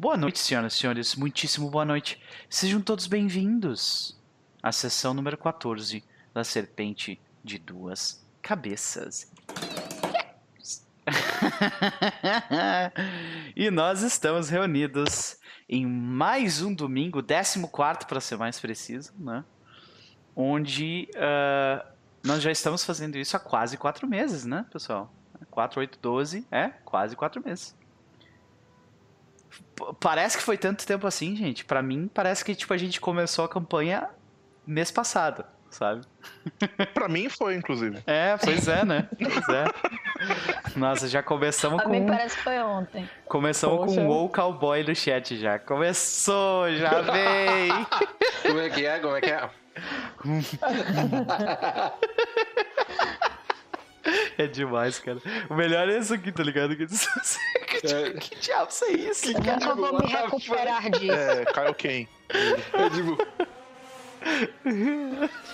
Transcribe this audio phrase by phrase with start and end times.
[0.00, 1.16] Boa noite, senhoras e senhores.
[1.16, 2.22] Muitíssimo boa noite.
[2.48, 4.16] Sejam todos bem-vindos
[4.62, 9.28] à sessão número 14 da Serpente de Duas Cabeças.
[13.56, 15.36] e nós estamos reunidos
[15.68, 19.44] em mais um domingo, 14 para ser mais preciso, né?
[20.36, 21.84] Onde uh,
[22.22, 25.12] nós já estamos fazendo isso há quase quatro meses, né, pessoal?
[25.50, 27.76] 4, 8, 12, é, quase quatro meses.
[30.00, 31.64] Parece que foi tanto tempo assim, gente.
[31.64, 34.08] Para mim, parece que tipo, a gente começou a campanha
[34.66, 36.02] mês passado sabe?
[36.94, 38.02] pra mim foi, inclusive.
[38.06, 39.08] É, pois é, né?
[39.18, 39.64] Pois é.
[40.76, 41.90] Nossa, já começamos a com.
[41.90, 43.08] mim parece que foi ontem.
[43.26, 43.94] Começamos Poxa.
[43.94, 45.58] com o WoW Cowboy no chat já.
[45.58, 47.70] Começou, já vem!
[48.42, 48.98] Como é que é?
[48.98, 49.50] Como é que é?
[54.38, 55.18] É demais, cara.
[55.48, 56.76] O melhor é isso aqui, tá ligado?
[56.76, 56.84] Que,
[57.86, 58.12] é.
[58.12, 59.30] que diabo é isso?
[59.30, 61.12] Eu nunca vou me recuperar disso.
[61.12, 62.08] É, Kyle Kane.
[62.74, 63.16] É tipo.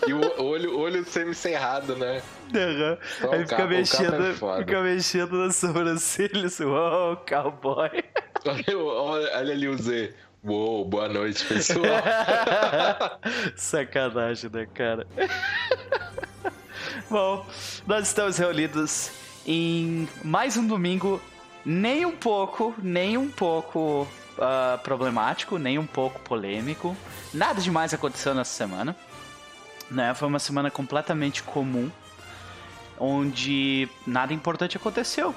[0.09, 2.23] e o olho, olho semi-cerrado, né?
[2.53, 3.31] Uhum.
[3.31, 7.91] Aí fica, mexendo, é fica mexendo na sobrancelha, assim, oh, cowboy.
[8.47, 10.15] Olha, olha, olha ali o Z.
[10.43, 11.85] Uou, boa noite, pessoal.
[13.55, 15.07] Sacanagem, né, cara?
[17.11, 17.45] Bom,
[17.87, 19.11] nós estamos reunidos
[19.47, 21.21] em mais um domingo,
[21.65, 24.07] nem um pouco, nem um pouco
[24.39, 26.97] uh, problemático, nem um pouco polêmico.
[27.33, 28.97] Nada demais aconteceu nessa semana.
[29.91, 30.15] Né?
[30.15, 31.91] Foi uma semana completamente comum,
[32.99, 35.35] onde nada importante aconteceu.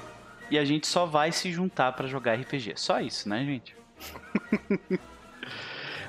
[0.50, 2.74] E a gente só vai se juntar para jogar RPG.
[2.76, 3.76] Só isso, né, gente?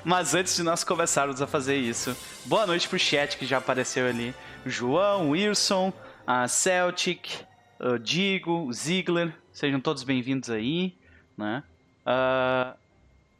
[0.02, 4.06] Mas antes de nós começarmos a fazer isso, boa noite pro chat que já apareceu
[4.06, 4.34] ali.
[4.66, 5.92] João, Wilson,
[6.26, 7.46] a Celtic,
[7.78, 10.98] o Digo, o Ziegler, sejam todos bem-vindos aí,
[11.36, 11.64] né?
[12.04, 12.78] Uh,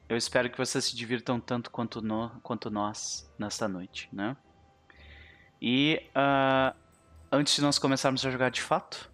[0.08, 4.34] eu espero que vocês se divirtam tanto quanto, no, quanto nós nesta noite, né?
[5.60, 6.74] E uh,
[7.30, 9.10] antes de nós começarmos a jogar de fato,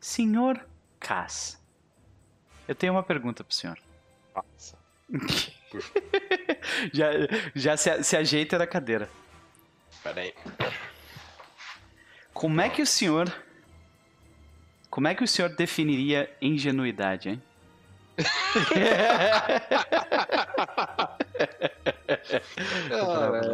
[0.00, 0.66] senhor
[0.98, 1.62] Cass,
[2.66, 3.78] eu tenho uma pergunta pro senhor.
[4.34, 4.78] Nossa.
[6.92, 7.10] já
[7.54, 9.10] já se, se ajeita na cadeira.
[10.06, 10.32] Peraí.
[12.32, 13.32] Como é que o senhor.
[14.88, 17.42] Como é que o senhor definiria ingenuidade, hein?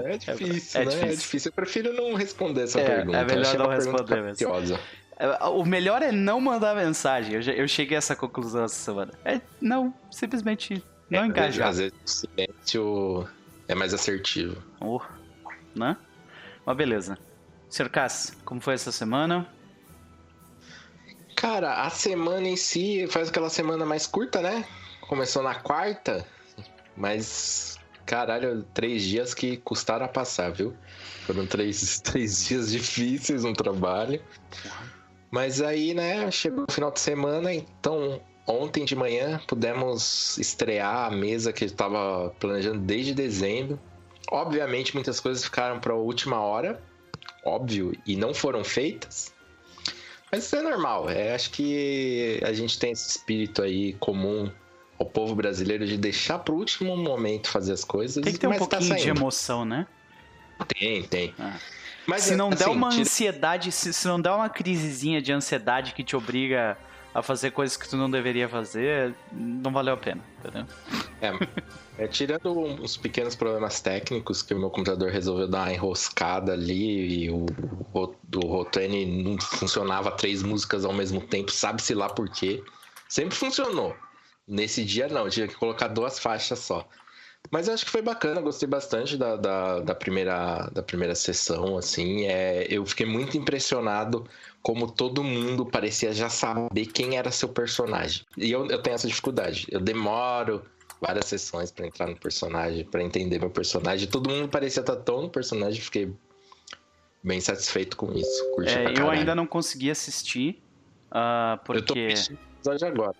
[0.05, 0.93] é difícil, é, é, né?
[0.93, 1.11] Difícil.
[1.11, 1.49] É difícil.
[1.49, 3.19] Eu prefiro não responder essa é, pergunta.
[3.19, 4.79] É melhor não responder mesmo.
[5.17, 7.35] É, o melhor é não mandar mensagem.
[7.35, 9.13] Eu, eu cheguei a essa conclusão essa semana.
[9.25, 11.69] É não, simplesmente não é, engajar.
[11.69, 13.29] Às vezes o silêncio
[13.67, 14.63] é mais assertivo.
[14.81, 15.01] Oh,
[15.75, 15.97] né?
[16.65, 17.19] Mas beleza.
[17.69, 17.89] Sr.
[17.89, 19.49] Cass, como foi essa semana?
[21.37, 24.65] Cara, a semana em si faz aquela semana mais curta, né?
[25.01, 26.25] Começou na quarta,
[26.97, 30.77] mas caralho, três dias que custaram a passar, viu?
[31.27, 34.23] Foram três, três dias difíceis no trabalho.
[35.31, 41.11] Mas aí, né, chegou o final de semana, então ontem de manhã pudemos estrear a
[41.11, 43.81] mesa que eu estava planejando desde dezembro.
[44.33, 46.83] Obviamente, muitas coisas ficaram para a última hora,
[47.45, 49.31] óbvio, e não foram feitas.
[50.31, 51.11] Mas isso é normal.
[51.11, 54.51] É, acho que a gente tem esse espírito aí comum
[54.99, 58.25] ao povo brasileiro de deixar pro último momento fazer as coisas.
[58.25, 59.87] Tem que ter um tá pouquinho tá de emoção, né?
[60.67, 61.35] Tem, tem.
[61.39, 61.59] Ah.
[62.07, 63.03] Mas, se não assim, der uma tira...
[63.03, 66.79] ansiedade, se, se não der uma crisezinha de ansiedade que te obriga
[67.15, 70.67] a fazer coisas que tu não deveria fazer, não valeu a pena, entendeu?
[71.21, 71.33] É,
[71.99, 77.25] é tirando uns pequenos problemas técnicos que o meu computador resolveu dar uma enroscada ali
[77.25, 77.47] e o,
[77.93, 82.63] o, o Rotene não funcionava três músicas ao mesmo tempo, sabe-se lá por quê.
[83.09, 83.95] Sempre funcionou.
[84.49, 86.89] Nesse dia não, tinha que colocar duas faixas só.
[87.51, 91.77] Mas eu acho que foi bacana, gostei bastante da, da, da, primeira, da primeira sessão,
[91.77, 92.25] assim.
[92.27, 94.25] É, eu fiquei muito impressionado
[94.63, 98.25] como todo mundo parecia já saber quem era seu personagem.
[98.37, 99.67] E eu, eu tenho essa dificuldade.
[99.71, 100.63] Eu demoro
[101.03, 104.09] várias sessões para entrar no personagem, para entender meu personagem.
[104.09, 106.15] Todo mundo parecia estar tão no personagem, fiquei
[107.23, 108.51] bem satisfeito com isso.
[108.55, 110.63] Curti é, eu ainda não consegui assistir,
[111.09, 111.99] uh, porque...
[111.99, 113.17] Eu tô episódio agora.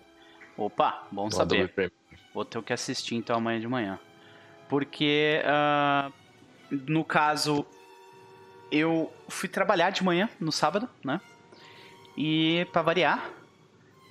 [0.55, 1.91] Opa, bom saber.
[2.33, 3.99] Vou ter que assistir então amanhã de manhã.
[4.69, 6.13] Porque, uh,
[6.71, 7.65] no caso,
[8.71, 11.19] eu fui trabalhar de manhã, no sábado, né?
[12.15, 13.29] E, para variar,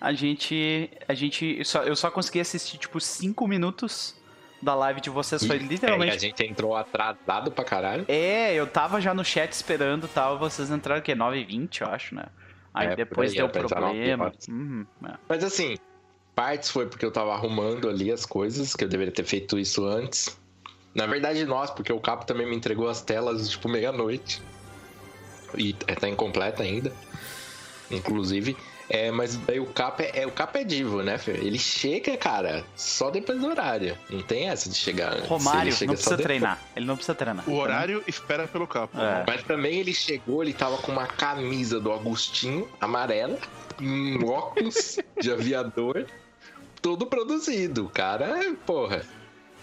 [0.03, 0.91] a gente.
[1.07, 1.55] A gente.
[1.59, 4.21] Eu só, eu só consegui assistir, tipo, 5 minutos
[4.61, 5.45] da live de vocês.
[5.45, 6.13] Foi literalmente.
[6.13, 8.05] É, a gente entrou atrasado pra caralho.
[8.09, 10.41] É, eu tava já no chat esperando tal.
[10.41, 11.15] Vocês entraram o quê?
[11.15, 12.25] 9h20, eu acho, né?
[12.75, 14.33] Aí é, depois aí, deu problema.
[14.49, 15.15] Uhum, é.
[15.29, 15.77] Mas assim,
[16.35, 19.85] Partes foi porque eu tava arrumando ali as coisas, que eu deveria ter feito isso
[19.87, 20.37] antes.
[20.93, 24.43] Na verdade, nós, porque o Capo também me entregou as telas, tipo, meia-noite.
[25.57, 26.93] E é, tá incompleta ainda.
[27.91, 28.57] Inclusive.
[28.95, 31.37] É, mas daí o Capo é, é, o Capo é divo, né, Fer?
[31.37, 33.97] Ele chega, cara, só depois do horário.
[34.11, 35.27] Não tem essa de chegar antes.
[35.29, 36.61] Romário ele chega não precisa treinar.
[36.77, 37.49] Ele não precisa treinar.
[37.49, 39.01] O horário espera pelo capo.
[39.01, 39.25] É.
[39.27, 43.39] Mas também ele chegou, ele tava com uma camisa do Agostinho amarela,
[43.81, 46.05] um óculos de aviador,
[46.83, 47.87] todo produzido.
[47.87, 49.07] O Cara, porra.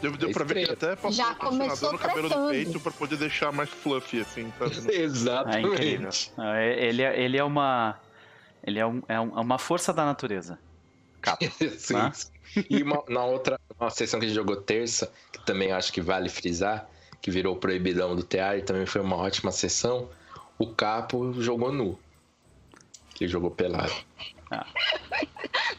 [0.02, 2.50] Deu, deu pra ver que ele até passou Já um condicionador começou no cabelo do
[2.50, 4.52] peito pra poder deixar mais fluffy, assim?
[4.60, 5.04] É incrível.
[5.04, 6.31] Exatamente.
[6.36, 8.00] Não, é- Ele, é- ele é uma.
[8.63, 10.59] Ele é, um- é um- é uma força da natureza.
[11.21, 11.44] Capo.
[11.77, 11.94] Sim.
[11.95, 12.11] Né?
[12.69, 16.01] E uma, na outra, uma sessão que a gente jogou terça, que também acho que
[16.01, 16.89] vale frisar,
[17.21, 20.09] que virou proibidão do teatro, e também foi uma ótima sessão.
[20.57, 21.97] O Capo jogou nu.
[23.13, 23.94] Que ele jogou pelado.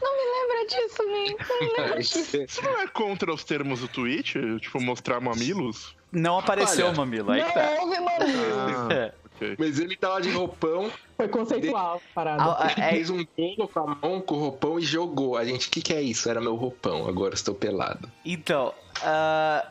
[0.01, 1.35] Não me lembra disso, nem.
[1.37, 2.25] Não me lembra disso.
[2.47, 4.35] Você não é contra os termos do Twitch?
[4.61, 5.95] Tipo, mostrar mamilos?
[6.11, 7.31] Não apareceu Olha, o mamilo.
[7.31, 7.63] Aí que tá.
[7.75, 8.91] Não houve mamilo.
[8.93, 9.13] É.
[9.41, 9.55] ok.
[9.59, 12.43] Mas ele tava de roupão, Foi conceitual a parada.
[12.43, 15.37] Ah, é- fez um bolo com a mão, com o roupão e jogou.
[15.37, 16.29] A gente, o que, que é isso?
[16.29, 18.09] Era meu roupão, agora estou pelado.
[18.25, 18.73] Então,
[19.03, 19.67] ah,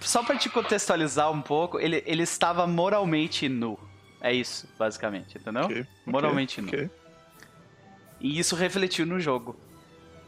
[0.00, 3.78] só pra te contextualizar um pouco, ele, ele estava moralmente nu.
[4.20, 5.64] É isso, basicamente, entendeu?
[5.64, 6.68] Ok, Moralmente nu.
[6.68, 6.90] ok.
[8.20, 9.56] E isso refletiu no jogo.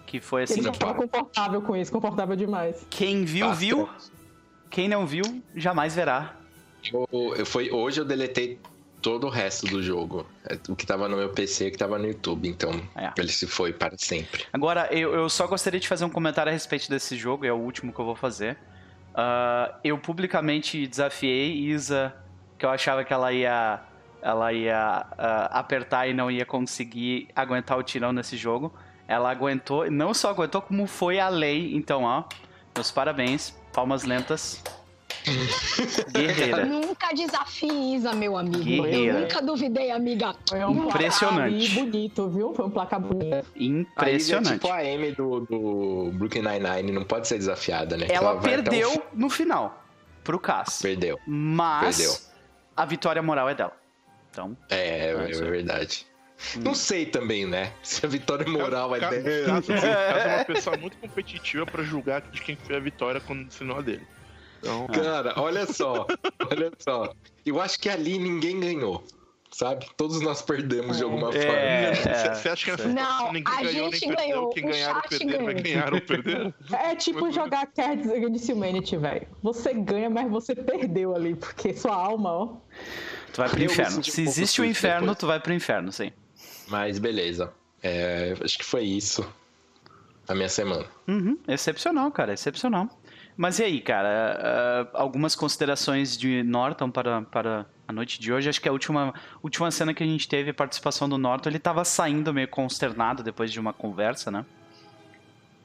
[0.07, 1.03] Que foi assim: Ele já Sim, tava para.
[1.09, 2.87] confortável com isso, confortável demais.
[2.91, 3.67] quem viu, Bastante.
[3.67, 3.89] viu.
[4.71, 5.25] Quem não viu,
[5.55, 6.37] jamais verá.
[6.93, 8.59] Eu, eu- foi, hoje eu deletei
[9.03, 10.27] todo o resto do jogo.
[10.49, 12.49] É, O que tava no meu PC e o que tava no YouTube.
[12.49, 13.11] Então, É.
[13.17, 14.45] ele se foi para sempre.
[14.53, 17.57] Agora, eu, eu só gostaria de fazer um comentário a respeito desse jogo, é o
[17.57, 18.59] último que eu vou fazer.
[19.15, 22.15] Ah, eu publicamente desafiei Isa,
[22.59, 23.81] que eu achava que ela ia,
[24.23, 28.73] ela ia ah, apertar e não ia conseguir aguentar o tirão nesse jogo.
[29.09, 31.75] Ela aguentou, e não só aguentou, como foi a lei.
[31.75, 32.25] Então, ó,
[32.77, 34.63] meus parabéns, palmas lentas.
[36.13, 36.65] Guerreira.
[36.65, 38.63] Nunca desafie Isa, meu amigo.
[38.65, 39.19] Guerreira.
[39.19, 40.35] Eu nunca duvidei, amiga.
[40.49, 41.67] Foi um Impressionante.
[41.69, 42.55] placar bonito, viu?
[42.55, 43.35] Foi um placar bonito.
[43.35, 44.53] A Isa é Impressionante.
[44.61, 48.07] tipo a Amy do, do Brooklyn Nine-Nine, não pode ser desafiada, né?
[48.09, 49.01] Ela o perdeu fim.
[49.15, 49.85] no final,
[50.25, 50.81] pro Cass.
[50.83, 51.19] Perdeu.
[51.27, 52.17] Mas Perdeu.
[52.77, 53.73] a vitória moral é dela.
[54.31, 55.15] Então, É, é é.
[55.27, 56.07] verdade.
[56.63, 57.73] Não sei também, né?
[57.83, 59.13] Se a vitória moral é dela.
[59.45, 63.51] caso, caso é uma pessoa muito competitiva pra julgar de quem foi a vitória quando
[63.53, 64.07] se não a dele.
[64.61, 66.07] Então, Cara, olha só.
[66.51, 67.13] Olha só.
[67.45, 69.03] Eu acho que ali ninguém ganhou.
[69.53, 69.87] Sabe?
[69.97, 71.95] Todos nós perdemos de alguma É.
[71.95, 72.35] forma.
[72.37, 75.43] você acha que Não, ninguém a ganhou gente ganhou, Quem o ganhar ou chat perder
[75.43, 75.63] vai ganhou.
[75.63, 76.55] ganhar ou perder?
[76.73, 79.27] É tipo jogar Cards Against Humanity, velho.
[79.43, 82.47] Você ganha, mas você perdeu ali, porque sua alma, ó.
[83.33, 83.99] tu vai pro Eu inferno.
[83.99, 85.19] um Se pouco existe o inferno, depois.
[85.19, 86.13] tu vai pro inferno, sim.
[86.69, 87.53] Mas beleza.
[87.83, 89.29] É, acho que foi isso.
[90.29, 90.87] A minha semana.
[91.09, 92.89] Uhum, excepcional, cara, excepcional.
[93.37, 94.89] Mas e aí, cara?
[94.93, 98.49] ah, algumas considerações de Norton para, para a noite de hoje?
[98.49, 101.59] Acho que a última, última cena que a gente teve, a participação do Norton, ele
[101.59, 104.45] tava saindo meio consternado depois de uma conversa, né?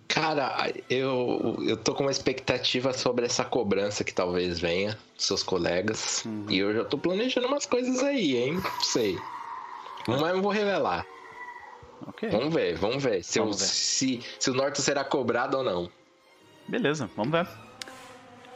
[0.07, 5.43] Cara, eu, eu tô com uma expectativa sobre essa cobrança que talvez venha dos seus
[5.43, 6.23] colegas.
[6.25, 6.45] Uhum.
[6.49, 8.53] E eu já tô planejando umas coisas aí, hein?
[8.53, 9.17] Não sei.
[10.07, 11.05] Mas não vou revelar.
[12.07, 12.29] Ok.
[12.29, 13.23] Vamos ver, vamos ver.
[13.23, 13.73] Se, Vamos eu- ver.
[13.73, 15.89] se, se o Norton será cobrado ou não.
[16.67, 17.47] Beleza, vamos ver.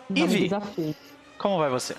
[0.10, 0.96] Desafie.
[1.38, 1.96] Como vai você?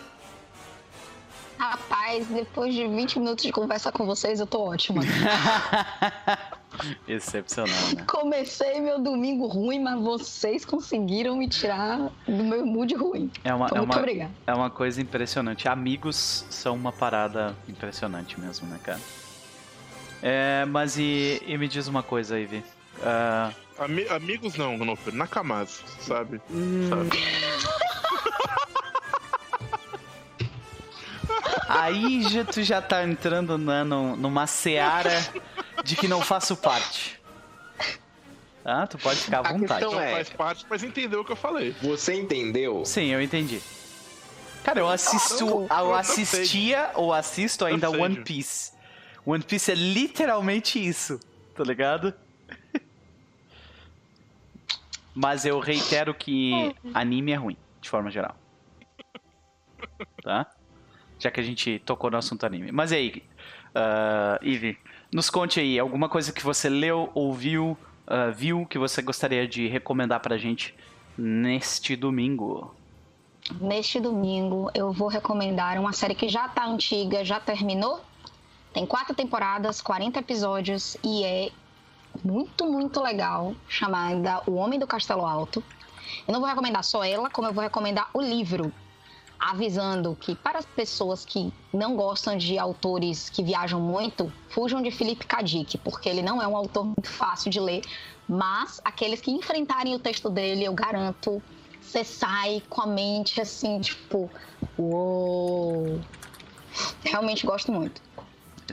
[1.57, 5.03] Rapaz, depois de 20 minutos de conversa com vocês, eu tô ótima.
[7.07, 8.05] Excepcional, né?
[8.07, 13.31] Comecei meu domingo ruim, mas vocês conseguiram me tirar do meu mood ruim.
[13.45, 14.31] É uma, Então, é muito uma, obrigada.
[14.47, 15.69] é uma coisa impressionante.
[15.69, 19.01] Amigos são uma parada impressionante mesmo, né, cara?
[20.23, 22.65] É, mas e, e me diz uma coisa, Ivy.
[23.03, 26.39] Ah, Ami- amigos não, Noper, Nakamas, sabe?
[26.51, 27.11] hum, Sabe?
[31.69, 35.11] aí já, tu já tá entrando né, num- numa seara
[35.85, 37.21] de que não faço parte.
[38.63, 38.87] Tá?
[38.87, 39.81] Tu pode ficar à A vontade.
[39.81, 41.75] questão Não é- faz parte, mas entendeu o que eu falei.
[41.83, 42.85] Você entendeu?
[42.85, 43.61] Sim, eu entendi.
[44.63, 45.45] Cara, eu assisto.
[45.45, 48.21] eu- eu Eu não assistia ou assisto ainda One.
[48.23, 48.73] Piece.
[49.25, 51.19] One Piece é literalmente isso,
[51.55, 52.13] tá ligado?
[55.15, 58.37] Mas eu reitero que anime é ruim, de forma geral.
[60.23, 60.47] Tá?
[61.19, 62.71] Já que a gente tocou no assunto anime.
[62.71, 63.23] Mas e aí,
[63.75, 64.79] ah, Ivy,
[65.13, 67.77] nos conte aí alguma coisa que você leu, ouviu,
[68.07, 70.75] ah, viu, que você gostaria de recomendar pra gente
[71.17, 72.75] neste domingo.
[73.61, 78.01] Neste domingo, eu vou recomendar uma série que já tá antiga, já terminou.
[78.73, 81.51] Tem quatro temporadas, 40 episódios e é
[82.25, 85.63] muito, muito legal chamada O Homem do Castelo Alto.
[86.27, 88.73] Eu não vou recomendar só ela, como eu vou recomendar o livro,
[89.39, 94.91] avisando que para as pessoas que não gostam de autores que viajam muito, fujam de
[94.91, 97.83] Felipe Kadik, porque ele não é um autor muito fácil de ler,
[98.29, 101.43] mas aqueles que enfrentarem o texto dele, eu garanto,
[101.81, 104.31] você sai com a mente assim, tipo,
[104.79, 106.01] uou.
[107.03, 108.01] Realmente gosto muito.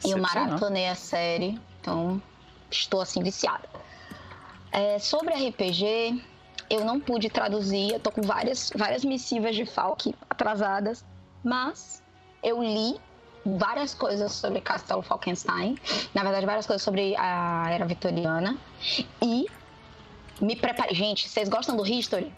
[0.06, 2.22] E eu maratonei a série, então
[2.70, 3.68] estou assim viciada.
[4.72, 6.22] É, sobre RPG,
[6.70, 11.06] eu não pude traduzir, eu tô com várias, várias missivas de Falk atrasadas,
[11.44, 12.04] mas
[12.44, 13.00] eu li
[13.46, 15.78] várias coisas sobre Castelo Falkenstein,
[16.14, 18.58] na verdade várias coisas sobre a era vitoriana
[19.22, 19.46] e
[20.42, 20.94] me preparei.
[20.94, 22.32] Gente, vocês gostam do History?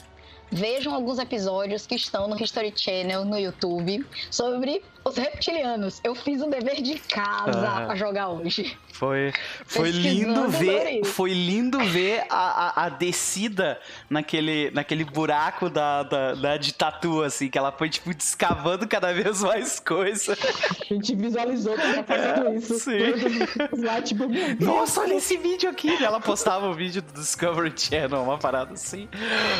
[0.51, 5.99] Vejam alguns episódios que estão no History Channel no YouTube sobre os reptilianos.
[6.03, 7.85] Eu fiz o dever de casa Ah.
[7.85, 8.77] pra jogar hoje.
[8.93, 9.31] Foi,
[9.65, 13.79] foi lindo ver, foi lindo ver a, a, a descida
[14.09, 19.13] naquele, naquele buraco da, da, da de tatu, assim, que ela foi, tipo, descavando cada
[19.13, 20.37] vez mais coisa.
[20.81, 22.73] A gente visualizou que ela fazendo isso.
[22.79, 23.81] Sim.
[23.81, 24.25] Lá, tipo.
[24.59, 26.03] Nossa, olha esse vídeo aqui!
[26.03, 29.07] Ela postava o vídeo do Discovery Channel, uma parada assim.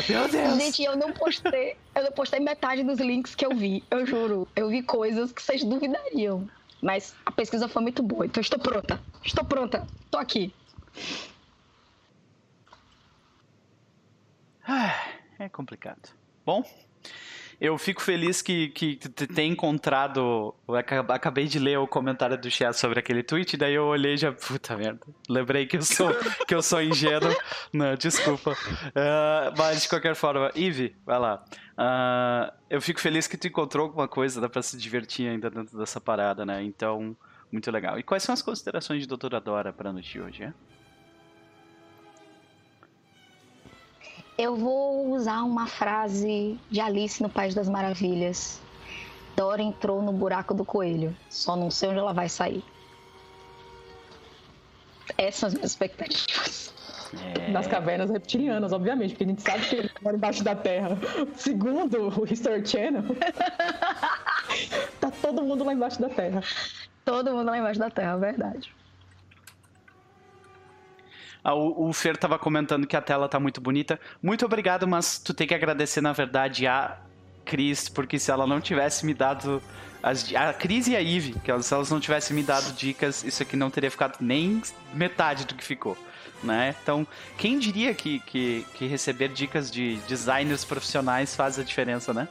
[0.08, 0.56] Meu Deus!
[0.58, 4.46] Gente, eu não postei, eu não postei metade dos links que eu vi, eu juro.
[4.54, 6.48] Eu vi coisas que vocês duvidariam.
[6.82, 9.00] Mas a pesquisa foi muito boa, então estou pronta.
[9.24, 9.86] Estou pronta.
[10.10, 10.52] Tô aqui.
[14.66, 14.94] Ah,
[15.38, 16.08] É complicado.
[16.44, 16.64] Bom,
[17.60, 20.54] eu fico feliz que, que t- tenha encontrado.
[21.08, 24.32] acabei de ler o comentário do chat sobre aquele tweet, daí eu olhei e já.
[24.32, 25.00] Puta merda.
[25.28, 26.10] Lembrei que eu sou,
[26.48, 27.34] que eu sou ingênuo.
[27.72, 28.56] Não, desculpa.
[28.94, 31.44] Ah, mas de qualquer forma, Ive, vai lá.
[31.76, 35.78] Ah, eu fico feliz que tu encontrou alguma coisa, dá pra se divertir ainda dentro
[35.78, 36.62] dessa parada, né?
[36.62, 37.16] Então,
[37.52, 37.98] muito legal.
[37.98, 40.52] E quais são as considerações de Doutora Dora pra noite de hoje, é?
[44.42, 48.58] Eu vou usar uma frase de Alice no País das Maravilhas.
[49.36, 51.14] Dora entrou no buraco do coelho.
[51.28, 52.64] Só não sei onde ela vai sair.
[55.18, 56.72] Essas são as minhas expectativas.
[57.36, 57.50] É.
[57.52, 60.96] Das cavernas reptilianas, obviamente, porque a gente sabe que ele mora embaixo da terra.
[61.36, 63.02] Segundo o History Channel,
[65.02, 66.42] tá todo mundo lá embaixo da terra.
[67.04, 68.74] Todo mundo lá embaixo da terra, é verdade.
[71.42, 73.98] Ah, o, Fer tava comentando que a tela tá muito bonita.
[74.22, 76.98] Muito obrigado, mas tu tem que agradecer, na verdade, a
[77.44, 79.62] Cris, porque se ela não tivesse me dado.
[80.02, 83.22] As, a Cris e a Eve, que elas, se elas não tivessem me dado dicas,
[83.24, 84.62] isso aqui não teria ficado nem
[84.94, 85.96] metade do que ficou.
[86.42, 86.74] Né?
[86.82, 87.06] Então,
[87.36, 92.28] quem diria que, que, que receber dicas de designers profissionais faz a diferença, né?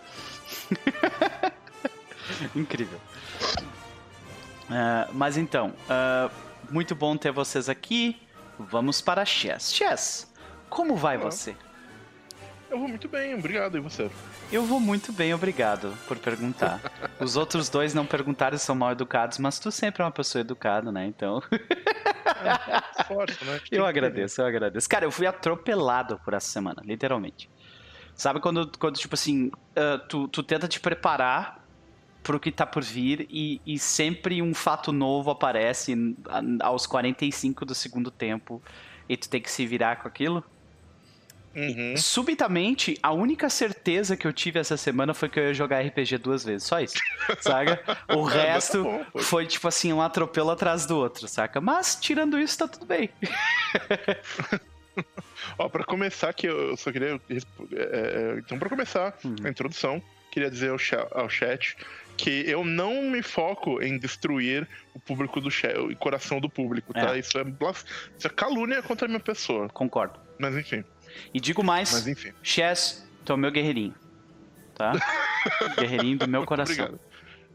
[2.55, 2.99] Incrível.
[4.69, 6.29] Ah, mas então, ah,
[6.71, 8.19] muito bom ter vocês aqui.
[8.59, 9.73] Vamos para Chess.
[9.73, 10.33] Chess,
[10.69, 11.55] como vai você?
[12.69, 13.77] Eu vou muito bem, obrigado.
[13.77, 14.11] E você?
[14.51, 16.79] Eu vou muito bem, obrigado por perguntar.
[17.19, 20.41] Os outros dois não perguntaram e são mal educados, mas tu sempre é uma pessoa
[20.41, 21.05] educada, né?
[21.07, 21.41] Então,
[23.07, 23.59] Forte, né?
[23.71, 24.87] eu agradeço, eu agradeço.
[24.87, 27.49] Cara, eu fui atropelado por essa semana, literalmente.
[28.13, 31.58] Sabe quando, quando tipo assim, ah, tu, tu tenta te preparar
[32.29, 35.95] pro que tá por vir e, e sempre um fato novo aparece
[36.61, 38.61] aos 45 do segundo tempo
[39.09, 40.43] e tu tem que se virar com aquilo?
[41.55, 41.97] Uhum.
[41.97, 46.19] Subitamente, a única certeza que eu tive essa semana foi que eu ia jogar RPG
[46.19, 46.99] duas vezes, só isso,
[47.41, 47.81] saca?
[48.15, 49.17] O resto bom, pô.
[49.17, 51.59] foi tipo assim, um atropelo atrás do outro, saca?
[51.59, 53.09] Mas, tirando isso, tá tudo bem.
[55.57, 57.19] Ó, pra começar, que eu só queria.
[57.31, 59.35] é, é, então, pra começar Uhum.
[59.43, 59.99] a introdução,
[60.31, 61.75] queria dizer ao chat
[62.19, 66.93] que eu não me foco em destruir o público do chat, o coração do público,
[66.93, 67.15] tá?
[67.15, 67.19] É.
[67.19, 67.43] Isso, é,
[68.17, 69.69] isso é calúnia contra a minha pessoa.
[69.69, 70.19] Concordo.
[70.37, 70.83] Mas enfim,
[71.33, 72.33] E digo mais, mas enfim.
[72.43, 73.95] Chess, tu é o meu guerreirinho,
[74.75, 74.91] tá?
[75.79, 76.73] guerreirinho do meu coração.
[76.73, 77.08] Obrigado.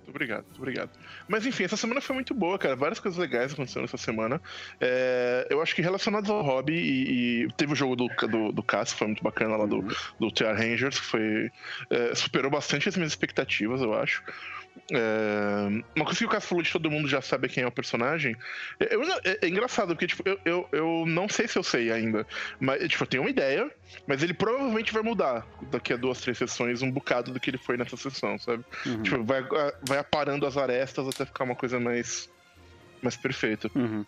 [0.05, 0.91] Muito obrigado, muito obrigado.
[1.27, 2.77] Mas enfim, essa semana foi muito boa, cara.
[2.77, 4.41] Várias coisas legais aconteceram essa semana.
[4.79, 8.65] É, eu acho que relacionados ao hobby, e, e teve o jogo do, do, do
[8.95, 9.83] foi muito bacana lá do,
[10.21, 11.51] do TR Rangers, que foi.
[11.89, 14.23] é, superou bastante as minhas expectativas, eu acho.
[14.93, 17.73] É, uma coisa que o Cass falou de todo mundo já sabe quem é o
[17.73, 18.37] personagem.
[18.79, 21.91] É, eu é- é engraçado, porque tipo, eu, eu, eu não sei se eu sei
[21.91, 22.27] ainda.
[22.61, 23.71] Mas, tipo, eu tenho uma ideia,
[24.07, 27.59] mas ele provavelmente vai mudar daqui a duas, três sessões um bocado do que ele
[27.59, 28.65] foi nessa sessão, sabe?
[28.85, 29.03] Uhum.
[29.03, 29.43] Tipo, vai,
[29.87, 32.29] vai aparando as arestas até ficar uma coisa mais,
[33.03, 33.71] mais perfeita.
[33.75, 34.05] Uhum.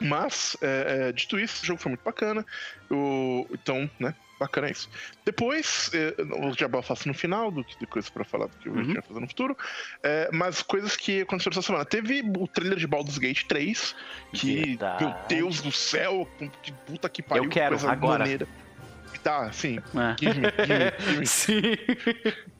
[0.00, 2.44] Mas, é, é, dito isso, o jogo foi muito bacana.
[2.90, 4.14] O, então, né?
[4.42, 4.88] Bacana isso.
[5.24, 8.56] Depois, eh, o Jabá eu faço no final, do que de coisas pra falar do
[8.58, 8.92] que eu Uhum.
[8.92, 9.56] ia fazer no futuro.
[10.02, 11.84] É, mas coisas que aconteceram essa semana.
[11.84, 13.94] Teve o trailer de Baldur's Gate 3,
[14.32, 15.04] que, Verdade.
[15.04, 16.28] meu Deus do céu,
[16.62, 17.44] que puta que pariu.
[17.44, 18.20] Eu quero, coisa agora.
[18.20, 18.46] maneira.
[19.22, 19.78] Tá, sim.
[19.78, 20.16] É.
[20.18, 21.26] Give me, give me, give me.
[21.26, 21.62] Sim.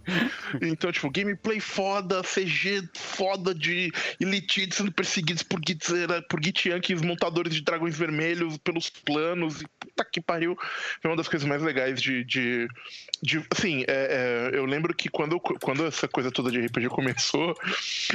[0.61, 3.91] Então, tipo, gameplay foda, CG foda de
[4.21, 5.87] Elite sendo perseguidos por, Git,
[6.29, 9.63] por Gitianques, montadores de dragões vermelhos pelos planos.
[9.63, 10.57] E puta que pariu.
[11.01, 12.25] Foi uma das coisas mais legais de.
[12.25, 12.69] de,
[13.23, 17.55] de- assim, é, é, eu lembro que quando, quando essa coisa toda de RPG começou,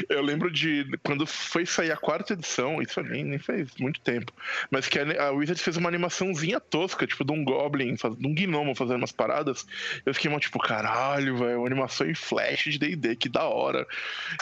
[0.10, 0.86] eu lembro de.
[1.04, 4.32] Quando foi sair a quarta edição, isso nem, nem faz muito tempo.
[4.70, 8.34] Mas que a, a Wizards fez uma animaçãozinha tosca, tipo, de um Goblin, de um
[8.34, 9.66] gnomo fazendo umas paradas.
[10.06, 13.86] Eu fiquei tipo, caralho, velho, animação em flash de D&D, que da hora.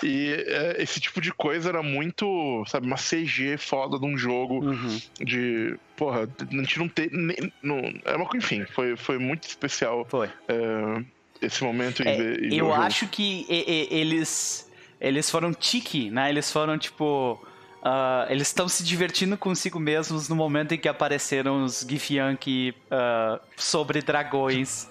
[0.03, 4.63] E é, esse tipo de coisa era muito, sabe, uma CG foda de um jogo
[4.65, 4.99] Uhum.
[5.19, 5.77] de...
[5.97, 7.09] Porra, a gente não tem...
[7.11, 10.29] nem- Não, é uma, enfim, foi, foi muito especial Foi.
[10.47, 11.03] é,
[11.41, 12.01] esse momento.
[12.03, 14.65] É, e eu acho que e- e- eles
[14.99, 16.29] eles foram tiki, né?
[16.29, 17.45] Eles foram tipo
[17.83, 23.39] ah, eles estão se divertindo consigo mesmos no momento em que apareceram os Githyanki ah,
[23.57, 24.89] sobre dragões,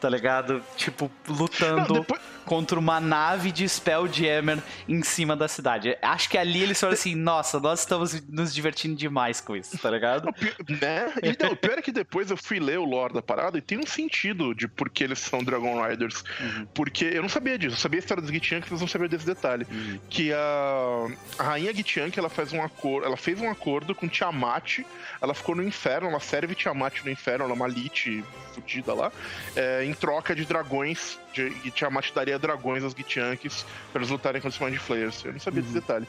[0.00, 0.62] tá ligado?
[0.76, 5.98] Tipo lutando Não, depois- contra uma nave de Spelljammer em cima da cidade.
[6.00, 9.90] Acho que ali eles foram assim, nossa, nós estamos nos divertindo demais com isso, tá
[9.90, 10.32] ligado?
[10.68, 11.12] Né?
[11.22, 13.60] E não, o pior é que depois eu fui ler o lore da parada e
[13.60, 16.24] tem um sentido de por que eles são Dragon Riders.
[16.40, 16.66] Uhum.
[16.72, 19.26] Porque eu não sabia disso, eu sabia a história dos Gitianques, mas não sabia desse
[19.26, 19.66] detalhe.
[19.70, 19.98] Uhum.
[20.08, 21.06] Que a,
[21.38, 24.80] a rainha Gitiank, ela faz um acordo, ela fez um acordo com Tiamat,
[25.20, 28.24] ela ficou no inferno, ela serve Tiamat no inferno, ela é uma lich
[28.54, 29.12] fudida lá,
[29.54, 34.40] é, em troca de dragões, de, e Tiamat daria dragões aos Gitianques pra eles lutarem
[34.40, 35.24] contra os Mind Flayers.
[35.24, 36.06] Eu não sabia desse detalhe.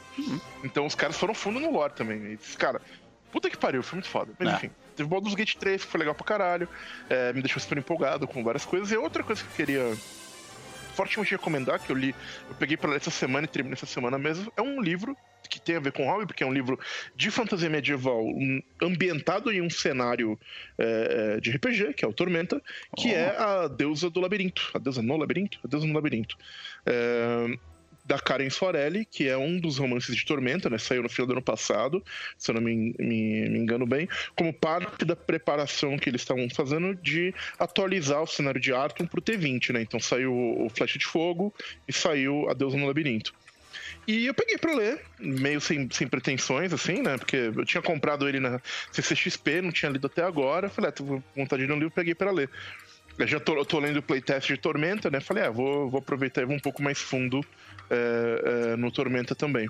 [0.64, 2.18] Então os caras foram fundo no lore também.
[2.34, 2.80] E, cara,
[3.32, 4.32] puta que pariu, foi muito foda.
[4.38, 4.52] Mas É.
[4.56, 6.68] enfim, teve Baldur's Gate 3, que foi legal pra caralho,
[7.08, 8.90] é, me deixou super empolgado com várias coisas.
[8.90, 9.96] E outra coisa que eu queria
[10.94, 12.14] fortemente recomendar, que eu li,
[12.48, 15.16] eu peguei pra ler essa semana e terminei essa semana mesmo, é um livro
[15.48, 16.78] que tem a ver com hobby, porque é um livro
[17.16, 18.24] de fantasia medieval
[18.82, 20.38] ambientado em um cenário
[20.78, 22.62] é, é, de RPG, que é o Tormenta,
[22.96, 23.14] que Oh.
[23.16, 24.70] é a deusa do labirinto.
[24.74, 25.58] A deusa no labirinto?
[25.64, 26.36] A deusa no labirinto.
[26.86, 27.56] É,
[28.04, 30.78] da Karen Sorelli, que é um dos romances de Tormenta, né?
[30.78, 32.02] Saiu no final do ano passado,
[32.38, 36.48] se eu não me, me- me engano bem, como parte da preparação que eles estavam
[36.48, 39.82] fazendo de atualizar o cenário de Arton pro T20, né?
[39.82, 41.52] Então saiu o Flecha de Fogo
[41.86, 43.34] e saiu A Deusa no Labirinto.
[44.08, 47.18] E eu peguei pra ler, meio sem, sem pretensões, assim, né?
[47.18, 48.58] Porque eu tinha comprado ele na
[48.90, 50.70] CCXP, não tinha lido até agora.
[50.70, 52.48] Falei, ah, tô com vontade de um livro, peguei pra ler.
[53.18, 55.20] Eu já tô, eu tô lendo o playtest de Tormenta, né?
[55.20, 57.42] Falei, ah, vou, vou aproveitar e vou um pouco mais fundo
[57.90, 59.68] é, é, no Tormenta também.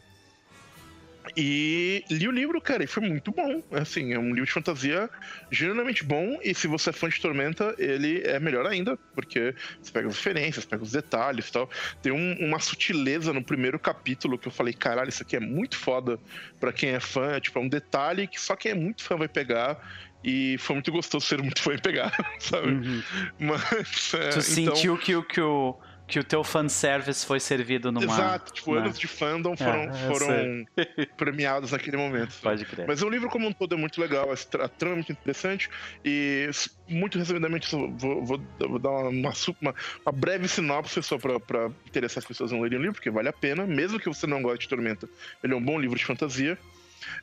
[1.36, 3.62] E li o livro, cara, e foi muito bom.
[3.72, 5.08] Assim, é um livro de fantasia
[5.50, 6.38] genuinamente bom.
[6.42, 10.16] E se você é fã de Tormenta, ele é melhor ainda, porque você pega as
[10.16, 11.70] referências, pega os detalhes e tal.
[12.02, 15.76] Tem um- uma sutileza no primeiro capítulo que eu falei, caralho, isso aqui é muito
[15.76, 16.18] foda
[16.60, 17.32] pra quem é fã.
[17.32, 19.78] É, tipo, é um detalhe que só quem é muito fã vai pegar.
[20.24, 22.10] E foi muito gostoso ser muito fã e pegar,
[22.40, 22.68] sabe?
[22.72, 23.02] Uhum.
[23.38, 24.14] Mas.
[24.14, 25.78] é, Tu então- sentiu que, o- que, o,
[26.09, 28.05] que o teu fanservice foi servido numa.
[28.07, 28.81] Exato, tipo, né?
[28.81, 30.66] anos de fandom foram, É, foram
[31.16, 32.35] premiados naquele momento.
[32.42, 32.87] Pode crer.
[32.88, 35.12] Mas o livro como um todo é muito legal, a tra- a trama é muito
[35.12, 35.68] interessante
[36.05, 36.49] e
[36.88, 42.18] muito resumidamente vou, vou- vou dar uma, uma uma- breve sinopse só pra, pra interessar
[42.23, 44.61] as pessoas a lerem o livro, porque vale a pena, mesmo que você não goste
[44.61, 45.09] de Tormenta.
[45.44, 46.59] Ele é um bom livro de fantasia.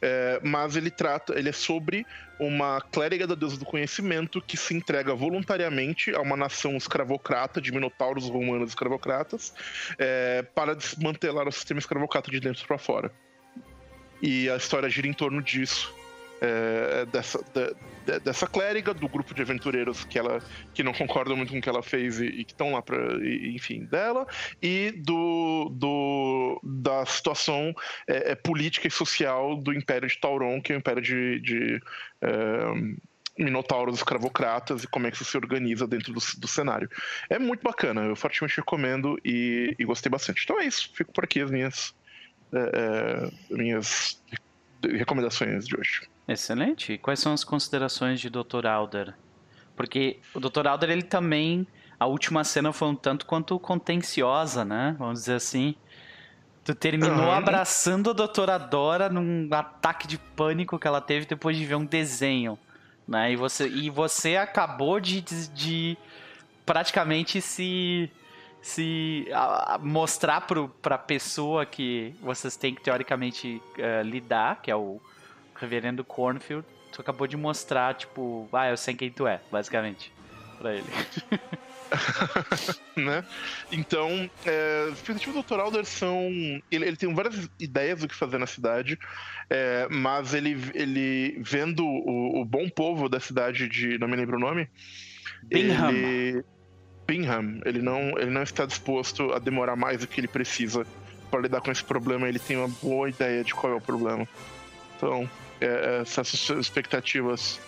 [0.01, 2.05] É, mas ele trata, ele é sobre
[2.39, 7.71] uma clériga da deusa do conhecimento que se entrega voluntariamente a uma nação escravocrata de
[7.71, 9.53] minotauros romanos escravocratas
[9.97, 13.11] é, para desmantelar o sistema escravocrata de dentro para fora.
[14.21, 15.93] E a história gira em torno disso.
[16.45, 20.39] É, dessa, da- dessa clériga, do grupo de aventureiros que ela
[20.73, 22.97] que não concordam muito com o que ela fez e, e que estão lá para
[23.55, 24.27] enfim, dela,
[24.61, 27.73] e do, do da situação
[28.07, 31.81] é, política e social do Império de Tauron, que é o Império de, de
[33.37, 36.89] minotauros escravocratas e como é que isso se organiza dentro do, do cenário.
[37.29, 40.43] É muito bacana, eu fortemente recomendo e, e gostei bastante.
[40.43, 41.93] Então é isso, fico por aqui as minhas,
[42.53, 44.21] é, é, minhas
[44.83, 46.07] recomendações de hoje.
[46.27, 46.93] Excelente.
[46.93, 48.65] E quais são as considerações de Dr.
[48.65, 49.13] Alder?
[49.75, 50.67] Porque o Dr.
[50.67, 51.67] Alder, ele também.
[51.99, 54.95] A última cena foi um tanto quanto contenciosa, né?
[54.99, 55.75] Vamos dizer assim.
[56.63, 57.37] Tu terminou Aham.
[57.37, 61.85] abraçando a doutora Dora num ataque de pânico que ela teve depois de ver um
[61.85, 62.57] desenho.
[63.07, 63.33] Né?
[63.33, 65.97] E, você, e você acabou de, de, de
[66.65, 68.09] praticamente se.
[68.61, 74.71] se a- a- mostrar pro, pra pessoa que vocês têm que teoricamente eh, lidar, que
[74.71, 74.99] é o
[75.55, 76.65] reverendo Cornfield.
[76.91, 80.11] Tu acabou de mostrar, tipo, ah, eu sei quem tu é, basicamente.
[80.57, 80.85] pra ele.
[82.95, 83.23] né?
[83.71, 85.59] Então, é, os objetivos do Dr.
[85.59, 86.29] Alder são.
[86.71, 88.97] Ele, ele, tem várias ideias do que fazer na cidade,
[89.49, 93.97] é, mas ele, ele vendo o, o, bom povo da cidade de.
[93.97, 94.69] Não me lembro o nome.
[95.43, 95.89] Bingham.
[95.91, 96.43] Ele,
[97.05, 97.61] Bingham.
[97.65, 100.85] Ele não, ele não está disposto a demorar mais do que ele precisa
[101.29, 102.27] para lidar com esse problema.
[102.27, 104.27] Ele tem uma boa ideia de qual é o problema.
[104.95, 105.29] Então,
[105.61, 107.59] é, essas expectativas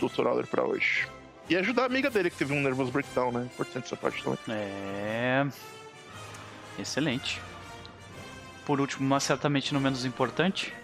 [0.00, 0.26] do Dr.
[0.26, 1.08] Alder para hoje.
[1.48, 3.44] E ajudar a amiga dele que teve um nervoso breakdown, né?
[3.44, 4.38] Importante essa parte também.
[4.48, 5.46] É.
[6.78, 7.40] Excelente.
[8.66, 10.74] Por último, mas certamente não menos importante.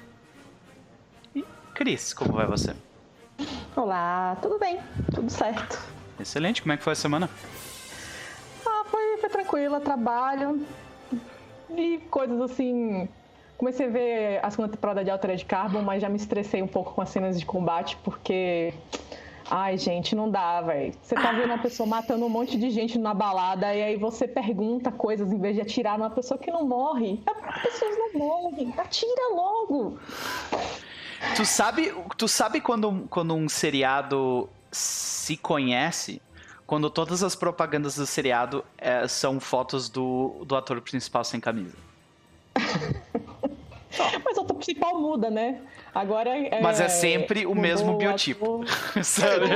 [1.35, 2.75] E Cris, como vai você?
[3.77, 4.81] Olá, tudo bem,
[5.15, 5.79] tudo certo.
[6.19, 7.29] Excelente, como é que foi a semana?
[8.65, 10.65] Ah, foi, foi tranquila, trabalho
[11.77, 13.09] e coisas assim.
[13.57, 16.93] Comecei a ver a segunda temporada de Altered Carbon, mas já me estressei um pouco
[16.93, 18.75] com as cenas de combate, porque
[19.51, 20.95] Ai, gente, não dá, velho.
[21.03, 24.27] Você tá vendo uma pessoa matando um monte de gente na balada e aí você
[24.27, 27.21] pergunta coisas em vez de atirar numa pessoa que não morre.
[27.27, 28.73] As pessoas não morrem.
[28.77, 29.99] Atira logo.
[31.37, 36.23] Tu sabe, tu sabe quando, quando um seriado se conhece?
[36.67, 41.77] Quando todas as propagandas do seriado é, são fotos do, do ator principal sem camisa.
[44.45, 45.61] Ator principal muda, né?
[45.95, 46.61] Agora é.
[46.61, 48.65] Mas é sempre o mesmo biotipo.
[49.03, 49.47] Sério.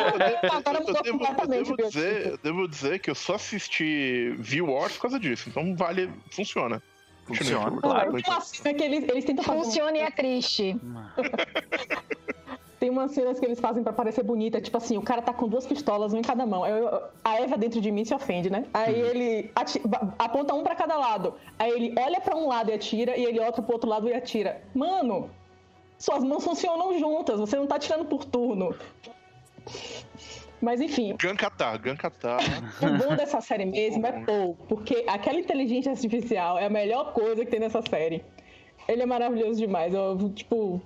[0.50, 1.70] Agora mudou devo, completamente.
[1.70, 5.48] Eu devo, dizer, devo dizer que eu só assisti View Wars por causa disso.
[5.48, 6.10] Então vale.
[6.30, 6.82] Funciona.
[7.24, 8.12] Funciona, claro.
[8.22, 9.64] Tem uma cena que eles, eles tentam fazer.
[9.64, 10.76] Funciona e é triste.
[12.78, 15.48] Tem umas cenas que eles fazem para parecer bonita, tipo assim, o cara tá com
[15.48, 16.64] duas pistolas, uma em cada mão.
[16.64, 18.66] Eu, a Eva dentro de mim se ofende, né?
[18.72, 19.08] Aí uhum.
[19.08, 19.50] ele
[20.16, 21.34] aponta um para cada lado.
[21.58, 24.14] Aí ele olha para um lado e atira, e ele olha pro outro lado e
[24.14, 24.62] atira.
[24.74, 25.28] Mano,
[25.98, 28.72] suas mãos funcionam juntas, você não tá tirando por turno.
[30.60, 31.16] Mas enfim.
[31.18, 32.36] Gankata, Gankata.
[32.82, 37.44] O bom dessa série mesmo é Paul, porque aquela inteligência artificial é a melhor coisa
[37.44, 38.24] que tem nessa série.
[38.86, 39.92] Ele é maravilhoso demais.
[39.92, 40.80] Eu, tipo,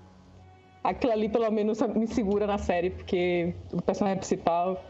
[0.83, 4.83] aquilo ali pelo menos me segura na série, porque o personagem principal.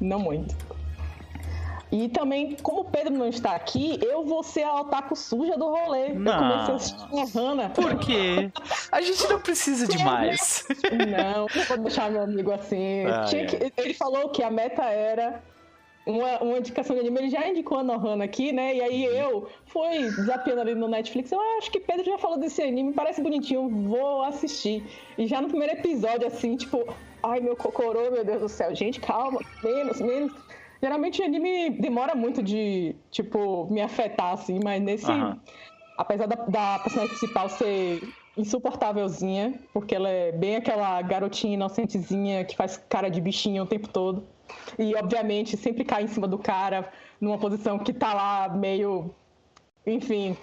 [0.00, 0.56] Não muito.
[1.92, 5.66] E também, como o Pedro não está aqui, eu vou ser a otaku suja do
[5.66, 6.14] rolê.
[6.14, 6.32] Não.
[6.32, 7.68] Eu comecei a Hannah.
[7.68, 8.50] Por quê?
[8.90, 10.66] A gente não precisa de mais.
[10.90, 13.04] Não, não vou deixar meu amigo assim.
[13.04, 13.44] Ah, é.
[13.44, 15.42] que, ele falou que a meta era
[16.06, 17.18] uma, uma indicação de anime.
[17.18, 18.74] Ele já indicou a Nohana aqui, né?
[18.74, 21.30] E aí eu fui desafiando ali no Netflix.
[21.30, 24.82] Eu ah, acho que Pedro já falou desse anime, parece bonitinho, vou assistir.
[25.16, 26.84] E já no primeiro episódio, assim, tipo,
[27.22, 28.74] ai meu cocorô, meu Deus do céu.
[28.74, 30.32] Gente, calma, menos, menos.
[30.82, 35.10] Geralmente anime demora muito de, tipo, me afetar, assim, mas nesse.
[35.10, 35.38] Uhum.
[35.96, 38.02] Apesar da, da personagem principal ser
[38.36, 43.88] insuportávelzinha, porque ela é bem aquela garotinha inocentezinha que faz cara de bichinho o tempo
[43.88, 44.26] todo.
[44.78, 49.14] E, obviamente, sempre cai em cima do cara numa posição que tá lá meio.
[49.86, 50.36] Enfim.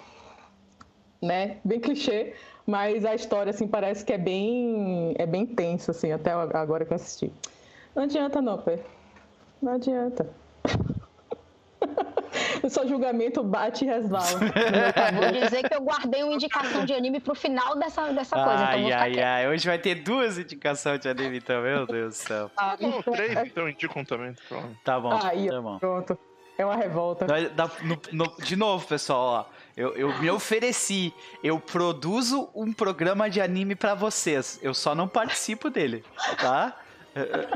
[1.22, 1.58] Né?
[1.64, 2.34] Bem clichê.
[2.66, 5.14] Mas a história, assim, parece que é bem.
[5.18, 7.32] É bem tensa, assim, até agora que eu assisti.
[7.94, 8.62] Não adianta, não.
[9.60, 10.39] Não adianta.
[12.70, 14.38] O seu julgamento bate e resvala.
[15.14, 18.64] Vou dizer que eu guardei uma indicação de anime pro final dessa, dessa coisa.
[18.64, 19.48] Ai, então ai, ai.
[19.48, 22.50] Hoje vai ter duas indicações de anime então, meu Deus do céu.
[22.56, 22.76] Ah,
[23.12, 24.34] três, então indicam também.
[24.48, 24.76] Pronto.
[24.84, 25.78] Tá bom, Aí, tá bom.
[25.78, 26.18] Pronto.
[26.58, 27.26] É uma revolta.
[27.82, 29.60] No, no, de novo, pessoal, ó.
[29.74, 31.14] Eu, eu, me ofereci.
[31.42, 34.58] Eu produzo um programa de anime para vocês.
[34.62, 36.04] Eu só não participo dele,
[36.38, 36.76] tá?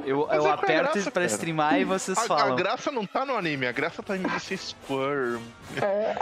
[0.04, 2.52] Eu, eu é aperto graça, pra streamar e vocês a, falam.
[2.52, 5.40] A graça não tá no anime, a graça tá em você sperm.
[5.80, 6.16] É.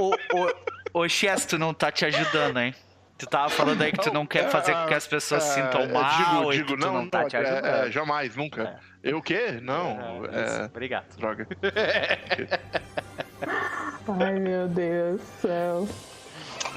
[0.00, 2.74] Ô, ô, ô, Chess, tu não tá te ajudando, hein?
[3.18, 5.82] Tu tava falando aí que tu não quer fazer com que as pessoas se sintam
[5.82, 7.66] é, mal digo, digo, não, não tá te é, ajudando.
[7.66, 8.80] É, jamais, nunca.
[9.02, 9.10] É.
[9.10, 9.58] Eu o quê?
[9.60, 10.24] Não.
[10.26, 11.16] É, Obrigado.
[11.18, 11.46] Droga.
[14.08, 15.88] Ai, meu Deus do céu.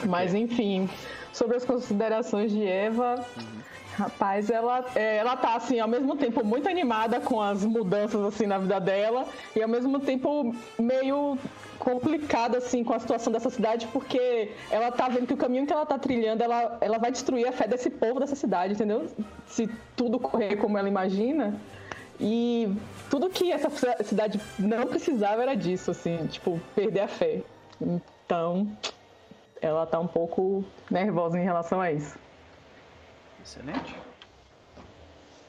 [0.06, 0.90] Mas enfim,
[1.32, 3.26] sobre as considerações de Eva.
[3.38, 3.73] Uhum.
[3.98, 8.48] Rapaz, ela, é, ela tá assim, ao mesmo tempo muito animada com as mudanças assim
[8.48, 9.26] na vida dela
[9.56, 11.38] e ao mesmo tempo meio
[11.78, 15.74] complicada assim com a situação dessa cidade porque ela tá vendo que o caminho que
[15.74, 19.08] ela tá trilhando, ela, ela vai destruir a fé desse povo dessa cidade, entendeu?
[19.46, 21.54] Se tudo correr como ela imagina.
[22.20, 22.74] E
[23.10, 23.70] tudo que essa
[24.04, 27.42] cidade não precisava era disso, assim, tipo, perder a fé.
[27.82, 28.68] Então,
[29.62, 32.18] ela tá um pouco nervosa em relação a isso.
[33.44, 33.94] Excelente.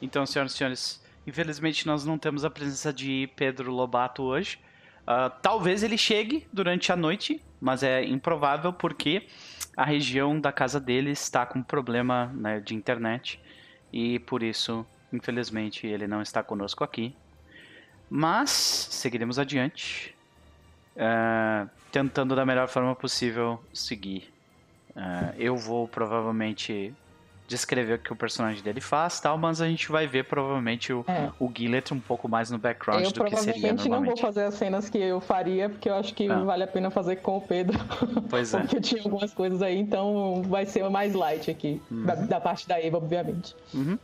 [0.02, 4.58] Então, senhoras e senhores, infelizmente nós não temos a presença de Pedro Lobato hoje.
[5.02, 9.28] Uh, talvez ele chegue durante a noite, mas é improvável porque
[9.76, 13.40] a região da casa dele está com problema né, de internet
[13.92, 17.14] e por isso, infelizmente, ele não está conosco aqui
[18.10, 20.14] Mas seguiremos adiante,
[20.96, 24.32] uh, tentando da melhor forma possível seguir.
[24.96, 26.92] Uh, eu vou provavelmente
[27.46, 31.04] descrever o que o personagem dele faz tal, mas a gente vai ver provavelmente o,
[31.06, 31.30] é.
[31.38, 33.86] o Gillet um pouco mais no background eu do que seria normalmente.
[33.86, 36.42] Eu não vou fazer as cenas que eu faria, porque eu acho que ah.
[36.42, 37.78] vale a pena fazer com o Pedro.
[38.30, 38.60] Pois é.
[38.60, 42.04] porque tinha algumas coisas aí, então vai ser mais light aqui, uhum.
[42.04, 43.54] da, da, parte da Eva, obviamente.
[43.74, 43.98] Uhum.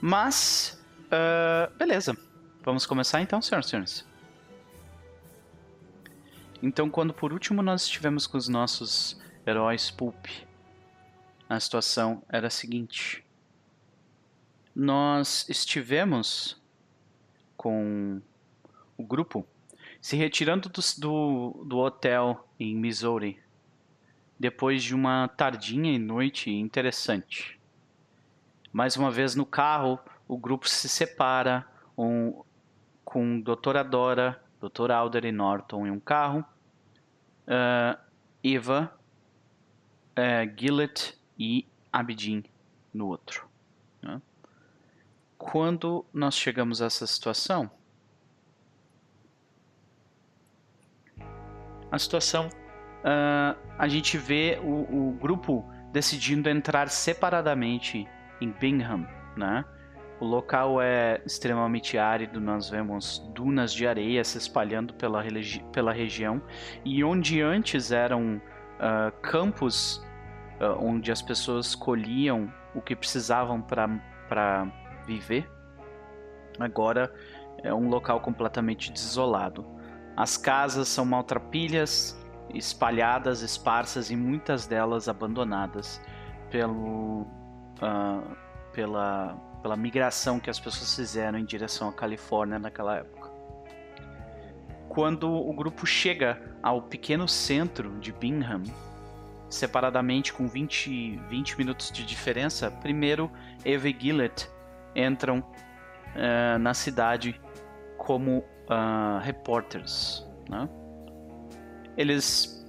[0.00, 2.16] Mas, uh, beleza.
[2.62, 4.10] Vamos começar então, senhoras e senhores.
[6.62, 10.26] Então, quando por último nós estivemos com os nossos heróis Pulp,
[11.50, 13.24] a situação era a seguinte:
[14.74, 16.62] nós estivemos
[17.56, 18.22] com
[18.96, 19.44] o grupo
[20.00, 23.42] se retirando do, do, do hotel em Missouri
[24.38, 27.60] depois de uma tardinha e noite interessante.
[28.72, 31.66] Mais uma vez no carro, o grupo se separa
[31.98, 32.42] um,
[33.04, 34.92] com Doutora Dora, Dr.
[34.92, 36.42] Alder e Norton em um carro,
[37.46, 38.00] uh,
[38.42, 38.90] Eva,
[40.12, 42.44] uh, Gillett e Abidin
[42.92, 43.48] no outro.
[44.02, 44.20] Né?
[45.38, 47.70] Quando nós chegamos a essa situação,
[51.90, 58.06] a situação, uh, a gente vê o, o, grupo decidindo entrar separadamente
[58.40, 59.64] em Bingham, né?
[60.20, 65.24] O local é extremamente árido, nós vemos dunas de areia se espalhando pela,
[65.72, 66.42] pela região,
[66.84, 70.04] e onde antes eram uh, campos
[70.78, 74.66] onde as pessoas colhiam o que precisavam para
[75.06, 75.50] viver,
[76.58, 77.12] agora
[77.62, 79.66] é um local completamente desolado.
[80.16, 82.18] As casas são maltrapilhas,
[82.52, 86.00] espalhadas, esparsas e muitas delas abandonadas
[86.50, 88.36] pelo, uh,
[88.72, 93.30] pela pela migração que as pessoas fizeram em direção à Califórnia naquela época.
[94.88, 98.62] Quando o grupo chega ao pequeno centro de Bingham,
[99.50, 103.30] separadamente com 20, 20 minutos de diferença, primeiro
[103.64, 104.48] Eva e Gillett
[104.94, 107.38] entram uh, na cidade
[107.98, 110.26] como uh, repórteres.
[110.48, 110.68] Né?
[111.96, 112.64] Eles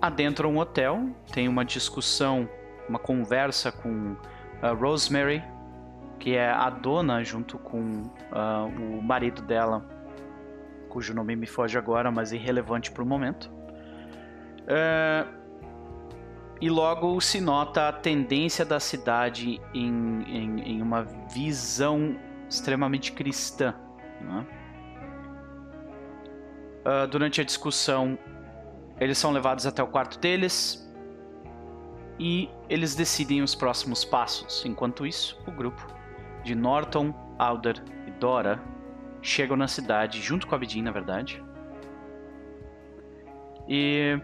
[0.00, 2.48] adentram um hotel, tem uma discussão,
[2.88, 5.42] uma conversa com uh, Rosemary,
[6.18, 9.84] que é a dona junto com uh, o marido dela,
[10.88, 13.50] cujo nome me foge agora, mas irrelevante para o momento.
[14.62, 15.39] Uh,
[16.60, 22.18] e logo se nota a tendência da cidade em, em, em uma visão
[22.48, 23.74] extremamente cristã.
[24.20, 24.46] Né?
[26.84, 28.18] Uh, durante a discussão,
[28.98, 30.86] eles são levados até o quarto deles
[32.18, 34.62] e eles decidem os próximos passos.
[34.66, 35.86] Enquanto isso, o grupo
[36.44, 38.60] de Norton, Alder e Dora
[39.22, 41.42] chegam na cidade, junto com a Abidin, na verdade.
[43.66, 44.20] E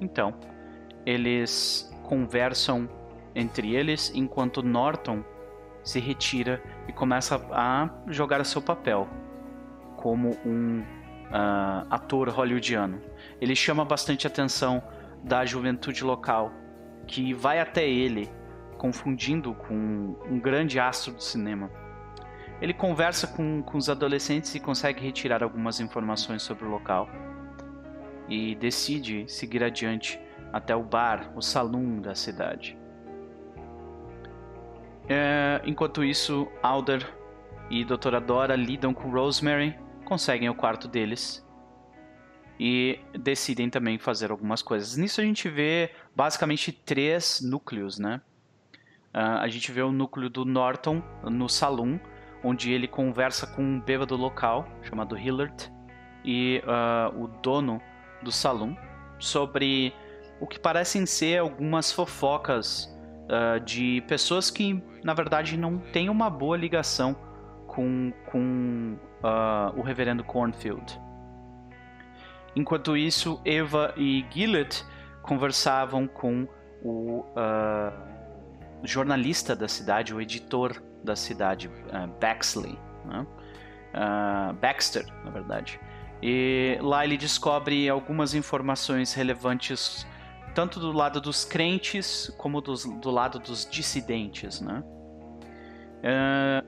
[0.00, 0.34] então,
[1.04, 2.88] eles conversam
[3.34, 5.24] entre eles enquanto Norton
[5.82, 9.08] se retira e começa a jogar seu papel
[9.96, 13.00] como um uh, ator hollywoodiano.
[13.40, 14.82] Ele chama bastante atenção
[15.22, 16.52] da juventude local
[17.06, 18.30] que vai até ele
[18.78, 21.70] confundindo com um grande astro do cinema.
[22.60, 27.08] Ele conversa com, com os adolescentes e consegue retirar algumas informações sobre o local.
[28.28, 30.18] E decide seguir adiante
[30.54, 32.78] até o bar, o salão da cidade.
[35.08, 37.04] É, enquanto isso, Alder
[37.68, 41.44] e Doutora Dora lidam com Rosemary, conseguem o quarto deles
[42.58, 44.96] e decidem também fazer algumas coisas.
[44.96, 48.20] Nisso a gente vê basicamente três núcleos, né?
[49.12, 52.00] Uh, a gente vê o núcleo do Norton no salão,
[52.44, 55.68] onde ele conversa com um bêbado local chamado Hillard
[56.24, 57.82] e uh, o dono
[58.22, 58.78] do salão
[59.18, 59.92] sobre
[60.40, 62.94] o que parecem ser algumas fofocas
[63.24, 67.16] uh, de pessoas que, na verdade, não têm uma boa ligação
[67.66, 68.96] com, com
[69.74, 71.00] o reverendo Cornfield.
[72.54, 74.84] Enquanto isso, Eva e Gillett
[75.22, 76.46] conversavam com
[76.82, 77.92] o uh,
[78.82, 83.26] jornalista da cidade, o editor da cidade, uh, Baxley, né?
[83.94, 85.80] uh, Baxter, na verdade.
[86.22, 90.06] E lá ele descobre algumas informações relevantes
[90.54, 94.82] tanto do lado dos crentes como dos, do lado dos dissidentes, né?
[96.04, 96.66] Uh,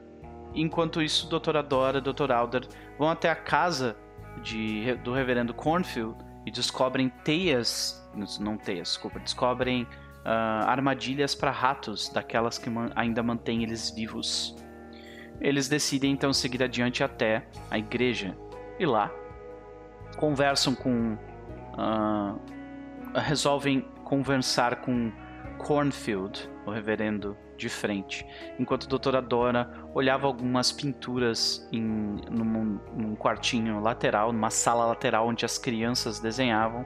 [0.55, 1.63] enquanto isso, Dra.
[1.63, 2.33] Dora e Dr.
[2.33, 2.67] Alder
[2.99, 3.97] vão até a casa
[4.43, 8.03] de, do Reverendo Cornfield e descobrem teias,
[8.41, 14.57] não teias, desculpa, descobrem uh, armadilhas para ratos, daquelas que man ainda mantêm eles vivos.
[15.41, 18.37] eles decidem então seguir adiante até a igreja.
[18.79, 19.11] E lá
[20.17, 21.15] conversam com.
[21.75, 22.56] Uh,
[23.21, 25.13] resolvem conversar com
[25.59, 28.27] Cornfield, o reverendo de frente,
[28.59, 35.27] enquanto a doutora Dora olhava algumas pinturas em num, num quartinho lateral, numa sala lateral
[35.27, 36.85] onde as crianças desenhavam,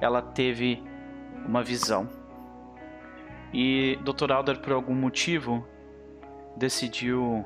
[0.00, 0.82] ela teve
[1.46, 2.08] uma visão.
[3.52, 4.32] E Dr.
[4.32, 5.66] Alder, por algum motivo,
[6.56, 7.44] decidiu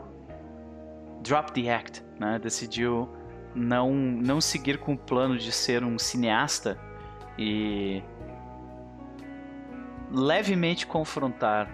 [1.23, 2.39] drop the act, né?
[2.39, 3.09] Decidiu
[3.55, 6.79] não não seguir com o plano de ser um cineasta
[7.39, 8.03] e
[10.13, 11.69] levemente confrontar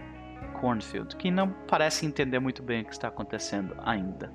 [0.60, 4.32] Cornfield, que não parece entender muito bem o que está acontecendo ainda.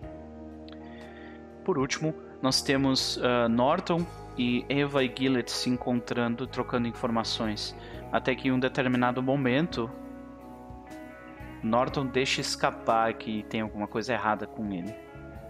[1.64, 4.06] Por último, nós temos uh, Norton
[4.38, 7.76] e Eva e Gillett se encontrando, trocando informações,
[8.12, 9.90] até que em um determinado momento
[11.64, 14.94] Norton deixa escapar que tem alguma coisa errada com ele.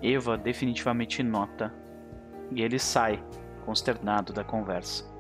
[0.01, 1.73] Eva definitivamente nota
[2.51, 3.23] e ele sai,
[3.65, 5.11] consternado da conversa.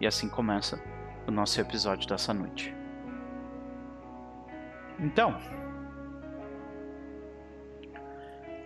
[0.00, 0.80] E assim começa
[1.26, 2.74] o nosso episódio dessa noite.
[4.98, 5.38] Então,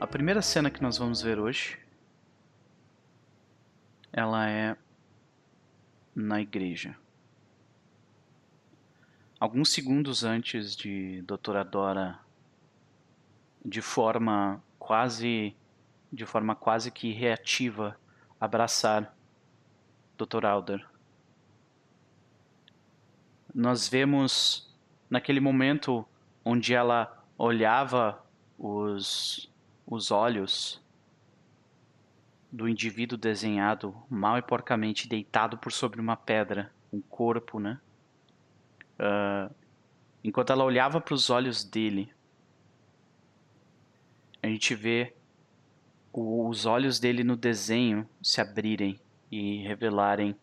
[0.01, 1.79] a primeira cena que nós vamos ver hoje,
[4.13, 4.77] ela é
[6.15, 6.97] na igreja.
[9.39, 12.19] Alguns segundos antes de Doutora Dora,
[13.65, 15.55] de forma quase,
[16.13, 17.99] de forma quase que reativa,
[18.41, 19.15] abraçar
[20.17, 20.47] Dr.
[20.47, 20.96] Alder.
[23.57, 24.71] Nós vemos
[25.09, 26.07] naquele momento
[26.45, 28.23] onde ela olhava
[28.59, 29.51] os,
[29.87, 30.79] os olhos
[32.53, 37.81] do indivíduo desenhado mal e porcamente deitado por sobre uma pedra, um corpo, né?
[39.01, 39.55] Uh,
[40.23, 42.13] enquanto ela olhava para os olhos dele,
[44.43, 45.15] a gente vê
[46.13, 50.37] os olhos dele no desenho se abrirem e revelarem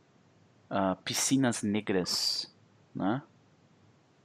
[0.70, 2.53] uh, piscinas negras,
[2.94, 3.22] né?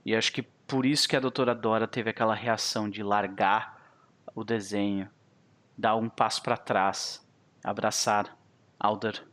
[0.05, 3.79] E acho que por isso que a doutora Dora teve aquela reação de largar
[4.35, 5.11] o desenho,
[5.77, 7.27] dar um passo para trás,
[7.65, 8.37] abraçar
[8.79, 9.27] Alder.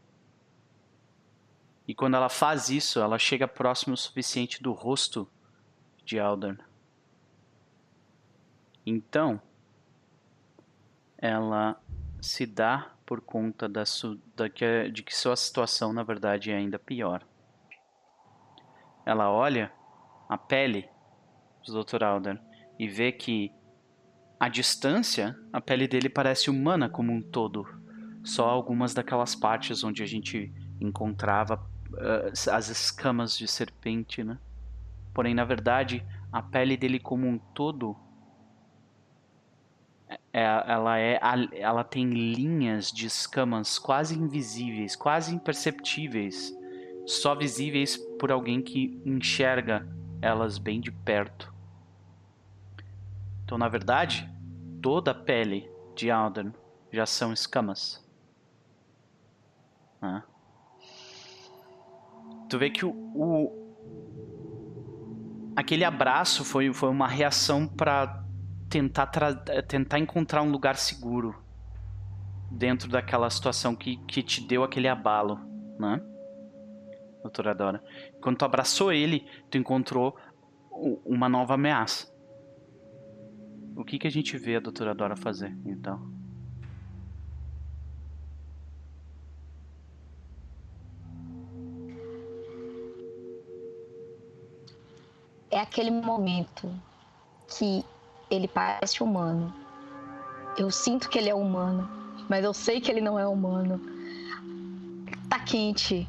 [1.87, 5.29] E quando ela faz isso, ela chega próximo o suficiente do rosto
[6.03, 6.57] de Alder.
[8.85, 9.41] Então,
[11.17, 11.79] ela
[12.21, 13.83] se dá por conta da,
[14.35, 17.23] da que, de que sua situação, na verdade, é ainda pior.
[19.05, 19.71] Ela olha
[20.27, 20.89] a pele
[21.65, 22.03] do Dr.
[22.03, 22.41] Alder
[22.79, 23.51] e vê que
[24.39, 27.65] à distância a pele dele parece humana como um todo.
[28.23, 31.55] Só algumas daquelas partes onde a gente encontrava
[31.93, 34.37] uh, as escamas de serpente, né?
[35.13, 37.95] Porém, na verdade, a pele dele como um todo
[40.33, 41.19] é, ela é
[41.53, 46.53] ela tem linhas de escamas quase invisíveis, quase imperceptíveis,
[47.05, 49.87] só visíveis por alguém que enxerga
[50.21, 51.53] elas bem de perto.
[53.43, 54.29] Então, na verdade,
[54.81, 56.53] toda a pele de Alden
[56.91, 58.03] já são escamas.
[60.01, 60.23] Né?
[62.49, 63.75] Tu vê que o, o,
[65.55, 68.23] aquele abraço foi, foi uma reação para
[68.69, 69.07] tentar
[69.67, 71.35] tentar encontrar um lugar seguro
[72.51, 75.39] dentro daquela situação que, que te deu aquele abalo,
[75.79, 76.01] né?
[77.25, 77.83] Doutora Dora.
[78.21, 80.15] Quando tu abraçou ele, tu encontrou
[81.03, 82.13] uma nova ameaça.
[83.75, 86.07] O que, que a gente vê a doutora Dora fazer, então?
[95.49, 96.71] É aquele momento
[97.47, 97.83] que
[98.29, 99.51] ele parece humano.
[100.59, 101.89] Eu sinto que ele é humano,
[102.29, 103.81] mas eu sei que ele não é humano.
[105.27, 106.07] Tá quente.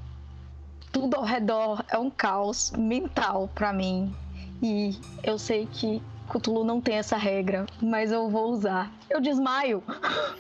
[0.97, 4.17] Tudo ao redor é um caos mental para mim.
[4.63, 8.91] E eu sei que Cthulhu não tem essa regra, mas eu vou usar.
[9.11, 9.83] Eu desmaio.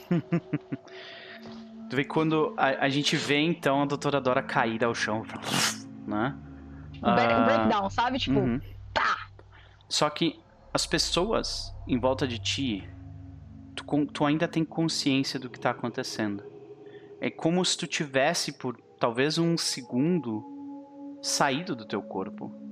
[1.90, 5.26] tu vê quando a, a, gente vê então a doutora Dora cair ao chão,
[6.06, 6.34] né?
[7.02, 7.44] Um uh...
[7.44, 8.18] breakdown, sabe?
[8.18, 8.58] Tipo, uhum.
[8.94, 9.28] tá.
[9.90, 10.40] Só que
[10.72, 12.88] as pessoas em volta de ti,
[13.74, 16.42] tu, tu ainda tem consciência do que tá acontecendo.
[17.20, 20.44] É como se tu tivesse por talvez um segundo
[21.22, 22.66] saído do teu corpo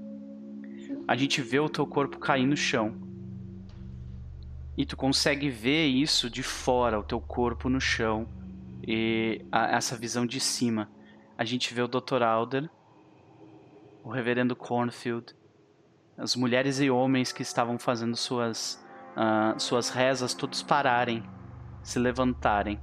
[1.06, 2.94] a gente vê o teu corpo cair no chão.
[4.76, 8.26] E tu consegue ver isso de fora, o teu corpo no chão
[8.86, 10.90] e a, essa visão de cima.
[11.36, 12.22] A gente vê o Dr.
[12.22, 12.70] Alder,
[14.02, 15.34] o Reverendo Cornfield,
[16.16, 18.82] as mulheres e homens que estavam fazendo suas
[19.16, 21.22] uh, suas rezas todos pararem,
[21.82, 22.80] se levantarem,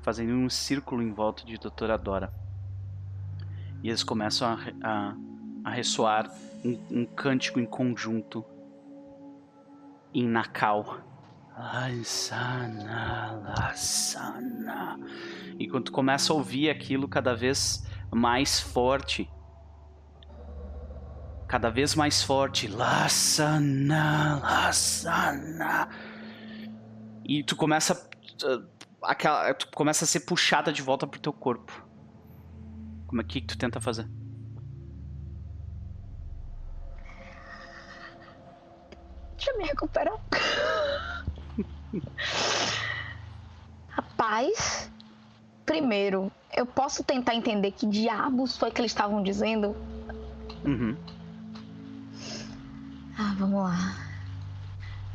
[0.00, 2.43] fazendo um círculo em volta de Doutora Dora.
[3.84, 5.14] E eles começam a, a,
[5.62, 6.30] a ressoar
[6.64, 8.42] um, um cântico em conjunto
[10.14, 11.00] em Nakal.
[15.58, 19.30] E quando começa a ouvir aquilo cada vez mais forte,
[21.46, 25.90] cada vez mais forte, Lasana, Lasana.
[27.22, 28.08] E tu começa
[29.02, 31.83] aquela, tu começa a ser puxada de volta pro teu corpo.
[33.06, 34.08] Como é que tu tenta fazer?
[39.36, 40.18] Deixa eu me recuperar.
[43.88, 44.90] Rapaz,
[45.66, 49.76] primeiro, eu posso tentar entender que diabos foi que eles estavam dizendo?
[50.64, 50.96] Uhum.
[53.18, 53.96] Ah, vamos lá.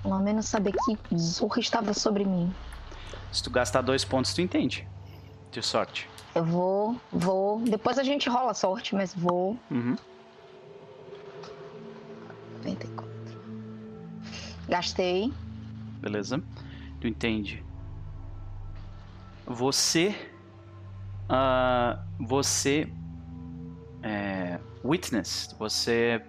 [0.01, 2.53] Pelo menos saber que Zorra estava sobre mim.
[3.31, 4.87] Se tu gastar dois pontos, tu entende.
[5.51, 6.07] De sorte.
[6.35, 7.59] Eu vou, vou.
[7.61, 9.57] Depois a gente rola sorte, mas vou.
[9.71, 9.95] Uhum.
[12.63, 13.09] 94.
[14.67, 15.33] Gastei.
[15.99, 16.41] Beleza.
[17.01, 17.63] Tu entende.
[19.45, 20.15] Você.
[21.29, 22.87] Uh, você.
[24.03, 25.55] É, witness.
[25.57, 26.21] Você.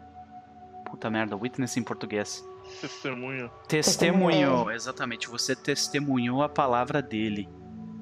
[0.87, 2.45] Puta merda, witness em português.
[2.81, 3.51] Testemunho.
[3.69, 5.29] Testemunhou, exatamente.
[5.29, 7.49] Você testemunhou a palavra dele.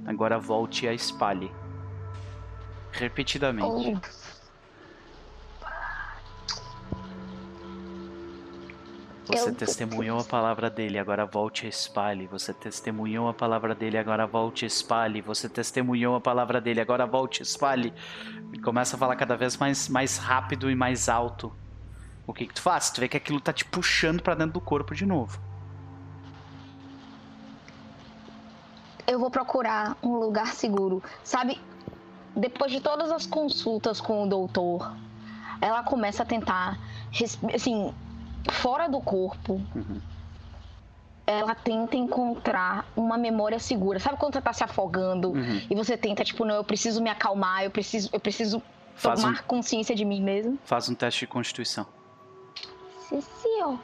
[0.06, 1.50] Agora volte e a espalhe.
[2.98, 4.00] Repetidamente.
[4.04, 4.28] Oh.
[9.28, 9.54] Você eu...
[9.54, 12.26] testemunhou a palavra dele, agora volte e espalhe.
[12.26, 15.20] Você testemunhou a palavra dele, agora volte e espalhe.
[15.20, 17.92] Você testemunhou a palavra dele, agora volte e espalhe.
[18.52, 21.52] E começa a falar cada vez mais, mais rápido e mais alto.
[22.26, 22.90] O que, que tu faz?
[22.90, 25.38] Tu vê que aquilo tá te puxando para dentro do corpo de novo.
[29.06, 31.02] Eu vou procurar um lugar seguro.
[31.22, 31.60] Sabe,
[32.38, 34.94] depois de todas as consultas com o doutor,
[35.60, 36.78] ela começa a tentar,
[37.52, 37.92] assim,
[38.50, 40.00] fora do corpo, uhum.
[41.26, 43.98] ela tenta encontrar uma memória segura.
[43.98, 45.62] Sabe quando você tá se afogando uhum.
[45.68, 48.62] e você tenta, tipo, não, eu preciso me acalmar, eu preciso, eu preciso
[48.94, 49.42] Faz tomar um...
[49.42, 50.58] consciência de mim mesmo?
[50.64, 51.86] Faz um teste de constituição.
[53.00, 53.78] Sim, senhor.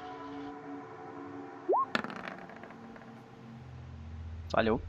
[4.48, 4.80] Falhou.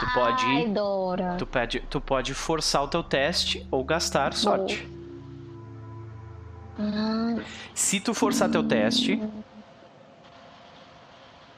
[0.00, 1.36] Tu pode, Ai, Dora.
[1.38, 4.88] Tu, pode, tu pode forçar o teu teste ou gastar sorte.
[7.74, 9.22] Se tu forçar teu teste,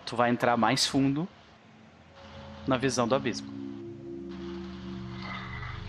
[0.05, 1.29] tu vai entrar mais fundo
[2.67, 3.55] na visão do abismo.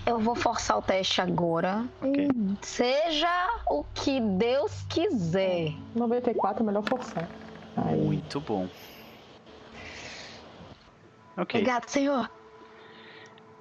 [0.06, 1.84] Eu vou forçar o teste agora.
[2.02, 2.30] Okay.
[2.62, 5.74] Seja o que Deus quiser.
[5.94, 7.28] 94 é melhor forçar.
[7.76, 8.00] Aí.
[8.00, 8.70] Muito bom.
[11.38, 11.60] Ok.
[11.60, 12.30] Obrigado, senhor.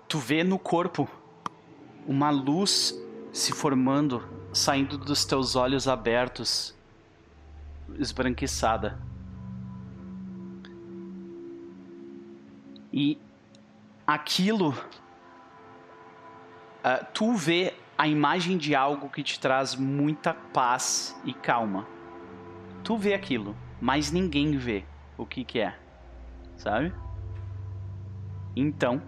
[0.08, 1.08] Tu vê no corpo
[2.06, 2.98] uma luz
[3.32, 6.74] se formando saindo dos teus olhos abertos,
[7.98, 8.98] esbranquiçada.
[12.90, 13.18] E
[14.06, 14.70] aquilo.
[16.82, 21.86] Uh, tu vê a imagem de algo que te traz muita paz e calma.
[22.82, 24.84] Tu vê aquilo, mas ninguém vê
[25.18, 25.76] o que, que é,
[26.56, 26.94] sabe?
[28.56, 29.02] Então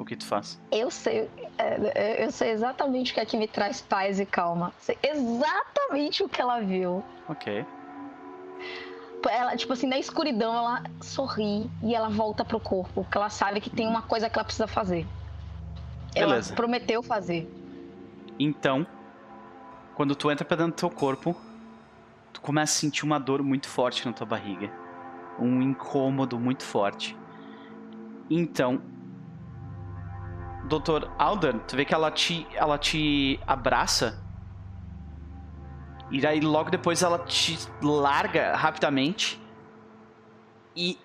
[0.00, 0.58] o que tu faz?
[0.72, 4.72] Eu sei, é, eu sei exatamente o que é que me traz paz e calma.
[4.78, 7.04] Sei exatamente o que ela viu.
[7.28, 7.66] Ok.
[9.28, 13.60] Ela, tipo assim, na escuridão, ela sorri e ela volta pro corpo, porque ela sabe
[13.60, 15.06] que tem uma coisa que ela precisa fazer.
[16.14, 16.48] Beleza.
[16.48, 17.46] Ela prometeu fazer.
[18.38, 18.86] Então,
[19.94, 21.36] quando tu entra pra dentro do teu corpo,
[22.32, 24.72] tu começa a sentir uma dor muito forte na tua barriga.
[25.38, 27.19] Um incômodo muito forte.
[28.30, 28.80] Então,
[30.68, 31.08] Dr.
[31.18, 34.22] Alden, tu vê que ela te, ela te abraça.
[36.12, 39.42] E aí logo depois ela te larga rapidamente.
[40.76, 40.96] E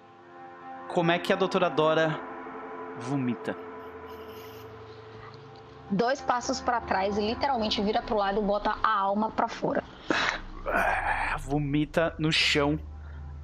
[0.93, 2.19] como é que a doutora Dora
[2.99, 3.57] vomita?
[5.89, 9.83] Dois passos para trás e literalmente vira pro lado e bota a alma para fora.
[11.39, 12.79] Vomita no chão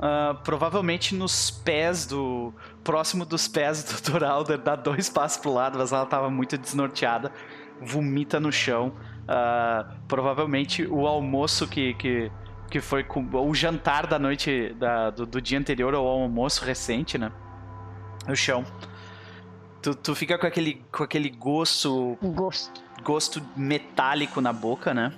[0.02, 2.52] Uh, provavelmente nos pés do.
[2.84, 4.24] próximo dos pés do Dr.
[4.24, 7.32] Alder, dá dois passos pro lado, mas ela tava muito desnorteada,
[7.80, 8.94] vomita no chão.
[9.22, 12.32] Uh, provavelmente o almoço que, que,
[12.72, 13.04] que foi.
[13.04, 14.74] Com, o jantar da noite.
[14.80, 17.32] Da, do, do, dia anterior, ou o almoço recente, né?
[18.28, 18.66] No chão.
[19.84, 22.18] Tu, tu fica com aquele, com aquele gosto.
[22.24, 22.82] Gosto.
[23.04, 25.14] Gosto metálico na boca, né?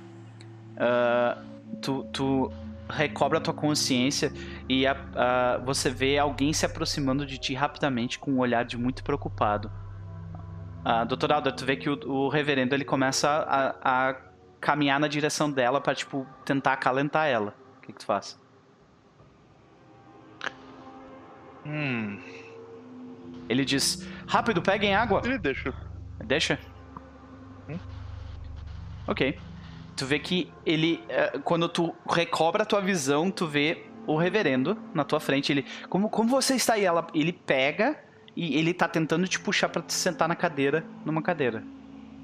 [0.76, 2.52] Uh, tu, tu
[2.90, 4.32] recobra a tua consciência
[4.68, 8.78] e a, a, você vê alguém se aproximando de ti rapidamente com um olhar de
[8.78, 9.72] muito preocupado.
[10.86, 14.16] Uh, Doutor Alder, tu vê que o, o reverendo ele começa a, a,
[14.60, 17.56] caminhar na direção dela para tipo tentar acalentar ela.
[17.78, 18.40] O que, que tu faz?
[21.66, 22.20] Hum.
[23.48, 25.22] Ele diz: Rápido, peguem água.
[25.24, 25.74] Ele deixa.
[26.26, 26.60] Deixa?
[27.70, 27.78] Hum?
[29.08, 29.40] Ok.
[29.96, 31.04] Tu vê que ele.
[31.08, 35.52] Eh, quando tu recobra a tua visão, tu vê o reverendo na tua frente.
[35.52, 35.66] Ele.
[35.90, 36.86] Como, como você está aí?
[36.86, 37.98] Ela, ele pega
[38.36, 41.64] e ele tá tentando te puxar para te sentar na cadeira, numa cadeira.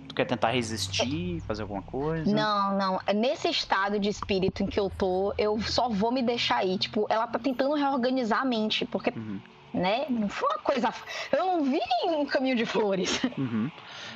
[0.07, 2.33] Tu quer tentar resistir, fazer alguma coisa?
[2.33, 2.99] Não, não.
[3.05, 6.79] É nesse estado de espírito em que eu tô, eu só vou me deixar aí.
[6.79, 9.11] Tipo, ela tá tentando reorganizar a mente, porque.
[9.15, 9.39] Uhum.
[9.71, 10.07] Né?
[10.09, 10.91] Não foi uma coisa.
[11.31, 13.21] Eu não vi um caminho de flores.
[13.37, 13.69] Uhum.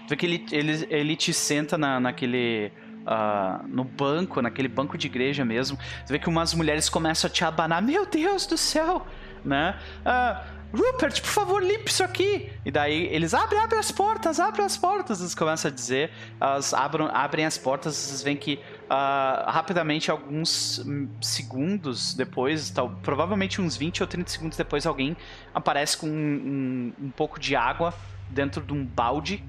[0.07, 2.71] Vê que ele, ele, ele te senta na, naquele.
[3.03, 5.77] Uh, no banco, naquele banco de igreja mesmo.
[5.77, 7.81] Você vê que umas mulheres começam a te abanar.
[7.81, 9.05] Meu Deus do céu!
[9.43, 9.77] Né?
[10.05, 12.49] Uh, Rupert, por favor, limpe isso aqui.
[12.65, 15.19] E daí eles abrem, abrem as portas, abrem as portas.
[15.19, 16.09] Eles começam a dizer,
[16.41, 17.95] elas abram, abrem as portas.
[17.95, 20.83] Vocês veem que uh, rapidamente, alguns
[21.21, 25.15] segundos depois, tal, provavelmente uns 20 ou 30 segundos depois, alguém
[25.53, 27.93] aparece com um, um, um pouco de água
[28.31, 29.43] dentro de um balde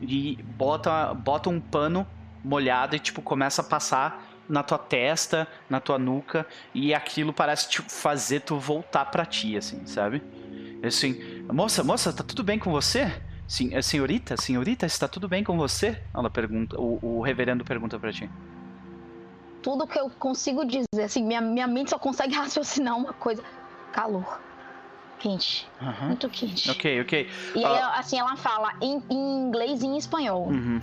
[0.00, 2.06] e bota, bota um pano
[2.44, 7.68] molhado e tipo começa a passar na tua testa, na tua nuca e aquilo parece
[7.68, 10.22] tipo, fazer tu voltar para ti, assim, sabe?
[10.82, 13.10] Assim, moça, moça, tá tudo bem com você?
[13.46, 16.00] Sim, é, senhorita, senhorita, está tudo bem com você?
[16.14, 18.28] Ela pergunta, o, o reverendo pergunta para ti.
[19.62, 23.42] Tudo que eu consigo dizer, assim, minha, minha mente só consegue raciocinar uma coisa.
[23.92, 24.40] Calor.
[25.18, 25.68] Quente.
[25.80, 26.08] Uhum.
[26.08, 26.70] Muito quente.
[26.70, 27.30] Ok, ok.
[27.54, 27.66] E uh...
[27.66, 30.48] ela, assim, ela fala em, em, inglês e em espanhol.
[30.48, 30.80] Uhum.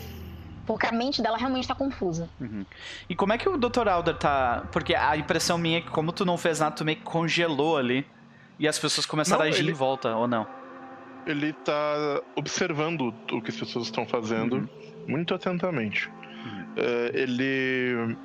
[0.69, 2.29] Porque a mente dela realmente tá confusa.
[2.39, 2.63] Uhum.
[3.09, 3.87] E como é que o Dr.
[3.87, 4.67] Alder tá.
[4.71, 7.75] Porque a impressão minha é que, como tu não fez nada, tu meio que congelou
[7.75, 8.05] ali.
[8.59, 9.71] E as pessoas começaram não, a agir ele...
[9.71, 10.45] em volta, ou não?
[11.25, 14.67] Ele tá observando o que as pessoas estão fazendo uhum.
[15.07, 16.07] muito atentamente.
[16.07, 16.65] Uhum.
[16.77, 18.15] É, ele.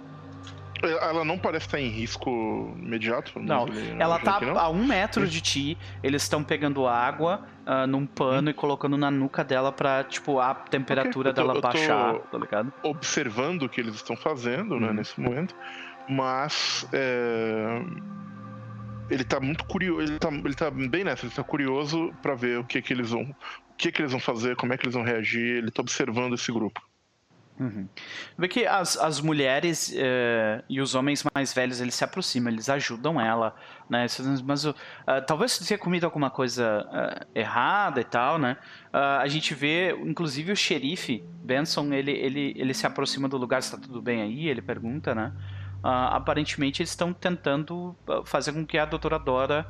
[0.82, 3.40] Ela não parece estar em risco imediato.
[3.40, 3.64] Não,
[3.98, 5.78] ela tá a um metro de ti.
[6.02, 8.50] Eles estão pegando água uh, num pano hum.
[8.50, 11.42] e colocando na nuca dela pra, tipo, a temperatura okay.
[11.42, 12.72] tô, dela baixar, tá ligado?
[12.82, 14.94] Observando o que eles estão fazendo, né, uhum.
[14.94, 15.54] nesse momento.
[16.08, 16.86] Mas.
[16.92, 17.80] É
[19.10, 22.58] ele tá muito curioso, ele tá, ele tá bem nessa, ele tá curioso para ver
[22.58, 24.94] o que que eles vão, o que que eles vão fazer, como é que eles
[24.94, 26.80] vão reagir, ele tá observando esse grupo.
[27.58, 27.88] Uhum.
[28.36, 32.68] Vê que as, as mulheres uh, e os homens mais velhos eles se aproximam, eles
[32.68, 33.54] ajudam ela,
[33.88, 34.06] né?
[34.44, 34.74] Mas uh,
[35.26, 38.56] talvez tenha comido alguma coisa uh, errada e tal, né?
[38.92, 43.76] a gente vê, inclusive o xerife Benson, ele, ele, ele se aproxima do lugar, está
[43.76, 44.48] tudo bem aí?
[44.48, 45.32] Ele pergunta, né?
[45.84, 49.66] uh, aparentemente eles estão tentando ah, fazer com que a doutora Dora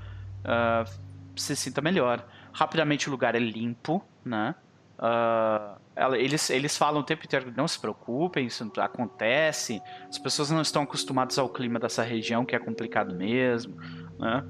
[1.35, 2.25] se sinta melhor.
[2.53, 4.55] Rapidamente o lugar é limpo, né?
[4.99, 5.81] Uh,
[6.17, 9.81] eles, eles falam o tempo inteiro, não se preocupem, isso acontece.
[10.09, 13.77] As pessoas não estão acostumadas ao clima dessa região, que é complicado mesmo,
[14.19, 14.45] né?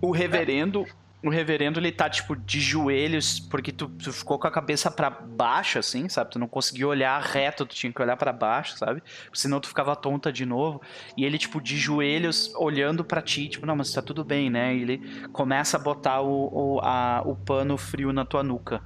[0.00, 0.86] O reverendo
[1.24, 5.10] o reverendo ele tá tipo de joelhos porque tu, tu ficou com a cabeça para
[5.10, 6.30] baixo assim, sabe?
[6.30, 9.02] Tu não conseguiu olhar reto, tu tinha que olhar para baixo, sabe?
[9.32, 10.80] Senão tu ficava tonta de novo.
[11.16, 14.76] E ele tipo de joelhos olhando para ti, tipo, não, mas tá tudo bem, né?
[14.76, 18.82] E ele começa a botar o, o, a, o pano frio na tua nuca.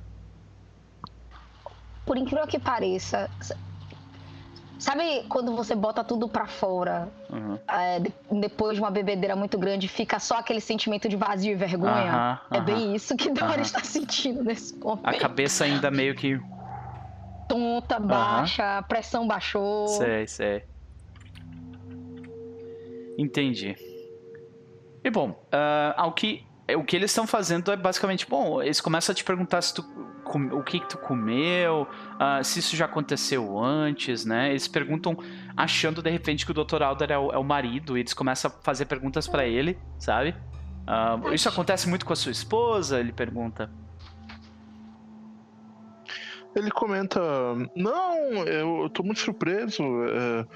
[2.10, 3.30] Por incrível que pareça,
[4.80, 7.56] Sabe quando você bota tudo para fora, uhum.
[7.68, 8.00] é,
[8.40, 12.40] depois de uma bebedeira muito grande, fica só aquele sentimento de vazio e vergonha?
[12.50, 12.56] Uhum, uhum.
[12.56, 15.06] É bem isso que Dora está sentindo nesse momento.
[15.06, 16.40] A cabeça ainda meio que.
[17.48, 19.86] Tonta, baixa, a pressão baixou.
[19.86, 20.64] Sei, sei.
[23.16, 23.76] Entendi.
[25.04, 26.44] E bom, uh, ao que
[26.76, 29.84] o que eles estão fazendo é basicamente, bom, eles começam a te perguntar se tu,
[30.52, 34.50] o que, que tu comeu, uh, se isso já aconteceu antes, né?
[34.50, 35.16] Eles perguntam
[35.56, 36.82] achando de repente que o Dr.
[36.82, 40.34] Alder é o, é o marido, e eles começam a fazer perguntas para ele, sabe?
[40.86, 42.98] Uh, isso acontece muito com a sua esposa?
[42.98, 43.70] Ele pergunta.
[46.54, 47.20] Ele comenta:
[47.76, 48.16] Não,
[48.46, 49.82] eu, eu tô muito surpreso.
[49.82, 50.46] É,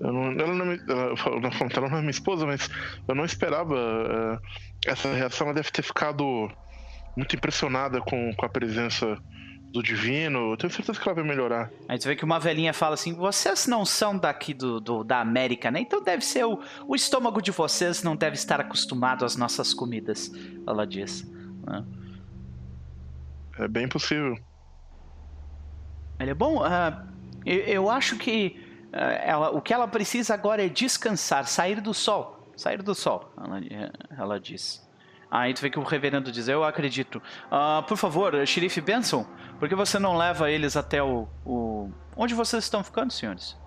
[0.00, 2.70] não, ela, não, ela, ela não é minha esposa, mas
[3.06, 3.76] eu não esperava.
[3.76, 6.50] É, essa reação ela deve ter ficado
[7.16, 9.18] muito impressionada com, com a presença
[9.72, 10.52] do divino.
[10.52, 11.70] Eu tenho certeza que ela vai melhorar.
[11.88, 15.20] Aí você vê que uma velhinha fala assim: vocês não são daqui do, do da
[15.20, 15.80] América, né?
[15.80, 20.30] Então deve ser o, o estômago de vocês não deve estar acostumado às nossas comidas.
[20.66, 21.26] Ela diz.
[21.66, 21.84] Né?
[23.58, 24.36] É bem possível.
[26.20, 26.62] Ele é bom.
[26.62, 27.12] Uh,
[27.44, 28.60] eu, eu, acho que
[28.92, 32.41] é, ela, o que ela precisa agora é descansar, sair do sol.
[32.62, 33.60] Sair do sol, ela,
[34.16, 34.88] ela diz.
[35.28, 37.20] Aí tu vê que o reverendo diz, eu acredito.
[37.50, 39.26] Uh, por favor, xerife Benson,
[39.58, 41.90] por que você não leva eles até o, o...
[42.16, 43.60] Onde vocês estão ficando, senhores?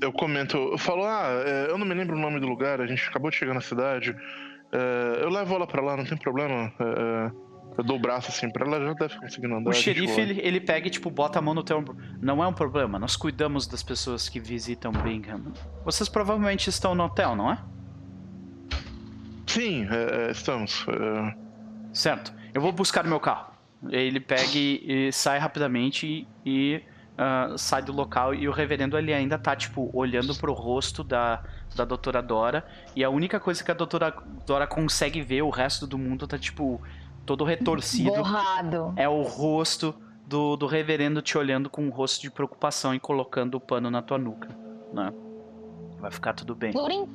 [0.00, 2.86] Eu comento, eu falo, ah, é, eu não me lembro o nome do lugar, a
[2.86, 4.10] gente acabou de chegar na cidade.
[4.10, 6.72] Uh, eu levo ela pra lá, não tem problema.
[6.80, 9.70] Uh, eu dou o braço assim pra ela, já deve conseguir andar.
[9.70, 11.96] O xerife, ele, ele pega e, tipo, bota a mão no teu ombro.
[12.20, 15.52] Não é um problema, nós cuidamos das pessoas que visitam Bingham.
[15.84, 17.58] Vocês provavelmente estão no hotel, não é?
[19.46, 20.86] Sim, é, é estamos.
[20.88, 21.34] É...
[21.92, 22.32] Certo.
[22.52, 23.52] Eu vou buscar meu carro.
[23.90, 26.80] Ele pega e, e sai rapidamente e
[27.14, 31.42] uh, sai do local e o reverendo ele ainda tá, tipo, olhando pro rosto da,
[31.74, 32.64] da doutora Dora
[32.96, 34.14] e a única coisa que a doutora
[34.46, 36.80] Dora consegue ver, o resto do mundo tá, tipo,
[37.24, 38.12] todo retorcido.
[38.12, 38.92] Borrado.
[38.96, 39.94] É o rosto
[40.26, 44.02] do, do reverendo te olhando com um rosto de preocupação e colocando o pano na
[44.02, 44.48] tua nuca,
[44.92, 45.12] né?
[45.98, 46.72] Vai ficar tudo bem.
[46.72, 47.06] Por, in...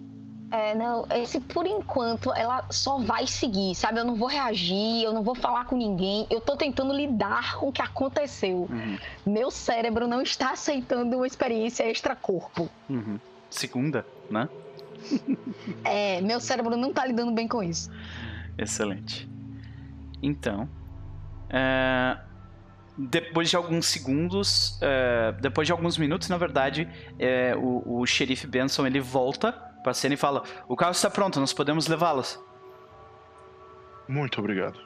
[0.51, 3.99] é, não, esse por enquanto ela só vai seguir, sabe?
[3.99, 6.26] Eu não vou reagir, eu não vou falar com ninguém.
[6.30, 8.68] Eu tô tentando lidar com o que aconteceu.
[8.70, 8.97] Uhum.
[9.26, 12.70] Meu cérebro não está aceitando uma experiência extra-corpo.
[12.89, 13.20] Uhum.
[13.49, 14.47] Segunda, né?
[15.84, 17.89] é, meu cérebro não tá lidando bem com isso.
[18.57, 19.30] Excelente.
[20.22, 20.70] Então,
[21.49, 22.17] é,
[22.97, 28.45] depois de alguns segundos, é, depois de alguns minutos, na verdade, é, o, o xerife
[28.45, 32.39] Benson ele volta para a cena e fala: "O carro está pronto, nós podemos levá-los."
[34.07, 34.80] Muito obrigado.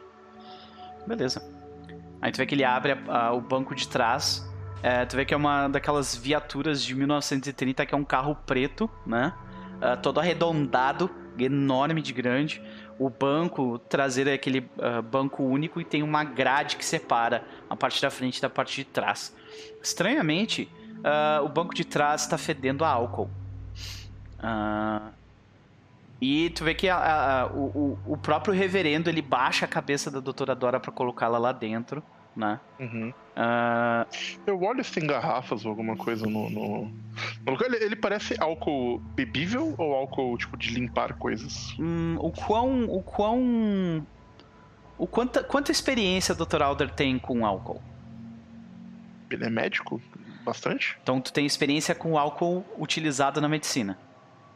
[1.08, 1.42] Beleza.
[2.22, 4.50] Aí tu vê que ele abre a, a, o banco de trás.
[4.82, 8.90] É, tu vê que é uma daquelas viaturas de 1930 que é um carro preto,
[9.06, 9.34] né?
[9.82, 12.62] É, todo arredondado, enorme de grande.
[13.00, 17.76] O banco traseiro é aquele uh, banco único e tem uma grade que separa a
[17.76, 19.36] parte da frente da parte de trás.
[19.82, 20.70] Estranhamente,
[21.00, 23.30] uh, o banco de trás está fedendo a álcool.
[24.40, 25.12] Uh,
[26.22, 30.20] e tu vê que a, a, o, o próprio reverendo ele baixa a cabeça da
[30.20, 32.02] doutora Dora para colocá-la lá dentro
[32.36, 32.60] né?
[32.80, 33.14] Uhum.
[33.36, 34.06] Uh...
[34.46, 36.86] Eu olho se tem garrafas ou alguma coisa no, no...
[37.46, 37.68] no lugar.
[37.68, 41.76] Ele, ele, parece álcool bebível ou álcool tipo de limpar coisas?
[41.80, 42.86] Hum, o quão.
[42.86, 44.06] O quão.
[44.98, 46.62] O quanta, quanta experiência o Dr.
[46.62, 47.82] Alder tem com álcool?
[49.30, 50.02] Ele é médico?
[50.44, 50.98] Bastante.
[51.02, 53.98] Então tu tem experiência com álcool utilizado na medicina.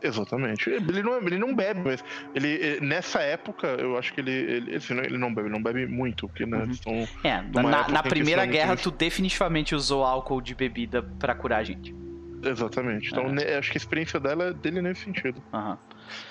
[0.01, 0.69] Exatamente.
[0.69, 2.03] Ele não, ele não bebe, mas
[2.35, 5.87] ele, nessa época, eu acho que ele, ele, assim, ele não bebe, ele não bebe
[5.87, 6.71] muito, porque né, uhum.
[6.71, 8.83] estão É, na, na primeira guerra muito...
[8.83, 11.95] tu definitivamente usou álcool de bebida para curar a gente.
[12.43, 13.09] Exatamente.
[13.09, 13.57] Então, é.
[13.57, 15.41] acho que a experiência dela é dele nesse sentido.
[15.51, 15.77] Uhum.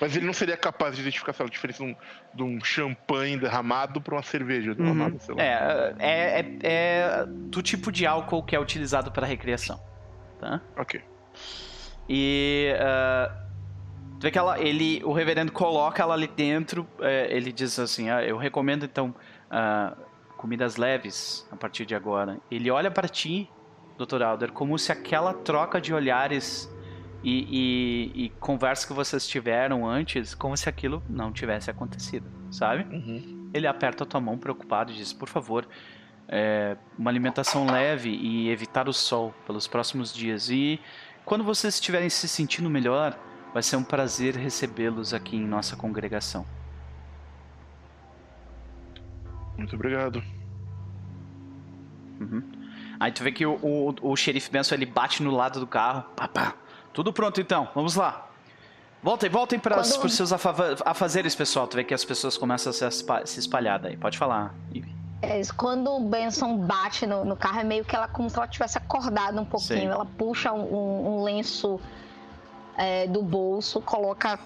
[0.01, 1.97] Mas ele não seria capaz de identificar a diferença de um,
[2.35, 5.21] de um champanhe derramado para uma cerveja derramada, uhum.
[5.21, 5.43] sei lá.
[5.43, 9.81] É, é, é, é, do tipo de álcool que é utilizado para recreação.
[10.41, 10.61] Tá?
[10.77, 11.03] Ok.
[12.09, 13.46] E uh,
[14.19, 18.09] Tu vê que ela, ele, o reverendo coloca ela ali dentro, é, ele diz assim,
[18.09, 19.15] ah, eu recomendo então
[19.51, 19.97] uh,
[20.37, 22.39] comidas leves a partir de agora.
[22.51, 23.51] Ele olha para ti,
[23.99, 24.23] Dr.
[24.23, 26.71] Alder, como se aquela troca de olhares
[27.23, 32.85] e, e, e conversa que vocês tiveram antes, como se aquilo não tivesse acontecido, sabe?
[32.95, 33.51] Uhum.
[33.53, 35.67] Ele aperta a tua mão preocupado e diz, por favor,
[36.29, 40.51] é, uma alimentação leve e evitar o sol pelos próximos dias.
[40.51, 40.81] E
[41.25, 43.19] quando vocês estiverem se sentindo melhor,
[43.57, 46.45] Vai ser um prazer recebê-los aqui em nossa congregação.
[49.57, 50.23] Muito obrigado.
[52.21, 52.43] Uhum.
[53.01, 56.03] Aí tu vê que o, o, o xerife Benson ele bate no lado do carro.
[56.15, 56.55] Pá, pá.
[56.93, 58.29] Tudo pronto então, vamos lá.
[59.03, 60.05] Voltem, voltem para Quando...
[60.05, 61.67] os seus afazeres, pessoal.
[61.67, 63.97] Tu vê que as pessoas começam a se espalhar daí.
[63.97, 64.95] Pode falar, Ivy.
[65.23, 68.47] É, quando o Benson bate no, no, carro, é meio que ela como se ela
[68.47, 69.81] tivesse acordado um pouquinho.
[69.81, 69.87] Sim.
[69.87, 71.81] Ela puxa um, um lenço
[72.77, 74.39] é, do bolso, coloca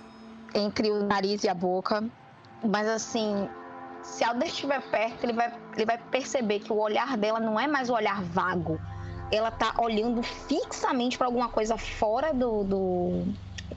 [0.55, 2.05] entre o nariz e a boca.
[2.63, 3.49] Mas assim,
[4.03, 7.67] se Alder estiver perto, ele vai, ele vai perceber que o olhar dela não é
[7.67, 8.81] mais o olhar vago.
[9.33, 13.25] Ela tá olhando fixamente para alguma coisa fora do, do,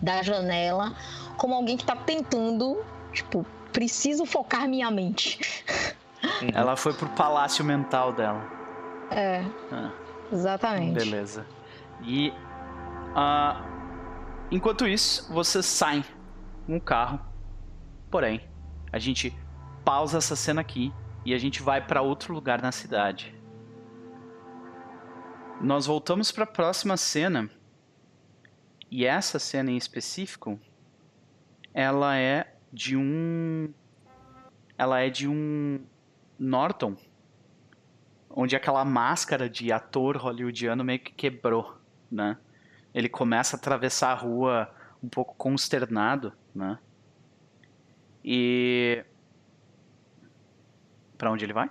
[0.02, 0.96] da janela,
[1.38, 5.40] como alguém que tá tentando, tipo, preciso focar minha mente.
[6.54, 8.42] Ela foi pro palácio mental dela.
[9.12, 9.44] É.
[9.72, 9.92] Ah.
[10.32, 10.94] Exatamente.
[10.94, 11.46] Beleza.
[12.02, 13.73] E uh,
[14.54, 16.06] Enquanto isso, vocês saem
[16.68, 17.20] com o carro.
[18.12, 18.48] Porém,
[18.92, 19.36] a gente
[19.84, 20.94] pausa essa cena aqui
[21.26, 23.36] e a gente vai para outro lugar na cidade.
[25.60, 27.50] Nós voltamos para a próxima cena.
[28.92, 30.60] E essa cena em específico,
[31.74, 33.74] ela é de um
[34.78, 35.84] ela é de um
[36.38, 36.96] Norton
[38.30, 41.76] onde aquela máscara de ator hollywoodiano meio que quebrou,
[42.12, 42.38] né?
[42.94, 44.70] Ele começa a atravessar a rua
[45.04, 46.80] um pouco consternado, né?
[48.24, 49.04] E
[51.18, 51.70] para onde ele vai?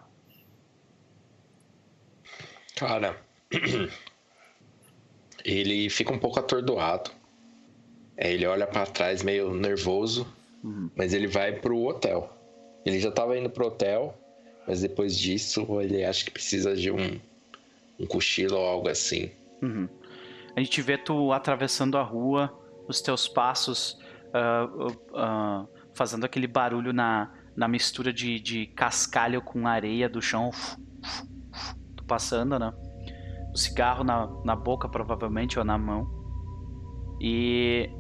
[2.77, 3.17] Cara,
[5.45, 7.11] ele fica um pouco atordoado.
[8.17, 10.27] É, ele olha para trás meio nervoso,
[10.63, 10.91] uhum.
[10.95, 12.31] mas ele vai pro hotel.
[12.85, 14.19] Ele já tava indo pro hotel,
[14.67, 17.21] mas depois disso ele acha que precisa de um,
[17.99, 19.31] um cochilo ou algo assim.
[19.63, 19.89] Uhum.
[20.57, 22.53] A gente vê tu atravessando a rua,
[22.87, 23.99] os teus passos
[24.29, 30.51] uh, uh, fazendo aquele barulho na, na mistura de, de cascalho com areia do chão.
[31.97, 32.73] Tu passando, né?
[33.53, 36.07] O cigarro na, na boca, provavelmente, ou na mão.
[37.21, 37.91] E.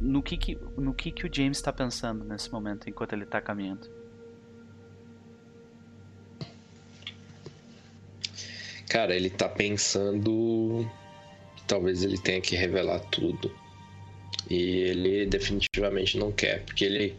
[0.00, 3.40] No que, que, no que, que o James está pensando nesse momento, enquanto ele está
[3.40, 3.88] caminhando?
[8.92, 10.86] Cara, ele tá pensando
[11.56, 13.50] que talvez ele tenha que revelar tudo.
[14.50, 17.16] E ele definitivamente não quer, porque ele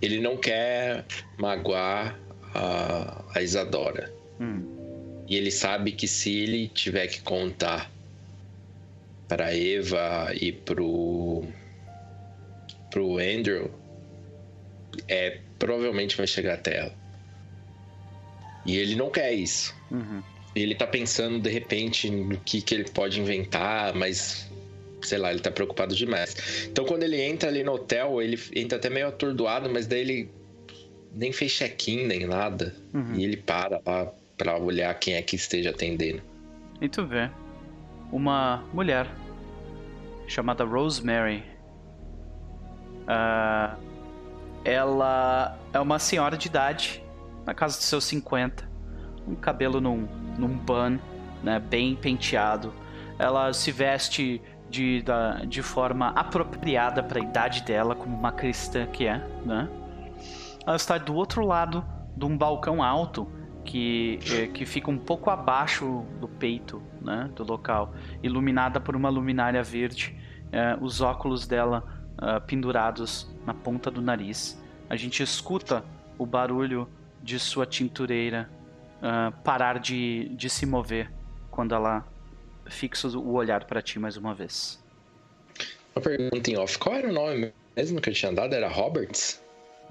[0.00, 1.04] ele não quer
[1.36, 2.16] magoar
[2.54, 4.14] a, a Isadora.
[4.40, 5.24] Hum.
[5.26, 7.90] E ele sabe que se ele tiver que contar
[9.26, 11.42] para Eva e pro
[12.92, 13.72] pro Andrew,
[15.08, 17.05] é provavelmente vai chegar até ela.
[18.66, 19.74] E ele não quer isso.
[19.90, 20.22] Uhum.
[20.54, 24.50] Ele tá pensando de repente no que, que ele pode inventar, mas
[25.02, 26.66] sei lá, ele tá preocupado demais.
[26.70, 30.30] Então quando ele entra ali no hotel, ele entra até meio atordoado, mas daí ele
[31.14, 32.74] nem fez check-in nem nada.
[32.92, 33.14] Uhum.
[33.14, 36.22] E ele para lá pra olhar quem é que esteja atendendo.
[36.80, 37.30] E tu vê
[38.12, 39.06] uma mulher
[40.26, 41.42] chamada Rosemary.
[43.02, 43.78] Uh,
[44.64, 47.05] ela é uma senhora de idade
[47.46, 48.68] na casa dos seus 50,
[49.26, 50.98] um cabelo num, num bun,
[51.42, 52.74] né, bem penteado.
[53.18, 58.86] Ela se veste de, da, de forma apropriada para a idade dela, como uma cristã
[58.86, 59.68] que é, né?
[60.66, 61.84] Ela está do outro lado
[62.16, 63.30] de um balcão alto
[63.64, 69.08] que, é, que fica um pouco abaixo do peito né, do local, iluminada por uma
[69.08, 70.16] luminária verde,
[70.50, 71.84] é, os óculos dela
[72.14, 74.60] uh, pendurados na ponta do nariz.
[74.88, 75.84] A gente escuta
[76.18, 76.88] o barulho
[77.26, 78.48] de sua tintureira
[79.02, 81.10] uh, parar de, de se mover
[81.50, 82.06] quando ela
[82.66, 84.82] fixa o olhar para ti mais uma vez.
[85.94, 88.54] Uma pergunta em off: qual era o nome mesmo que eu tinha dado?
[88.54, 89.42] Era Roberts?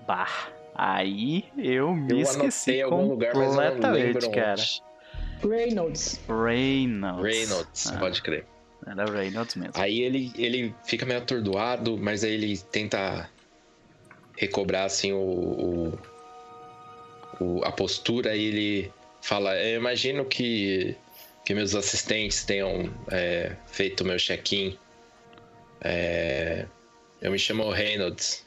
[0.07, 4.61] Bah, aí eu me eu esqueci completamente, cara.
[5.45, 6.21] Reynolds.
[6.27, 7.21] Reynolds.
[7.21, 8.45] Reynolds, ah, pode crer.
[8.87, 9.73] Era Reynolds mesmo.
[9.75, 13.29] Aí ele, ele fica meio atordoado, mas aí ele tenta
[14.37, 15.99] recobrar assim o, o
[17.39, 20.95] o, a postura ele fala: Eu imagino que,
[21.45, 24.77] que meus assistentes tenham é, feito o meu check-in.
[25.81, 26.65] É,
[27.21, 28.45] eu me chamo Reynolds.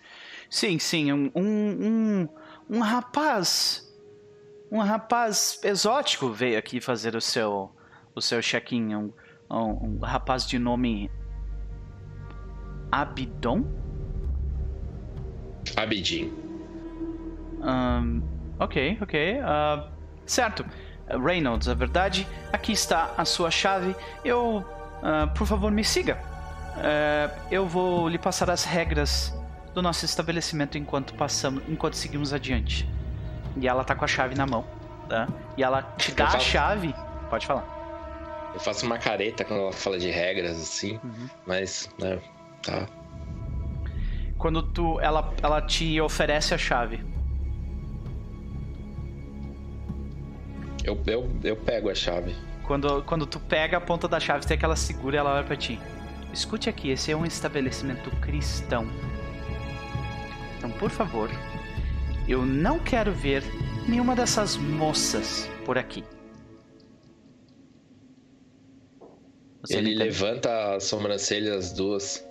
[0.51, 2.29] Sim, sim, um, um,
[2.71, 3.87] um, rapaz.
[4.71, 7.71] Um rapaz exótico veio aqui fazer o seu,
[8.15, 8.95] o seu check-in.
[8.95, 9.13] Um,
[9.51, 11.11] um, um rapaz de nome.
[12.91, 13.65] Abidon?
[15.77, 16.33] Abidin.
[17.61, 19.39] Um, Ok, ok.
[19.39, 19.89] Uh,
[20.27, 20.65] certo.
[21.09, 23.95] Reynolds, a verdade, aqui está a sua chave.
[24.25, 24.65] Eu.
[24.99, 26.19] Uh, por favor, me siga.
[26.77, 29.35] Uh, eu vou lhe passar as regras
[29.75, 32.89] do nosso estabelecimento enquanto passamos, enquanto seguimos adiante.
[33.57, 34.65] E ela tá com a chave na mão,
[35.09, 35.29] tá?
[35.57, 36.37] E ela te dá faço...
[36.37, 36.95] a chave.
[37.31, 37.79] Pode falar.
[38.55, 41.29] Eu faço uma careta quando ela fala de regras, assim, uhum.
[41.47, 42.19] mas, né,
[42.63, 42.87] tá.
[44.37, 47.05] Quando tu, ela, ela te oferece a chave,
[50.85, 52.35] Eu, eu, eu pego a chave.
[52.65, 55.57] Quando, quando tu pega a ponta da chave, tem aquela segura e ela olha pra
[55.57, 55.79] ti.
[56.33, 58.87] Escute aqui, esse é um estabelecimento cristão.
[60.59, 61.31] Então, por favor,
[62.29, 63.43] eu não quero ver
[63.89, 66.05] nenhuma dessas moças por aqui.
[69.63, 72.27] Você Ele levanta as sobrancelhas duas.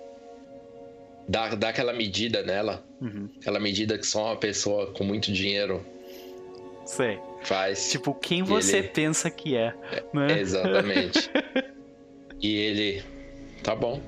[1.28, 2.84] Dá, dá aquela medida nela.
[3.00, 3.28] Uhum.
[3.40, 5.84] Aquela medida que só uma pessoa com muito dinheiro.
[6.86, 7.18] Sei.
[7.42, 7.90] Faz.
[7.90, 8.88] Tipo, quem você ele...
[8.88, 9.74] pensa que é.
[10.12, 10.40] Né?
[10.40, 11.30] Exatamente.
[12.40, 13.02] e ele.
[13.62, 14.00] Tá bom.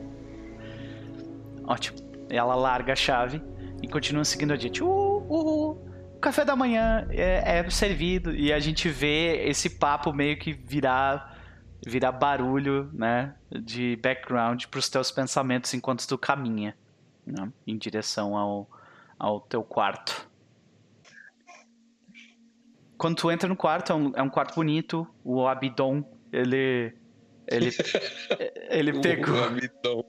[1.65, 1.99] Ótimo.
[2.29, 3.43] Ela larga a chave
[3.83, 4.83] e continua seguindo adiante.
[4.83, 5.91] Uh, uh, uh.
[6.21, 11.39] Café da manhã é, é, servido e a gente vê esse papo meio que virar
[11.87, 16.77] virar barulho, né, de background para os teus pensamentos enquanto tu caminha,
[17.27, 18.69] né, em direção ao,
[19.19, 20.29] ao teu quarto.
[23.01, 25.09] Quando tu entra no quarto, é um, é um quarto bonito.
[25.25, 26.95] O Abidon, ele.
[27.49, 27.71] Ele.
[28.69, 29.37] ele pegou.
[29.41, 30.05] O Abidon.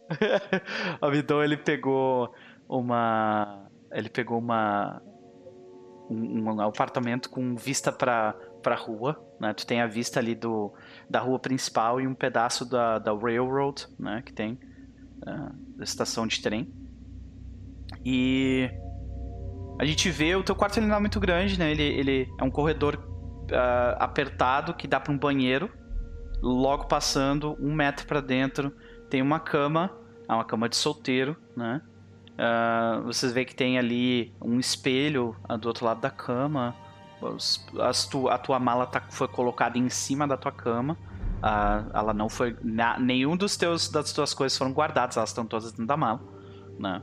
[1.02, 2.36] o Abidon, ele pegou
[2.68, 3.66] uma.
[3.94, 5.02] Ele pegou uma.
[6.10, 9.54] Um, um apartamento com vista pra, pra rua, né?
[9.54, 10.74] Tu tem a vista ali do,
[11.10, 14.22] da rua principal e um pedaço da, da railroad, né?
[14.22, 14.60] Que tem.
[15.22, 16.70] Uh, da estação de trem.
[18.04, 18.70] E
[19.82, 21.72] a gente vê o teu quarto ele não é muito grande, né?
[21.72, 25.72] Ele, ele é um corredor uh, apertado que dá para um banheiro.
[26.40, 28.72] Logo passando um metro para dentro
[29.10, 29.90] tem uma cama,
[30.30, 31.82] é uma cama de solteiro, né?
[32.34, 36.76] Uh, vocês vê que tem ali um espelho uh, do outro lado da cama.
[38.12, 40.96] Tu, a tua mala tá, foi colocada em cima da tua cama.
[41.40, 42.56] Uh, ela não foi.
[42.62, 46.22] Na, nenhum dos teus das tuas coisas foram guardadas, elas estão todas dentro da mala,
[46.78, 47.02] né?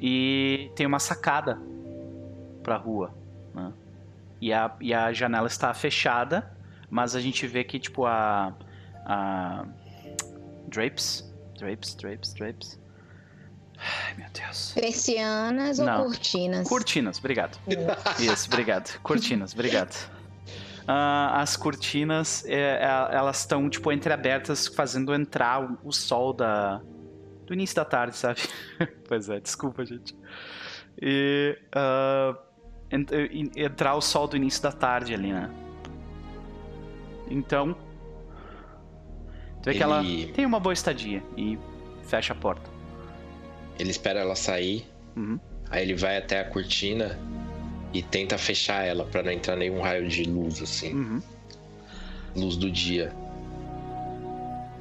[0.00, 1.73] E tem uma sacada
[2.64, 3.14] pra rua,
[3.54, 3.72] né?
[4.40, 6.50] E a, e a janela está fechada,
[6.90, 8.52] mas a gente vê que, tipo, a.
[9.06, 9.64] a
[10.66, 11.32] drapes?
[11.56, 12.80] Drapes, drapes, drapes.
[13.78, 14.72] Ai, meu Deus.
[14.72, 16.00] Persianas Não.
[16.00, 16.68] ou cortinas?
[16.68, 17.58] Cortinas, obrigado.
[18.18, 18.98] Isso, obrigado.
[19.00, 20.10] Cortinas, obrigado.
[20.86, 26.80] Ah, as cortinas, é, é, elas estão, tipo, entreabertas, fazendo entrar o, o sol da,
[27.46, 28.42] do início da tarde, sabe?
[29.08, 30.14] pois é, desculpa, gente.
[31.00, 32.53] E e-
[33.56, 35.50] entrar o sol do início da tarde ali, né?
[37.28, 37.74] Então,
[39.62, 41.58] tu vê que ela Ele- tem uma boa estadia e
[42.02, 42.70] fecha a porta.
[43.78, 44.86] Ele espera ela sair,
[45.16, 45.38] Uhum.
[45.70, 47.18] aí ele vai até a cortina
[47.92, 51.22] e tenta fechar ela pra não entrar nenhum raio de luz, assim, Uhum.
[52.36, 53.12] luz do dia.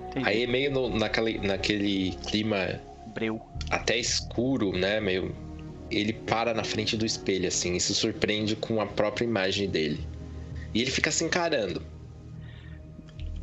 [0.10, 0.28] Entendi.
[0.30, 2.80] Aí meio no- naquele, naquele clima
[3.16, 3.42] Breu.
[3.72, 5.36] até escuro, né, meio
[5.96, 10.06] ele para na frente do espelho assim e se surpreende com a própria imagem dele.
[10.74, 11.82] E ele fica se encarando.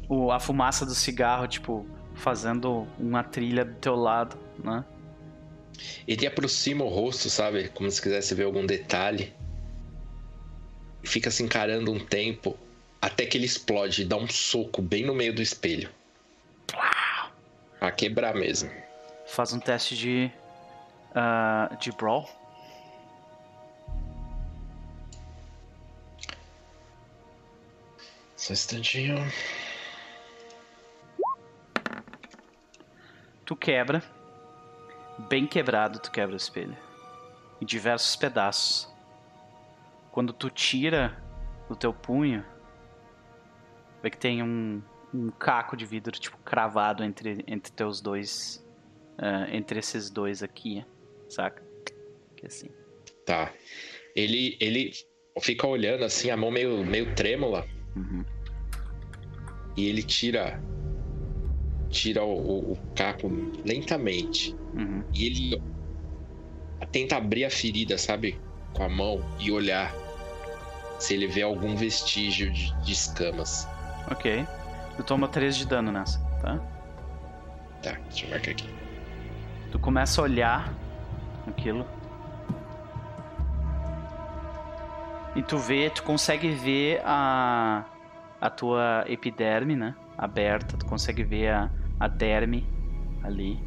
[0.09, 4.85] o, a fumaça do cigarro, tipo, fazendo uma trilha do teu lado, né?
[6.07, 7.69] Ele aproxima o rosto, sabe?
[7.69, 9.33] Como se quisesse ver algum detalhe.
[11.03, 12.59] Fica se encarando um tempo
[13.01, 15.89] até que ele explode e dá um soco bem no meio do espelho.
[17.79, 18.71] Pra quebrar mesmo.
[19.27, 20.31] Faz um teste de.
[21.15, 22.29] ah, de Brawl.
[28.41, 29.17] Só um instantinho.
[33.45, 34.03] Tu quebra.
[35.29, 36.75] Bem quebrado, tu quebra o espelho.
[37.61, 38.91] Em diversos pedaços.
[40.11, 41.23] Quando tu tira
[41.69, 42.43] do teu punho,
[44.03, 44.83] vê que tem um,
[45.13, 48.67] um caco de vidro, tipo, cravado entre, entre teus dois.
[49.19, 50.83] ah, entre esses dois aqui,
[51.29, 51.63] saca?
[52.39, 52.71] Que assim.
[53.27, 53.53] Tá.
[54.17, 54.93] Ele, ele
[55.43, 57.69] fica olhando assim, a mão meio, meio trêmula.
[57.97, 58.25] Uhum.
[59.77, 60.61] E ele tira.
[61.89, 63.29] Tira o, o- o caco
[63.65, 64.55] lentamente.
[64.75, 65.03] Uhum.
[65.13, 65.63] E ele
[66.93, 68.39] tenta abrir a ferida, sabe?
[68.73, 69.93] Com a mão e olhar
[70.99, 73.67] se ele vê algum vestígio de, de escamas.
[74.11, 74.47] Ok.
[74.97, 76.59] Tu toma 3 de dano nessa, tá?
[77.83, 78.69] Tá, deixa eu marcar aqui.
[79.73, 80.75] Tu começa a olhar
[81.47, 81.87] aquilo.
[85.35, 87.85] E tu vê, tu consegue ver a,
[88.41, 89.95] a tua epiderme, né?
[90.19, 92.67] Aberta, tu consegue ver a, a derme
[93.23, 93.59] ali.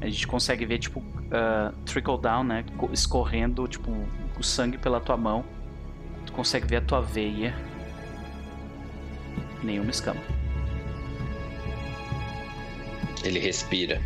[0.00, 2.64] A gente consegue ver, tipo, ah, trickle down, né?
[2.76, 3.90] co- Escorrendo, tipo,
[4.38, 5.44] o sangue pela tua mão.
[6.26, 7.54] Tu consegue ver a tua veia.
[9.62, 10.20] Nenhuma escama.
[13.24, 14.00] Ele respira.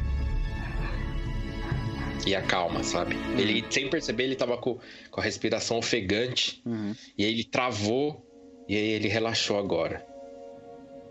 [2.26, 3.16] E acalma, sabe?
[3.36, 4.78] Ele, sem perceber, ele tava com,
[5.20, 6.62] com a respiração ofegante.
[6.64, 6.94] Uhum.
[7.16, 8.26] E aí ele travou.
[8.66, 10.06] E aí ele relaxou agora.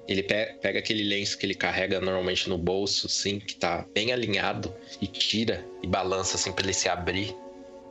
[0.08, 4.12] Ele pe- pega aquele lenço que ele carrega normalmente no bolso, assim, que tá bem
[4.12, 7.36] alinhado, e tira e balança assim pra ele se abrir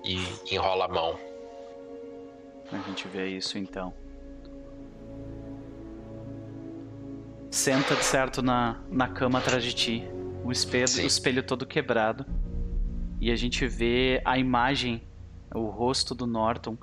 [0.05, 0.16] e
[0.53, 1.19] enrola a mão.
[2.73, 3.95] A gente vê isso então.
[7.51, 10.03] Senta de certo na, na cama atrás de ti.
[10.45, 11.05] O espelho, Sim.
[11.05, 12.27] o espelho todo quebrado.
[13.21, 15.03] E a gente vê a imagem,
[15.55, 16.76] o rosto do Norton,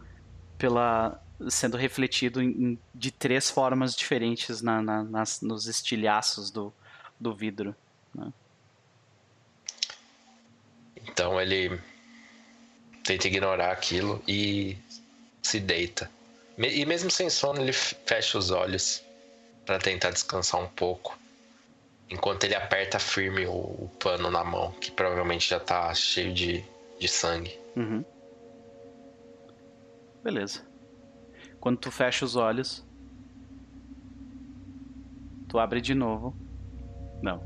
[0.57, 6.73] pela sendo refletido em, de três formas diferentes na, na- nas, nos estilhaços do,
[7.19, 7.75] do vidro.
[10.95, 11.79] Então ele
[13.03, 14.77] tenta ignorar aquilo e
[15.43, 16.09] se deita.
[16.57, 19.03] E mesmo sem sono, ele fecha os olhos
[19.65, 21.17] para tentar descansar um pouco.
[22.09, 26.63] Enquanto ele aperta firme o, o pano na mão, que provavelmente já tá cheio de,
[26.99, 27.59] de sangue.
[27.75, 28.05] Uhum.
[30.25, 30.65] Beleza.
[31.59, 32.83] Quando tu fecha os olhos,
[35.47, 36.35] tu abre de novo.
[37.21, 37.43] Não.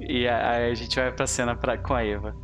[0.00, 2.34] E aí a gente vai pra cena pra, com a Eva.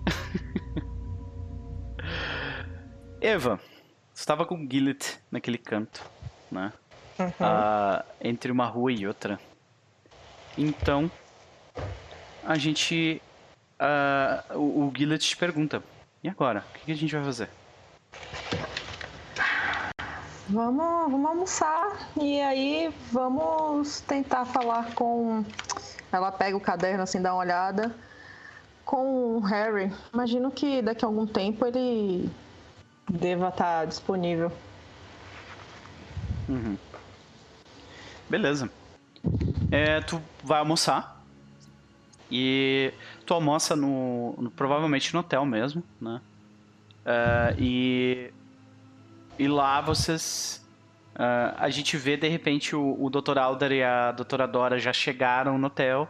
[3.23, 3.59] Eva,
[4.13, 6.05] você estava com o Gillet naquele canto,
[6.51, 6.75] né?
[7.19, 7.27] Uhum.
[7.27, 9.41] Uh, entre uma rua e outra.
[10.59, 11.11] Então,
[12.45, 13.23] a gente.
[13.81, 15.83] Uh, o, o Gillet te pergunta:
[16.23, 16.67] e agora?
[16.69, 17.49] O que, que a gente vai fazer?
[20.53, 25.45] Vamos, vamos almoçar e aí vamos tentar falar com.
[26.11, 27.95] Ela pega o caderno assim, dá uma olhada.
[28.85, 29.93] Com o Harry.
[30.13, 32.29] Imagino que daqui a algum tempo ele
[33.09, 34.51] deva estar disponível.
[36.49, 36.77] Uhum.
[38.29, 38.69] Beleza.
[39.71, 41.25] É, tu vai almoçar.
[42.29, 42.93] E
[43.25, 46.21] tu almoça no, no provavelmente no hotel mesmo, né?
[47.07, 48.33] Uh, e
[49.41, 50.63] e lá vocês
[51.15, 53.39] uh, a gente vê de repente o, o Dr.
[53.39, 56.07] Alder e a Doutora Dora já chegaram no hotel.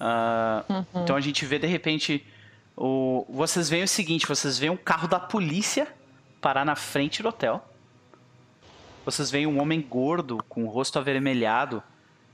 [0.00, 1.02] Uh, uhum.
[1.02, 2.24] Então a gente vê de repente
[2.76, 5.88] o vocês veem o seguinte, vocês veem um carro da polícia
[6.40, 7.68] parar na frente do hotel.
[9.04, 11.82] Vocês veem um homem gordo com o rosto avermelhado,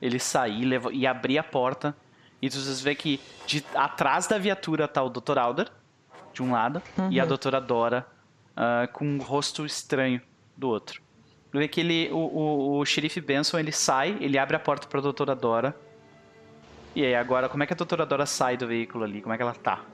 [0.03, 1.97] ele sair e abrir a porta
[2.43, 5.39] e vocês vê que de, atrás da viatura tá o Dr.
[5.39, 5.71] Alder,
[6.35, 7.11] de um lado, uhum.
[7.11, 7.29] e a uhum.
[7.29, 8.07] Doutora Dora
[8.57, 10.20] uh, com um rosto estranho
[10.57, 11.03] do outro.
[11.53, 15.01] Vê que ele, o, o, o xerife Benson ele sai, ele abre a porta para
[15.01, 15.76] a Doutora Dora.
[16.94, 19.20] E aí, agora, como é que a Doutora Dora sai do veículo ali?
[19.20, 19.84] Como é que ela tá?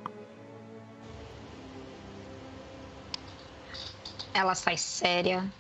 [4.35, 5.51] Ela sai séria,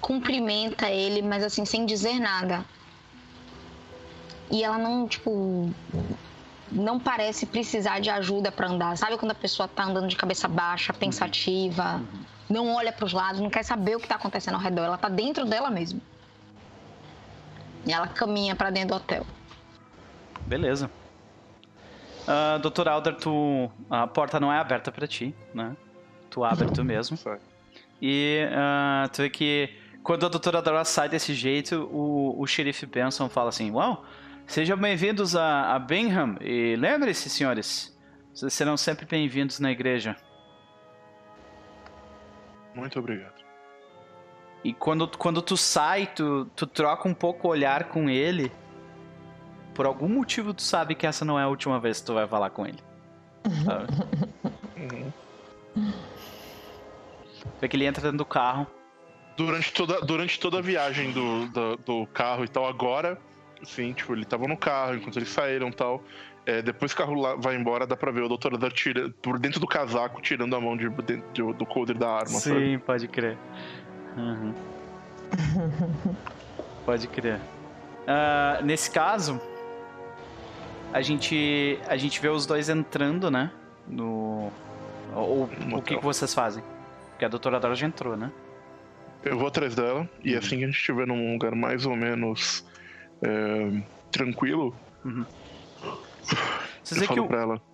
[0.00, 2.64] cumprimenta ele, mas assim, sem dizer nada.
[4.50, 5.72] E ela não, tipo,
[6.74, 8.96] não parece precisar de ajuda para andar.
[8.96, 12.02] Sabe quando a pessoa tá andando de cabeça baixa, pensativa,
[12.50, 14.98] não olha para os lados, não quer saber o que tá acontecendo ao redor, ela
[14.98, 16.00] tá dentro dela mesmo.
[17.86, 19.26] E ela caminha para dentro do hotel.
[20.46, 20.90] Beleza.
[22.26, 22.88] Uh, Dr.
[22.88, 25.76] Alder, tu, a porta não é aberta para ti, né?
[26.30, 27.18] Tu abre tu mesmo.
[28.00, 29.70] E uh, tu vê que
[30.02, 34.04] quando a doutora Dora sai desse jeito, o, o xerife Benson fala assim: Uau,
[34.46, 37.96] Sejam bem-vindos a, a Benham e lembre-se, senhores,
[38.32, 40.16] vocês serão sempre bem-vindos na igreja.
[42.74, 43.42] Muito obrigado.
[44.62, 48.52] E quando, quando tu sai, tu, tu troca um pouco o olhar com ele.
[49.74, 52.28] Por algum motivo tu sabe que essa não é a última vez que tu vai
[52.28, 52.78] falar com ele.
[53.46, 55.12] Uhum.
[57.60, 58.66] Vê que ele entra dentro do carro.
[59.36, 63.18] Durante toda, durante toda a viagem do, do, do carro e tal, agora
[63.64, 66.02] Sim, tipo, ele tava no carro enquanto eles saíram e tal.
[66.46, 68.54] É, depois que o carro lá vai embora, dá pra ver o Dr.
[68.54, 72.10] Adar tira, por dentro do casaco, tirando a mão de, de, de do coder da
[72.10, 72.26] arma.
[72.26, 72.78] Sim, sabe?
[72.78, 73.38] pode crer.
[74.16, 74.54] Uhum.
[76.84, 77.40] pode crer.
[78.06, 79.40] Uh, nesse caso,
[80.92, 83.50] a gente, a gente vê os dois entrando, né?
[83.88, 84.52] No.
[85.14, 86.62] Ou, o que, que vocês fazem?
[87.10, 88.30] Porque a doutora Dora já entrou, né?
[89.24, 90.38] Eu vou atrás dela, e uhum.
[90.38, 92.66] assim que a gente estiver num lugar mais ou menos
[93.24, 94.74] é, tranquilo.
[95.04, 95.24] Uhum.
[96.82, 97.28] Você que o,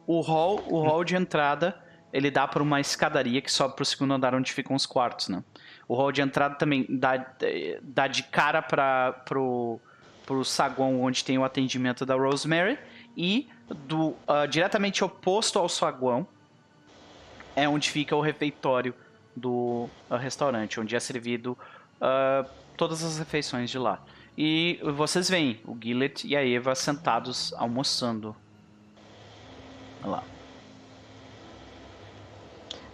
[0.06, 1.76] o, hall, o hall de entrada
[2.12, 5.28] ele dá para uma escadaria que sobe para o segundo andar onde ficam os quartos,
[5.28, 5.44] né?
[5.86, 7.34] O hall de entrada também dá,
[7.82, 9.80] dá de cara para pro,
[10.26, 12.78] pro saguão onde tem o atendimento da Rosemary
[13.16, 16.26] e do uh, diretamente oposto ao saguão
[17.54, 18.94] é onde fica o refeitório
[19.34, 21.56] do uh, restaurante, onde é servido
[22.00, 24.02] uh, todas as refeições de lá.
[24.42, 28.34] E vocês veem o Gillet e a Eva sentados almoçando.
[30.02, 30.24] Olha lá.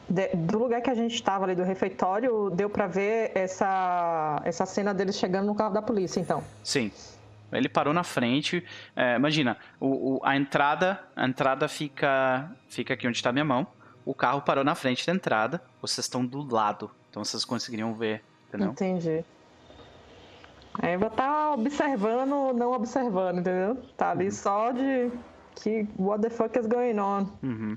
[0.09, 4.67] De, do lugar que a gente estava ali do refeitório, deu para ver essa, essa
[4.67, 6.43] cena deles chegando no carro da polícia, então.
[6.65, 6.91] Sim.
[7.53, 8.65] Ele parou na frente.
[8.97, 13.69] É, imagina, o, o, a entrada, a entrada fica, fica aqui onde está minha mão.
[14.05, 15.63] O carro parou na frente da entrada.
[15.81, 18.73] Vocês estão do lado, então vocês conseguiriam ver, entendeu?
[18.73, 19.25] Entendi.
[20.79, 23.77] A Eva tá observando, não observando, entendeu?
[23.97, 24.31] Tá ali uhum.
[24.31, 25.11] só de
[25.55, 27.27] que what the fuck is going on.
[27.43, 27.77] Uhum.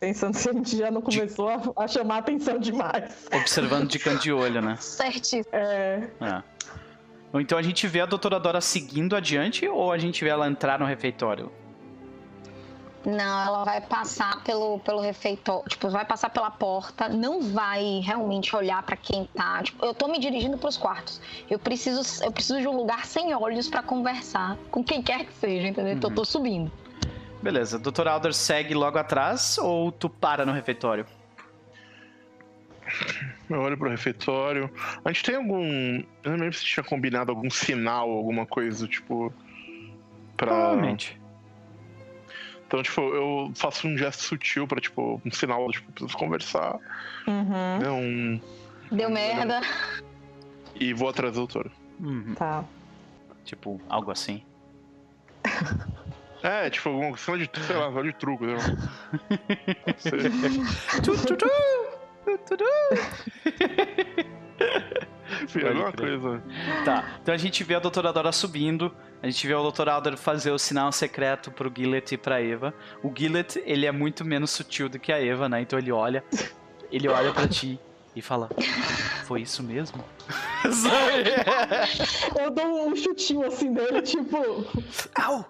[0.00, 1.70] Pensando se a gente já não começou de...
[1.76, 3.28] a, a, chamar atenção demais.
[3.32, 4.76] Observando de canto de olho, né?
[4.80, 5.44] Certíssimo.
[5.52, 6.08] É.
[6.20, 6.42] é.
[7.34, 10.80] Então a gente vê a doutora Dora seguindo adiante ou a gente vê ela entrar
[10.80, 11.52] no refeitório?
[13.04, 18.54] Não, ela vai passar pelo, pelo refeitório, tipo, vai passar pela porta, não vai realmente
[18.54, 19.62] olhar para quem tá.
[19.62, 21.20] Tipo, eu tô me dirigindo para os quartos.
[21.48, 25.32] Eu preciso, eu preciso de um lugar sem olhos para conversar com quem quer que
[25.32, 25.92] seja, entendeu?
[25.92, 25.96] Uhum.
[25.96, 26.70] Então eu tô subindo.
[27.42, 28.06] Beleza, Dr.
[28.06, 31.06] Alder segue logo atrás ou tu para no refeitório?
[33.48, 34.70] Eu olho pro refeitório.
[35.04, 36.02] A gente tem algum.
[36.22, 39.32] Eu não lembro se tinha combinado algum sinal, alguma coisa, tipo.
[40.36, 40.48] Pra.
[40.48, 41.19] Provavelmente.
[42.70, 46.78] Então, tipo, eu faço um gesto sutil pra, tipo, um sinal, tipo, preciso conversar.
[47.26, 47.78] Uhum.
[47.80, 47.90] Né?
[47.90, 48.40] Um...
[48.92, 49.60] Deu merda.
[50.76, 51.68] E vou atrás do doutor.
[51.98, 52.32] Uhum.
[52.36, 52.64] Tá.
[53.44, 54.44] Tipo, algo assim.
[56.44, 58.54] É, tipo, alguma cena de, sei lá, só de truco, né?
[61.02, 61.46] Tu, tu, tu,
[65.52, 66.20] Pode alguma crer.
[66.20, 66.42] coisa.
[66.84, 69.88] Tá, então a gente vê a doutora Dora subindo, a gente vê o Dr.
[69.88, 72.72] Alder fazer o sinal secreto pro Gillet e pra Eva.
[73.02, 75.60] O Gillet, ele é muito menos sutil do que a Eva, né?
[75.60, 76.24] Então ele olha,
[76.90, 77.78] ele olha pra ti
[78.16, 78.48] e fala,
[79.26, 80.02] foi isso mesmo?
[80.62, 81.30] Sabe?
[82.40, 84.36] Eu dou um chutinho assim dele, tipo.
[85.14, 85.44] Au!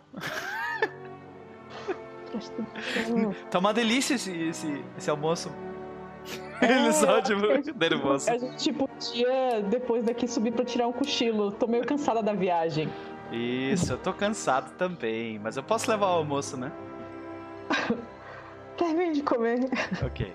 [3.51, 5.51] Tá uma delícia esse, esse, esse almoço.
[6.63, 7.41] Ele só, tipo,
[7.79, 8.31] nervoso.
[8.31, 11.51] A gente podia, depois daqui, subir pra tirar um cochilo.
[11.53, 12.89] Tô meio cansada da viagem.
[13.33, 16.71] Isso, eu tô cansado também, mas eu posso levar o almoço, né?
[18.77, 19.61] Termine de comer.
[20.05, 20.35] Ok.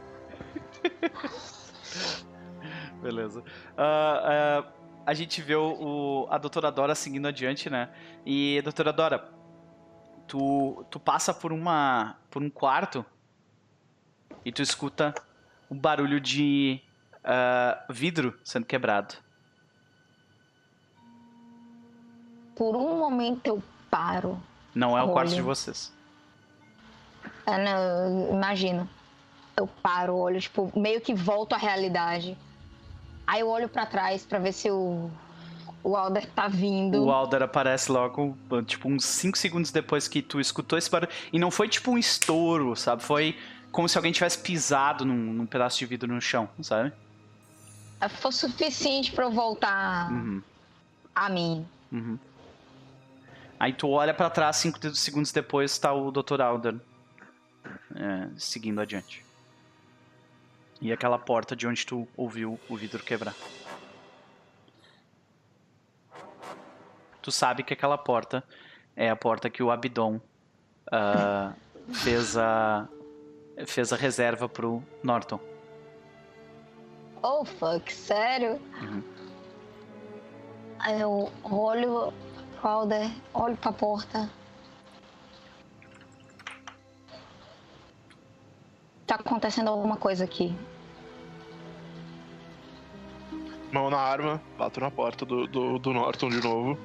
[3.02, 3.44] Beleza.
[3.78, 4.72] Ah, ah,
[5.06, 7.90] a gente vê o, o- a doutora Dora seguindo adiante, né?
[8.26, 9.30] E, doutora Dora,
[10.28, 13.06] tu, tu passa por uma por um quarto
[14.44, 15.14] e tu escuta
[15.70, 16.82] um barulho de
[17.24, 19.16] ah, vidro sendo quebrado.
[22.56, 24.40] Por um momento eu paro.
[24.74, 25.36] Não é o quarto Olha.
[25.36, 25.92] de vocês.
[27.46, 28.88] É, não, eu imagino.
[29.58, 32.38] Eu paro, olho, tipo, meio que volto à realidade.
[33.26, 35.10] Aí eu olho pra trás pra ver se o,
[35.84, 37.06] o Alder tá vindo.
[37.06, 41.12] O Alder aparece logo, tipo, uns 5 segundos depois que tu escutou esse barulho.
[41.34, 43.02] E não foi tipo um estouro, sabe?
[43.02, 43.36] Foi
[43.76, 46.94] como se alguém tivesse pisado num, num pedaço de vidro no chão, sabe?
[48.22, 50.42] Foi suficiente pra eu voltar Uhum,
[51.14, 51.68] a mim.
[51.92, 52.18] uhum.
[53.60, 56.40] Aí tu olha pra trás, 5 segundos depois tá o Dr.
[56.42, 56.76] Alder
[57.96, 59.26] é, seguindo adiante.
[60.80, 63.34] E aquela porta de onde tu ouviu o vidro quebrar.
[67.22, 68.42] Tu sabe que aquela porta
[68.96, 70.22] é a porta que o Abidon
[70.92, 71.54] ah,
[71.94, 72.88] fez a
[73.66, 75.40] fez a reserva pro Norton.
[77.22, 78.60] Oh, fuck, sério?
[78.82, 79.04] Uhum.
[81.00, 82.14] Eu olho
[82.60, 84.30] pro Alder, olho pra porta.
[89.08, 90.56] Tá acontecendo alguma coisa aqui.
[93.72, 96.78] Mão na arma, bato na porta do, do, do Norton de novo.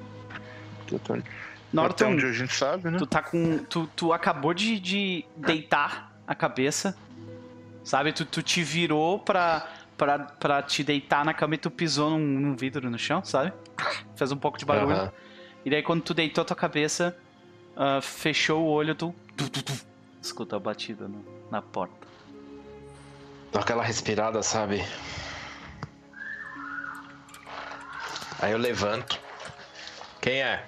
[1.71, 2.97] Norton, onde a gente sabe, né?
[2.97, 6.97] tu tá com tu, tu acabou de, de deitar a cabeça,
[7.83, 8.13] sabe?
[8.13, 9.67] Tu, tu te virou pra,
[9.97, 13.51] pra, pra te deitar na cama e tu pisou num, num vidro no chão, sabe?
[14.15, 14.95] Fez um pouco de barulho.
[14.95, 15.11] Aham.
[15.65, 17.15] E daí quando tu deitou a tua cabeça,
[17.75, 19.73] ah, fechou o olho, tu, tu, tu, tu
[20.21, 22.07] escuta a batida no- na porta.
[23.51, 24.83] Dá aquela respirada, sabe?
[28.39, 29.19] Aí eu levanto.
[30.21, 30.65] Quem é?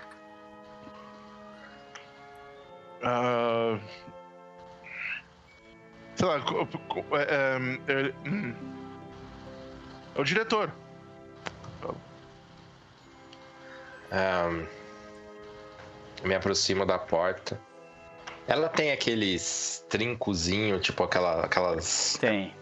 [3.02, 3.78] Ah,
[6.24, 8.56] sei lá, co- co- é, é, é, hum.
[10.16, 10.72] É o diretor.
[16.22, 17.60] Eu me aproximo da porta.
[18.48, 22.18] Ela tem aqueles trincozinho, tipo aquela, aquelas.
[22.22, 22.54] Tem.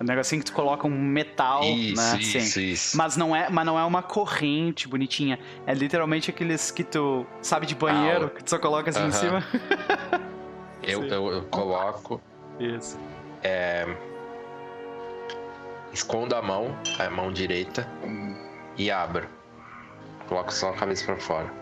[0.00, 2.18] Um negocinho que tu coloca um metal, isso, né?
[2.20, 2.60] isso, Sim.
[2.70, 2.96] isso.
[2.96, 5.38] Mas não, é, mas não é uma corrente bonitinha.
[5.66, 7.24] É literalmente aqueles que tu.
[7.42, 8.26] Sabe de banheiro?
[8.26, 9.12] Ah, que tu só coloca assim em aham.
[9.12, 9.44] cima.
[10.82, 12.20] Eu, eu, eu coloco,
[12.58, 12.98] Isso.
[15.94, 17.88] escondo a mão, a mão direita,
[18.76, 19.28] e abro.
[20.28, 21.52] Coloco só a cabeça pra fora.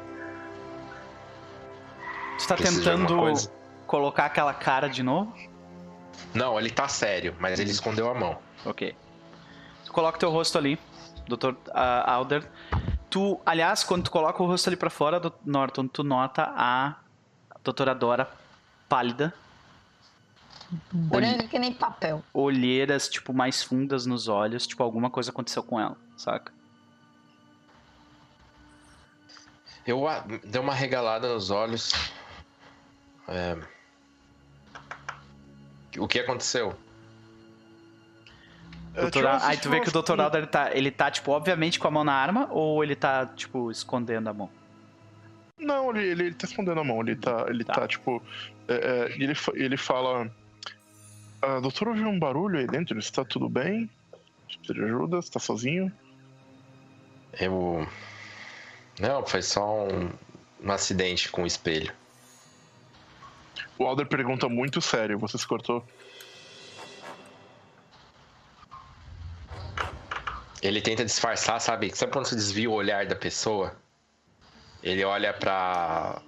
[2.38, 3.50] Tu tá alguma tentando
[3.86, 5.32] colocar aquela cara de novo?
[6.34, 8.38] Não, ele tá sério, mas ele escondeu a mão.
[8.64, 8.96] Ok.
[9.84, 10.78] Tu coloca teu rosto ali,
[11.28, 11.54] Dr.
[12.06, 12.48] Alder.
[13.10, 16.96] Tu, aliás, quando tu coloca o rosto ali pra fora, do Norton, tu nota a
[17.62, 18.30] doutora Dora
[18.88, 19.34] pálida,
[20.92, 22.22] Branca que nem papel.
[22.32, 26.52] olheiras, tipo, mais fundas nos olhos, tipo, alguma coisa aconteceu com ela, saca?
[29.86, 31.92] Eu a- dei uma regalada nos olhos.
[33.28, 33.56] É,
[35.98, 36.74] O que aconteceu?
[38.94, 40.24] Doutora- tinha Aí tu vê que o.
[40.24, 43.26] Alder ele tá, ele tá, tipo, obviamente com a mão na arma, ou ele tá,
[43.26, 44.50] tipo, escondendo a mão?
[45.58, 47.74] Não, ele, ele, ele tá escondendo a mão, ele tá, ele Tá.
[47.74, 48.22] tá, tipo.
[48.68, 50.30] é, é, ele, ele fala.
[51.44, 52.96] Ah, doutor, ouviu um barulho aí dentro?
[53.00, 53.90] Está tudo bem?
[54.46, 55.20] Precisa de ajuda?
[55.20, 55.92] Você tá sozinho?
[57.40, 57.84] Eu.
[59.00, 60.08] Não, foi só um,
[60.62, 61.92] um acidente com o espelho.
[63.76, 65.18] O Alder pergunta muito sério.
[65.18, 65.84] Você se cortou?
[70.62, 71.90] Ele tenta disfarçar, sabe?
[71.92, 73.74] Sabe quando você desvia o olhar da pessoa?
[74.80, 76.22] Ele olha pra.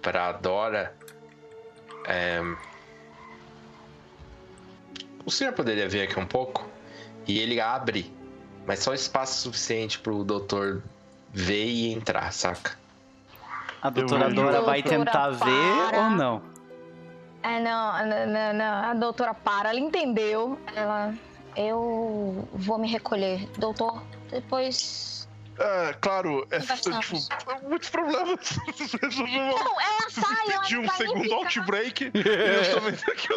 [0.00, 0.96] pra Dora.
[2.06, 2.40] É...
[5.26, 6.64] O senhor poderia vir aqui um pouco?
[7.26, 8.14] E ele abre,
[8.64, 10.84] mas só espaço suficiente pro doutor
[11.32, 12.78] ver e entrar, saca?
[13.82, 16.42] A doutora Dora vai tentar ver ou não?
[17.42, 20.58] É, não, não, não, não, a doutora para, ela entendeu.
[20.74, 21.12] Ela.
[21.56, 23.48] Eu vou me recolher.
[23.58, 25.28] Doutor, depois.
[25.58, 27.16] É, claro, é, tipo,
[27.66, 28.58] muitos problemas.
[29.08, 32.12] Não, ela sai, ela De um segundo outbreak.
[32.14, 33.32] e eu vendo aqui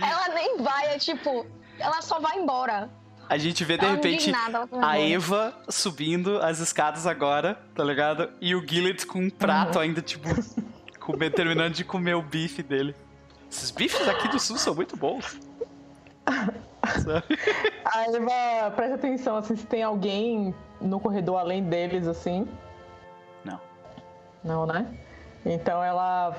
[0.00, 1.46] Ela nem vai, é tipo.
[1.78, 2.90] Ela só vai embora.
[3.28, 5.08] A gente vê de Ela repente nada, vai a.
[5.16, 8.30] Eva subindo as escadas agora, tá ligado?
[8.40, 10.28] E o Gillet com um prato ainda, tipo,
[10.98, 12.94] com- terminando de comer o bife dele.
[13.50, 15.38] Esses bifes aqui do sul são muito bons.
[16.26, 17.24] Sabe?
[17.84, 22.46] A Eva presta atenção assim, se tem alguém no corredor além deles, assim.
[23.44, 23.60] Não.
[24.44, 24.86] Não, né?
[25.44, 26.36] Então ela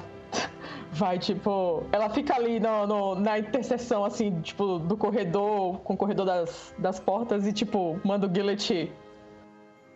[0.91, 1.84] vai, tipo.
[1.91, 6.74] Ela fica ali no, no- na interseção, assim, tipo, do corredor, com o corredor das,
[6.78, 8.91] das portas e, tipo, manda o Gillet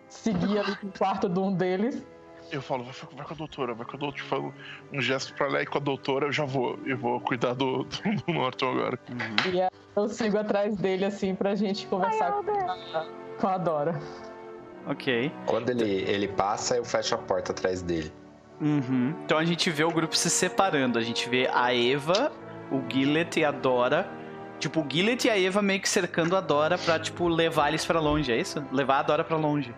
[0.10, 2.06] seguir ali pro quarto de um deles.
[2.52, 4.22] Eu falo, vai, vai com a doutora, vai com a doutora.
[4.24, 4.54] Eu falo
[4.92, 6.78] um gesto pra lá e com a doutora eu já vou.
[6.86, 9.00] Eu vou cuidar do, do, do Norton agora.
[9.52, 13.06] E aí eu sigo atrás dele, assim, pra gente conversar com a,
[13.40, 14.00] com a Dora.
[14.86, 15.32] Ok.
[15.48, 18.12] Quando ele, ele passa, eu fecho a porta atrás dele.
[18.64, 19.14] Uhum.
[19.26, 20.98] Então a gente vê o grupo se separando.
[20.98, 22.32] A gente vê a Eva,
[22.72, 24.10] o Gillet e a Dora.
[24.58, 27.86] Tipo, o Gillet e a Eva meio que cercando a Dora pra, tipo, levar eles
[27.86, 28.66] pra longe, é isso?
[28.72, 29.76] Levar a Dora pra longe.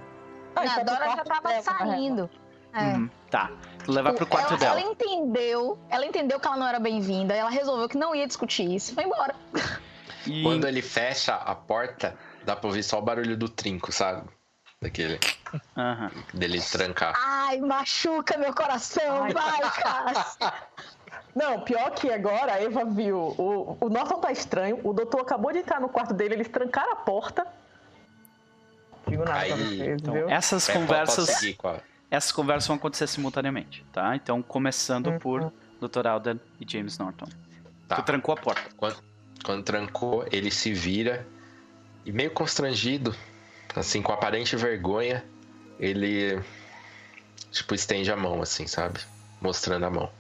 [0.56, 1.62] Ah, a pro Dora já tava dela, né?
[1.62, 2.30] saindo.
[2.72, 2.84] É.
[2.84, 3.10] Uhum.
[3.32, 3.50] Tá.
[3.88, 4.80] Levar pro quarto ela, dela.
[4.80, 8.70] ela entendeu, ela entendeu que ela não era bem-vinda, ela resolveu que não ia discutir
[8.70, 9.34] isso, foi embora.
[10.28, 10.42] E...
[10.42, 14.28] Quando ele fecha a porta, dá pra ouvir só o barulho do trinco, sabe?
[14.86, 15.20] Daquele.
[15.76, 16.12] Aham.
[16.34, 17.14] dele trancar.
[17.18, 19.34] Ai, machuca meu coração, Ai.
[19.34, 20.26] vai, cara.
[21.36, 23.18] Não, pior que agora a Eva viu.
[23.18, 24.80] O, o Norton tá estranho.
[24.84, 27.46] O doutor acabou de entrar no quarto dele, eles trancaram a porta.
[29.08, 30.30] Digo nada pra Aí, vocês, Então, viu?
[30.30, 31.30] essas É, conversas.
[31.30, 31.58] seguir
[32.12, 34.16] Essas conversas vão acontecer simultaneamente, tá?
[34.16, 35.20] Então, começando Uhum.
[35.20, 36.08] por Dr.
[36.08, 37.28] Alden e James Norton.
[37.88, 37.96] Tá.
[37.98, 38.70] Tu trancou a porta.
[38.78, 38.98] Quando,
[39.44, 41.26] quando trancou, ele se vira
[42.06, 43.16] e meio constrangido,
[43.80, 45.24] assim, com aparente vergonha,
[45.80, 46.40] ele
[47.52, 49.00] tipo estende a mão assim, sabe?
[49.42, 50.12] Mostrando a mão.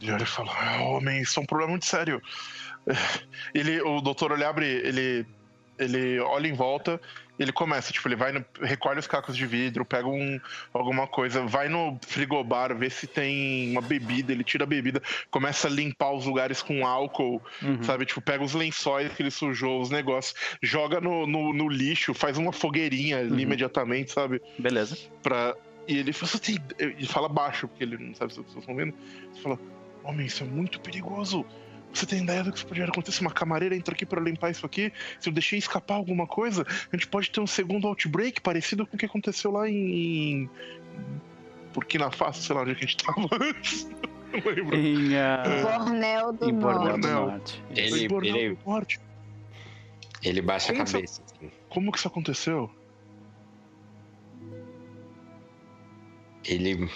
[0.00, 2.20] E olha e fala, "Ah, homem, isso é um problema muito sério.
[3.54, 5.24] Ele, o doutor ele abre, ele,
[5.78, 7.00] ele olha em volta,
[7.38, 10.38] ele começa, tipo, ele vai no, recolhe os cacos de vidro, pega um,
[10.72, 15.66] alguma coisa, vai no frigobar, vê se tem uma bebida, ele tira a bebida, começa
[15.66, 17.82] a limpar os lugares com álcool, Uhum.
[17.82, 18.04] sabe?
[18.04, 22.36] Tipo, pega os lençóis que ele sujou, os negócios, joga no, no, no lixo, faz
[22.38, 23.38] uma fogueirinha ali Uhum.
[23.40, 24.40] imediatamente, sabe?
[24.58, 24.96] Beleza.
[25.22, 25.56] Pra...
[25.88, 26.58] E ele fala, tem...
[26.78, 28.94] ele fala baixo, porque ele não sabe se as pessoas estão vendo.
[29.32, 29.58] Ele fala,
[30.04, 31.44] homem, isso é muito perigoso.
[31.92, 33.20] Você tem ideia do que isso pode acontecer?
[33.20, 34.92] Uma camareira entra aqui pra limpar isso aqui.
[35.20, 38.96] Se eu deixei escapar alguma coisa, a gente pode ter um segundo outbreak parecido com
[38.96, 40.48] o que aconteceu lá em.
[41.74, 43.84] Burkina Faso, sei lá onde é a gente tava antes.
[44.32, 44.76] Não lembro.
[44.76, 46.96] Em, ah, Bornel do em do Borneo.
[46.98, 47.62] Norte.
[47.76, 49.00] Ele- Foi em Borneo ele- do Norte.
[50.22, 51.22] Ele baixa a Como você- cabeça.
[51.26, 51.50] assim.
[51.68, 52.70] Como que isso aconteceu?
[56.44, 56.88] Ele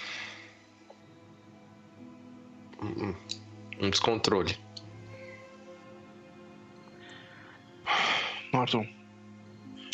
[3.79, 4.57] um descontrole.
[8.57, 8.87] Norton.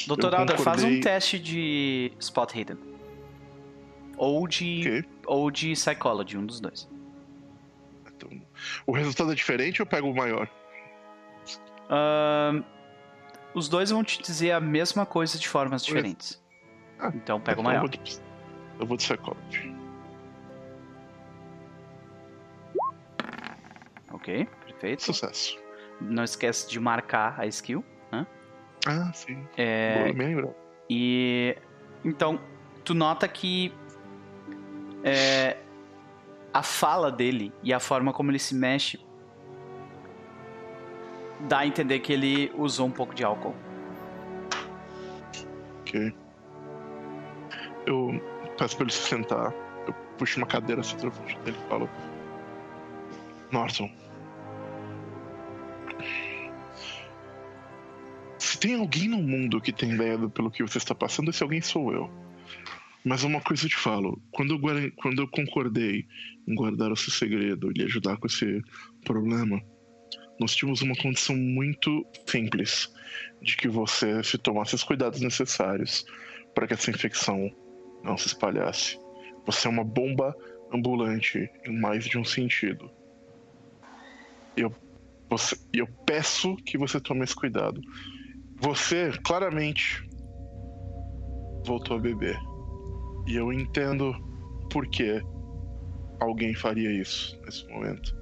[0.08, 2.78] Eu Alder, faz um teste de Spot Hidden.
[4.18, 5.06] Ou de, ok.
[5.26, 6.90] ou de Psychology, um dos dois.
[8.16, 8.30] Então,
[8.86, 10.50] o resultado é diferente ou eu pego o maior?
[11.90, 12.64] Ahn,
[13.54, 16.42] os dois vão te dizer a mesma coisa de formas diferentes.
[17.00, 17.84] Ah, Então pega o Então, maior.
[17.84, 18.20] Eu vou de,
[18.80, 19.74] eu vou de Psychology.
[24.12, 25.04] Ok, perfeito.
[25.04, 25.58] Sucesso.
[26.00, 27.84] Não esquece de marcar a skill.
[28.86, 29.48] Ah, sim.
[29.58, 30.54] É, Boa, me lembrar.
[30.90, 31.58] E
[32.04, 32.40] então
[32.84, 33.74] tu nota que
[35.04, 35.58] é,
[36.54, 39.00] a fala dele e a forma como ele se mexe
[41.42, 43.56] dá a entender que ele usou um pouco de álcool.
[45.82, 46.14] Ok.
[47.86, 48.22] Eu
[48.58, 49.54] peço pra ele se sentar.
[49.86, 51.90] Eu puxo uma cadeira assim frente dele e falo.
[53.52, 53.90] Norton.
[58.64, 61.62] Tem alguém no mundo que tem ideia do, pelo que você está passando, esse alguém
[61.62, 62.10] sou eu.
[63.04, 66.08] Mas uma coisa eu te falo: quando eu, quando eu concordei
[66.48, 68.64] em guardar o seu segredo e lhe ajudar com esse
[69.04, 69.62] problema,
[70.40, 72.90] nós tínhamos uma condição muito simples
[73.42, 76.06] de que você se tomasse os cuidados necessários
[76.56, 77.52] para que essa infecção
[78.02, 78.98] não se espalhasse.
[79.46, 80.34] Você é uma bomba
[80.74, 82.90] ambulante em mais de um sentido.
[84.56, 84.74] Eu,
[85.30, 87.82] você, eu peço que você tome esse cuidado.
[88.64, 90.02] Você claramente
[91.66, 92.40] voltou a beber.
[93.28, 94.16] E eu entendo
[94.72, 95.22] por que
[96.18, 98.16] alguém faria isso nesse momento.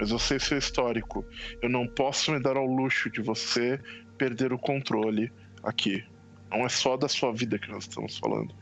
[0.00, 1.24] Mas eu sei seu histórico.
[1.62, 3.80] Eu não posso me dar ao luxo de você
[4.18, 6.04] perder o controle aqui.
[6.50, 8.52] Não é só da sua vida que nós estamos falando.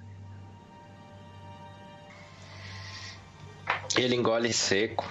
[3.97, 5.11] Ele engole seco.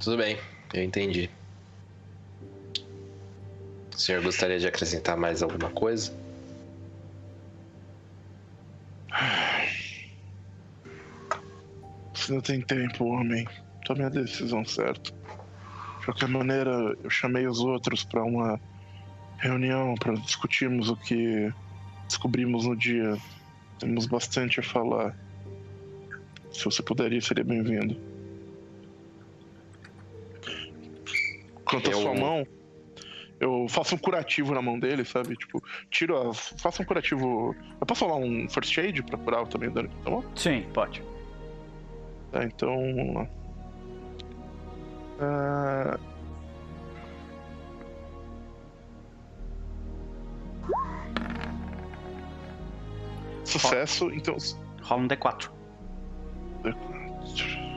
[0.00, 0.38] Tudo bem,
[0.72, 1.41] eu entendi.
[3.94, 6.12] O senhor gostaria de acrescentar mais alguma coisa?
[12.14, 13.46] Você não tem tempo, homem.
[13.84, 15.10] Tome a decisão certa.
[16.00, 18.60] De qualquer maneira, eu chamei os outros para uma
[19.38, 21.52] reunião para discutirmos o que
[22.06, 23.16] descobrimos no dia.
[23.78, 25.16] Temos bastante a falar.
[26.52, 27.96] Se você puder seria bem-vindo.
[31.64, 32.46] Quanto à sua mão,
[33.42, 35.34] eu faço um curativo na mão dele, sabe?
[35.36, 35.60] Tipo,
[35.90, 36.32] tiro a.
[36.32, 37.56] Faço um curativo.
[37.80, 40.22] Eu posso falar um first aid pra curar também o dano, tá bom?
[40.36, 41.02] Sim, pode.
[42.30, 43.28] Tá, então.
[45.18, 45.98] Uh...
[53.44, 54.36] Sucesso, então.
[54.82, 55.50] Rola um D4.
[56.62, 57.71] D4.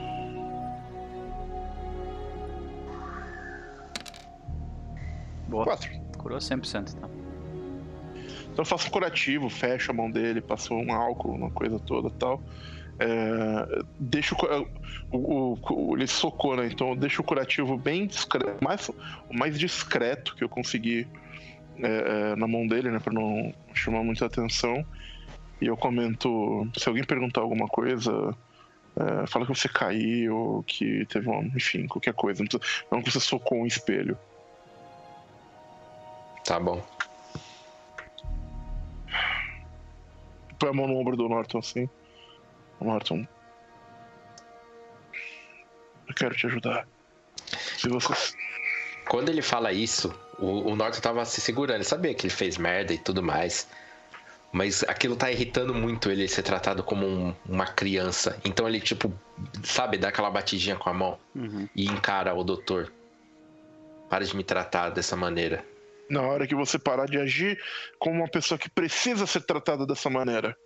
[5.46, 5.64] Boa.
[5.64, 5.90] 4.
[6.18, 7.08] Curou 100%, tá?
[8.56, 12.08] Então eu faço um curativo, fecho a mão dele, passo um álcool, uma coisa toda
[12.10, 12.42] tal.
[12.98, 14.34] É, deixo
[15.12, 16.66] o, o, o, ele socou, né?
[16.66, 18.94] Então eu deixo o curativo bem discreto, mais, o
[19.38, 21.06] mais discreto que eu consegui
[21.78, 22.98] é, é, na mão dele, né?
[22.98, 24.84] Pra não chamar muita atenção.
[25.60, 28.34] E eu comento: se alguém perguntar alguma coisa,
[28.96, 31.42] é, fala que você caiu, que teve uma.
[31.54, 32.42] Enfim, qualquer coisa.
[32.90, 34.16] Não que você socou um espelho.
[36.46, 36.80] Tá bom.
[40.60, 41.90] Põe a mão no ombro do Norton assim.
[42.80, 43.26] Norton.
[46.08, 46.86] Eu quero te ajudar.
[47.76, 48.14] Se você.
[49.08, 51.78] Quando ele fala isso, o, o Norton tava se segurando.
[51.78, 53.68] Ele sabia que ele fez merda e tudo mais.
[54.52, 58.40] Mas aquilo tá irritando muito ele ser tratado como um, uma criança.
[58.44, 59.12] Então ele, tipo,
[59.64, 61.68] sabe, dá aquela batidinha com a mão uhum.
[61.74, 62.92] e encara o doutor.
[64.08, 65.64] Para de me tratar dessa maneira.
[66.08, 67.58] Na hora que você parar de agir
[67.98, 70.56] como uma pessoa que precisa ser tratada dessa maneira.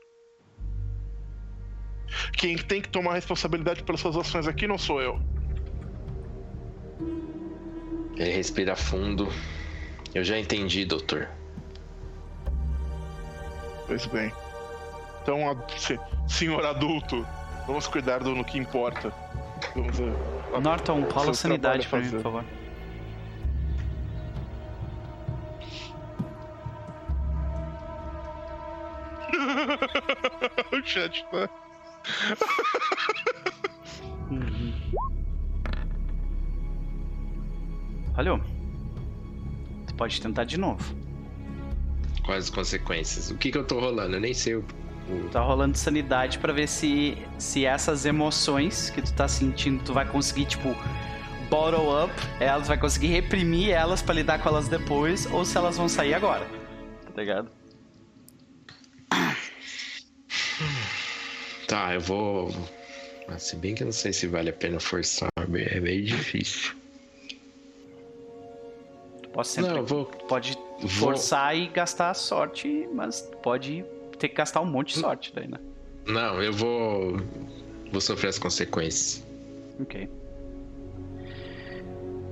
[2.32, 5.20] Quem tem que tomar responsabilidade pelas suas ações aqui não sou eu.
[8.16, 9.28] Ele respira fundo.
[10.14, 11.28] Eu já entendi, doutor.
[13.86, 14.32] Pois bem.
[15.22, 15.38] Então,
[16.28, 17.26] senhor adulto,
[17.66, 19.12] vamos cuidar do no que importa.
[19.74, 19.98] Vamos
[20.54, 22.44] a, Norton, rola sanidade pra mim, por favor.
[30.72, 31.48] O chat tá.
[38.14, 38.40] Falhou.
[39.86, 40.94] Tu pode tentar de novo.
[42.24, 43.30] Quais as consequências?
[43.30, 44.16] O que que eu tô rolando?
[44.16, 44.64] Eu nem sei o.
[45.08, 45.28] o...
[45.30, 50.06] Tá rolando sanidade para ver se, se essas emoções que tu tá sentindo, tu vai
[50.06, 50.76] conseguir, tipo,
[51.48, 55.76] bottle up, elas vai conseguir reprimir elas para lidar com elas depois, ou se elas
[55.76, 56.46] vão sair agora.
[57.06, 57.59] Tá ligado?
[61.70, 62.50] Tá, eu vou.
[63.38, 66.74] Se bem que eu não sei se vale a pena forçar, é meio difícil.
[69.32, 69.74] Posso sempre.
[69.74, 71.62] Não, vou, pode forçar vou...
[71.62, 73.84] e gastar sorte, mas pode
[74.18, 75.58] ter que gastar um monte de sorte daí, né?
[76.08, 77.18] Não, eu vou.
[77.92, 79.24] Vou sofrer as consequências.
[79.80, 80.10] Ok.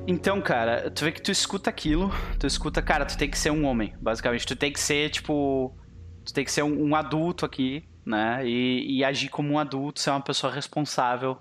[0.08, 2.10] Então, cara, tu vê que tu escuta aquilo,
[2.40, 4.44] tu escuta, cara, tu tem que ser um homem, basicamente.
[4.44, 5.72] Tu tem que ser, tipo.
[6.24, 8.48] Tu tem que ser um, um adulto aqui, né?
[8.48, 11.36] E, e, agir como um adulto, ser uma pessoa responsável.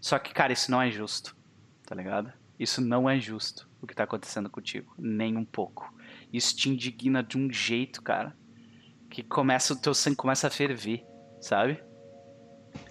[0.00, 1.36] Só que, cara, isso não é justo,
[1.86, 2.32] tá ligado?
[2.58, 5.94] Isso não é justo o que tá acontecendo contigo, nem um pouco.
[6.32, 8.36] Isso te indigna de um jeito, cara,
[9.08, 11.06] que começa o teu sangue começa a ferver,
[11.40, 11.80] sabe?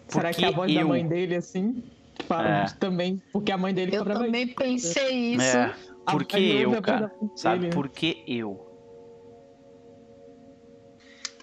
[0.08, 0.80] Porque Será que é a voz eu...
[0.80, 1.84] da mãe dele assim?
[2.28, 2.66] Fala é.
[2.80, 5.58] também, porque a mãe dele Eu também pensei isso.
[5.58, 5.76] É.
[6.10, 7.12] Por que eu, cara?
[7.36, 7.70] Sabe?
[7.72, 8.68] Por que eu?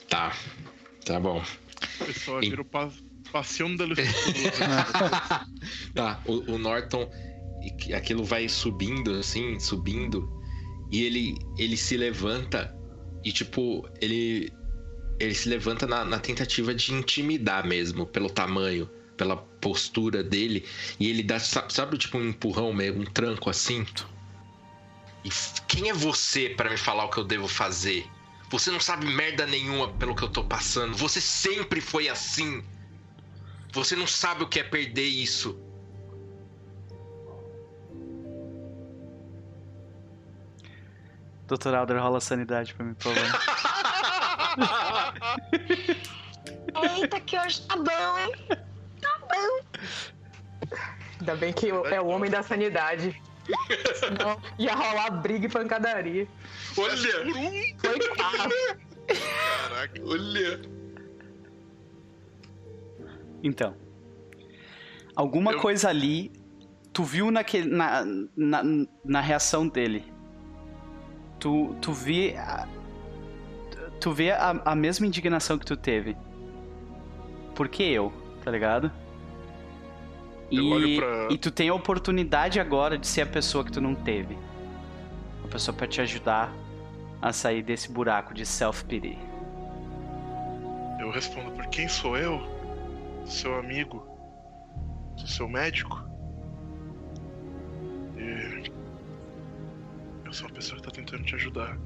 [0.08, 0.32] Tá.
[1.08, 1.42] Tá bom.
[2.04, 2.90] Pessoal, vira o pa
[3.32, 3.86] Passeio da
[5.94, 7.10] Tá, o, o Norton,
[7.94, 10.30] aquilo vai subindo assim, subindo,
[10.90, 12.74] e ele, ele se levanta
[13.24, 14.52] e, tipo, ele,
[15.18, 20.66] ele se levanta na, na tentativa de intimidar mesmo, pelo tamanho, pela postura dele,
[21.00, 23.86] e ele dá, sabe, sabe tipo, um empurrão meio, um tranco assim?
[25.24, 25.30] E
[25.66, 28.06] quem é você para me falar o que eu devo fazer?
[28.50, 30.96] Você não sabe merda nenhuma pelo que eu tô passando.
[30.96, 32.64] Você sempre foi assim.
[33.72, 35.60] Você não sabe o que é perder isso.
[41.46, 43.22] Doutor Alder, rola sanidade pra mim, por favor.
[47.00, 48.32] Eita, que hoje tá bom, hein?
[49.00, 49.60] Tá bom.
[51.20, 53.20] Ainda bem que é o homem da sanidade.
[53.94, 56.28] Senão ia rolar briga e pancadaria.
[56.76, 57.12] Olha!
[57.78, 58.76] Foi quase.
[59.06, 60.60] Caraca, olha!
[63.42, 63.74] Então.
[65.14, 65.60] Alguma Eu...
[65.60, 66.32] coisa ali.
[66.92, 68.04] Tu viu naquele, na,
[68.36, 68.62] na,
[69.04, 70.04] na reação dele.
[71.38, 72.34] Tu, tu vê.
[74.00, 76.16] Tu vê a, a mesma indignação que tu teve.
[77.54, 78.12] Por que eu?
[78.44, 78.90] Tá ligado?
[80.50, 81.28] E, pra...
[81.30, 84.36] e tu tem a oportunidade agora de ser a pessoa que tu não teve.
[85.40, 86.52] Uma pessoa para te ajudar
[87.20, 89.18] a sair desse buraco de self-pity.
[91.00, 92.40] Eu respondo por quem sou eu?
[93.26, 94.06] Seu amigo?
[95.26, 96.02] Seu médico?
[98.16, 98.70] E...
[100.24, 101.78] Eu sou uma pessoa que tá tentando te ajudar.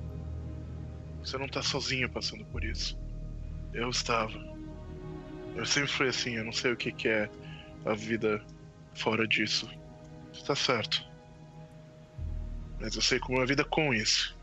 [1.23, 2.99] Você não tá sozinho passando por isso.
[3.73, 4.33] Eu estava.
[5.55, 7.29] Eu sempre fui assim, eu não sei o que, que é
[7.85, 8.45] a vida
[8.95, 9.69] fora disso.
[10.33, 11.05] Você tá certo.
[12.81, 14.37] Mas eu sei como é a vida com isso.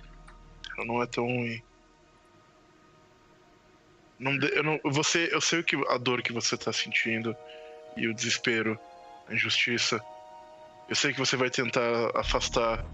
[0.78, 1.61] Ela não é tão ruim.
[4.18, 7.36] Não, eu, não, você, eu sei o que, a dor que você tá sentindo
[7.95, 8.78] e o desespero,
[9.28, 9.99] a injustiça.
[10.90, 12.86] Eu sei que você vai tentar afastar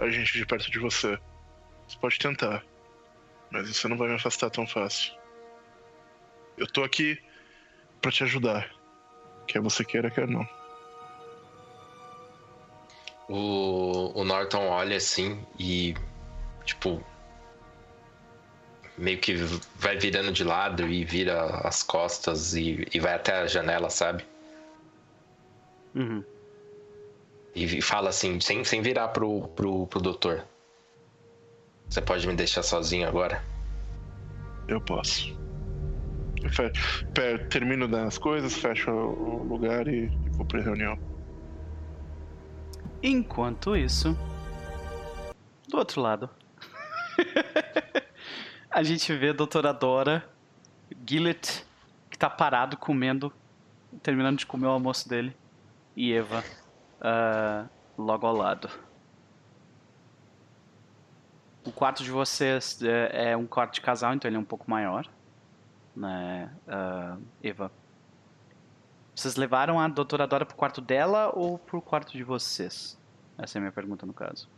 [0.00, 1.18] a gente de perto de você.
[1.86, 2.64] Você pode tentar,
[3.50, 5.12] mas você não vai me afastar tão fácil.
[6.56, 7.20] Eu tô aqui
[8.00, 8.81] para te ajudar.
[9.46, 10.46] Quer você queira, quer não.
[13.28, 15.94] O, o Norton olha assim e,
[16.64, 17.02] tipo,
[18.96, 19.34] meio que
[19.76, 24.24] vai virando de lado e vira as costas e, e vai até a janela, sabe?
[25.94, 26.24] Uhum.
[27.54, 30.44] E fala assim, sem, sem virar pro, pro, pro doutor.
[31.88, 33.42] Você pode me deixar sozinho agora?
[34.66, 35.36] Eu posso.
[37.48, 40.98] Termino das coisas, fecho o lugar e, vou pra reunião.
[43.02, 44.16] Enquanto isso,
[45.68, 46.30] do outro lado,
[48.70, 50.24] a gente vê a doutora Dora,
[51.06, 51.64] Gillet,
[52.10, 53.32] que tá parado comendo,
[54.02, 55.36] terminando de comer o almoço dele,
[55.96, 56.44] e Eva
[57.00, 58.70] uh, logo ao lado.
[61.64, 64.70] O quarto de vocês é, é, um quarto de casal, então ele é um pouco
[64.70, 65.08] maior
[65.94, 67.70] né, uh, Eva?
[69.14, 72.98] Vocês levaram a doutora Dora pro quarto dela ou pro quarto de vocês?
[73.38, 74.48] Essa é a minha pergunta no caso.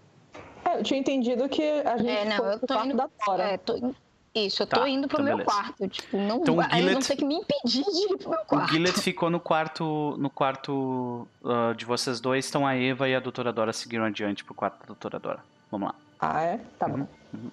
[0.64, 3.42] É, eu tinha entendido que a gente é, não, eu tô indo, da Dora.
[3.42, 3.94] É, tô,
[4.34, 5.56] isso, eu tô tá, indo pro então meu beleza.
[5.56, 5.88] quarto.
[5.88, 8.68] Tipo, não, então, vai, Gillet, não tem que me impedir de ir pro meu quarto.
[8.68, 13.14] O Gillet ficou no quarto, no quarto uh, de vocês dois, então a Eva e
[13.14, 15.40] a doutora Dora seguiram adiante pro quarto da doutora Dora.
[15.70, 15.94] Vamos lá.
[16.18, 16.60] Ah, é?
[16.78, 17.06] Tá bom.
[17.32, 17.50] Uhum.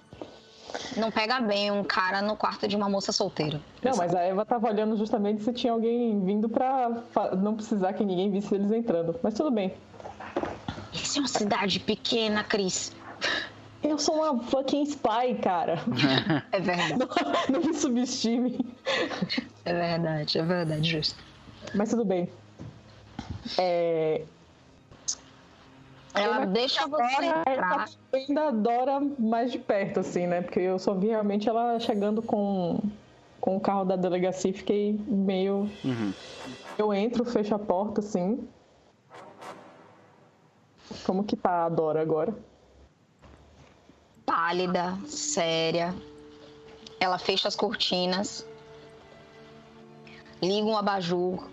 [0.96, 3.60] Não pega bem um cara no quarto de uma moça solteira.
[3.82, 6.90] Não, mas a Eva tava olhando justamente se tinha alguém vindo pra
[7.36, 9.18] não precisar que ninguém visse eles entrando.
[9.22, 9.74] Mas tudo bem.
[10.92, 12.92] Isso é uma cidade pequena, Cris.
[13.82, 15.80] Eu sou uma fucking spy, cara.
[16.52, 16.98] É verdade.
[16.98, 17.08] Não,
[17.48, 18.64] não me subestime.
[19.64, 21.22] É verdade, é verdade, justo.
[21.74, 22.28] Mas tudo bem.
[23.58, 24.22] É,
[26.14, 27.88] ela deixa você entrar.
[28.12, 30.42] Eu ainda adora mais de perto, assim, né?
[30.42, 32.78] Porque eu só vi realmente ela chegando com,
[33.40, 35.70] com o carro da delegacia e fiquei meio.
[35.84, 36.12] Uhum.
[36.76, 38.46] Eu entro, fecho a porta, assim.
[41.06, 42.34] Como que tá a Dora agora?
[44.26, 45.94] Pálida, séria.
[47.00, 48.46] Ela fecha as cortinas,
[50.40, 51.48] liga um abajur,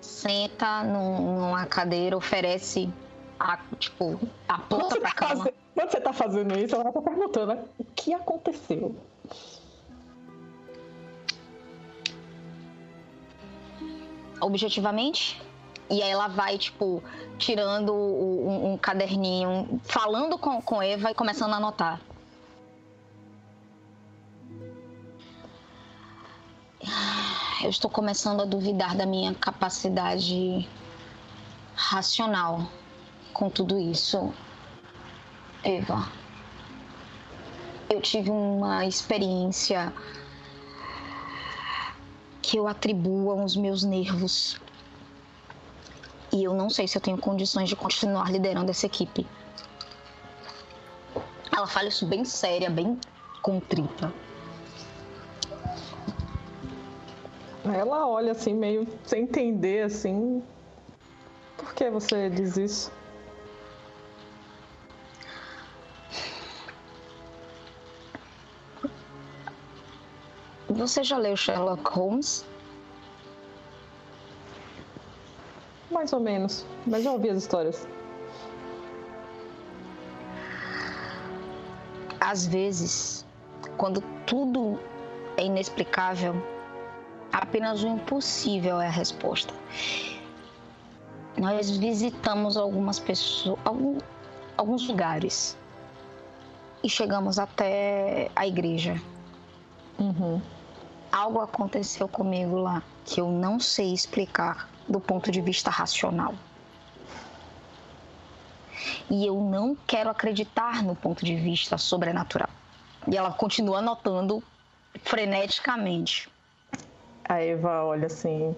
[0.00, 2.92] senta num, numa cadeira, oferece
[3.42, 5.52] a, tipo, aponta pra tá cama.
[5.74, 7.64] Quando você tá fazendo isso, ela tá perguntando né?
[7.78, 8.94] o que aconteceu.
[14.40, 15.40] Objetivamente,
[15.90, 17.02] E aí ela vai, tipo,
[17.38, 22.00] tirando um, um caderninho, falando com, com Eva e começando a anotar.
[27.62, 30.68] Eu estou começando a duvidar da minha capacidade
[31.74, 32.68] racional
[33.32, 34.32] com tudo isso.
[35.64, 36.08] Eva,
[37.88, 39.92] eu tive uma experiência
[42.40, 44.60] que eu atribuo aos meus nervos.
[46.32, 49.26] E eu não sei se eu tenho condições de continuar liderando essa equipe.
[51.54, 52.98] Ela fala isso bem séria, bem
[53.42, 54.12] contrita.
[57.64, 60.42] Ela olha assim, meio sem entender, assim.
[61.56, 63.01] Por que você diz isso?
[70.82, 72.44] Você já leu Sherlock Holmes?
[75.88, 77.86] Mais ou menos, mas já ouvi as histórias.
[82.18, 83.24] Às vezes,
[83.76, 84.76] quando tudo
[85.36, 86.34] é inexplicável,
[87.32, 89.54] apenas o impossível é a resposta.
[91.38, 93.98] Nós visitamos algumas pessoas, algum,
[94.56, 95.56] alguns lugares
[96.82, 99.00] e chegamos até a igreja.
[99.96, 100.42] Uhum
[101.12, 106.34] algo aconteceu comigo lá que eu não sei explicar do ponto de vista racional.
[109.10, 112.48] E eu não quero acreditar no ponto de vista sobrenatural.
[113.06, 114.42] E ela continua anotando
[115.04, 116.30] freneticamente.
[117.28, 118.56] A Eva olha assim: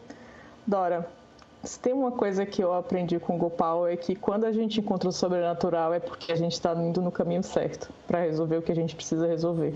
[0.66, 1.08] Dora,
[1.62, 4.80] se tem uma coisa que eu aprendi com o Gopal é que quando a gente
[4.80, 8.62] encontra o sobrenatural é porque a gente está indo no caminho certo para resolver o
[8.62, 9.74] que a gente precisa resolver.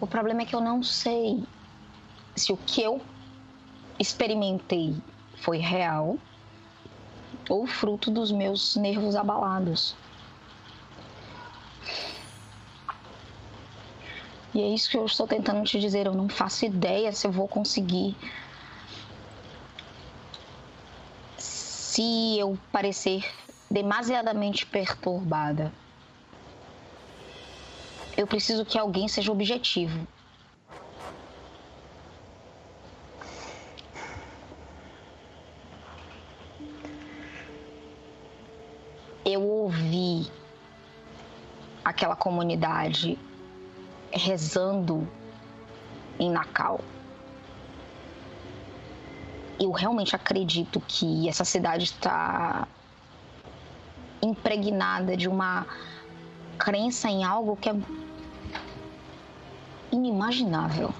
[0.00, 1.42] O problema é que eu não sei
[2.34, 3.00] se o que eu
[3.98, 4.94] experimentei
[5.36, 6.18] foi real
[7.48, 9.96] ou fruto dos meus nervos abalados.
[14.54, 16.06] E é isso que eu estou tentando te dizer.
[16.06, 18.16] Eu não faço ideia se eu vou conseguir.
[21.38, 23.24] Se eu parecer
[23.70, 25.72] demasiadamente perturbada
[28.16, 30.06] eu preciso que alguém seja objetivo.
[39.24, 40.30] Eu ouvi
[41.84, 43.18] aquela comunidade
[44.10, 45.06] rezando
[46.18, 46.80] em Nacal.
[49.58, 52.68] Eu realmente acredito que essa cidade está
[54.22, 55.66] impregnada de uma
[56.56, 57.74] crença em algo que é
[59.96, 60.90] inimaginável.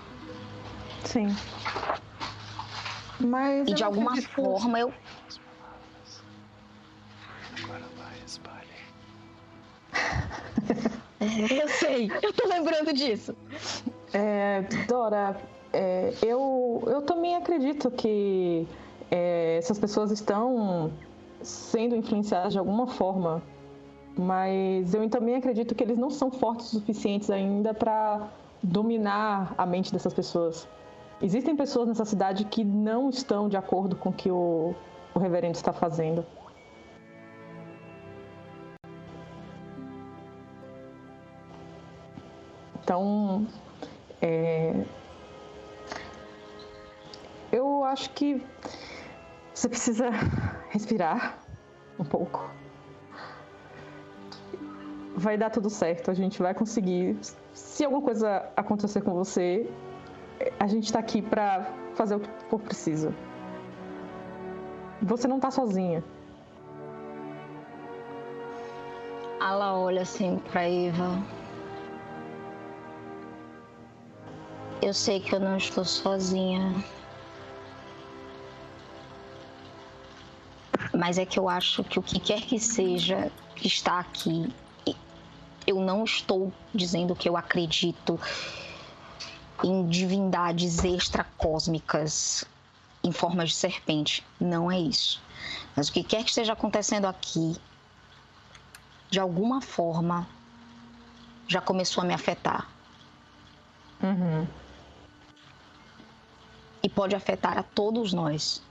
[1.05, 1.29] Sim.
[3.21, 4.35] Mas e de alguma acredito.
[4.35, 4.93] forma eu.
[7.63, 8.69] Agora vai, espalhe.
[11.61, 13.35] eu sei, eu tô lembrando disso.
[14.13, 15.37] É, Dora,
[15.73, 18.67] é, eu, eu também acredito que
[19.11, 20.93] é, essas pessoas estão
[21.43, 23.43] sendo influenciadas de alguma forma,
[24.17, 28.29] mas eu também acredito que eles não são fortes o suficientes ainda para
[28.67, 30.69] dominar a mente dessas pessoas.
[31.23, 34.75] Existem pessoas nessa cidade que não estão de acordo com o que o,
[35.15, 36.25] o reverendo está fazendo.
[42.83, 43.47] Então,
[44.21, 44.85] é...
[47.51, 48.41] eu acho que
[49.55, 50.11] você precisa
[50.71, 51.39] respirar
[51.99, 52.49] um pouco.
[55.17, 57.17] Vai dar tudo certo, a gente vai conseguir
[57.57, 59.67] se alguma coisa acontecer com você,
[60.61, 63.15] a gente está aqui para fazer o que for preciso.
[65.01, 66.05] Você não está sozinha.
[69.41, 71.23] Ela olha assim para Eva.
[74.83, 76.75] Eu sei que eu não estou sozinha.
[80.95, 84.53] Mas é que eu acho que o que quer que seja que está aqui
[85.67, 88.19] eu não estou dizendo que eu acredito
[89.65, 92.45] em divindades extracósmicas
[93.03, 94.25] em formas de serpente.
[94.41, 95.21] Não é isso.
[95.75, 97.57] Mas o que quer que esteja acontecendo aqui,
[99.11, 100.27] de alguma forma,
[101.49, 102.69] já começou a me afetar.
[104.03, 104.47] Uhum.
[106.83, 108.63] E pode afetar a todos nós.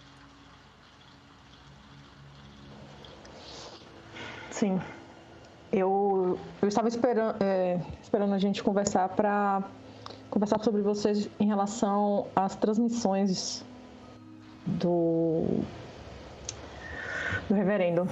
[4.51, 4.79] Sim
[5.75, 9.61] eu, eu estava esperando, é, esperando a gente conversar para
[10.29, 13.63] conversar sobre vocês em relação às transmissões
[14.65, 15.43] do,
[17.49, 18.07] do reverendo.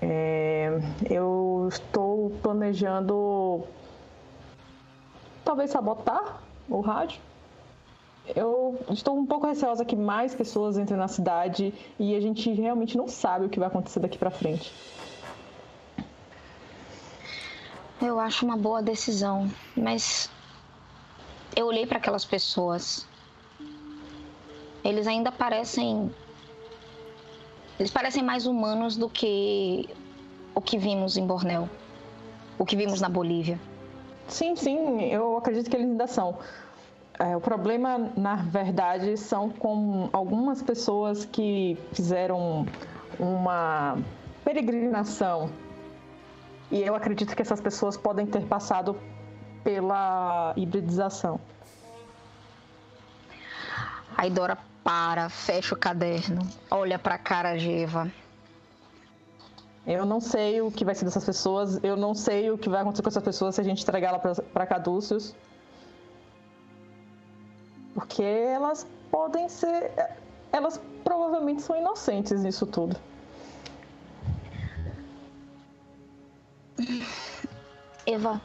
[0.00, 0.80] É,
[1.10, 3.64] eu estou planejando
[5.44, 7.20] talvez sabotar o rádio.
[8.34, 12.96] Eu estou um pouco receosa que mais pessoas entrem na cidade e a gente realmente
[12.96, 14.72] não sabe o que vai acontecer daqui para frente.
[18.06, 20.30] Eu acho uma boa decisão, mas
[21.56, 23.04] eu olhei para aquelas pessoas.
[24.84, 26.14] Eles ainda parecem
[27.80, 29.88] eles parecem mais humanos do que
[30.54, 31.68] o que vimos em Bornéu,
[32.56, 33.58] o que vimos na Bolívia.
[34.28, 36.38] Sim, sim, eu acredito que eles ainda são.
[37.18, 42.64] É, o problema, na verdade, são com algumas pessoas que fizeram
[43.18, 43.98] uma
[44.44, 45.50] peregrinação.
[46.70, 48.98] E eu acredito que essas pessoas podem ter passado
[49.62, 51.40] pela hibridização.
[54.16, 56.40] Aí Dora para, fecha o caderno,
[56.70, 58.10] olha para a cara de Eva.
[59.86, 62.80] Eu não sei o que vai ser dessas pessoas, eu não sei o que vai
[62.80, 65.34] acontecer com essas pessoas se a gente entregar ela para Cadúcios.
[67.94, 69.92] Porque elas podem ser.
[70.52, 72.96] Elas provavelmente são inocentes nisso tudo.
[78.06, 78.40] Eva.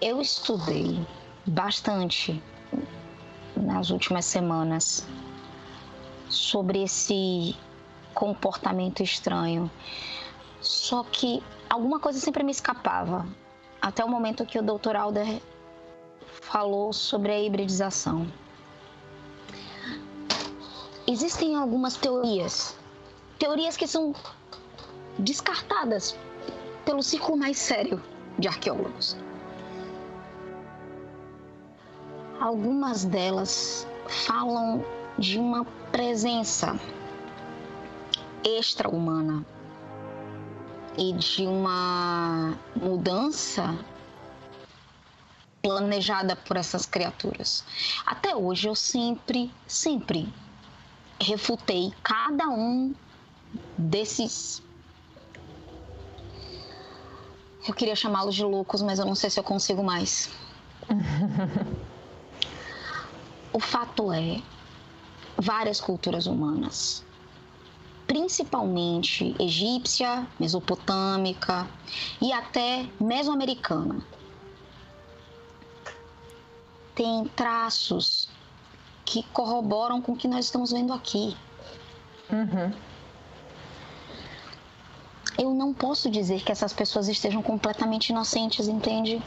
[0.00, 1.06] Eu estudei
[1.46, 2.42] bastante
[3.54, 5.06] nas últimas semanas
[6.30, 7.54] sobre esse
[8.14, 9.70] comportamento estranho.
[10.62, 13.28] Só que alguma coisa sempre me escapava,
[13.82, 14.96] até o momento que o Dr.
[14.96, 15.42] Alder
[16.26, 18.26] falou sobre a hibridização.
[21.06, 22.74] Existem algumas teorias,
[23.38, 24.14] teorias que são
[25.18, 26.16] descartadas
[26.84, 28.02] pelo círculo mais sério
[28.38, 29.16] de arqueólogos.
[32.40, 34.84] Algumas delas falam
[35.18, 36.78] de uma presença
[38.44, 39.44] extra-humana
[40.98, 43.76] e de uma mudança
[45.62, 47.64] planejada por essas criaturas.
[48.04, 50.32] Até hoje eu sempre, sempre
[51.18, 52.94] refutei cada um
[53.78, 54.62] desses.
[57.66, 60.30] Eu queria chamá-los de loucos, mas eu não sei se eu consigo mais.
[63.52, 64.42] o fato é,
[65.38, 67.02] várias culturas humanas,
[68.06, 71.66] principalmente egípcia, mesopotâmica
[72.20, 74.02] e até mesoamericana,
[76.94, 78.28] tem traços
[79.04, 81.36] que corroboram com o que nós estamos vendo aqui.
[82.30, 82.72] Uhum.
[85.38, 89.22] Eu não posso dizer que essas pessoas estejam completamente inocentes, entende?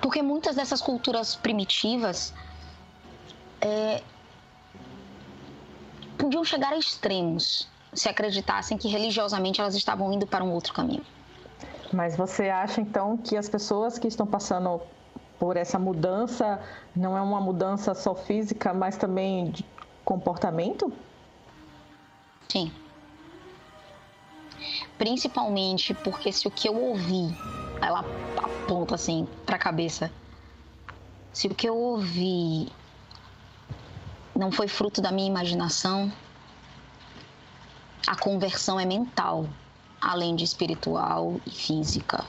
[0.00, 2.32] Porque muitas dessas culturas primitivas
[3.60, 4.02] é,
[6.16, 11.04] podiam chegar a extremos se acreditassem que religiosamente elas estavam indo para um outro caminho.
[11.92, 14.80] Mas você acha então que as pessoas que estão passando
[15.38, 16.60] por essa mudança
[16.94, 19.64] não é uma mudança só física, mas também de
[20.04, 20.92] comportamento?
[22.48, 22.70] Sim.
[25.00, 27.34] Principalmente porque se o que eu ouvi,
[27.80, 28.04] ela
[28.36, 30.12] aponta assim para a cabeça,
[31.32, 32.70] se o que eu ouvi
[34.36, 36.12] não foi fruto da minha imaginação.
[38.06, 39.48] A conversão é mental,
[39.98, 42.22] além de espiritual e física.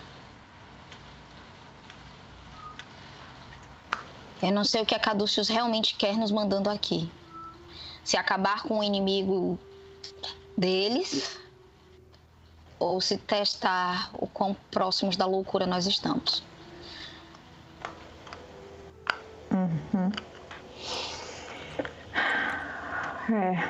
[4.42, 7.12] Eu não sei o que a Caduceus realmente quer nos mandando aqui.
[8.02, 9.60] Se acabar com o inimigo
[10.58, 11.41] deles
[12.82, 16.44] ou se testar o quão próximos da loucura nós estamos.
[19.52, 20.12] Uhum.
[23.32, 23.70] É.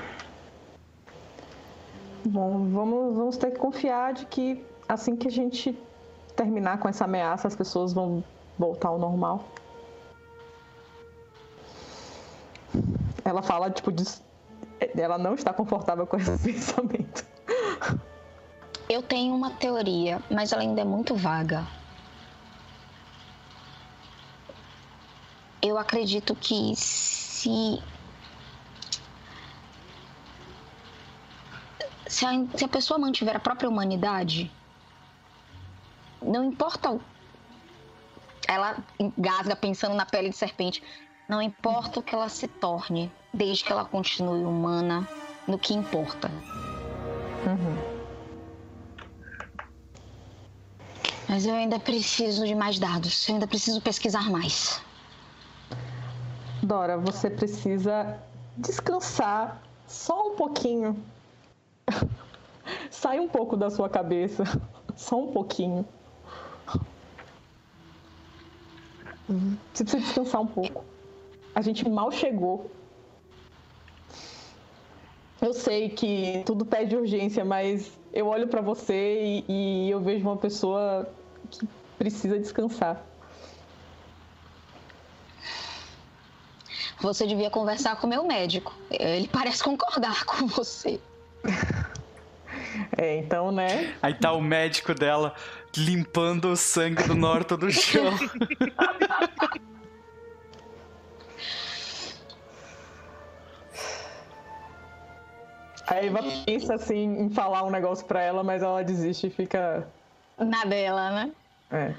[2.24, 5.78] Bom, vamos, vamos ter que confiar de que assim que a gente
[6.34, 8.24] terminar com essa ameaça, as pessoas vão
[8.58, 9.44] voltar ao normal.
[13.26, 14.06] Ela fala, tipo, de...
[14.98, 17.26] ela não está confortável com esse pensamento.
[18.92, 21.66] Eu tenho uma teoria, mas ela ainda é muito vaga.
[25.62, 27.82] Eu acredito que se
[32.06, 34.52] se a, se a pessoa mantiver a própria humanidade,
[36.22, 37.00] não importa.
[38.46, 40.84] Ela engasga pensando na pele de serpente.
[41.30, 45.08] Não importa o que ela se torne, desde que ela continue humana,
[45.48, 46.30] no que importa.
[47.48, 48.01] Uhum.
[51.32, 53.26] Mas eu ainda preciso de mais dados.
[53.30, 54.82] Eu ainda preciso pesquisar mais.
[56.62, 58.20] Dora, você precisa
[58.58, 61.02] descansar só um pouquinho.
[62.92, 64.44] Sai um pouco da sua cabeça.
[64.94, 65.86] Só um pouquinho.
[69.74, 70.84] Você precisa descansar um pouco.
[71.56, 72.70] A gente mal chegou.
[75.42, 80.28] Eu sei que tudo pede urgência, mas eu olho para você e, e eu vejo
[80.28, 81.10] uma pessoa
[81.52, 81.68] que
[81.98, 83.06] precisa descansar.
[87.02, 88.74] Você devia conversar com o meu médico.
[88.90, 91.00] Ele parece concordar com você.
[92.98, 93.96] É, então, né?
[94.02, 95.34] Aí tá o médico dela
[95.76, 98.14] limpando o sangue do norte do chão.
[105.88, 109.86] A Eva pensa assim em falar um negócio pra ela, mas ela desiste e fica.
[110.38, 111.32] Na dela, né?
[111.72, 111.94] É.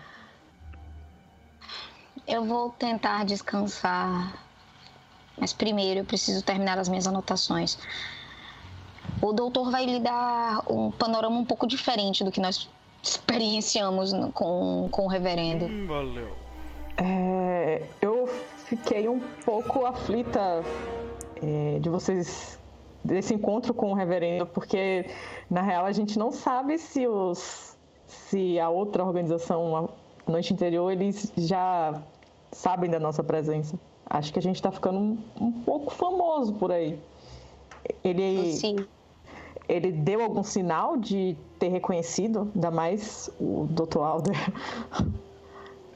[2.26, 4.34] Eu vou tentar descansar.
[5.38, 7.78] Mas primeiro eu preciso terminar as minhas anotações.
[9.20, 12.68] O doutor vai lhe dar um panorama um pouco diferente do que nós
[13.02, 15.66] experienciamos com, com o reverendo.
[15.66, 16.36] Hum, valeu.
[16.96, 18.28] É, eu
[18.66, 20.62] fiquei um pouco aflita
[21.42, 22.58] é, de vocês
[23.04, 25.06] desse encontro com o reverendo, porque
[25.50, 27.71] na real a gente não sabe se os
[28.12, 29.76] se a outra organização
[30.26, 32.01] a noite anterior eles já
[32.51, 33.78] sabem da nossa presença.
[34.09, 36.98] Acho que a gente está ficando um, um, pouco famoso por aí.
[38.05, 38.76] Ele Sim.
[39.68, 44.01] ele deu algum sinal de ter reconhecido, ainda mais o Dr.
[44.01, 44.36] Alder.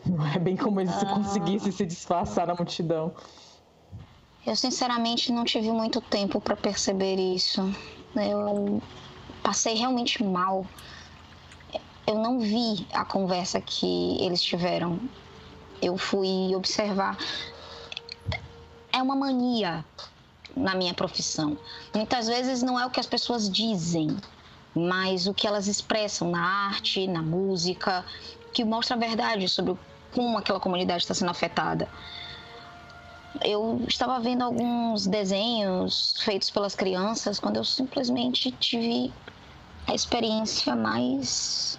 [0.06, 1.14] Não é bem como ele se Ah.
[1.14, 3.12] conseguisse se disfarçar na multidão.
[4.46, 7.60] Eu sinceramente não tive muito tempo para perceber isso.
[8.14, 8.80] Eu
[9.42, 10.64] passei realmente mal.
[12.06, 15.00] Eu não vi a conversa que eles tiveram.
[15.82, 17.18] Eu fui observar.
[18.92, 19.84] É uma mania
[20.56, 21.58] na minha profissão.
[21.94, 24.16] Muitas vezes não é o que as pessoas dizem,
[24.74, 28.04] mas o que elas expressam na arte, na música,
[28.52, 29.76] que mostra a verdade sobre
[30.14, 31.88] como aquela comunidade está sendo afetada
[33.44, 39.12] eu estava vendo alguns desenhos feitos pelas crianças quando eu simplesmente tive
[39.86, 41.78] a experiência mais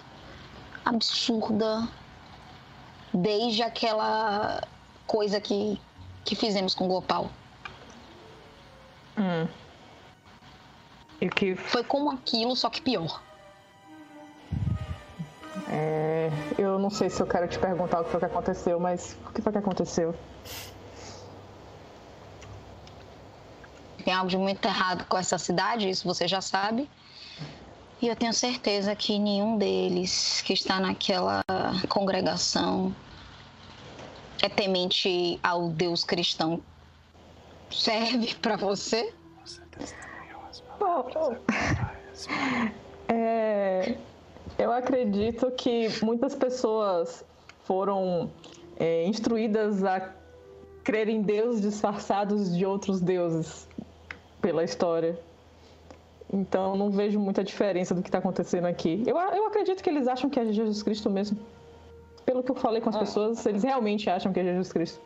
[0.84, 1.88] absurda
[3.12, 4.62] desde aquela
[5.06, 5.80] coisa que,
[6.24, 7.30] que fizemos com o Gopal.
[9.16, 9.48] Hum.
[11.20, 13.20] E que Foi como aquilo, só que pior.
[15.70, 19.16] É, eu não sei se eu quero te perguntar o que foi que aconteceu, mas
[19.26, 20.14] o que foi que aconteceu?
[24.04, 26.88] Tem algo de muito errado com essa cidade, isso você já sabe.
[28.00, 31.44] E eu tenho certeza que nenhum deles que está naquela
[31.88, 32.94] congregação
[34.40, 36.60] é temente ao Deus cristão.
[37.70, 39.12] Serve para você?
[43.10, 43.96] É,
[44.58, 47.24] eu acredito que muitas pessoas
[47.64, 48.30] foram
[48.78, 50.12] é, instruídas a
[50.84, 53.66] crer em Deus disfarçados de outros deuses
[54.42, 55.18] pela história.
[56.32, 59.02] Então não vejo muita diferença do que está acontecendo aqui.
[59.06, 61.38] Eu, eu acredito que eles acham que é Jesus Cristo mesmo.
[62.26, 65.00] Pelo que eu falei com as pessoas, eles realmente acham que é Jesus Cristo.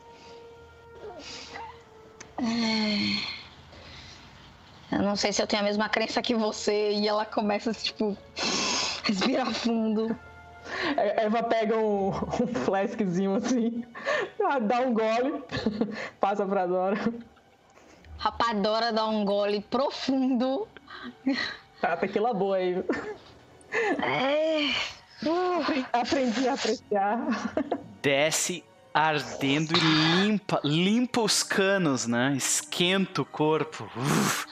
[4.90, 8.16] Eu não sei se eu tenho a mesma crença que você e ela começa, tipo,
[9.05, 10.16] respirar fundo.
[10.97, 13.85] A Eva pega um, um flaskzinho assim,
[14.62, 15.43] dá um gole,
[16.20, 16.99] passa pra Dora.
[18.19, 20.69] Rapadora dá um gole profundo.
[21.81, 22.83] Tá, tequila boa aí.
[24.03, 24.70] É.
[25.93, 27.19] Aprendi a apreciar.
[28.03, 32.35] Desce ardendo e limpa, limpa os canos, né?
[32.37, 33.89] Esquenta o corpo.
[33.97, 34.47] Uf.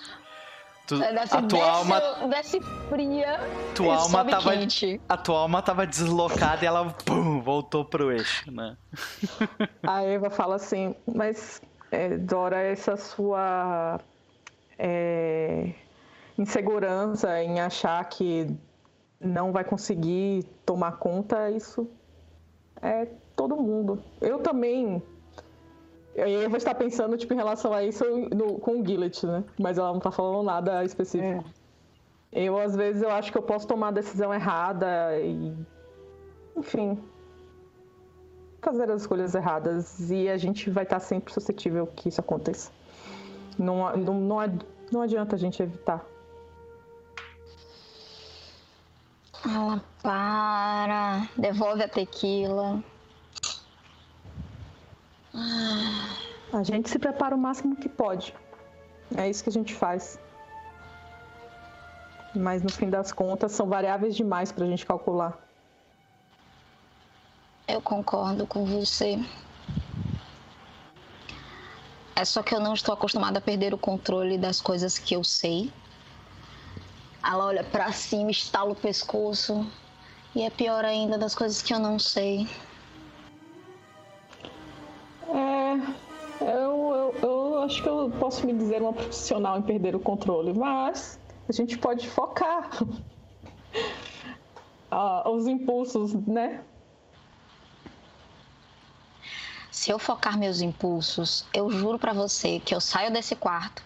[0.86, 3.40] Tu- Desce, a tua alma, desce, desce fria.
[3.76, 5.00] tua e alma sobe tava, quente.
[5.08, 8.76] a tua alma tava deslocada e ela pum, voltou pro eixo, né?
[9.84, 11.62] A Eva fala assim, mas
[11.92, 14.00] é, Dora, essa sua
[14.76, 15.70] é,
[16.40, 18.46] insegurança em achar que
[19.20, 21.86] não vai conseguir tomar conta, isso
[22.80, 23.06] é
[23.36, 24.02] todo mundo.
[24.20, 25.02] Eu também.
[26.16, 28.04] A Eva está pensando tipo, em relação a isso
[28.34, 29.44] no- com o Gillet, né?
[29.58, 31.44] Mas ela não tá falando nada específico.
[32.32, 35.54] Eu, às vezes, eu acho que eu posso tomar a decisão errada e.
[36.56, 36.98] Enfim.
[38.62, 40.10] Fazer as escolhas erradas.
[40.10, 42.70] E a gente vai estar sempre suscetível que isso aconteça.
[43.58, 44.48] Não, não,
[44.92, 46.04] não adianta a gente evitar.
[49.44, 52.82] Ela para, devolve a tequila.
[56.52, 58.34] A gente se prepara o máximo que pode.
[59.16, 60.18] É isso que a gente faz.
[62.34, 65.38] Mas no fim das contas são variáveis demais para a gente calcular.
[67.66, 69.18] Eu concordo com você.
[72.14, 75.24] É só que eu não estou acostumada a perder o controle das coisas que eu
[75.24, 75.72] sei.
[77.24, 79.66] Ela olha para cima, estala o pescoço.
[80.34, 82.48] E é pior ainda das coisas que eu não sei.
[85.28, 86.10] É.
[86.40, 90.54] Eu, eu, eu acho que eu posso me dizer uma profissional em perder o controle,
[90.54, 92.70] mas a gente pode focar
[94.90, 96.64] ah, os impulsos, né?
[99.70, 103.82] Se eu focar meus impulsos, eu juro para você que eu saio desse quarto,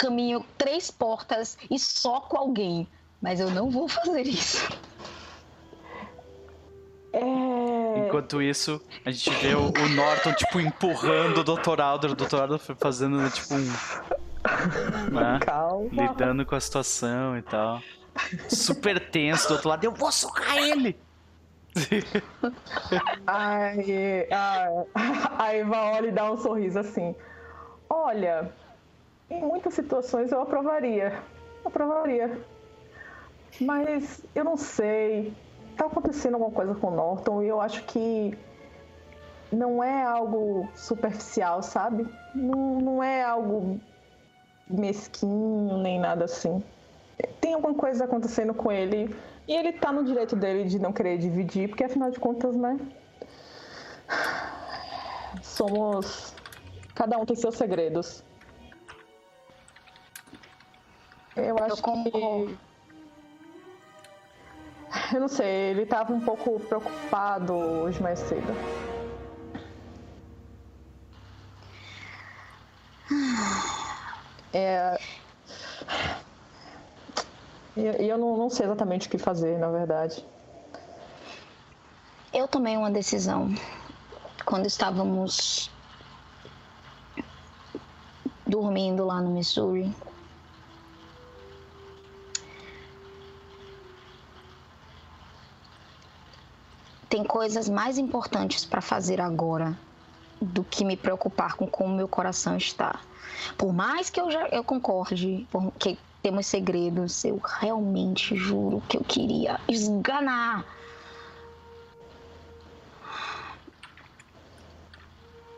[0.00, 2.88] caminho três portas e soco alguém.
[3.20, 4.66] Mas eu não vou fazer isso.
[7.12, 8.06] É...
[8.06, 11.80] Enquanto isso, a gente vê o, o Norton, tipo, empurrando o Dr.
[11.80, 12.12] Alder.
[12.12, 12.36] O Dr.
[12.36, 13.66] Alder fazendo, tipo, um...
[15.10, 15.38] Né?
[15.44, 15.88] Calma.
[15.92, 17.82] Lidando com a situação e tal.
[18.48, 19.84] Super tenso do outro lado.
[19.84, 20.98] Eu vou socar ele!
[23.26, 24.66] Ai, a,
[25.38, 27.14] a Eva olha e dá um sorriso assim.
[27.88, 28.52] Olha,
[29.30, 31.22] em muitas situações eu aprovaria.
[31.64, 32.38] Aprovaria.
[33.60, 35.32] Mas eu não sei.
[35.76, 38.36] Tá acontecendo alguma coisa com o Norton e eu acho que
[39.52, 42.06] não é algo superficial, sabe?
[42.34, 43.80] Não, não é algo
[44.68, 46.62] mesquinho nem nada assim.
[47.40, 49.14] Tem alguma coisa acontecendo com ele
[49.48, 52.78] e ele tá no direito dele de não querer dividir, porque afinal de contas, né?
[55.42, 56.34] Somos.
[56.94, 58.22] Cada um tem seus segredos.
[61.40, 62.46] Eu acho Eu concordo.
[62.46, 62.70] que.
[65.14, 68.52] Eu não sei, ele tava um pouco preocupado hoje mais cedo.
[74.52, 74.98] É.
[77.76, 80.24] E e eu não, não sei exatamente o que fazer, na verdade.
[82.32, 83.54] Eu tomei uma decisão
[84.44, 85.70] quando estávamos
[88.46, 89.94] dormindo lá no Missouri.
[97.10, 99.76] Tem coisas mais importantes para fazer agora
[100.40, 103.00] do que me preocupar com como meu coração está.
[103.58, 105.46] Por mais que eu já eu concorde
[105.78, 110.64] que temos segredos, eu realmente juro que eu queria esganar.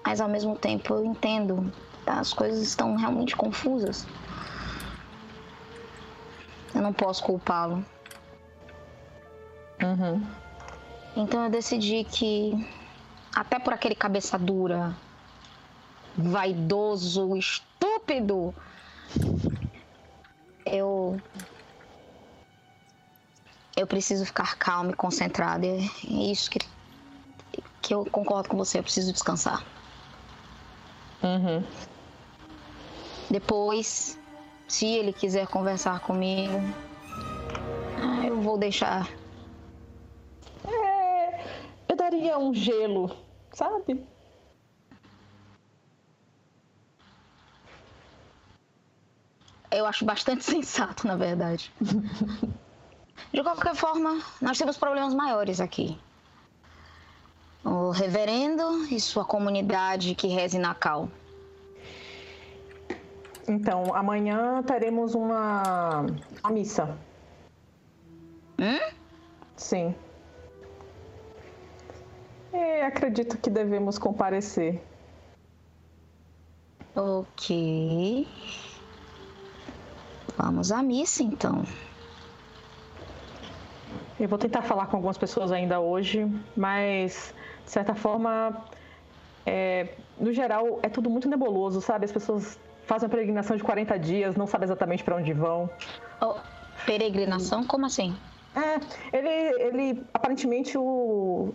[0.05, 1.71] Mas ao mesmo tempo eu entendo,
[2.07, 4.07] as coisas estão realmente confusas.
[6.75, 7.85] Eu não posso culpá-lo.
[9.83, 10.42] Uhum.
[11.17, 12.53] Então eu decidi que,
[13.35, 14.97] até por aquele cabeça dura,
[16.17, 18.55] vaidoso, estúpido,
[20.65, 21.21] eu.
[23.75, 25.67] Eu preciso ficar calma e concentrada.
[25.67, 26.59] É isso que,
[27.81, 28.79] que eu concordo com você.
[28.79, 29.65] Eu preciso descansar.
[31.23, 31.65] Uhum.
[33.31, 34.19] Depois,
[34.69, 36.61] se ele quiser conversar comigo,
[38.27, 39.09] eu vou deixar.
[42.13, 43.17] É, daria um gelo,
[43.53, 44.07] sabe?
[49.71, 51.73] Eu acho bastante sensato, na verdade.
[53.33, 55.99] De qualquer forma, nós temos problemas maiores aqui.
[57.65, 61.09] O reverendo e sua comunidade que reze na cal.
[63.49, 66.05] Então, amanhã teremos uma,
[66.43, 66.97] uma missa.
[68.59, 68.93] Hum?
[69.57, 69.95] Sim.
[72.53, 74.83] E acredito que devemos comparecer.
[76.95, 78.29] Ok.
[80.37, 81.65] Vamos à missa, então.
[84.21, 87.35] Eu vou tentar falar com algumas pessoas ainda hoje, mas
[87.65, 88.63] de certa forma,
[89.47, 92.05] é, no geral, é tudo muito nebuloso, sabe?
[92.05, 95.71] As pessoas fazem uma peregrinação de 40 dias, não sabem exatamente para onde vão.
[96.21, 96.35] Oh,
[96.85, 97.65] peregrinação?
[97.65, 98.15] Como assim?
[98.55, 99.29] É, ele,
[99.63, 101.55] ele aparentemente o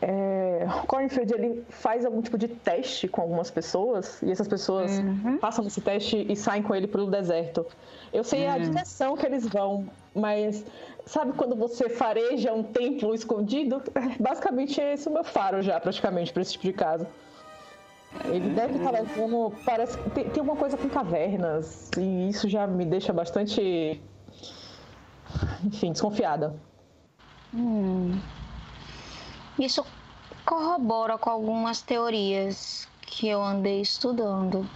[0.00, 4.92] é, o Cornfield ele faz algum tipo de teste com algumas pessoas e essas pessoas
[5.40, 7.66] passam esse teste e saem com ele pelo deserto.
[8.12, 10.64] Eu sei a direção que eles vão, mas
[11.04, 13.82] sabe quando você fareja um templo escondido?
[14.20, 17.06] Basicamente é esse o meu faro já, praticamente, para esse tipo de caso.
[18.24, 19.52] Ele deve estar levando.
[19.64, 24.00] Parece que tem, tem uma coisa com cavernas, e isso já me deixa bastante.
[25.64, 26.54] Enfim, desconfiada.
[29.58, 29.84] Isso
[30.44, 34.68] corrobora com algumas teorias que eu andei estudando.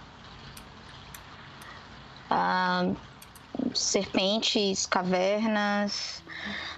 [2.29, 2.91] Ah,
[3.73, 6.21] serpentes, cavernas.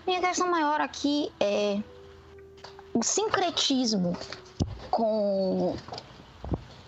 [0.05, 1.79] Minha questão maior aqui é
[2.93, 4.15] o sincretismo
[4.91, 5.75] com.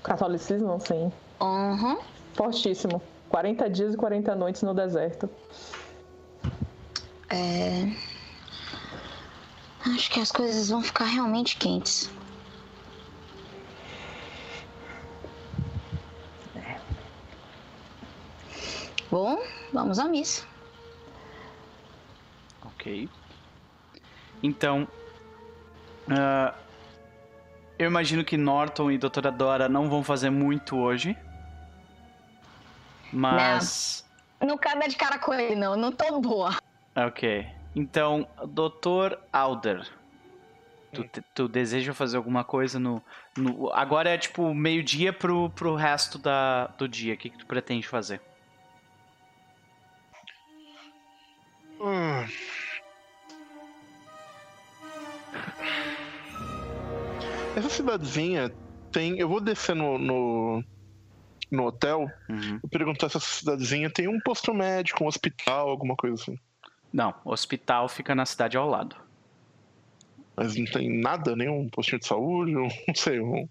[0.04, 1.12] Catolicismo, sim.
[1.42, 1.98] Uhum.
[2.34, 3.02] Fortíssimo.
[3.30, 5.30] 40 dias e 40 noites no deserto.
[7.30, 8.17] É.
[9.94, 12.10] Acho que as coisas vão ficar realmente quentes.
[19.10, 19.42] Bom,
[19.72, 20.46] vamos à missa.
[22.66, 23.10] Ok.
[24.44, 24.88] Então.
[26.08, 26.54] Uh,
[27.80, 31.16] eu imagino que Norton e Doutora Dora não vão fazer muito hoje.
[33.12, 34.06] Mas.
[34.42, 35.76] Não, não dar de cara com ele, não.
[35.76, 36.58] Não tô boa.
[36.96, 37.57] Ok.
[37.78, 39.88] Então, Doutor Alder.
[40.92, 43.00] Tu, tu, deseja fazer alguma coisa no.
[43.38, 47.14] no agora é tipo meio-dia pro, pro resto da, do dia.
[47.14, 48.20] O que, que tu pretende fazer?
[51.80, 52.26] Hum.
[57.56, 58.52] Essa cidadezinha
[58.92, 59.20] tem.
[59.20, 60.64] Eu vou descer no, no,
[61.52, 62.60] no hotel uhum.
[62.64, 66.40] e perguntar se essa cidadezinha tem um posto médico, um hospital, alguma coisa assim.
[66.98, 68.96] Não, o hospital fica na cidade ao lado.
[70.36, 73.20] Mas não tem nada, nenhum postinho de saúde, não sei.
[73.20, 73.48] Um,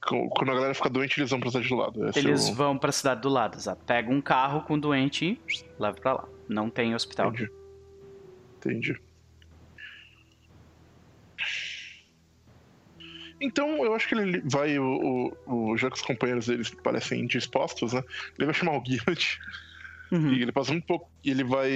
[0.00, 2.08] quando a galera fica doente, eles vão pra cidade do lado.
[2.08, 2.54] Esse eles é o...
[2.56, 3.84] vão pra cidade do lado, exato.
[3.84, 6.28] Pega um carro com doente e leva pra lá.
[6.48, 7.28] Não tem hospital.
[7.28, 7.52] Entendi.
[8.58, 9.00] Entendi.
[13.40, 17.28] Então, eu acho que ele vai, o, o, o já que os companheiros deles parecem
[17.28, 18.02] dispostos, né?
[18.36, 19.38] Ele vai chamar o Gillet.
[20.10, 20.32] Uhum.
[20.32, 21.10] E ele passa muito pouco.
[21.24, 21.70] E ele vai.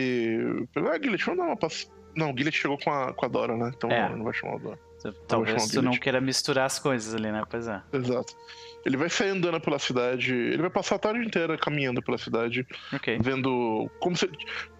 [0.76, 1.90] Ah, Gillet, vamos dar uma pass...
[2.14, 3.72] Não, o Gillet chegou com a, com a Dora, né?
[3.74, 4.08] Então é.
[4.08, 4.78] não vai chamar o Dora.
[5.26, 7.42] Talvez tu não queira misturar as coisas ali, né?
[7.48, 7.80] Pois é.
[7.92, 8.36] Exato.
[8.84, 10.34] Ele vai sair andando pela cidade.
[10.34, 12.66] Ele vai passar a tarde inteira caminhando pela cidade.
[12.94, 13.18] Okay.
[13.20, 13.90] Vendo.
[13.98, 14.28] Como se.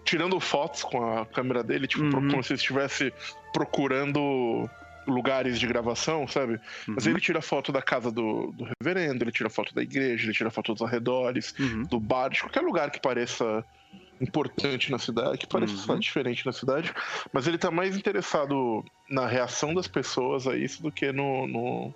[0.03, 2.29] Tirando fotos com a câmera dele, tipo, uhum.
[2.29, 3.13] como se estivesse
[3.53, 4.69] procurando
[5.11, 6.53] lugares de gravação, sabe?
[6.87, 6.95] Uhum.
[6.95, 10.33] Mas ele tira foto da casa do, do, reverendo, ele tira foto da igreja, ele
[10.33, 11.83] tira foto dos arredores, uhum.
[11.83, 13.63] do bar, de qualquer lugar que pareça
[14.21, 15.99] importante na cidade, que pareça uhum.
[15.99, 16.93] diferente na cidade,
[17.33, 21.93] mas ele tá mais interessado na reação das pessoas a isso do que no, no,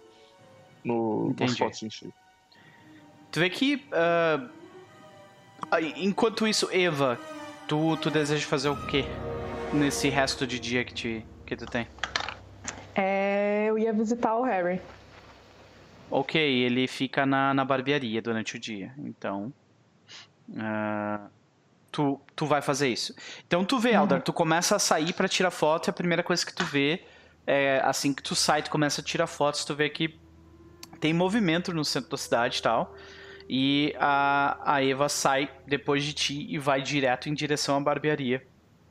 [0.84, 2.12] no nas fotos em si.
[3.32, 4.50] Tu vê que uh,
[5.98, 7.20] enquanto isso, Eva,
[7.68, 9.06] tu, tu deseja fazer o quê
[9.74, 11.88] nesse resto de dia que, te, que tu tem?
[12.95, 14.81] É, eu ia visitar o Harry.
[16.09, 19.53] Ok, ele fica na, na barbearia durante o dia, então.
[20.49, 21.30] Uh,
[21.91, 23.15] tu, tu vai fazer isso.
[23.47, 23.99] Então tu vê, uhum.
[23.99, 27.03] Aldar, tu começa a sair para tirar foto e a primeira coisa que tu vê
[27.47, 30.17] é assim que tu sai, tu começa a tirar fotos, tu vê que
[30.99, 32.95] tem movimento no centro da cidade e tal.
[33.47, 38.45] E a, a Eva sai depois de ti e vai direto em direção à barbearia,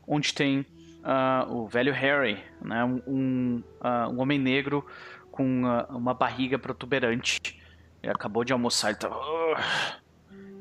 [0.06, 0.64] onde tem
[1.05, 2.85] uh, o velho Harry, né?
[3.06, 4.85] um, uh, um homem negro
[5.31, 7.60] com uh, uma barriga protuberante.
[8.02, 9.10] Ele acabou de almoçar, ele tá.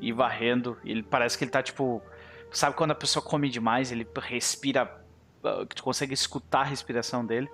[0.00, 0.78] e varrendo.
[0.84, 2.02] Ele parece que ele tá tipo.
[2.50, 5.02] Sabe quando a pessoa come demais, ele respira.
[5.68, 7.48] que tu consegue escutar a respiração dele.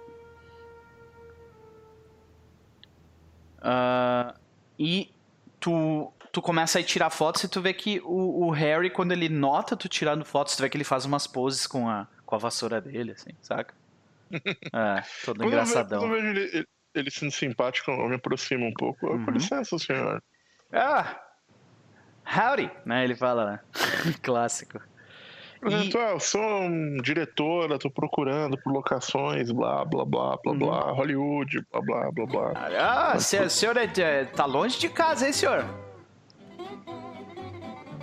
[4.79, 5.11] e
[5.59, 9.29] tu tu começa a tirar fotos e tu vê que o, o, Harry, quando ele
[9.29, 12.39] nota tu tirando fotos, tu vê que ele faz umas poses com a, com a
[12.39, 13.75] vassoura dele, assim, saca?
[14.73, 15.99] É, todo engraçadão.
[15.99, 19.09] Quando eu vejo ele, ele, sendo simpático, eu me aproximo um pouco.
[19.09, 19.25] Uhum.
[19.25, 20.23] Com licença, senhor.
[20.73, 21.21] Ah!
[22.25, 22.71] Howdy!
[22.87, 23.61] Né, ele fala, né?
[24.23, 24.81] Clássico.
[25.69, 25.99] E...
[25.99, 30.59] Ah, eu sou um diretora, tô procurando por locações, blá, blá, blá, blá, uhum.
[30.59, 32.53] blá, Hollywood, blá, blá, blá, blá.
[32.79, 35.67] Ah, o senhor é, é, tá longe de casa, hein, senhor?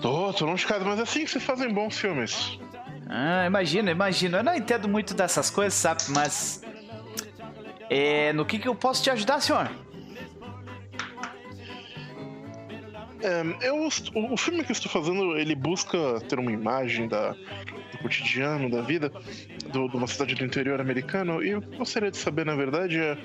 [0.01, 2.59] Tô, tô longe de casa, mas é assim que vocês fazem bons filmes.
[3.09, 4.37] Ah, imagino, imagino.
[4.37, 6.03] Eu não entendo muito dessas coisas, sabe?
[6.09, 6.61] Mas.
[7.89, 9.69] É, no que, que eu posso te ajudar, senhor?
[13.21, 17.97] É, eu, o, filme que eu estou fazendo, ele busca ter uma imagem da, do
[18.01, 19.11] cotidiano, da vida
[19.71, 21.43] do, de uma cidade do interior americano.
[21.43, 23.17] E eu gostaria de saber, na verdade, é,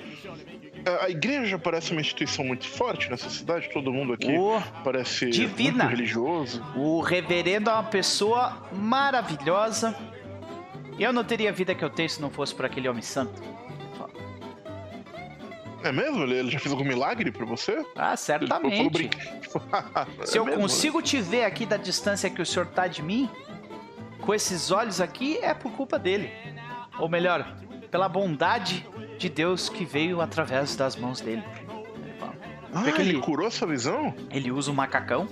[1.01, 5.85] a igreja parece uma instituição muito forte nessa cidade, todo mundo aqui oh, parece divina.
[5.85, 6.63] muito religioso.
[6.75, 9.95] O reverendo é uma pessoa maravilhosa.
[10.99, 13.41] Eu não teria a vida que eu tenho se não fosse por aquele homem santo.
[15.83, 16.23] É mesmo?
[16.23, 17.85] Ele já fez algum milagre pra você?
[17.95, 19.09] Ah, certamente.
[20.25, 23.01] se eu é mesmo, consigo te ver aqui da distância que o senhor tá de
[23.03, 23.29] mim,
[24.21, 26.31] com esses olhos aqui, é por culpa dele.
[26.97, 27.57] Ou melhor,
[27.91, 28.87] pela bondade
[29.17, 31.43] de Deus que veio através das mãos dele.
[32.73, 34.15] Ah, ele, ele curou sua visão?
[34.31, 35.27] Ele usa um macacão,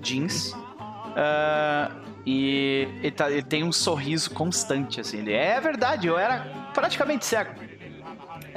[0.00, 5.18] jeans, uh, e ele, tá, ele, tem um sorriso constante, assim.
[5.18, 7.67] Ele, é verdade, eu era praticamente cego.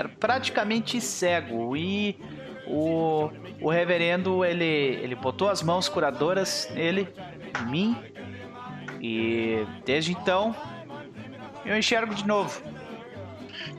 [0.02, 1.78] Era praticamente cego.
[1.78, 2.20] E
[2.66, 3.30] o,
[3.62, 7.08] o reverendo, ele, ele botou as mãos curadoras nele,
[7.62, 7.98] em mim,
[9.00, 10.56] e desde então
[11.66, 12.62] eu enxergo de novo.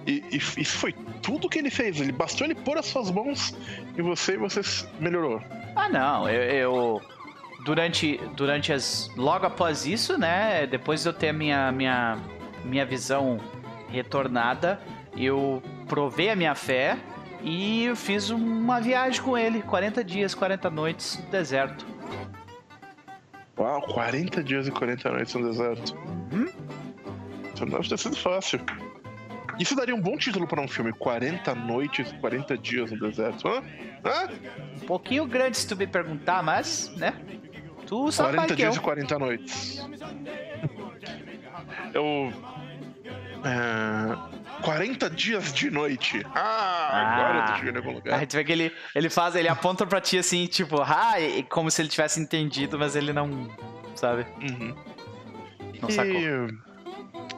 [0.06, 0.92] E, e, isso foi
[1.22, 2.00] tudo que ele fez.
[2.00, 3.56] Ele bastou ele pôr as suas mãos
[3.96, 4.60] em você e você
[5.00, 5.42] melhorou.
[5.74, 6.28] Ah, não.
[6.28, 7.02] Eu, eu,
[7.64, 10.66] durante durante as logo após isso, né?
[10.66, 12.18] Depois de eu ter a minha minha
[12.64, 13.40] minha visão
[13.88, 14.80] retornada,
[15.16, 16.98] eu provei a minha fé
[17.42, 21.86] e eu fiz uma viagem com ele, 40 dias, 40 noites no deserto.
[23.58, 25.94] Uau, 40 dias e 40 noites no deserto.
[26.32, 26.48] Uhum.
[27.54, 28.60] Isso não deve ter sido fácil.
[29.58, 33.46] Isso daria um bom título para um filme: 40 noites, 40 dias no deserto.
[33.46, 33.62] Hã?
[34.04, 34.28] Hã?
[34.82, 37.14] Um pouquinho grande se tu me perguntar, mas, né?
[37.86, 38.80] Tu sabe 40 dias eu.
[38.80, 39.86] e 40 noites.
[41.94, 42.32] Eu.
[43.44, 44.41] É...
[44.62, 46.24] 40 dias de noite.
[46.34, 48.18] Ah, ah, agora eu tô chegando em algum lugar.
[48.18, 51.14] Aí tu vê que ele, ele faz, ele aponta pra ti assim, tipo, ah,
[51.48, 53.50] como se ele tivesse entendido, mas ele não.
[53.94, 54.26] Sabe?
[54.40, 54.74] Uhum.
[55.80, 55.92] Não e...
[55.92, 56.14] sacou.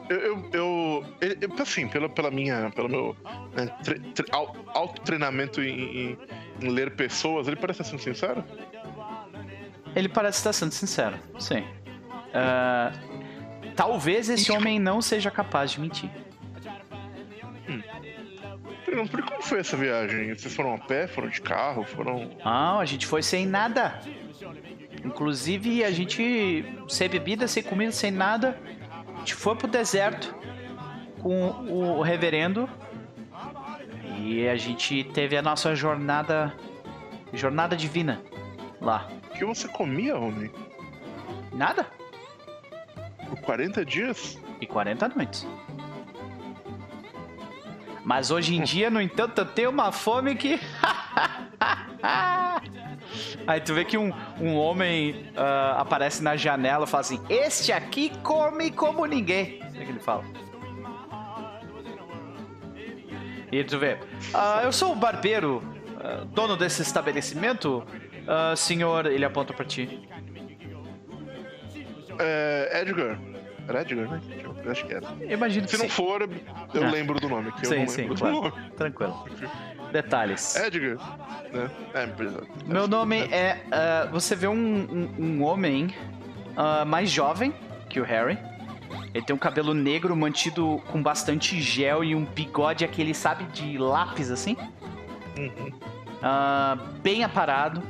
[0.09, 3.17] Eu, eu, eu, eu, assim, pela, pela minha, pelo meu
[3.55, 6.17] né, tre, tre, auto-treinamento em, em,
[6.61, 8.43] em, ler pessoas, ele parece estar sendo sincero?
[9.95, 11.61] Ele parece estar sendo sincero, sim.
[12.35, 16.09] Uh, talvez esse homem não seja capaz de mentir.
[17.69, 17.81] Hum.
[19.07, 20.33] Por como foi essa viagem?
[20.33, 21.07] Vocês foram a pé?
[21.07, 21.83] Foram de carro?
[21.83, 22.31] Foram.
[22.43, 23.99] Não, a gente foi sem nada.
[25.03, 28.57] Inclusive, a gente sem bebida, sem comida, sem nada
[29.25, 30.35] gente foi pro deserto
[31.19, 32.69] com o reverendo
[34.19, 36.53] e a gente teve a nossa jornada
[37.33, 38.21] jornada divina
[38.79, 39.09] lá.
[39.31, 40.51] O que você comia, homem?
[41.51, 41.87] Nada.
[43.27, 44.37] Por 40 dias?
[44.61, 45.47] E 40 noites.
[48.05, 50.59] Mas hoje em dia, no entanto, eu tenho uma fome que.
[53.47, 57.71] Aí tu vê que um, um homem uh, aparece na janela e fala assim: Este
[57.71, 59.59] aqui come como ninguém.
[59.69, 60.23] O que ele fala?
[63.51, 63.93] E tu vê:
[64.33, 65.63] uh, Eu sou o barbeiro,
[65.97, 67.83] uh, dono desse estabelecimento.
[68.55, 70.07] senhor, ele aponta pra ti.
[72.19, 73.19] É, Edgar.
[73.67, 74.21] Era Edgar, né?
[74.63, 75.07] Eu acho que era.
[75.27, 75.89] Imagino Se não sim.
[75.89, 76.21] for,
[76.73, 76.89] eu ah.
[76.89, 77.51] lembro do nome.
[77.53, 78.53] Que sim, eu não sim, claro.
[78.77, 79.25] Tranquilo.
[79.91, 80.55] Detalhes.
[80.55, 80.97] Edgar.
[81.51, 81.69] Né?
[81.93, 82.07] É,
[82.65, 83.63] Meu nome é.
[83.65, 85.93] Uh, você vê um, um, um homem
[86.51, 87.53] uh, mais jovem
[87.89, 88.37] que o Harry.
[89.13, 93.77] Ele tem um cabelo negro mantido com bastante gel e um bigode aquele, sabe, de
[93.77, 94.55] lápis assim.
[95.37, 95.67] Uhum.
[95.69, 97.81] Uh, bem aparado.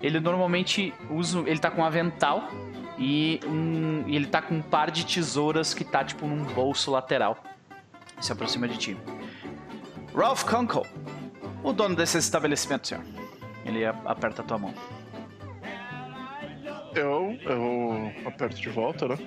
[0.00, 1.40] Ele normalmente usa.
[1.46, 2.48] Ele tá com um avental
[2.98, 6.90] e, um, e ele tá com um par de tesouras que tá tipo num bolso
[6.90, 7.42] lateral.
[8.20, 8.96] Se aproxima de ti.
[10.14, 10.86] Ralph Kunkel,
[11.62, 13.04] o dono desse estabelecimento, senhor.
[13.64, 14.74] Ele aperta a tua mão.
[16.94, 19.18] Eu, eu aperto de volta, né?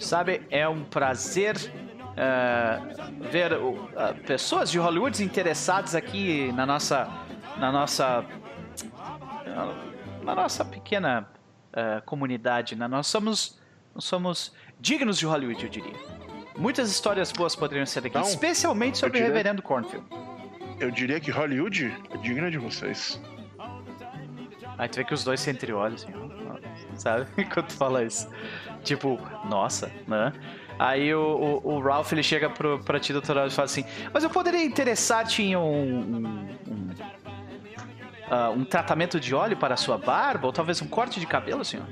[0.00, 7.08] Sabe, é um prazer uh, ver uh, pessoas de Hollywood interessadas aqui na nossa,
[7.56, 8.24] na nossa,
[10.24, 11.28] na nossa pequena
[11.74, 12.76] uh, comunidade.
[12.76, 12.88] Né?
[12.88, 13.58] Nós somos,
[13.94, 15.94] nós somos dignos de Hollywood, eu diria.
[16.56, 20.06] Muitas histórias boas poderiam ser aqui, especialmente sobre diria, o Reverendo Cornfield.
[20.78, 23.20] Eu diria que Hollywood é digna de vocês.
[24.78, 26.12] Aí tu vê que os dois se entreolham, assim,
[26.96, 27.26] sabe?
[27.38, 28.28] Enquanto fala isso.
[28.82, 29.18] Tipo,
[29.48, 30.32] nossa, né?
[30.78, 34.24] Aí o, o, o, Ralph ele chega pro, pra ti, doutorado, e fala assim: Mas
[34.24, 35.60] eu poderia interessar-te em um.
[35.60, 36.26] um,
[36.68, 36.90] um,
[38.28, 40.46] uh, um, tratamento de óleo para a sua barba?
[40.46, 41.86] Ou talvez um corte de cabelo, senhor?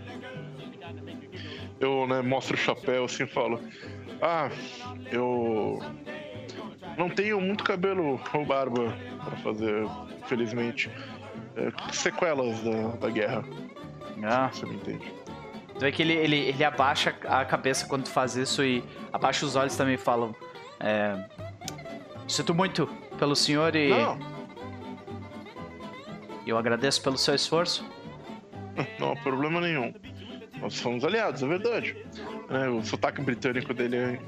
[1.81, 3.61] Eu né, mostro o chapéu assim e falo:
[4.21, 4.51] ah,
[5.11, 5.81] eu
[6.97, 9.87] não tenho muito cabelo ou barba para fazer,
[10.27, 10.91] felizmente.
[11.57, 13.45] É, sequelas da, da guerra.
[14.23, 14.49] Ah.
[14.53, 15.13] Você me entende.
[15.75, 18.83] Tu vê que ele, ele, ele abaixa a cabeça quando tu faz isso e
[19.13, 20.35] abaixa os olhos também e falam.
[20.81, 21.17] É,
[22.29, 22.87] Sinto muito
[23.19, 23.91] pelo senhor e.
[23.91, 24.19] Não.
[26.47, 27.89] Eu agradeço pelo seu esforço.
[28.99, 29.93] Não há problema nenhum.
[30.61, 31.97] Nós somos aliados, é verdade.
[32.49, 34.21] É, o sotaque britânico dele é,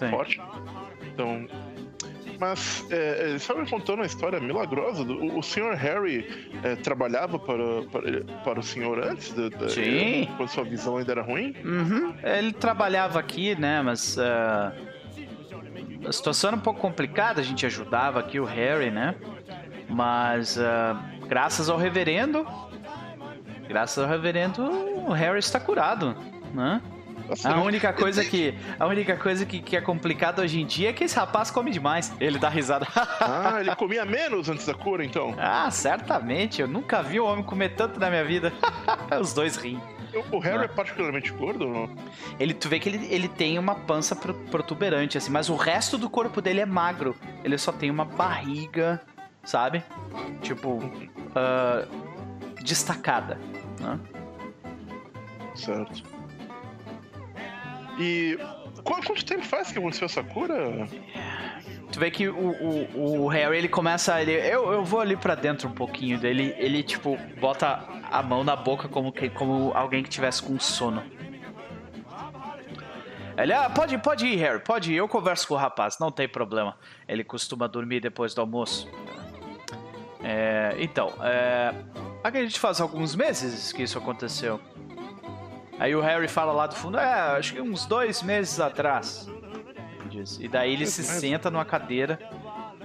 [0.00, 0.40] é forte.
[1.12, 1.46] Então.
[2.40, 5.04] Mas é, ele estava me contando uma história milagrosa.
[5.04, 9.32] O, o senhor Harry é, trabalhava para, para, para, o senhor antes?
[9.68, 10.28] Sim.
[10.36, 11.54] Quando sua visão ainda era ruim?
[11.64, 12.14] Uhum.
[12.20, 13.80] Ele trabalhava aqui, né?
[13.82, 14.16] Mas.
[14.16, 14.92] Uh,
[16.04, 19.14] a situação era um pouco complicada, a gente ajudava aqui o Harry, né?
[19.88, 22.46] Mas uh, graças ao reverendo,
[23.66, 26.14] graças ao reverendo, o Harry está curado,
[26.52, 26.78] né?
[27.42, 30.92] A única coisa que a única coisa que, que é complicada hoje em dia é
[30.92, 32.12] que esse rapaz come demais.
[32.20, 32.86] Ele dá risada.
[33.18, 35.34] ah, ele comia menos antes da cura, então?
[35.38, 36.60] Ah, certamente.
[36.60, 38.52] Eu nunca vi um homem comer tanto na minha vida.
[39.18, 39.80] Os dois riem.
[40.30, 40.64] O Harry não.
[40.64, 41.90] é particularmente gordo ou não?
[42.38, 46.10] Ele, tu vê que ele, ele tem uma pança protuberante, assim, mas o resto do
[46.10, 47.16] corpo dele é magro.
[47.42, 49.00] Ele só tem uma barriga,
[49.44, 49.82] sabe?
[50.40, 53.38] Tipo, uh, destacada.
[53.80, 53.98] Né?
[55.54, 56.02] Certo.
[57.98, 58.38] E
[58.84, 60.88] quanto tempo faz que aconteceu essa cura?
[61.92, 64.20] Tu vê que o, o, o Harry, ele começa.
[64.20, 66.54] Ele, eu, eu vou ali pra dentro um pouquinho dele.
[66.56, 71.02] Ele, tipo, bota a mão na boca como, que, como alguém que tivesse com sono.
[73.36, 74.96] Ele, ah, pode, pode ir, Harry, pode ir.
[74.96, 76.76] Eu converso com o rapaz, não tem problema.
[77.06, 78.88] Ele costuma dormir depois do almoço.
[80.22, 81.74] É, então, é,
[82.22, 84.60] acredito faz alguns meses que isso aconteceu.
[85.78, 89.28] Aí o Harry fala lá do fundo, é, acho que uns dois meses atrás.
[90.38, 92.18] E daí ele se senta numa cadeira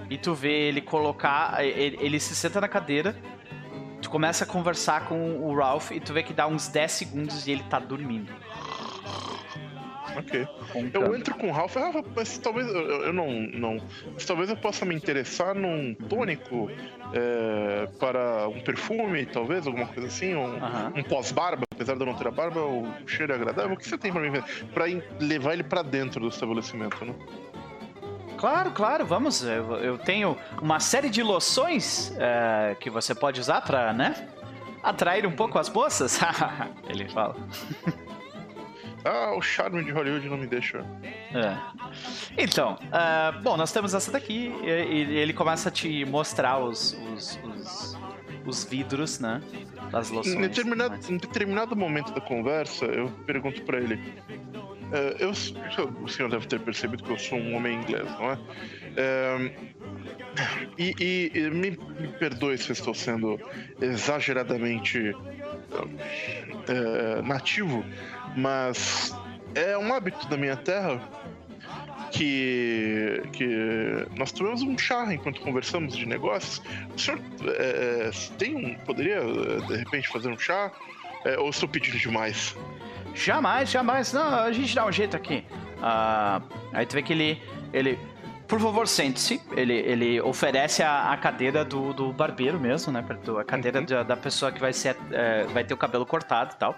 [0.09, 1.63] e tu vê ele colocar.
[1.63, 3.15] Ele, ele se senta na cadeira,
[4.01, 7.47] tu começa a conversar com o Ralph e tu vê que dá uns 10 segundos
[7.47, 8.31] e ele tá dormindo.
[10.17, 10.47] Ok.
[10.93, 13.77] Eu entro com o Ralph, Ralph mas talvez eu, eu não, não.
[14.13, 16.69] Mas talvez eu possa me interessar num tônico
[17.13, 20.55] é, para um perfume, talvez, alguma coisa assim, um,
[20.95, 23.73] um pós-barba, apesar de eu não ter a barba, o cheiro é agradável.
[23.73, 24.41] O que você tem para mim
[24.73, 24.85] para
[25.19, 27.13] levar ele para dentro do estabelecimento, né?
[28.37, 29.43] Claro, claro, vamos.
[29.43, 34.29] Eu, eu tenho uma série de loções é, que você pode usar para, né?
[34.83, 36.19] Atrair um pouco as moças.
[36.89, 37.35] Ele fala.
[39.07, 40.83] Ah, o charme de Hollywood não me deixa.
[41.33, 41.57] É.
[42.37, 46.93] Então, uh, bom, nós temos essa daqui e, e, ele começa a te mostrar os,
[47.13, 47.97] os, os,
[48.45, 49.41] os vidros, né?
[49.91, 50.35] Das loções.
[50.35, 53.95] Em determinado, em determinado momento da conversa, eu pergunto para ele.
[53.95, 55.31] Uh, eu,
[56.03, 58.35] o senhor deve ter percebido que eu sou um homem inglês, não é?
[58.35, 59.51] Uh,
[60.77, 63.39] e, e, e me, me, perdoe se eu estou sendo
[63.81, 67.83] exageradamente uh, nativo,
[68.35, 69.15] mas
[69.55, 71.01] é um hábito da minha terra
[72.11, 76.61] que, que nós tomamos um chá enquanto conversamos de negócios.
[76.95, 79.21] O senhor é, tem um, poderia
[79.67, 80.71] de repente fazer um chá?
[81.25, 82.55] É, ou estou pedindo demais?
[83.13, 84.13] Jamais, jamais.
[84.13, 85.43] Não, a gente dá um jeito aqui.
[85.81, 86.41] Ah,
[86.71, 87.41] aí tu vê que ele,
[87.73, 87.99] ele
[88.47, 89.41] por favor, sente-se.
[89.51, 93.03] Ele, ele oferece a, a cadeira do, do barbeiro mesmo, né?
[93.39, 93.85] A cadeira uhum.
[93.85, 96.75] da, da, pessoa que vai, ser, é, vai ter o cabelo cortado e tal.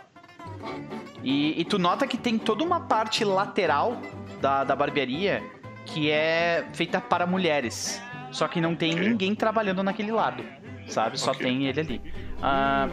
[1.23, 4.01] E, e, tu nota que tem toda uma parte lateral
[4.41, 5.43] da, da barbearia
[5.85, 8.01] que é feita para mulheres.
[8.31, 9.09] Só que não tem okay.
[9.09, 10.43] ninguém trabalhando naquele lado,
[10.87, 11.19] sabe?
[11.19, 11.47] Só okay.
[11.47, 12.01] tem ele ali.
[12.41, 12.87] Ah,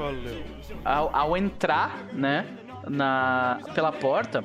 [0.85, 2.47] ao, ao, entrar, né,
[2.89, 4.43] na, pela porta,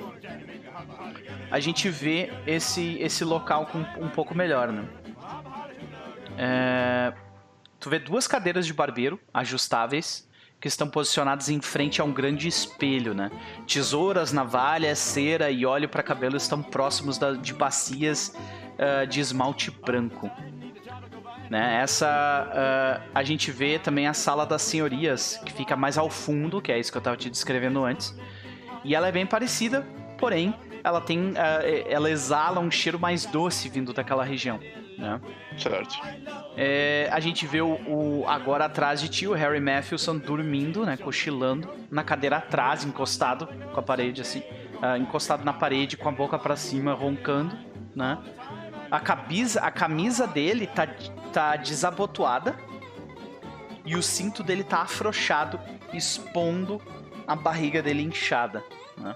[1.49, 4.85] a gente vê esse, esse local com um pouco melhor, né?
[6.37, 7.13] É,
[7.79, 10.29] tu vê duas cadeiras de barbeiro ajustáveis
[10.61, 13.31] que estão posicionadas em frente a um grande espelho, né?
[13.65, 18.35] Tesouras, navalhas, cera e óleo para cabelo estão próximos da, de bacias
[18.77, 20.29] uh, de esmalte branco.
[21.49, 21.81] Né?
[21.81, 26.61] Essa uh, a gente vê também a sala das senhorias, que fica mais ao fundo,
[26.61, 28.15] que é isso que eu estava te descrevendo antes.
[28.83, 29.85] E ela é bem parecida,
[30.19, 31.35] porém ela tem, uh,
[31.89, 34.59] ela exala um cheiro mais doce vindo daquela região
[34.97, 35.19] né?
[35.57, 35.99] Certo.
[36.55, 40.97] É, a gente vê o, o, agora atrás de ti o Harry Matthewson dormindo, né,
[40.97, 46.11] cochilando na cadeira atrás, encostado com a parede assim, uh, encostado na parede com a
[46.11, 47.57] boca para cima, roncando,
[47.95, 48.17] né?
[48.89, 50.87] A camisa, a camisa dele tá,
[51.31, 52.55] tá desabotoada
[53.85, 55.59] e o cinto dele tá afrouxado,
[55.93, 56.81] expondo
[57.25, 58.63] a barriga dele inchada,
[58.97, 59.15] né?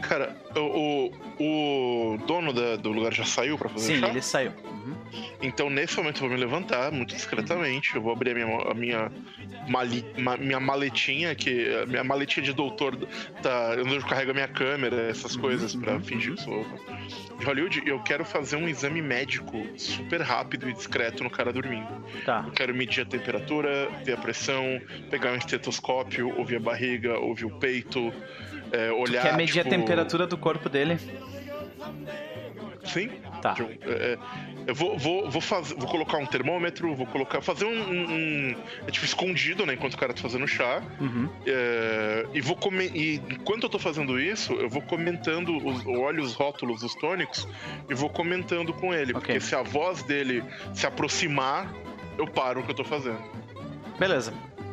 [0.00, 4.06] Cara, o, o, o dono da, do lugar já saiu para fazer Sim, chá?
[4.06, 4.52] Sim, ele saiu.
[4.80, 4.94] Uhum.
[5.42, 7.94] Então, nesse momento, eu vou me levantar muito discretamente.
[7.94, 9.12] Eu vou abrir a minha, a minha,
[9.68, 12.96] mali, ma, minha maletinha, que a minha maletinha de doutor
[13.42, 13.74] tá.
[13.76, 15.42] Eu carrego a minha câmera, essas uhum.
[15.42, 16.64] coisas, para fingir que sou
[17.38, 17.82] de Hollywood.
[17.86, 21.88] Eu quero fazer um exame médico super rápido e discreto no cara dormindo.
[22.24, 22.44] Tá.
[22.46, 24.80] Eu quero medir a temperatura, ver a pressão,
[25.10, 28.12] pegar um estetoscópio, ouvir a barriga, ouvir o peito
[28.72, 29.22] é, olhar.
[29.22, 29.68] Tu quer medir tipo...
[29.68, 30.98] a temperatura do corpo dele?
[32.84, 33.10] Sim.
[33.42, 33.54] Tá.
[33.54, 34.18] Tipo, é,
[34.66, 37.40] eu vou, vou, vou, fazer, vou colocar um termômetro, vou colocar.
[37.40, 37.70] Fazer um.
[37.70, 39.74] um, um é tipo escondido, né?
[39.74, 40.82] Enquanto o cara tá fazendo chá.
[41.00, 41.28] Uhum.
[41.46, 42.90] É, e vou comer.
[42.94, 46.94] E enquanto eu tô fazendo isso, eu vou comentando, os, eu olho os rótulos dos
[46.94, 47.46] tônicos
[47.88, 49.12] e vou comentando com ele.
[49.12, 49.34] Okay.
[49.34, 50.42] Porque se a voz dele
[50.74, 51.72] se aproximar
[52.20, 53.22] eu paro o que eu tô fazendo.
[53.98, 54.32] Beleza.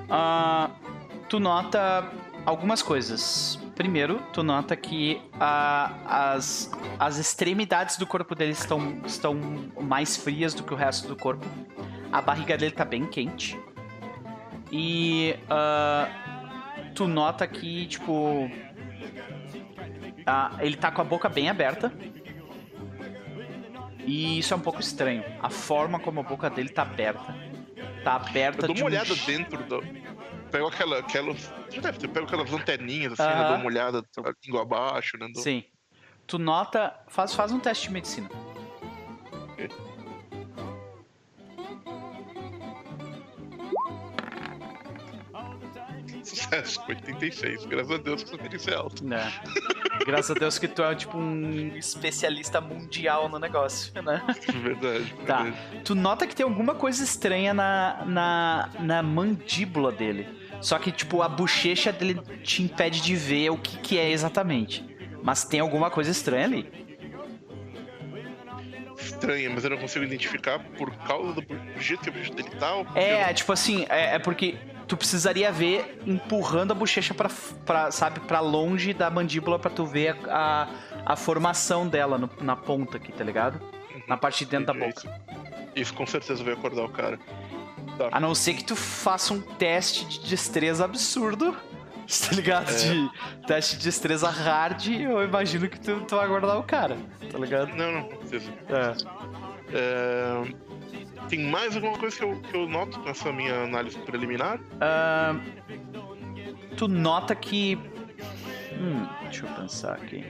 [0.10, 0.72] Uh,
[1.30, 2.12] tu nota
[2.46, 3.60] algumas coisas.
[3.78, 9.36] Primeiro, tu nota que uh, as, as extremidades do corpo dele estão, estão
[9.80, 11.46] mais frias do que o resto do corpo.
[12.12, 13.56] A barriga dele tá bem quente.
[14.72, 18.50] E uh, tu nota que, tipo.
[20.60, 21.94] ele tá com a boca bem aberta.
[24.08, 25.24] E isso é um pouco estranho.
[25.40, 27.36] A forma como a boca dele tá aberta.
[28.04, 29.84] Tá aberta Eu dou de uma um olhada dentro do.
[30.52, 31.00] Pego aquela.
[31.00, 31.34] aquela
[31.70, 33.36] já deve ter, pego aquelas anteninhas assim, né?
[33.36, 33.48] Aham.
[33.48, 35.28] Dou uma olhada, a língua abaixo, né?
[35.34, 35.44] Dou...
[35.44, 35.64] Sim.
[36.26, 36.98] Tu nota.
[37.08, 38.30] Faz, faz um teste de medicina.
[46.28, 47.66] Sucesso, 86.
[47.66, 49.04] Graças a Deus que é alta.
[49.04, 49.34] né?
[50.06, 54.22] Graças a Deus que tu é tipo um especialista mundial no negócio, né?
[54.62, 55.14] Verdade.
[55.26, 55.44] Tá.
[55.44, 55.82] verdade.
[55.86, 60.28] Tu nota que tem alguma coisa estranha na, na, na mandíbula dele.
[60.60, 64.84] Só que, tipo, a bochecha dele te impede de ver o que, que é exatamente.
[65.24, 66.88] Mas tem alguma coisa estranha ali.
[69.00, 71.46] Estranha, mas eu não consigo identificar por causa do
[71.80, 72.74] jeito que o bicho dele tá.
[72.96, 77.30] É, eu- tipo assim, é, é porque tu precisaria ver empurrando a bochecha pra,
[77.66, 80.68] pra sabe, pra longe da mandíbula pra tu ver a,
[81.06, 83.60] a, a formação dela no- na ponta aqui, tá ligado?
[84.08, 84.90] Na parte de dentro da boca.
[84.90, 85.10] Isso,
[85.76, 87.20] isso com certeza vai acordar o cara.
[87.98, 88.10] Tá.
[88.12, 91.56] A não ser que tu faça um teste de destreza absurdo.
[92.08, 92.70] Tá ligado?
[92.72, 92.74] É.
[92.74, 93.10] De
[93.48, 96.96] teste de destreza hard, eu imagino que tu, tu vai guardar o cara,
[97.30, 97.76] tá ligado?
[97.76, 98.50] Não, não, não precisa.
[98.70, 98.96] É.
[99.74, 100.44] É,
[101.30, 104.60] Tem mais alguma coisa que eu, que eu noto nessa minha análise preliminar?
[104.80, 105.40] Ahn,
[106.78, 107.76] tu nota que.
[108.74, 110.24] Hum, deixa eu pensar aqui.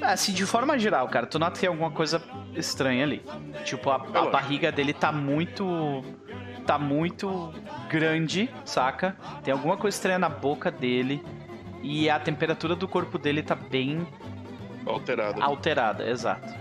[0.00, 2.20] Ah, Assim, de forma geral, cara, tu nota que tem alguma coisa
[2.54, 3.22] estranha ali.
[3.64, 4.30] Tipo, a, a lógico.
[4.30, 6.02] barriga dele tá muito.
[6.66, 7.52] tá muito
[7.88, 9.16] grande, saca?
[9.42, 11.22] Tem alguma coisa estranha na boca dele.
[11.82, 14.06] E a temperatura do corpo dele tá bem
[14.86, 15.42] Alterada.
[15.42, 16.52] alterada, exato.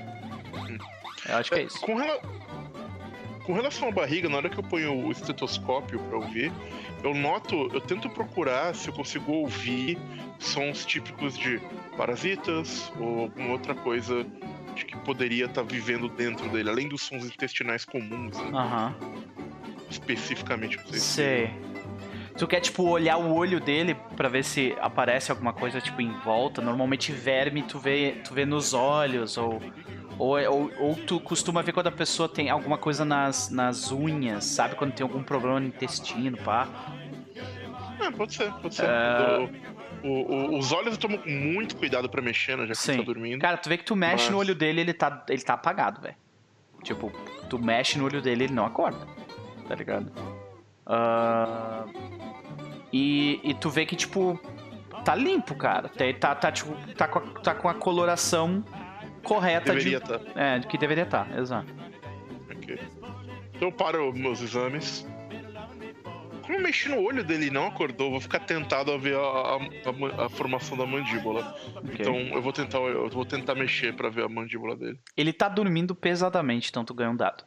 [1.30, 1.80] Eu acho que é isso.
[1.82, 2.20] Com, rela-
[3.46, 6.52] Com relação à barriga, na hora que eu ponho o estetoscópio pra ouvir,
[7.04, 9.98] eu noto, eu tento procurar se eu consigo ouvir
[10.40, 11.60] sons típicos de
[11.98, 14.26] parasitas ou alguma outra coisa
[14.76, 18.50] de que poderia estar vivendo dentro dele, além dos sons intestinais comuns, né?
[19.90, 20.78] Especificamente.
[20.78, 21.52] Não sei se- Sei.
[22.38, 26.12] Tu quer, tipo, olhar o olho dele pra ver se aparece alguma coisa, tipo, em
[26.20, 26.62] volta?
[26.62, 29.62] Normalmente verme tu vê, tu vê nos olhos, ou,
[30.22, 34.46] ou, ou, ou tu costuma ver quando a pessoa tem alguma coisa nas, nas unhas,
[34.46, 34.76] sabe?
[34.76, 36.68] Quando tem algum problema no intestino, pá.
[38.00, 38.86] Ah, pode ser, pode ser.
[38.86, 39.38] É.
[39.48, 39.72] Do-
[40.04, 40.10] o-
[40.56, 42.98] o- os olhos eu tomo muito cuidado pra mexer, né, já que Sim.
[42.98, 43.40] tá dormindo.
[43.40, 46.02] Cara, tu vê que tu mexe Mas- no olho dele, ele tá, ele tá apagado,
[46.02, 46.16] velho.
[46.84, 47.12] Tipo,
[47.50, 49.06] tu mexe no olho dele, ele não acorda.
[49.68, 50.12] Tá ligado?
[50.86, 51.86] Ah,
[52.92, 54.40] e, e tu vê que, tipo,
[55.06, 55.90] tá limpo, cara.
[55.90, 58.64] Tá, tá, tá, tipo, tá, com a, tá com a coloração
[59.24, 60.06] correta Deveria de.
[60.14, 60.22] estar.
[60.40, 61.74] É, que deveria estar, exato.
[62.52, 62.80] Ok.
[63.56, 65.08] Então eu paro meus exames.
[66.42, 69.20] Como eu mexi no olho dele e não acordou, vou ficar tentado a ver a,
[69.20, 71.56] a- a a formação da mandíbula.
[71.76, 71.94] Ok.
[72.00, 75.00] Então eu vou tentar, eu vou tentar mexer pra ver a mandíbula dele.
[75.16, 77.44] Ele tá dormindo pesadamente, então tu ganha um dado.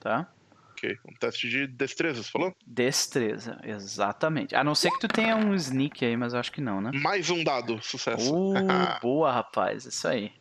[0.00, 0.28] Tá?
[0.72, 0.98] Ok.
[1.08, 2.52] Um teste de destreza, você falou?
[2.66, 4.56] Destreza, exatamente.
[4.56, 6.90] A não ser que tu tenha um sneak aí, mas eu acho que não, né?
[6.92, 8.34] Mais um dado, sucesso.
[8.34, 8.56] Uh,
[9.00, 10.32] boa, rapaz, isso aí.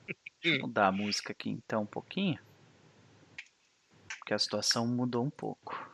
[0.43, 2.39] Eu mudar a música aqui então um pouquinho.
[4.19, 5.89] Porque a situação mudou um pouco.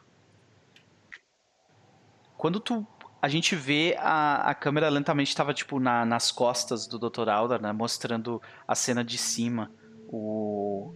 [2.37, 2.85] Quando tu.
[3.19, 7.29] A gente vê a, a câmera lentamente estava tipo na- nas costas do Dr.
[7.29, 7.71] Alder, né?
[7.71, 9.71] Mostrando a cena de cima.
[10.07, 10.93] O.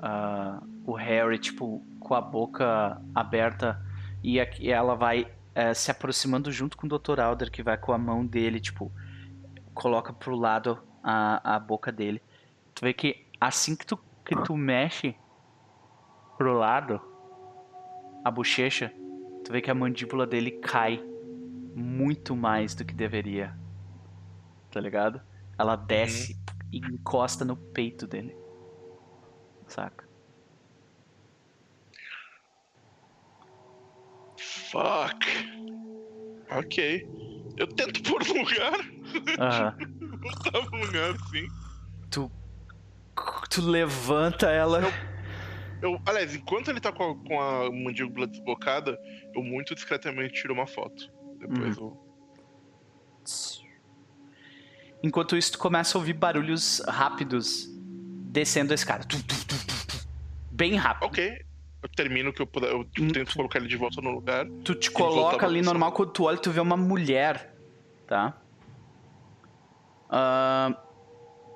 [0.00, 3.80] ah, o Harry, tipo, com a boca aberta.
[4.22, 7.20] E aqui ela vai eh, se aproximando junto com o Dr.
[7.20, 8.92] Alder, que vai com a mão dele, tipo,
[9.72, 12.20] coloca pro lado a, a boca dele.
[12.80, 15.14] Tu vê que assim que tu, que tu mexe
[16.38, 16.98] pro lado
[18.24, 18.90] a bochecha,
[19.44, 20.98] tu vê que a mandíbula dele cai
[21.74, 23.54] muito mais do que deveria.
[24.70, 25.20] Tá ligado?
[25.58, 26.42] Ela desce
[26.72, 28.34] e encosta no peito dele.
[29.66, 30.08] Saca?
[34.38, 35.26] Fuck.
[36.50, 37.06] Ok.
[37.58, 38.72] Eu tento pôr no lugar.
[39.38, 39.76] Aham.
[40.16, 41.46] Botar no lugar, sim.
[42.10, 42.30] Tu,
[43.48, 44.82] tu levanta ela.
[45.82, 48.98] Eu, aliás, enquanto ele tá com a, com a mandíbula desbocada,
[49.34, 51.10] eu muito discretamente tiro uma foto.
[51.38, 51.86] Depois Uhum.
[51.86, 52.10] eu.
[55.02, 57.66] Enquanto isso, tu começa a ouvir barulhos rápidos
[58.30, 59.06] descendo a escada.
[60.50, 61.06] Bem rápido.
[61.06, 61.44] Ok.
[61.82, 62.70] Eu termino que eu puder.
[62.70, 64.46] Eu tipo, tento colocar ele de volta no lugar.
[64.62, 67.54] Tu te coloca ali normal, quando tu olha, tu vê uma mulher,
[68.06, 68.36] tá?
[70.10, 70.76] Uh,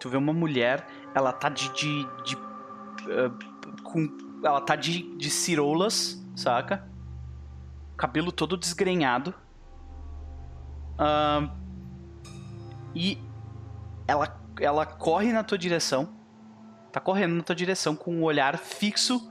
[0.01, 1.69] tu vê uma mulher, ela tá de.
[1.73, 4.09] de, de uh, com,
[4.43, 6.86] ela tá de, de ciroulas, saca?
[7.97, 9.32] Cabelo todo desgrenhado.
[10.95, 11.51] Uh,
[12.95, 13.19] e
[14.07, 16.12] ela, ela corre na tua direção.
[16.93, 19.31] Tá correndo na tua direção com um olhar fixo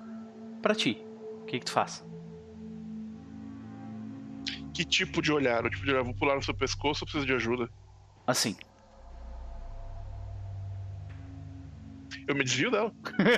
[0.62, 1.02] para ti.
[1.42, 2.06] O que, que tu faz?
[4.74, 5.66] Que tipo de olhar?
[5.66, 7.70] O tipo de olhar, vou pular no seu pescoço ou preciso de ajuda?
[8.26, 8.56] Assim.
[12.28, 12.92] Eu me desvio dela.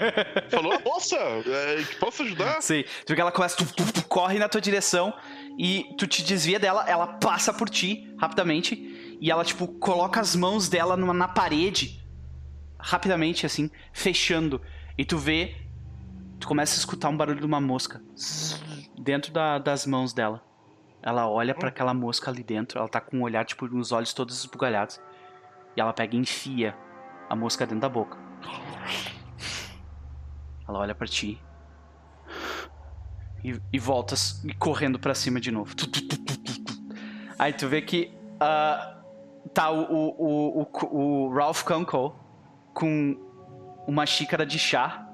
[0.50, 2.62] Falou, moça, é, posso ajudar?
[2.62, 2.84] Sim.
[3.06, 5.14] Tu vê que ela começa, tu, tu, tu, corre na tua direção
[5.58, 10.36] e tu te desvia dela, ela passa por ti rapidamente e ela, tipo, coloca as
[10.36, 12.04] mãos dela numa, na parede
[12.78, 14.62] rapidamente, assim, fechando.
[14.98, 15.56] E tu vê,
[16.40, 18.02] tu começa a escutar um barulho de uma mosca
[18.98, 20.44] dentro da, das mãos dela.
[21.02, 24.14] Ela olha para aquela mosca ali dentro, ela tá com um olhar, tipo, uns olhos
[24.14, 25.00] todos esbugalhados.
[25.76, 26.76] E ela pega e enfia
[27.30, 28.18] a mosca dentro da boca.
[30.68, 31.40] Ela olha para ti.
[33.44, 34.16] E, e volta
[34.58, 35.76] correndo para cima de novo.
[37.38, 42.16] Aí tu vê que uh, tá o, o, o, o, Ralph Kunkel
[42.74, 43.18] com
[43.88, 45.08] uma xícara de chá.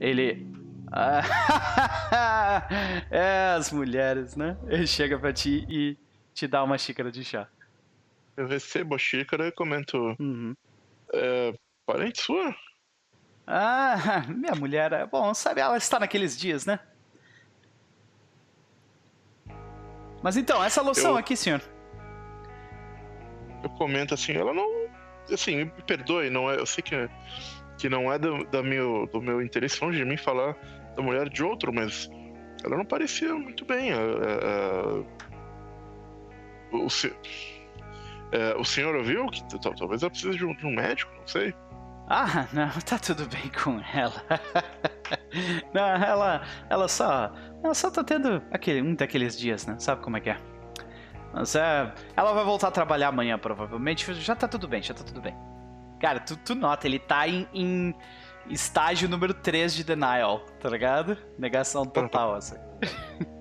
[0.00, 0.46] Ele.
[3.10, 4.56] é, as mulheres, né?
[4.68, 5.98] Ele chega pra ti e
[6.32, 7.48] te dá uma xícara de chá.
[8.36, 10.14] Eu recebo a xícara e comento.
[10.20, 10.54] Uhum.
[11.12, 11.52] É,
[11.86, 12.54] parente sua?
[13.46, 16.80] Ah, minha mulher, é bom, sabe, ela está naqueles dias, né?
[20.22, 21.62] Mas então, essa loção eu, aqui, senhor.
[23.62, 24.66] Eu comento assim, ela não.
[25.32, 27.08] Assim, me perdoe, não é, eu sei que,
[27.78, 30.56] que não é do, da meu, do meu interesse longe de mim falar
[30.96, 32.08] da mulher de outro, mas
[32.64, 33.92] ela não parecia muito bem.
[33.92, 34.00] A, a,
[36.72, 36.86] a, o,
[38.32, 41.54] é, o senhor ouviu que talvez ela precise de um, de um médico, não sei.
[42.08, 44.22] Ah, não, tá tudo bem com ela.
[45.74, 49.76] não, ela, ela só, ela só tá tendo aquele, um daqueles dias, né?
[49.78, 50.38] Sabe como é que é?
[51.32, 54.12] Mas é, ela vai voltar a trabalhar amanhã, provavelmente.
[54.14, 55.36] Já tá tudo bem, já tá tudo bem.
[56.00, 57.94] Cara, tu, tu nota, ele tá em, em
[58.48, 61.18] estágio número 3 de denial, tá ligado?
[61.38, 62.56] Negação total, assim.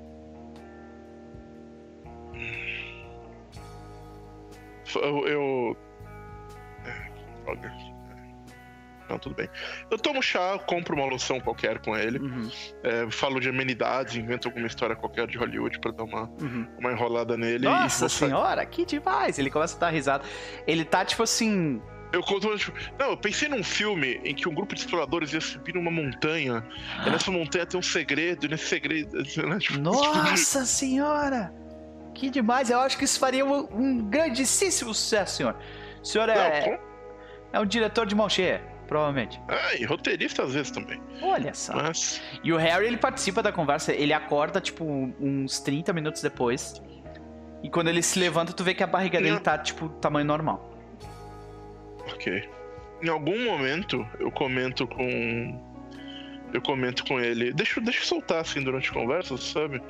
[4.95, 5.27] eu.
[5.27, 5.77] eu...
[7.43, 7.84] Droga.
[9.09, 9.47] Não, tudo bem.
[9.89, 12.49] Eu tomo chá, compro uma loção qualquer com ele, uhum.
[12.83, 16.67] é, falo de amenidades, invento alguma história qualquer de Hollywood pra dar uma, uhum.
[16.79, 17.65] uma enrolada nele.
[17.65, 19.37] Nossa senhora, que demais!
[19.37, 20.23] Ele começa a dar risada.
[20.65, 21.81] Ele tá tipo assim.
[22.11, 25.41] Eu conto, tipo, não, eu pensei num filme em que um grupo de exploradores ia
[25.41, 26.65] subir numa montanha,
[27.05, 29.17] e nessa montanha tem um segredo, e nesse segredo.
[29.45, 31.53] Né, tipo, Nossa tipo senhora!
[32.13, 32.69] Que demais!
[32.69, 35.55] Eu acho que isso faria um, um grandíssimo sucesso, senhor.
[36.01, 36.71] O senhor é.
[36.71, 36.95] Não,
[37.55, 39.41] é um diretor de mão cheia, provavelmente.
[39.47, 41.01] Ah, e roteirista às vezes também.
[41.21, 41.75] Olha só.
[41.75, 42.21] Mas...
[42.43, 44.85] E o Harry, ele participa da conversa, ele acorda, tipo,
[45.19, 46.81] uns 30 minutos depois.
[47.63, 50.71] E quando ele se levanta, tu vê que a barriga dele tá, tipo, tamanho normal.
[52.13, 52.47] Ok.
[53.01, 55.75] Em algum momento, eu comento com.
[56.53, 57.51] Eu comento com ele.
[57.51, 59.81] Deixa, deixa eu soltar assim durante a conversa, sabe?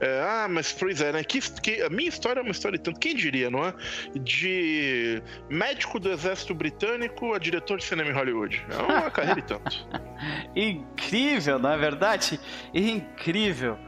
[0.00, 1.24] É, ah, mas pois é, né?
[1.24, 2.98] Que, que, a minha história é uma história tanto.
[2.98, 3.74] Quem diria, não é?
[4.18, 8.64] De médico do exército britânico a diretor de cinema em Hollywood.
[8.70, 9.88] É uma carreira e tanto.
[10.54, 12.40] Incrível, não é verdade?
[12.72, 13.78] Incrível.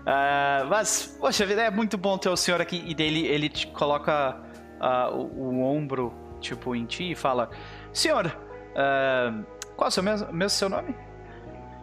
[0.00, 2.82] Uh, mas, poxa vida, é muito bom ter o senhor aqui.
[2.86, 4.40] E dele ele te coloca
[4.80, 7.50] uh, o, o, ombro, tipo, em ti e fala:
[7.92, 9.44] Senhor, uh,
[9.76, 10.94] qual é o seu, mesmo, seu nome?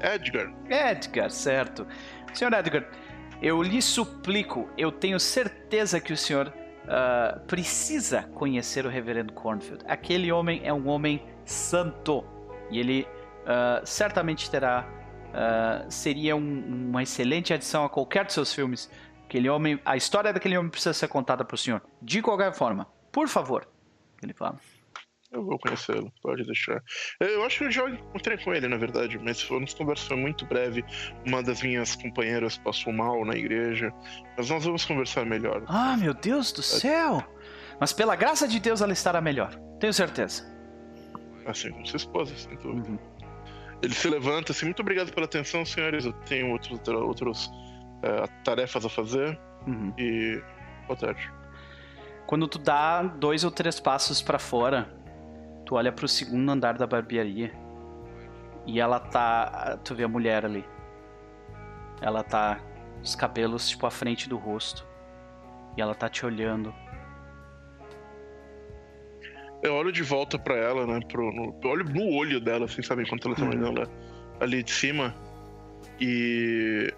[0.01, 0.51] Edgar.
[0.69, 1.87] Edgar, certo.
[2.33, 2.87] Senhor Edgar,
[3.41, 6.47] eu lhe suplico, eu tenho certeza que o senhor
[6.87, 9.83] uh, precisa conhecer o Reverendo Cornfield.
[9.87, 12.23] Aquele homem é um homem santo
[12.69, 13.07] e ele
[13.43, 14.87] uh, certamente terá.
[15.27, 18.89] Uh, seria um, uma excelente adição a qualquer de seus filmes.
[19.25, 21.81] Aquele homem, a história daquele homem precisa ser contada para o senhor.
[22.01, 23.67] De qualquer forma, por favor.
[24.23, 24.57] Ele fala.
[25.31, 26.81] Eu vou conhecê-lo, pode deixar.
[27.19, 30.17] Eu acho que eu já encontrei com ele, na verdade, mas foi uma conversa foi
[30.17, 30.85] muito breve.
[31.25, 33.91] Uma das minhas companheiras passou mal na igreja,
[34.37, 35.63] mas nós vamos conversar melhor.
[35.67, 37.21] Ah, meu Deus do céu!
[37.79, 40.43] Mas pela graça de Deus ela estará melhor, tenho certeza.
[41.45, 42.89] Assim como sua esposa, sem dúvida.
[42.89, 42.99] Uhum.
[43.81, 46.05] Ele se levanta assim, muito obrigado pela atenção, senhores.
[46.05, 49.39] Eu tenho outros, outros uh, tarefas a fazer.
[49.67, 49.93] Uhum.
[49.97, 50.41] E
[50.87, 51.31] boa tarde.
[52.25, 54.96] Quando tu dá dois ou três passos para fora,
[55.67, 57.51] Tu olha pro segundo andar da barbearia
[58.65, 59.77] E ela tá.
[59.83, 60.65] Tu vê a mulher ali.
[62.01, 62.59] Ela tá.
[63.03, 64.87] Os cabelos, tipo, à frente do rosto.
[65.77, 66.73] E ela tá te olhando.
[69.61, 70.99] Eu olho de volta pra ela, né?
[71.11, 73.03] Pro, no, eu olho no olho dela, assim, sabe?
[73.03, 73.49] Enquanto ela tá Uhum.
[73.49, 73.91] olhando ela
[74.39, 75.13] ali de cima.
[75.99, 76.93] E.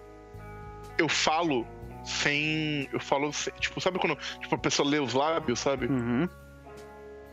[0.96, 1.66] Eu falo
[2.04, 2.88] sem.
[2.92, 5.86] Eu falo sem, Tipo, sabe quando tipo, a pessoa lê os lábios, sabe?
[5.86, 6.28] Uhum.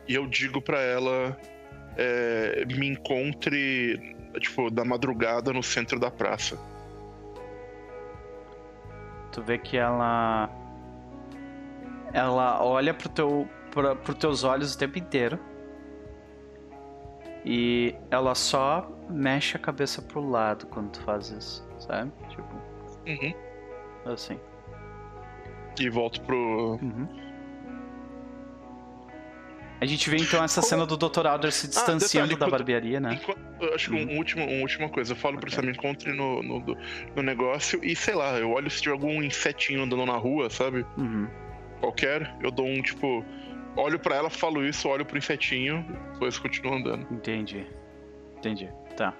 [0.08, 1.36] E eu digo pra ela.
[1.96, 6.58] é, me encontre, tipo, da madrugada no centro da praça.
[9.32, 10.48] Tu vê que ela.
[12.12, 15.38] Ela olha pro teu, pra, pro teus olhos o tempo inteiro.
[17.44, 22.10] E ela só mexe a cabeça pro lado quando tu faz isso, sabe?
[22.28, 22.54] Tipo,
[23.06, 24.12] Uhum.
[24.12, 24.38] assim.
[25.80, 26.78] E volto pro.
[26.82, 27.08] Uhum.
[29.80, 31.26] A gente vê então essa cena do Dr.
[31.26, 33.14] Alder se distanciando detalhe, da barbearia, né?
[33.22, 36.42] Enquanto- acho que um último, uma última coisa, eu falo pra você, me encontre no,
[36.42, 36.76] no,
[37.16, 40.84] no negócio e sei lá, eu olho se tiver algum insetinho andando na rua, sabe?
[40.96, 41.28] Uhum.
[41.80, 43.24] Qualquer, eu dou um tipo.
[43.76, 47.06] Olho pra ela, falo isso, olho pro insetinho, depois continuo andando.
[47.12, 47.64] Entendi.
[48.38, 48.68] Entendi.
[48.96, 49.14] Tá.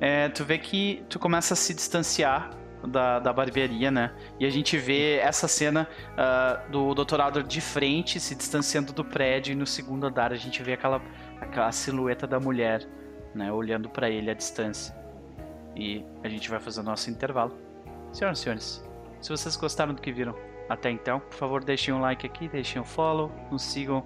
[0.00, 2.50] É, tu vê que tu começa a se distanciar
[2.86, 4.12] da, da barbearia, né?
[4.38, 6.94] E a gente vê essa cena ah, do.
[7.20, 11.00] Alder de frente, se distanciando do prédio, e no segundo andar a gente vê aquela,
[11.40, 12.86] aquela silhueta da mulher,
[13.34, 13.52] né?
[13.52, 14.94] Olhando pra ele à distância.
[15.76, 17.56] E a gente vai fazer o nosso intervalo.
[18.12, 18.84] Senhoras e senhores,
[19.20, 20.34] se vocês gostaram do que viram
[20.68, 24.04] até então, por favor, deixem um like aqui, deixem um follow, nos sigam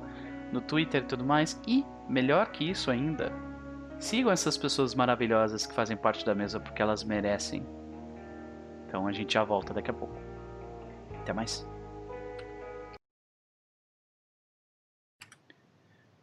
[0.53, 1.61] no Twitter e tudo mais.
[1.67, 3.33] E, melhor que isso ainda,
[3.99, 7.67] sigam essas pessoas maravilhosas que fazem parte da mesa porque elas merecem.
[8.89, 10.17] Então a gente já volta daqui a pouco.
[11.21, 11.69] Até mais.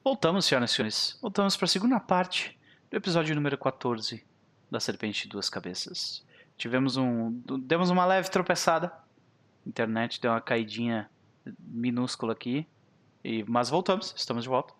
[0.04, 1.20] Voltamos, senhoras e senhores.
[1.22, 2.60] Voltamos para a segunda parte
[2.90, 4.26] do episódio número 14
[4.70, 6.26] da Serpente de Duas Cabeças.
[6.58, 7.40] Tivemos um.
[7.62, 8.88] Demos uma leve tropeçada.
[8.88, 11.08] A internet deu uma caidinha
[11.60, 12.68] minúscula aqui.
[13.24, 14.74] E, mas voltamos, estamos de volta.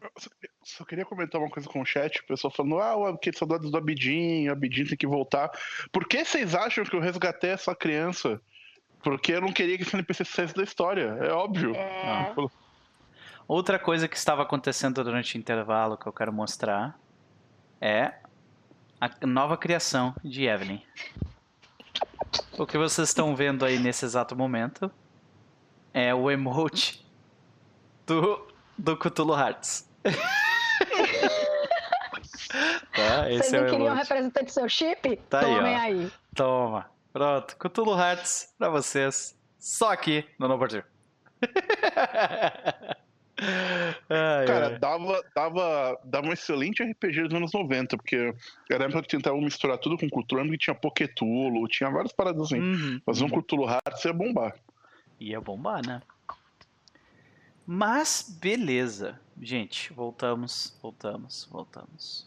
[0.00, 3.16] Eu Só queria, só queria comentar uma coisa com o chat, o pessoal falando, ah,
[3.18, 5.50] que saudades do Abidin, o Abidin tem que voltar.
[5.90, 8.40] Por que vocês acham que eu resgatei essa criança?
[9.02, 11.74] Porque eu não queria que esse NPC saísse da história, é óbvio.
[11.74, 12.34] É.
[13.48, 16.98] Outra coisa que estava acontecendo durante o intervalo que eu quero mostrar
[17.80, 18.14] é
[19.00, 20.82] a nova criação de Evelyn.
[22.58, 24.90] O que vocês estão vendo aí nesse exato momento
[25.94, 27.06] é o emote
[28.06, 28.46] do,
[28.78, 29.88] do Cthulhu Hearts.
[32.94, 34.02] tá, Vocês esse é não o queriam emote.
[34.08, 35.16] representante do seu chip?
[35.28, 35.78] Tá aí, Tomem ó.
[35.78, 36.10] aí.
[36.34, 36.90] Toma.
[37.12, 37.56] Pronto.
[37.56, 39.36] Cthulhu Hearts pra vocês.
[39.58, 40.84] Só aqui no No Partido.
[43.38, 44.78] Ai, Cara, ai.
[44.78, 48.34] dava, dava, dava um excelente RPG dos anos 90, porque
[48.70, 52.40] era a época que tentavam misturar tudo com cultura, que tinha Poketulo, tinha várias paradas
[52.44, 52.58] assim.
[52.60, 53.00] Uhum.
[53.04, 54.54] Fazer um Cthulhu Hearts ia bombar.
[55.20, 56.00] Ia bombar, né?
[57.66, 59.20] Mas, beleza.
[59.40, 62.26] Gente, voltamos, voltamos, voltamos.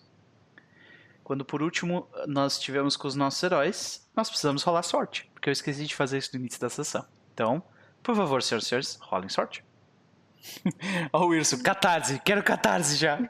[1.23, 5.29] Quando por último nós estivemos com os nossos heróis, nós precisamos rolar sorte.
[5.33, 7.05] Porque eu esqueci de fazer isso no início da sessão.
[7.33, 7.63] Então,
[8.03, 9.63] por favor, senhoras e senhores, rolem sorte.
[11.13, 13.19] Ó, o Wilson, catarse, quero catarse já.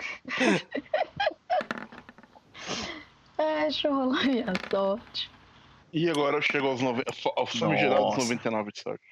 [3.38, 5.32] É, deixa eu rolar minha sorte.
[5.94, 7.04] E agora eu chego aos, nove...
[7.38, 8.18] aos famigerados Nossa.
[8.18, 9.06] 99 de sorte.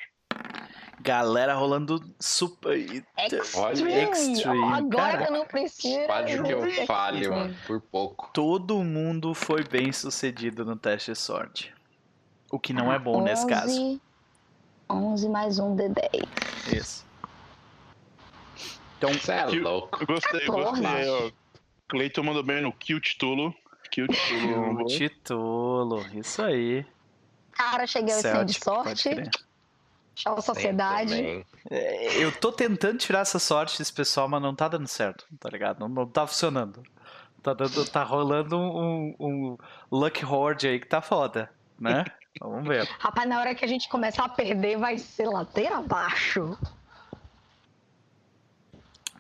[0.99, 2.76] Galera rolando super.
[2.78, 3.94] Extreme.
[3.94, 5.18] Extreme, Agora cara.
[5.18, 6.06] que eu não preciso.
[6.07, 8.30] Quase que eu falho, mano, por pouco.
[8.34, 11.74] Todo mundo foi bem sucedido no teste de sorte.
[12.52, 13.80] O que não é bom nesse caso.
[13.80, 14.02] 11,
[14.90, 16.28] 11 mais um D10.
[16.76, 17.06] Isso.
[18.98, 20.02] Então, Você é Que- louco.
[20.02, 21.10] Eu gostei, eu gostei.
[21.10, 21.32] ó.
[21.88, 23.53] Cleiton mandou bem no Kill Titulo.
[23.91, 24.86] Kill Titulo.
[24.88, 26.86] Titulo, isso aí.
[27.52, 29.10] Cara, cheguei ao 100 de pode sorte.
[30.18, 31.45] Tchau, sociedade.
[31.69, 35.48] É, Eu tô tentando tirar essa sorte desse pessoal, mas não tá dando certo, tá
[35.48, 35.80] ligado?
[35.80, 36.81] Não, não tá funcionando.
[37.44, 39.57] Tá, dando, tá rolando um, um
[39.91, 42.03] Luck Horde aí que tá foda, né?
[42.41, 42.89] Vamos ver.
[42.98, 46.57] Rapaz, na hora que a gente começar a perder, vai ser ladeira abaixo.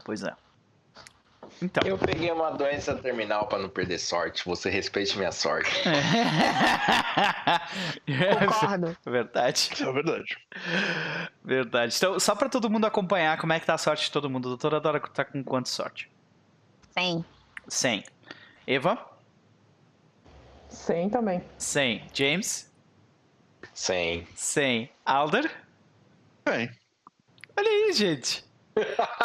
[0.03, 0.35] Pois é.
[1.61, 1.83] Então.
[1.85, 4.45] Eu peguei uma doença terminal pra não perder sorte.
[4.45, 5.71] Você respeite minha sorte.
[8.39, 8.97] Concordo.
[9.05, 9.69] É verdade.
[9.79, 10.37] É verdade.
[11.43, 11.95] Verdade.
[11.97, 14.49] Então, só pra todo mundo acompanhar como é que tá a sorte de todo mundo.
[14.49, 16.09] Doutora Dora tá com quanto sorte?
[16.93, 17.25] 100.
[17.67, 18.03] 100.
[18.67, 19.05] Eva?
[20.69, 21.43] 100 também.
[21.57, 22.07] 100.
[22.13, 22.71] James?
[23.73, 24.27] Sem.
[24.35, 24.91] 100.
[25.05, 25.49] Alder?
[26.45, 26.71] Bem,
[27.57, 28.45] Olha aí, gente.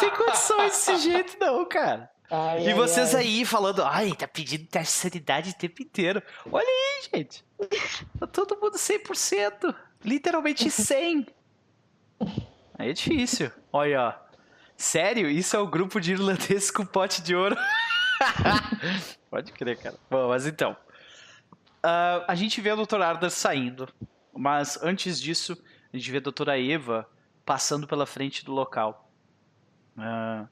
[0.01, 2.11] Tem condições desse jeito não, cara.
[2.31, 3.23] Ai, e vocês ai.
[3.23, 6.23] aí falando, ai, tá pedindo teste de sanidade o tempo inteiro.
[6.51, 7.45] Olha aí, gente.
[8.19, 9.75] Tá todo mundo 100%.
[10.05, 11.27] Literalmente 100.
[12.79, 13.51] Aí é difícil.
[13.73, 14.15] Olha, ó.
[14.77, 15.29] Sério?
[15.29, 17.57] Isso é o grupo de irlandeses com pote de ouro?
[19.31, 19.97] Pode crer, cara.
[20.11, 20.77] Bom, mas então.
[21.85, 23.89] Uh, a gente vê a doutora Arda saindo.
[24.35, 25.63] Mas antes disso,
[25.93, 27.09] a gente vê a doutora Eva
[27.45, 29.11] passando pela frente do local.
[29.97, 30.49] Uh,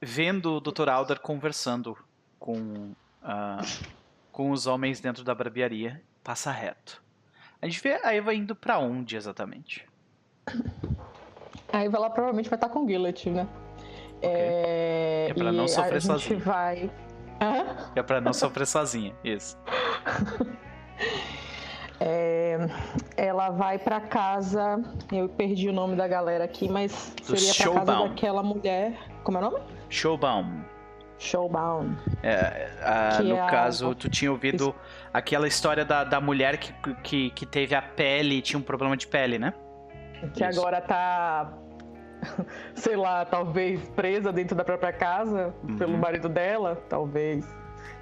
[0.00, 0.88] vendo o Dr.
[0.88, 1.96] Alder conversando
[2.38, 3.86] com, uh,
[4.32, 6.02] com os homens dentro da barbearia.
[6.24, 7.02] Passa reto.
[7.60, 9.86] A gente vê a Eva indo para onde exatamente?
[11.72, 13.46] A Eva lá provavelmente vai estar com o Gillet, né?
[14.18, 14.30] Okay.
[14.30, 16.36] É, é pra não sofrer a sozinha.
[16.36, 16.90] Gente vai...
[17.94, 19.56] É pra não sofrer sozinha, isso.
[22.02, 22.58] É,
[23.16, 24.82] ela vai para casa.
[25.12, 28.96] Eu perdi o nome da galera aqui, mas seria para casa daquela mulher.
[29.22, 29.64] Como é o nome?
[29.90, 30.64] Showbaum.
[31.18, 31.98] Showbound.
[32.22, 33.94] É, a, no é caso, a...
[33.94, 34.74] tu tinha ouvido
[35.12, 36.72] aquela história da, da mulher que,
[37.02, 39.52] que, que teve a pele, tinha um problema de pele, né?
[40.32, 40.58] Que Isso.
[40.58, 41.52] agora tá,
[42.74, 45.76] sei lá, talvez presa dentro da própria casa uhum.
[45.76, 47.46] pelo marido dela, talvez.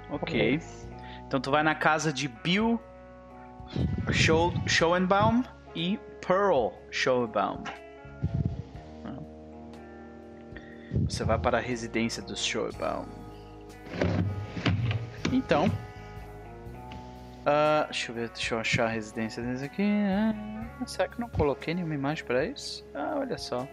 [0.09, 0.39] Ok.
[0.39, 0.89] Talvez.
[1.27, 2.81] Então tu vai na casa de Bill
[4.11, 5.43] Show, Schoenbaum
[5.75, 7.63] e Pearl Schoenbaum.
[11.07, 13.05] Você vai para a residência dos Schoenbaum.
[15.31, 15.67] Então.
[17.39, 19.83] Uh, deixa eu ver, deixa eu achar a residência deles aqui.
[19.83, 22.85] Ah, será que eu não coloquei nenhuma imagem para isso?
[22.93, 23.67] Ah, olha só.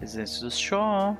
[0.00, 1.16] Residência dos Shaw.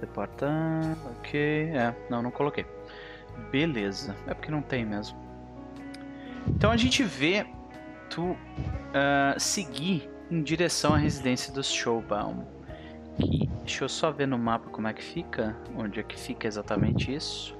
[0.00, 1.70] Departamento, ok.
[1.74, 2.64] É, não, não coloquei.
[3.50, 4.16] Beleza.
[4.26, 5.27] É porque não tem mesmo.
[6.46, 7.46] Então a gente vê
[8.08, 12.44] tu uh, seguir em direção à residência dos Showbaum.
[13.16, 16.46] Que, deixa eu só ver no mapa como é que fica, onde é que fica
[16.46, 17.56] exatamente isso.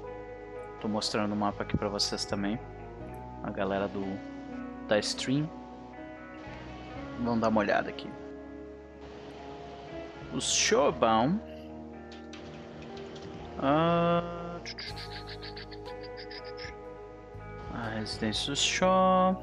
[0.80, 2.58] Tô mostrando o mapa aqui para vocês também,
[3.42, 4.04] a galera do
[4.86, 5.48] da stream.
[7.20, 8.08] Vamos dar uma olhada aqui.
[10.32, 11.38] Os Showbaum.
[13.58, 14.60] Uh,
[17.74, 19.42] A residência do Shaw.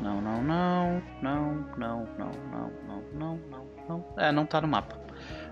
[0.00, 4.04] Não, não, não, não, não, não, não, não, não, não, não.
[4.16, 4.98] É, não tá no mapa.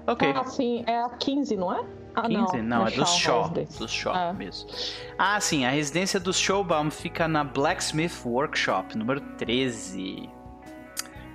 [0.07, 0.33] Ok.
[0.35, 1.85] Ah, sim, é a 15, não é?
[2.15, 2.63] Ah, 15?
[2.63, 3.49] Não, não é do Shaw.
[3.49, 4.33] Do Shaw é.
[4.33, 4.69] mesmo.
[5.17, 10.29] Ah, sim, a residência do Showbaum fica na Blacksmith Workshop, número 13.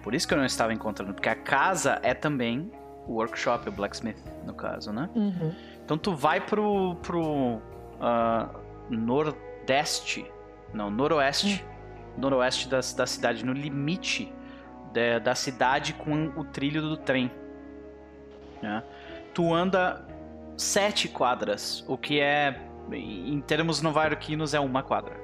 [0.03, 2.71] Por isso que eu não estava encontrando, porque a casa é também
[3.07, 5.09] o workshop, o Blacksmith, no caso, né?
[5.15, 5.53] Uhum.
[5.83, 10.29] Então tu vai pro, pro uh, nordeste,
[10.73, 12.19] não, noroeste, hum.
[12.19, 14.33] noroeste da, da cidade, no limite
[14.93, 17.31] da, da cidade com o trilho do trem.
[18.61, 18.83] Né?
[19.33, 20.05] Tu anda
[20.57, 22.59] sete quadras, o que é,
[22.91, 25.15] em termos novaiorquinos, é uma quadra,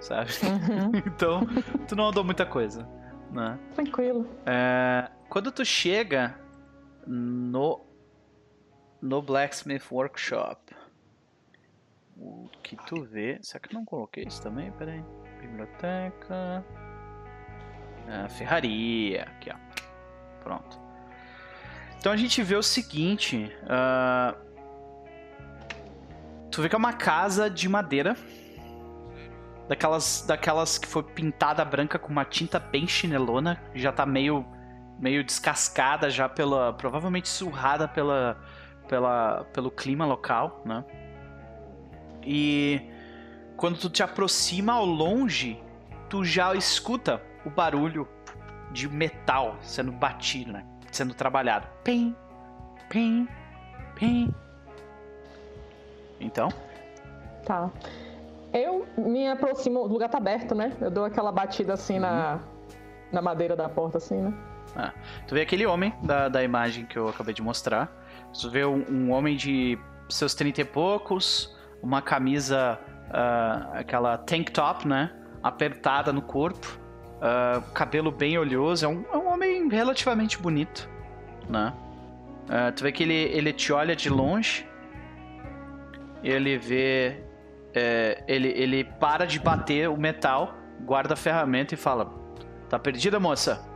[0.00, 0.30] sabe?
[0.42, 0.92] Uhum.
[1.06, 1.46] então,
[1.86, 2.88] tu não andou muita coisa.
[3.30, 3.58] Né?
[3.74, 4.26] Tranquilo.
[4.44, 6.34] É, quando tu chega
[7.06, 7.86] no
[9.00, 10.76] no Blacksmith Workshop,
[12.20, 13.38] o que tu vê.
[13.42, 14.70] Será que eu não coloquei isso também?
[14.72, 15.04] Pera aí.
[15.40, 16.64] Biblioteca.
[18.06, 19.22] Ah, ferraria.
[19.22, 19.56] Aqui, ó.
[20.42, 20.78] Pronto.
[21.98, 23.50] Então a gente vê o seguinte.
[23.64, 24.50] Uh...
[26.50, 28.14] Tu vê que é uma casa de madeira.
[29.68, 33.62] Daquelas, daquelas que foi pintada branca com uma tinta bem chinelona.
[33.74, 34.44] Já tá meio,
[34.98, 36.72] meio descascada já pela.
[36.74, 38.36] Provavelmente surrada pela,
[38.88, 40.84] pela, pelo clima local, né?
[42.22, 42.80] E
[43.56, 45.62] quando tu te aproxima ao longe,
[46.08, 48.08] tu já escuta o barulho
[48.72, 50.64] de metal sendo batido, né?
[50.90, 51.66] Sendo trabalhado.
[51.84, 52.14] Pim,
[52.88, 53.28] pim,
[53.94, 54.34] pim.
[56.20, 56.48] Então?
[57.44, 57.70] Tá.
[58.52, 60.76] Eu me aproximo, o lugar tá aberto, né?
[60.80, 62.00] Eu dou aquela batida assim uhum.
[62.00, 62.40] na,
[63.12, 64.34] na madeira da porta, assim, né?
[64.76, 64.92] Ah,
[65.26, 67.90] tu vê aquele homem da, da imagem que eu acabei de mostrar.
[68.32, 72.78] Tu vê um, um homem de seus trinta e poucos, uma camisa,
[73.08, 75.10] uh, aquela tank top, né?
[75.42, 76.78] Apertada no corpo,
[77.16, 78.84] uh, cabelo bem oleoso.
[78.84, 80.88] É um, é um, homem relativamente bonito,
[81.48, 81.72] né?
[82.44, 84.66] Uh, tu vê que ele, ele te olha de longe,
[86.22, 87.24] ele vê.
[87.72, 92.12] É, ele, ele para de bater o metal, guarda a ferramenta e fala:
[92.68, 93.69] Tá perdida, moça?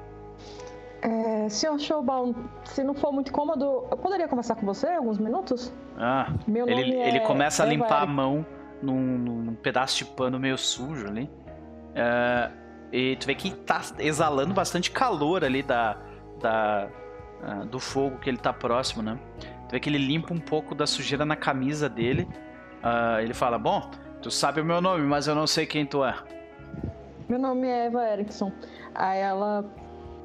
[1.04, 2.34] É, senhor Showbaum,
[2.64, 5.70] se não for muito cômodo, eu poderia conversar com você alguns minutos?
[5.98, 8.44] Ah, Meu ele, nome ele é começa a limpar a mão
[8.80, 11.30] num, num, pedaço de pano meio sujo ali.
[11.90, 12.50] Uh,
[12.90, 15.98] e tu vê que tá exalando bastante calor ali da,
[16.40, 16.88] da,
[17.42, 19.18] uh, do fogo que ele tá próximo, né?
[19.68, 22.26] Tu vê que ele limpa um pouco da sujeira na camisa dele.
[22.82, 23.90] Uh, ele fala: Bom,
[24.22, 26.14] tu sabe o meu nome, mas eu não sei quem tu é.
[27.28, 28.50] Meu nome é Eva Erickson.
[28.94, 29.64] Aí ela.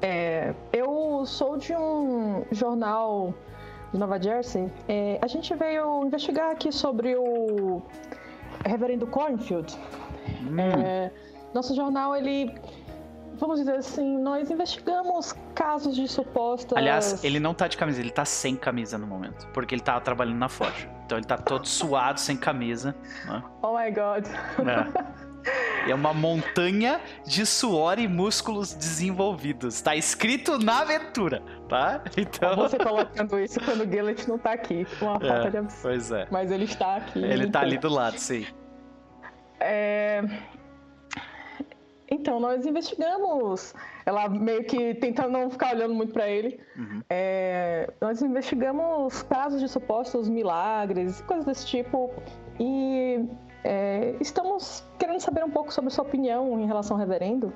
[0.02, 3.34] É, eu sou de um jornal
[3.92, 4.70] de Nova Jersey.
[4.88, 7.82] É, a gente veio investigar aqui sobre o
[8.64, 9.76] Reverendo Cornfield.
[10.42, 10.58] Hum.
[10.58, 11.10] É,
[11.52, 12.54] nosso jornal, ele
[13.40, 16.76] vamos dizer assim, nós investigamos casos de supostas.
[16.76, 19.48] Aliás, ele não tá de camisa, ele tá sem camisa no momento.
[19.48, 20.88] Porque ele tava trabalhando na Forja.
[21.06, 22.94] Então ele tá todo suado, sem camisa.
[23.26, 23.42] Né?
[23.62, 24.26] Oh my god.
[24.68, 25.20] É.
[25.88, 29.80] é uma montanha de suor e músculos desenvolvidos.
[29.80, 32.02] Tá escrito na aventura, tá?
[32.16, 32.56] Então.
[32.56, 34.86] Você colocando isso quando o Gillet não tá aqui.
[35.00, 35.82] Uma é, falta de absurdo.
[35.82, 36.26] Pois é.
[36.30, 37.18] Mas ele está aqui.
[37.18, 37.52] Ele então.
[37.52, 38.46] tá ali do lado, sim.
[39.58, 40.22] É.
[42.10, 43.72] Então, nós investigamos.
[44.04, 46.60] Ela meio que tentando não ficar olhando muito para ele.
[46.76, 47.02] Uhum.
[47.08, 52.12] É, nós investigamos casos de supostos milagres, coisas desse tipo.
[52.58, 53.24] E
[53.64, 57.52] é, estamos querendo saber um pouco sobre sua opinião em relação ao reverendo.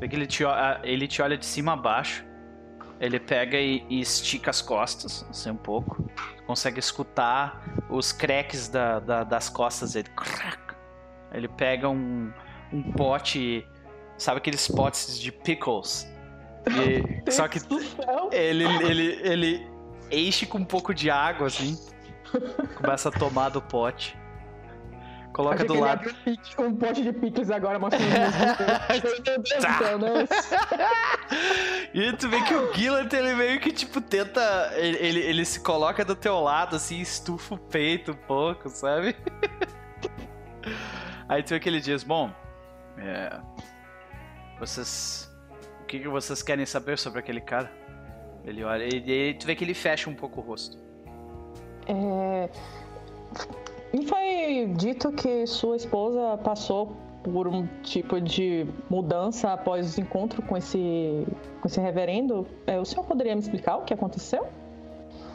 [0.00, 0.42] Ele te,
[0.82, 2.24] ele te olha de cima a baixo.
[2.98, 6.08] Ele pega e, e estica as costas, assim, um pouco.
[6.46, 10.08] Consegue escutar os cracks da, da, das costas dele.
[11.32, 12.32] Ele pega um,
[12.72, 13.66] um pote,
[14.16, 16.08] sabe aqueles potes de pickles?
[16.66, 17.58] E, só que
[18.30, 19.70] ele, ele, ele
[20.10, 21.76] enche com um pouco de água, assim.
[22.76, 24.16] Começa a tomar do pote.
[25.32, 26.14] Coloca do lado.
[26.58, 28.04] Um pote de pickles agora mostrando
[29.60, 29.98] tá.
[29.98, 30.28] né?
[31.94, 34.72] E tu vê que o Gillet, ele meio que, tipo, tenta.
[34.76, 39.14] Ele, ele, ele, se coloca do teu lado, assim, estufa o peito um pouco, sabe?
[41.28, 42.30] Aí tu vê que ele diz: Bom,
[42.98, 43.38] é,
[44.58, 45.30] vocês.
[45.82, 47.70] O que, que vocês querem saber sobre aquele cara?
[48.44, 48.84] Ele olha.
[48.84, 50.78] E tu vê que ele fecha um pouco o rosto.
[51.86, 52.48] É.
[53.92, 60.42] Me foi dito que sua esposa passou por um tipo de mudança após o encontro
[60.42, 61.26] com esse,
[61.60, 62.46] com esse reverendo.
[62.66, 64.48] É, o senhor poderia me explicar o que aconteceu?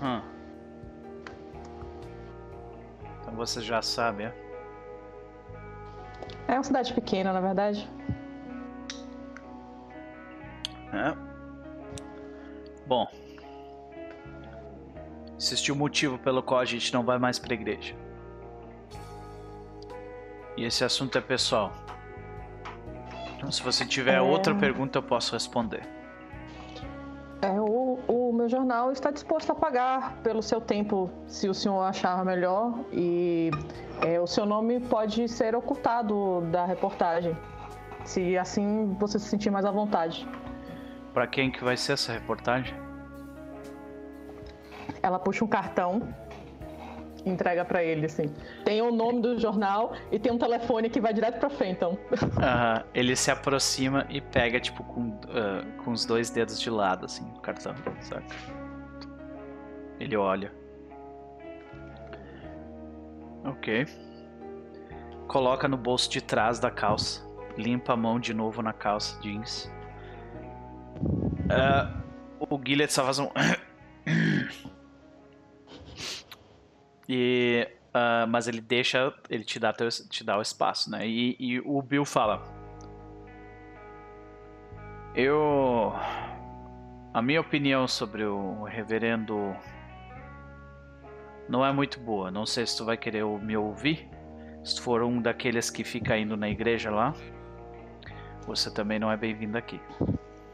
[0.01, 0.21] Hum.
[3.21, 4.33] Então você já sabe, é?
[6.47, 7.87] É uma cidade pequena, na verdade.
[10.93, 11.15] É.
[12.87, 13.07] Bom.
[15.37, 18.06] Existe um motivo pelo qual a gente não vai mais pra igreja.
[20.57, 21.71] E esse assunto é pessoal.
[23.37, 24.21] Então, se você tiver é...
[24.21, 25.87] outra pergunta, eu posso responder.
[27.39, 31.83] É, o, o meu jornal está disposto a pagar pelo seu tempo, se o senhor
[31.83, 32.73] achar melhor.
[32.91, 33.51] E
[34.01, 37.37] é, o seu nome pode ser ocultado da reportagem,
[38.03, 40.27] se assim você se sentir mais à vontade.
[41.13, 42.75] Para quem que vai ser essa reportagem?
[45.03, 46.01] Ela puxa um cartão
[47.29, 48.33] entrega para ele, assim.
[48.63, 51.93] Tem o nome do jornal e tem um telefone que vai direto para Fenton.
[51.93, 57.05] Uh, ele se aproxima e pega, tipo, com, uh, com os dois dedos de lado,
[57.05, 58.25] assim, o cartão, saca?
[59.99, 60.51] Ele olha.
[63.45, 63.85] Ok.
[65.27, 67.25] Coloca no bolso de trás da calça.
[67.57, 69.71] Limpa a mão de novo na calça jeans.
[71.01, 72.07] Uh,
[72.39, 73.29] o Gillet só faz um.
[77.07, 79.13] e, uh, mas ele deixa.
[79.29, 81.07] Ele te dá, teu, te dá o espaço, né?
[81.07, 82.43] E, e o Bill fala.
[85.15, 85.93] Eu.
[87.13, 89.55] A minha opinião sobre o reverendo
[91.49, 92.29] não é muito boa.
[92.29, 94.07] Não sei se tu vai querer me ouvir.
[94.63, 97.13] Se for um daqueles que fica indo na igreja lá,
[98.45, 99.79] você também não é bem-vindo aqui.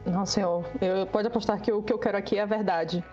[0.06, 0.65] Não, senhor.
[0.80, 3.03] Eu, pode apostar que o que eu quero aqui é a verdade.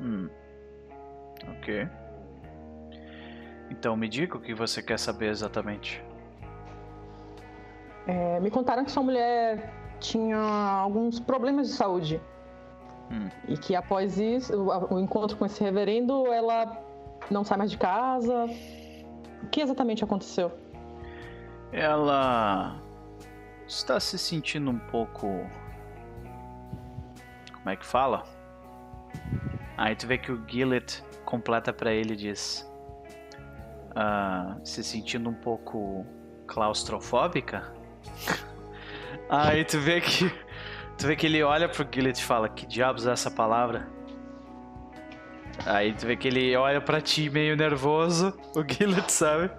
[0.00, 0.28] Hum.
[1.58, 1.88] Ok.
[3.70, 6.02] Então me diga o que você quer saber exatamente.
[8.06, 12.20] É, me contaram que sua mulher tinha alguns problemas de saúde.
[13.10, 13.28] Hum.
[13.48, 16.80] E que após isso, o, o, encontro com esse reverendo, ela
[17.30, 18.46] não sai mais de casa.
[19.42, 20.52] O que exatamente aconteceu?
[21.72, 22.80] Ela
[23.66, 25.26] está se sentindo um pouco.
[27.52, 28.24] Como é que fala?
[29.76, 32.70] Aí tu vê que o Gillet completa para ele e diz:
[33.90, 36.06] uh, se sentindo um pouco
[36.46, 37.72] claustrofóbica.
[39.28, 40.30] Aí tu vê que
[40.98, 43.86] Tu vê que ele olha pro Gillet e fala, que diabos é essa palavra?
[45.64, 49.50] Aí tu vê que ele olha pra ti meio nervoso, o Gillet, sabe?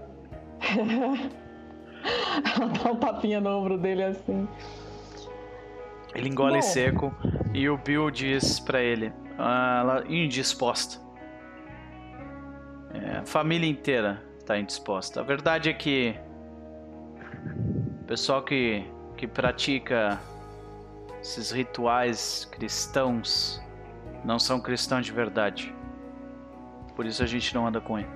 [2.59, 4.47] Ela dá um tapinha no ombro dele assim.
[6.15, 6.61] Ele engole Bom.
[6.61, 7.15] seco
[7.53, 10.99] E o Bill diz para ele, ela indisposta.
[12.93, 15.19] É, a família inteira tá indisposta.
[15.19, 16.15] A verdade é que
[18.01, 18.85] o pessoal que,
[19.15, 20.19] que pratica
[21.21, 23.61] esses rituais cristãos
[24.23, 25.75] não são cristãos de verdade.
[26.95, 28.09] Por isso a gente não anda com ele.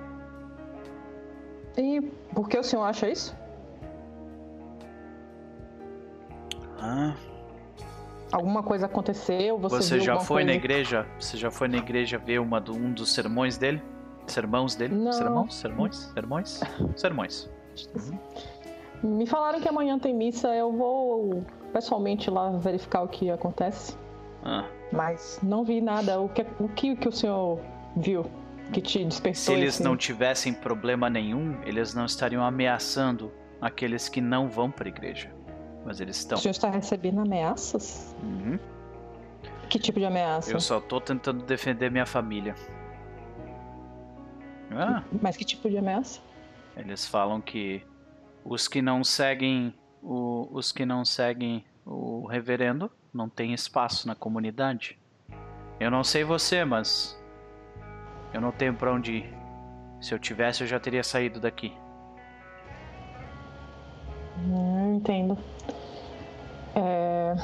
[1.76, 2.00] E
[2.34, 3.36] por que o senhor acha isso?
[6.80, 7.14] Ah,
[8.32, 9.58] Alguma coisa aconteceu?
[9.58, 10.58] Você, você já foi na coisa?
[10.64, 11.06] igreja?
[11.18, 13.82] Você já foi na igreja ver uma do- um dos sermões dele?
[14.26, 14.94] Sermãos dele?
[14.94, 15.12] Não.
[15.12, 15.54] Sermãos?
[15.54, 15.96] Sermões?
[16.14, 16.62] Sermões?
[16.96, 17.50] Sermões.
[19.02, 23.96] Me falaram que amanhã tem missa, eu vou pessoalmente lá verificar o que acontece.
[24.44, 24.64] Ah.
[24.92, 26.20] Mas não vi nada.
[26.20, 27.58] O que o, que, que o senhor
[27.96, 28.24] viu
[28.72, 29.34] que te despertou?
[29.42, 34.70] Se eles esse- não tivessem problema nenhum, eles não estariam ameaçando aqueles que não vão
[34.70, 35.30] para a igreja.
[35.84, 36.38] Mas eles estão.
[36.38, 38.14] O senhor está recebendo ameaças?
[38.22, 38.58] Uhum.
[39.68, 40.52] Que tipo de ameaça?
[40.52, 42.54] Eu só tô tentando defender minha família.
[44.70, 46.20] Ah, Mas que tipo de ameaça?
[46.76, 47.82] eles falam que
[48.44, 54.14] os que não seguem o, os que não seguem o reverendo não têm espaço na
[54.14, 54.98] comunidade.
[55.78, 57.20] Eu não sei você, mas
[58.32, 59.34] eu não tenho pra onde ir.
[60.00, 61.72] Se eu tivesse, eu já teria saído daqui.
[64.44, 65.38] Hum, entendo.
[66.74, 67.34] É,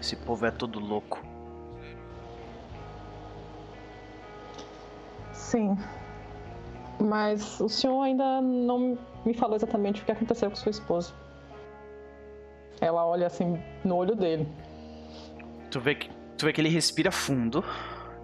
[0.00, 1.22] Esse povo é todo louco.
[5.32, 5.76] sim.
[6.98, 11.12] Mas o senhor ainda não me falou exatamente o que aconteceu com sua esposa.
[12.80, 14.48] Ela olha assim no olho dele.
[15.70, 17.64] Tu vê que, tu vê que ele respira fundo.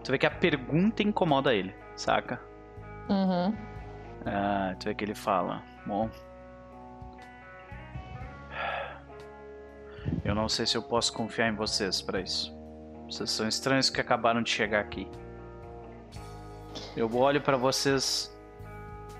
[0.05, 2.41] Tu vê que a pergunta incomoda ele, saca?
[3.09, 3.55] Uhum.
[4.25, 6.09] Ah, tu vê que ele fala: Bom.
[10.25, 12.57] Eu não sei se eu posso confiar em vocês pra isso.
[13.09, 15.09] Vocês são estranhos que acabaram de chegar aqui.
[16.97, 18.35] Eu olho pra vocês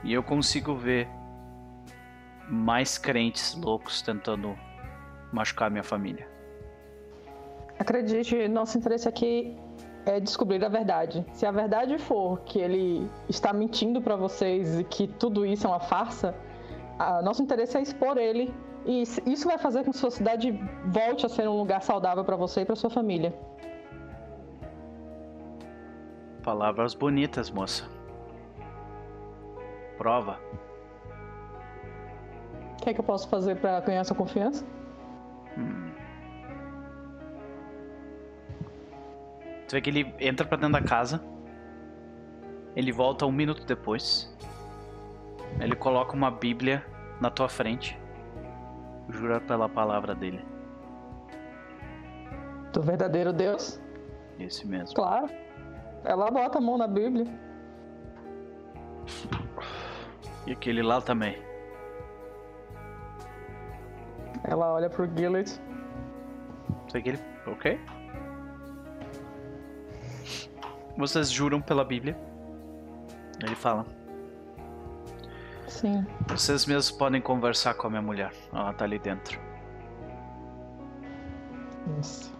[0.05, 1.09] e eu consigo ver
[2.49, 4.59] mais crentes loucos tentando
[5.33, 6.29] machucar minha família.
[7.79, 9.57] Acredite, nosso interesse aqui
[10.05, 11.25] é descobrir a verdade.
[11.33, 15.71] Se a verdade for que ele está mentindo para vocês e que tudo isso é
[15.71, 16.35] uma farsa,
[17.23, 18.53] nosso interesse é expor ele
[18.85, 20.53] e isso vai fazer com que sua cidade
[20.87, 23.35] volte a ser um lugar saudável para você e para sua família.
[26.43, 27.85] Palavras bonitas, moça.
[29.99, 30.41] Prova.
[32.73, 34.65] O que é que eu posso fazer para ganhar sua confiança?
[39.69, 41.23] Tu vê que ele entra pra dentro da casa.
[42.75, 44.35] Ele volta um minuto depois.
[45.61, 46.87] Ele coloca uma bíblia
[47.21, 47.99] na tua frente.
[49.09, 50.45] Jura pela palavra dele.
[52.73, 53.81] Do verdadeiro Deus?
[54.39, 54.95] Esse mesmo.
[54.95, 55.29] Claro.
[56.05, 57.27] Ela bota a mão na Bíblia.
[60.47, 61.43] E aquele lá também.
[64.45, 65.61] Ela olha pro Gillett.
[66.93, 67.19] Vê que ele.
[67.47, 67.81] Ok.
[70.97, 72.17] Vocês juram pela bíblia.
[73.43, 73.98] Ele fala.
[75.69, 76.07] Sim.
[76.27, 78.33] Vocês mesmos podem conversar com a minha mulher.
[78.53, 79.39] Ela tá ali dentro.
[81.87, 82.33] Nossa.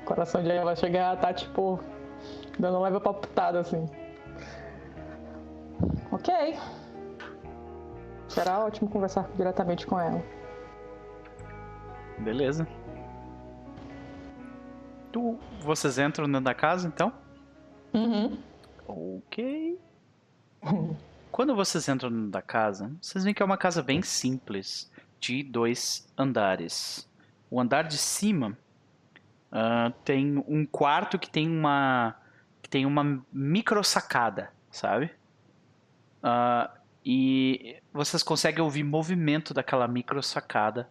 [0.00, 1.78] O coração de ela chegar tá tipo
[2.58, 3.88] dando leve palpitada assim.
[6.10, 6.58] Ok.
[8.28, 10.22] Será ótimo conversar diretamente com ela.
[12.18, 12.66] Beleza.
[15.10, 17.12] Tu, vocês entram dentro da casa então?
[17.92, 18.38] Uhum.
[18.88, 19.78] Ok.
[21.32, 26.06] Quando vocês entram da casa, vocês veem que é uma casa bem simples, de dois
[26.16, 27.10] andares.
[27.50, 28.56] O andar de cima
[29.50, 32.14] ah, tem um quarto que tem uma
[32.60, 35.10] que tem uma micro sacada, sabe?
[36.22, 36.70] Ah,
[37.02, 40.90] e vocês conseguem ouvir movimento daquela micro sacada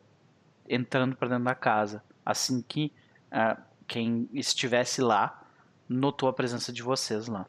[0.68, 2.92] entrando para dentro da casa, assim que
[3.32, 5.44] ah, quem estivesse lá
[5.88, 7.46] notou a presença de vocês lá.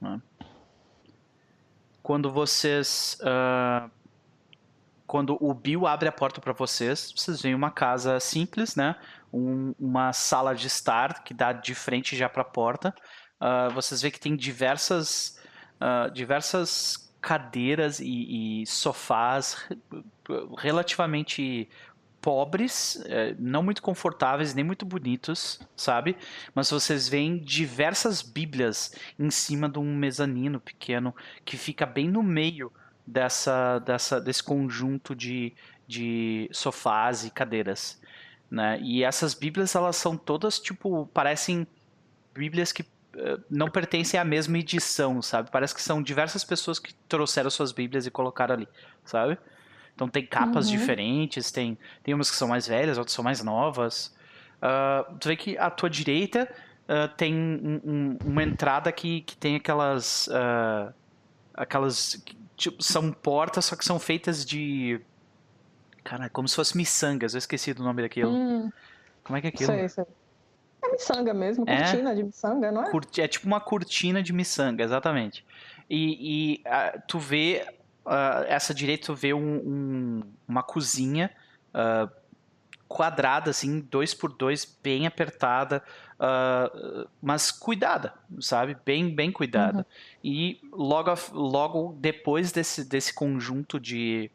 [0.00, 0.18] né?
[2.02, 3.18] Quando vocês.
[3.22, 3.88] ah,
[5.06, 8.96] quando o Bill abre a porta para vocês, vocês veem uma casa simples, né?
[9.32, 12.94] Um- uma sala de estar que dá de frente já para a porta.
[13.38, 15.38] Ah, vocês veem que tem diversas,
[15.80, 19.78] ah, diversas cadeiras e, e sofás re-
[20.58, 21.68] relativamente
[22.22, 26.16] pobres, eh, não muito confortáveis, nem muito bonitos, sabe?
[26.54, 32.22] Mas vocês veem diversas bíblias em cima de um mezanino pequeno que fica bem no
[32.22, 32.72] meio
[33.06, 35.52] dessa, dessa desse conjunto de,
[35.86, 38.00] de sofás e cadeiras.
[38.50, 38.78] né?
[38.80, 41.66] E essas Bíblias, elas são todas, tipo, parecem
[42.34, 45.50] Bíblias que uh, não pertencem à mesma edição, sabe?
[45.50, 48.68] Parece que são diversas pessoas que trouxeram suas Bíblias e colocaram ali,
[49.04, 49.38] sabe?
[49.94, 50.76] Então tem capas uhum.
[50.76, 54.14] diferentes, tem, tem umas que são mais velhas, outras são mais novas.
[54.58, 56.48] Uh, tu vê que à tua direita
[56.88, 60.28] uh, tem um, um, uma entrada que, que tem aquelas.
[60.28, 60.92] Uh,
[61.54, 62.22] aquelas.
[62.56, 65.00] Tipo, são portas, só que são feitas de
[66.04, 67.34] Cara, como se fosse miçangas.
[67.34, 68.32] Eu esqueci do nome daquilo.
[68.32, 68.70] Hum,
[69.22, 69.72] como é que é aquilo?
[69.72, 70.04] Sei, sei.
[70.84, 71.76] É miçanga mesmo, é?
[71.76, 72.14] cortina é?
[72.14, 72.90] de miçanga, não é?
[73.18, 75.46] É tipo uma cortina de miçanga, exatamente.
[75.88, 76.64] E, e
[77.06, 77.64] tu vê,
[78.04, 81.30] uh, essa direita tu vê um, um, uma cozinha
[81.74, 82.10] uh,
[82.88, 85.82] quadrada, assim, dois por dois, bem apertada,
[87.20, 88.76] mas cuidada, sabe?
[88.84, 89.78] Bem, bem cuidada.
[89.78, 89.84] Uhum.
[90.22, 94.30] E logo, logo depois desse, desse conjunto de,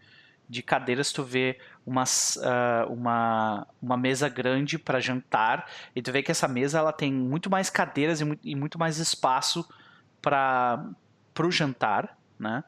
[0.50, 6.22] de cadeiras tu vê uma, uh, uma, uma mesa grande para jantar e tu vê
[6.22, 9.68] que essa mesa ela tem muito mais cadeiras e muito, e muito mais espaço
[10.22, 10.94] para
[11.40, 12.64] o jantar, né?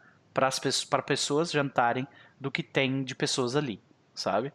[0.89, 2.07] Para pessoas jantarem
[2.39, 3.81] do que tem de pessoas ali,
[4.13, 4.53] sabe?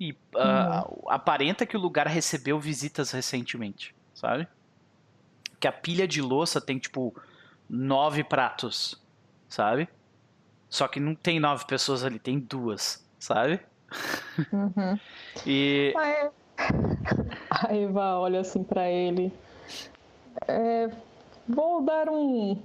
[0.00, 1.10] E uh, uhum.
[1.10, 4.46] aparenta que o lugar recebeu visitas recentemente, sabe?
[5.58, 7.14] Que a pilha de louça tem tipo
[7.68, 9.00] nove pratos,
[9.48, 9.88] sabe?
[10.68, 13.60] Só que não tem nove pessoas ali, tem duas, sabe?
[14.52, 14.98] Uhum.
[15.46, 15.92] e.
[17.50, 19.32] A Eva olha assim para ele.
[20.46, 20.88] É,
[21.48, 22.62] vou dar um.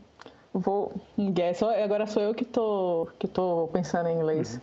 [0.53, 0.93] Vou.
[1.17, 1.64] Um guess.
[1.64, 4.61] Agora sou eu que tô, que tô pensando em inglês.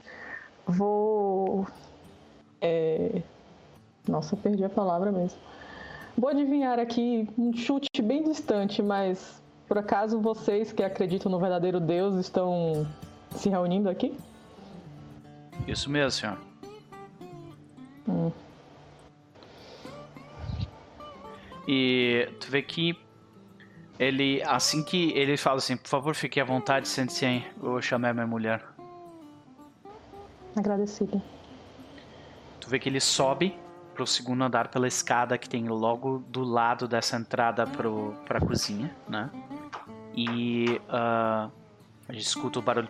[0.69, 0.75] Uhum.
[0.75, 1.67] Vou.
[2.60, 3.23] É...
[4.07, 5.39] Nossa, perdi a palavra mesmo.
[6.17, 11.81] Vou adivinhar aqui um chute bem distante, mas por acaso vocês que acreditam no verdadeiro
[11.81, 12.86] Deus estão
[13.31, 14.17] se reunindo aqui?
[15.67, 16.39] Isso mesmo, senhor.
[18.09, 18.33] Hum.
[21.69, 22.99] E tu vê que
[24.01, 28.11] ele, assim que ele fala assim, por favor, fique à vontade, sente-se aí, eu chamei
[28.11, 28.65] a minha mulher.
[30.57, 31.23] Agradecida.
[32.59, 33.59] Tu vê que ele sobe
[33.95, 38.91] pro segundo andar pela escada que tem logo do lado dessa entrada pro, pra cozinha,
[39.07, 39.31] né?
[40.15, 41.53] E uh,
[42.09, 42.89] a gente escuta o barulho.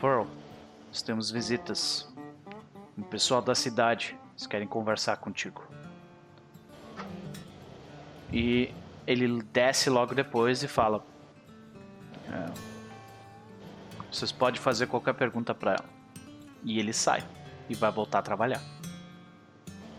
[0.00, 0.26] Pearl,
[0.86, 2.08] nós temos visitas.
[2.96, 4.16] O pessoal da cidade.
[4.32, 5.62] Eles querem conversar contigo.
[8.36, 8.70] E
[9.06, 11.02] ele desce logo depois e fala:
[12.30, 12.52] é,
[14.12, 15.88] Vocês podem fazer qualquer pergunta para ela.
[16.62, 17.24] E ele sai
[17.66, 18.60] e vai voltar a trabalhar.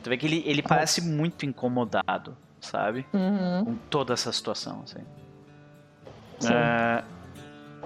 [0.04, 3.08] Tu vê que ele, ele parece muito incomodado, sabe?
[3.12, 3.66] Uhum.
[3.66, 5.04] Com toda essa situação, assim.
[6.46, 7.04] É,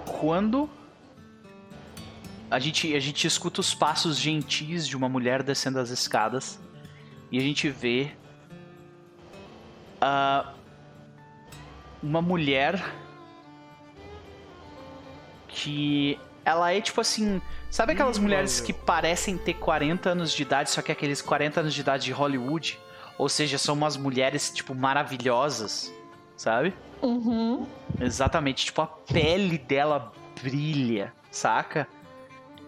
[0.04, 0.68] quando
[2.50, 6.60] a gente, a gente escuta os passos gentis de uma mulher descendo as escadas
[7.30, 8.12] e a gente vê
[10.02, 10.52] uh,
[12.02, 12.82] uma mulher
[15.48, 17.40] que ela é tipo assim.
[17.70, 21.60] Sabe aquelas hum, mulheres que parecem ter 40 anos de idade, só que aqueles 40
[21.60, 22.78] anos de idade de Hollywood?
[23.16, 25.92] Ou seja, são umas mulheres, tipo, maravilhosas,
[26.36, 26.74] sabe?
[27.00, 27.66] Uhum.
[28.00, 31.86] Exatamente, tipo, a pele dela brilha, saca?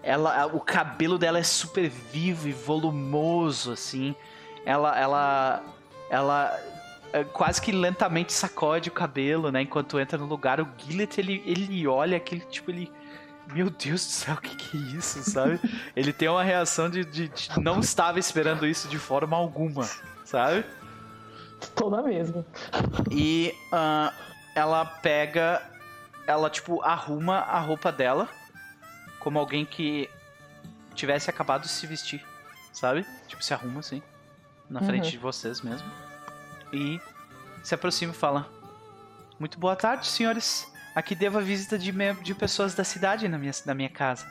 [0.02, 4.14] Ela, o cabelo dela é super vivo e volumoso, assim.
[4.64, 5.62] Ela, ela,
[6.08, 6.58] ela
[7.22, 9.62] quase que lentamente sacode o cabelo, né?
[9.62, 12.90] Enquanto entra no lugar, o Gillet, ele, ele olha aquele, tipo, ele...
[13.52, 15.60] Meu Deus do céu, o que, que é isso, sabe?
[15.94, 19.86] ele tem uma reação de, de, de não estava esperando isso de forma alguma,
[20.24, 20.64] sabe?
[21.74, 22.44] Toda mesmo.
[23.10, 24.12] E uh,
[24.54, 25.62] ela pega.
[26.26, 28.28] Ela, tipo, arruma a roupa dela.
[29.18, 30.08] Como alguém que
[30.94, 32.24] tivesse acabado de se vestir.
[32.72, 33.06] Sabe?
[33.28, 34.02] Tipo, se arruma assim.
[34.68, 34.86] Na uhum.
[34.86, 35.88] frente de vocês mesmo.
[36.72, 37.00] E
[37.62, 38.48] se aproxima e fala:
[39.38, 40.72] Muito boa tarde, senhores.
[40.94, 44.26] Aqui devo a visita de, de pessoas da cidade na minha, na minha casa.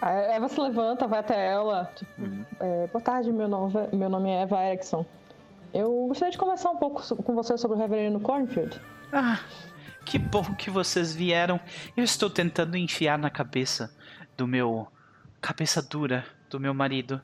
[0.00, 1.90] A Eva se levanta, vai até ela.
[1.94, 2.44] Tipo, uhum.
[2.60, 5.04] é, boa tarde, meu nome, meu nome é Eva Erickson.
[5.74, 8.80] Eu gostaria de conversar um pouco com você sobre o Reverendo Cornfield.
[9.12, 9.40] Ah,
[10.04, 11.60] que bom que vocês vieram.
[11.96, 13.94] Eu estou tentando enfiar na cabeça
[14.36, 14.88] do meu.
[15.40, 17.20] cabeça dura do meu marido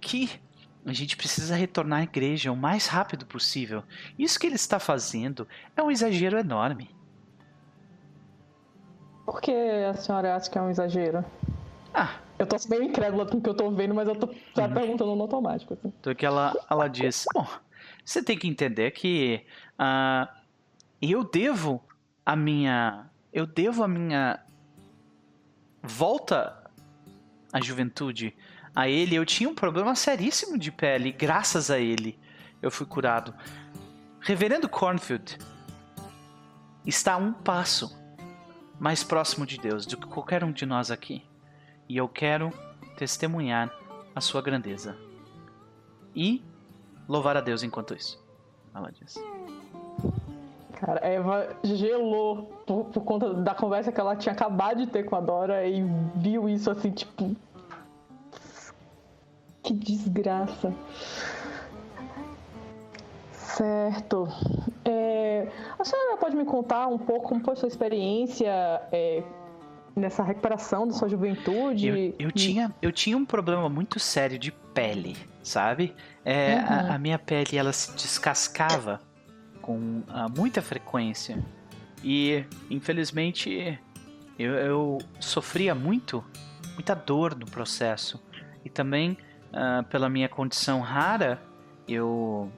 [0.00, 0.40] que
[0.86, 3.82] a gente precisa retornar à igreja o mais rápido possível.
[4.16, 6.94] Isso que ele está fazendo é um exagero enorme.
[9.24, 11.24] Por que a senhora acha que é um exagero?
[11.92, 12.20] Ah.
[12.38, 14.74] Eu tô meio incrédula com o que eu tô vendo, mas eu tô já uhum.
[14.74, 15.72] perguntando no automático.
[15.72, 15.92] Assim.
[16.00, 17.46] Então que ela, ela diz: Bom,
[18.04, 19.42] você tem que entender que
[19.80, 20.30] uh,
[21.00, 21.82] eu devo
[22.24, 23.06] a minha.
[23.32, 24.38] Eu devo a minha
[25.82, 26.70] volta
[27.52, 28.36] à juventude
[28.76, 31.10] a ele, eu tinha um problema seríssimo de pele.
[31.10, 32.18] Graças a ele,
[32.60, 33.34] eu fui curado.
[34.20, 35.38] Reverendo Cornfield
[36.84, 37.98] está a um passo
[38.78, 41.24] mais próximo de Deus do que qualquer um de nós aqui.
[41.88, 42.52] E eu quero
[42.98, 43.72] testemunhar
[44.14, 44.94] a sua grandeza.
[46.14, 46.44] E
[47.08, 48.22] louvar a Deus enquanto isso.
[48.74, 49.14] Ela diz.
[50.74, 55.16] Cara, Eva gelou por, por, conta da conversa que ela tinha acabado de ter com
[55.16, 55.82] a Dora e
[56.16, 57.34] viu isso assim, tipo.
[59.66, 60.72] Que desgraça.
[63.32, 64.28] Certo.
[64.84, 68.48] É, a senhora pode me contar um pouco como foi a sua experiência
[68.92, 69.24] é,
[69.96, 71.88] nessa recuperação da sua juventude?
[71.88, 75.92] Eu, eu, tinha, eu tinha um problema muito sério de pele, sabe?
[76.24, 76.64] É, uhum.
[76.68, 79.00] a, a, minha pele ela se descascava
[79.60, 81.44] com uh, muita frequência
[82.04, 83.76] e infelizmente
[84.38, 86.24] eu, eu, sofria muito,
[86.74, 88.22] muita dor no processo
[88.64, 89.18] e também
[89.56, 91.42] uh, pela minha condição rara
[91.88, 92.52] eu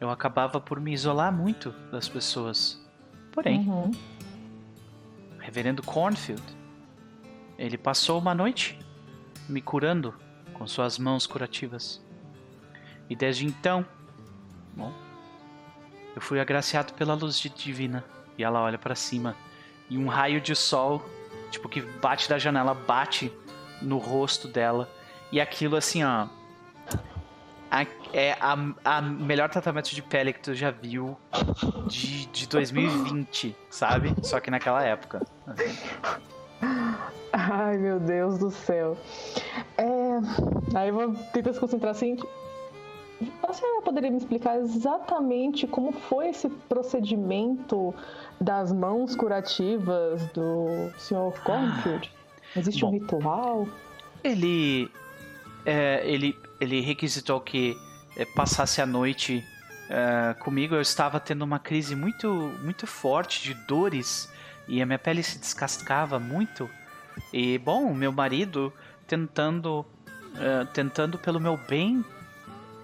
[0.00, 2.80] eu acabava por me isolar muito das pessoas.
[3.32, 3.90] Porém, uhum.
[5.40, 6.42] Reverendo Cornfield,
[7.58, 8.78] ele passou uma noite
[9.48, 10.14] me curando
[10.54, 12.00] com suas mãos curativas.
[13.10, 13.84] E desde então,
[14.76, 14.92] bom,
[16.14, 18.04] eu fui agraciado pela luz divina.
[18.36, 19.34] E ela olha para cima
[19.90, 21.04] e um raio de sol,
[21.50, 23.32] tipo que bate da janela, bate
[23.80, 24.88] no rosto dela.
[25.30, 26.26] E aquilo assim, ó,
[27.70, 31.16] a, é a, a melhor tratamento de pele que tu já viu
[31.86, 34.14] de, de 2020, sabe?
[34.22, 35.20] Só que naquela época.
[35.46, 35.78] Assim.
[37.32, 38.96] Ai, meu Deus do céu.
[39.76, 40.76] É...
[40.76, 42.16] Aí eu vou tentar se concentrar assim.
[43.46, 47.94] Você poderia me explicar exatamente como foi esse procedimento
[48.40, 51.32] das mãos curativas do Sr.
[51.42, 52.10] Cornfield?
[52.56, 53.68] Existe Bom, um ritual?
[54.22, 54.90] Ele.
[55.70, 57.76] É, ele ele requisitou que
[58.16, 59.44] é, passasse a noite
[59.88, 60.74] é, comigo.
[60.74, 62.28] Eu estava tendo uma crise muito,
[62.62, 64.32] muito forte de dores
[64.66, 66.68] e a minha pele se descascava muito.
[67.32, 68.72] E bom, meu marido
[69.06, 72.04] tentando, uh, tentando pelo meu bem,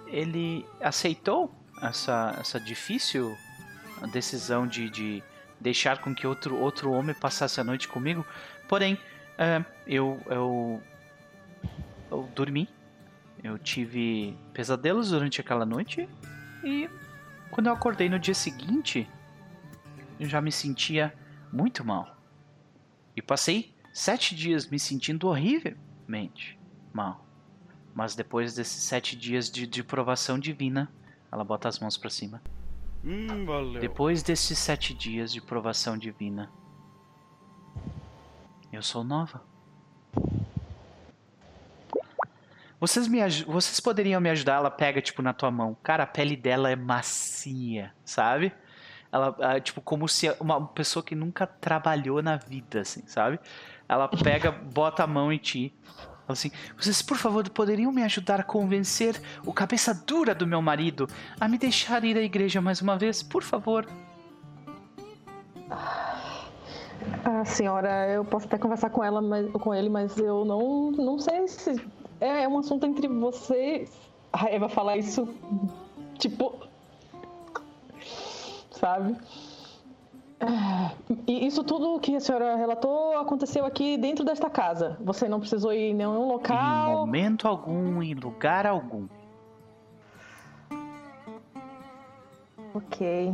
[0.07, 3.37] ele aceitou essa, essa difícil
[4.11, 5.23] decisão de, de
[5.59, 8.25] deixar com que outro, outro homem passasse a noite comigo.
[8.67, 10.81] Porém, uh, eu, eu,
[12.11, 12.67] eu dormi
[13.45, 16.09] eu tive pesadelos durante aquela noite
[16.63, 16.89] e
[17.51, 19.07] quando eu acordei no dia seguinte,
[20.19, 21.13] eu já me sentia
[21.53, 22.17] muito mal.
[23.15, 26.59] E passei sete dias me sentindo horrivelmente
[26.91, 27.23] mal.
[27.93, 30.91] Mas depois desses sete dias de, de provação divina,
[31.31, 32.41] ela bota as mãos para cima.
[33.03, 33.27] Hum,
[33.79, 36.51] depois desses sete dias de provação divina,
[38.73, 39.43] eu sou nova.
[42.85, 44.57] Vocês, me, vocês poderiam me ajudar?
[44.57, 45.75] Ela pega, tipo, na tua mão.
[45.81, 48.53] Cara, a pele dela é macia, sabe?
[49.11, 53.39] Ela, é, tipo, como se uma pessoa que nunca trabalhou na vida, assim, sabe?
[53.89, 55.73] Ela pega, bota a mão em ti.
[55.87, 60.61] Fala assim: Vocês, por favor, poderiam me ajudar a convencer o cabeça dura do meu
[60.61, 61.07] marido
[61.39, 63.87] a me deixar ir à igreja mais uma vez, por favor?
[67.23, 71.17] Ah, senhora, eu posso até conversar com ela, mas, com ele, mas eu não, não
[71.17, 71.81] sei se
[72.19, 73.87] é, é um assunto entre você.
[74.31, 75.27] A Eva falar isso,
[76.17, 76.55] tipo.
[78.71, 79.15] Sabe?
[81.25, 84.97] E isso tudo que a senhora relatou aconteceu aqui dentro desta casa.
[84.99, 86.91] Você não precisou ir em nenhum local.
[86.91, 89.07] Em momento algum, em lugar algum.
[92.73, 93.33] Ok.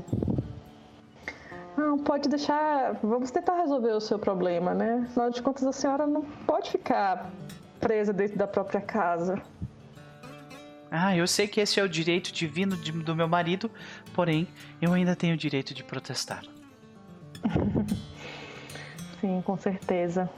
[1.76, 2.94] Não, pode deixar.
[3.02, 5.06] Vamos tentar resolver o seu problema, né?
[5.10, 7.32] Afinal de contas, a senhora não pode ficar
[7.82, 9.42] presa dentro da própria casa.
[10.90, 13.72] Ah, eu sei que esse é o direito divino de, do meu marido,
[14.14, 14.48] porém,
[14.82, 16.44] eu ainda tenho o direito de protestar.
[19.20, 20.30] Sim, com certeza.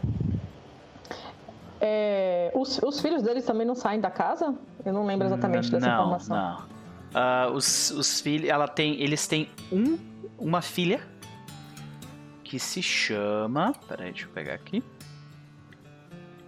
[1.81, 4.55] É, os, os, filhos deles também não saem da casa?
[4.85, 6.37] Eu não lembro exatamente dessa não, informação.
[6.37, 9.97] Não, uh, os, os filhos, ela tem, eles têm um,
[10.37, 11.01] uma filha
[12.43, 14.83] que se chama, peraí, deixa eu pegar aqui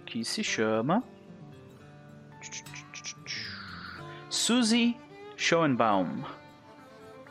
[0.06, 1.02] que se chama
[4.30, 4.96] Suzy
[5.36, 6.24] Schoenbaum,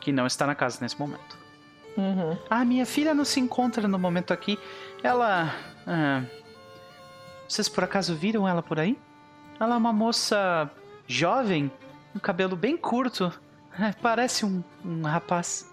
[0.00, 1.36] que não está na casa nesse momento.
[1.96, 2.38] Uhum.
[2.50, 4.58] Ah, minha filha não se encontra no momento aqui.
[5.02, 5.54] Ela.
[5.86, 6.22] Ah,
[7.48, 8.98] vocês por acaso viram ela por aí?
[9.58, 10.70] Ela é uma moça
[11.06, 11.72] jovem,
[12.14, 13.32] um cabelo bem curto.
[13.80, 15.72] É, parece um, um rapaz.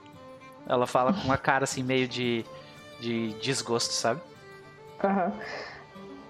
[0.65, 2.45] Ela fala com uma cara assim, meio de,
[3.01, 4.21] de desgosto, sabe?
[5.03, 5.25] Aham.
[5.25, 5.72] Uhum.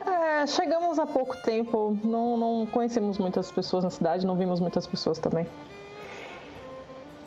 [0.05, 4.85] É, chegamos há pouco tempo, não, não conhecemos muitas pessoas na cidade, não vimos muitas
[4.85, 5.47] pessoas também.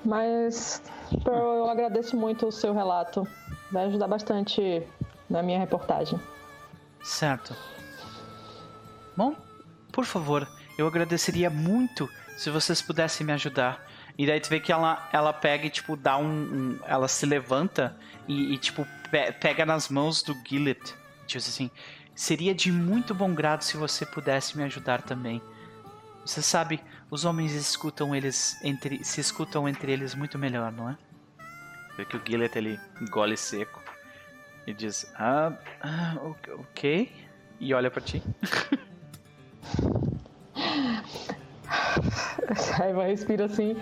[0.04, 0.82] Mas
[1.24, 3.26] eu agradeço muito o seu relato.
[3.72, 4.86] Vai ajudar bastante
[5.28, 6.20] na minha reportagem.
[7.02, 7.56] Certo.
[9.16, 9.34] Bom,
[9.90, 10.46] por favor,
[10.78, 13.84] eu agradeceria muito se vocês pudessem me ajudar.
[14.18, 16.24] E daí tu vê que ela, ela pega e, tipo, dá um.
[16.24, 17.96] um ela se levanta
[18.28, 20.94] e, e tipo, pe pega nas mãos do Gillet.
[21.26, 21.70] Tipo assim,
[22.16, 25.42] seria de muito bom grado se você pudesse me ajudar também.
[26.24, 30.96] Você sabe, os homens escutam eles entre, se escutam entre eles muito melhor, não é?
[31.96, 33.80] Vê que o Gillet ele engole seco
[34.66, 36.16] e diz: Ah, ah
[36.58, 37.12] ok.
[37.60, 38.22] E olha para ti.
[42.76, 43.76] Raiva respira assim.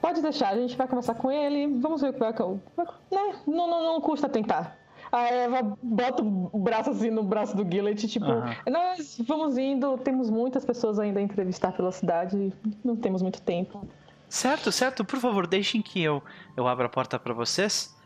[0.00, 1.78] Pode deixar, a gente vai conversar com ele.
[1.80, 2.32] Vamos ver o que vai.
[2.32, 3.40] Né?
[3.46, 4.78] Não, não, não custa tentar.
[5.16, 8.54] A Eva bota o braço assim no braço do Gillet, tipo, uhum.
[8.70, 12.52] nós vamos indo, temos muitas pessoas ainda a entrevistar pela cidade,
[12.84, 13.88] não temos muito tempo.
[14.28, 16.22] Certo, certo, por favor, deixem que eu,
[16.54, 17.96] eu abra a porta para vocês.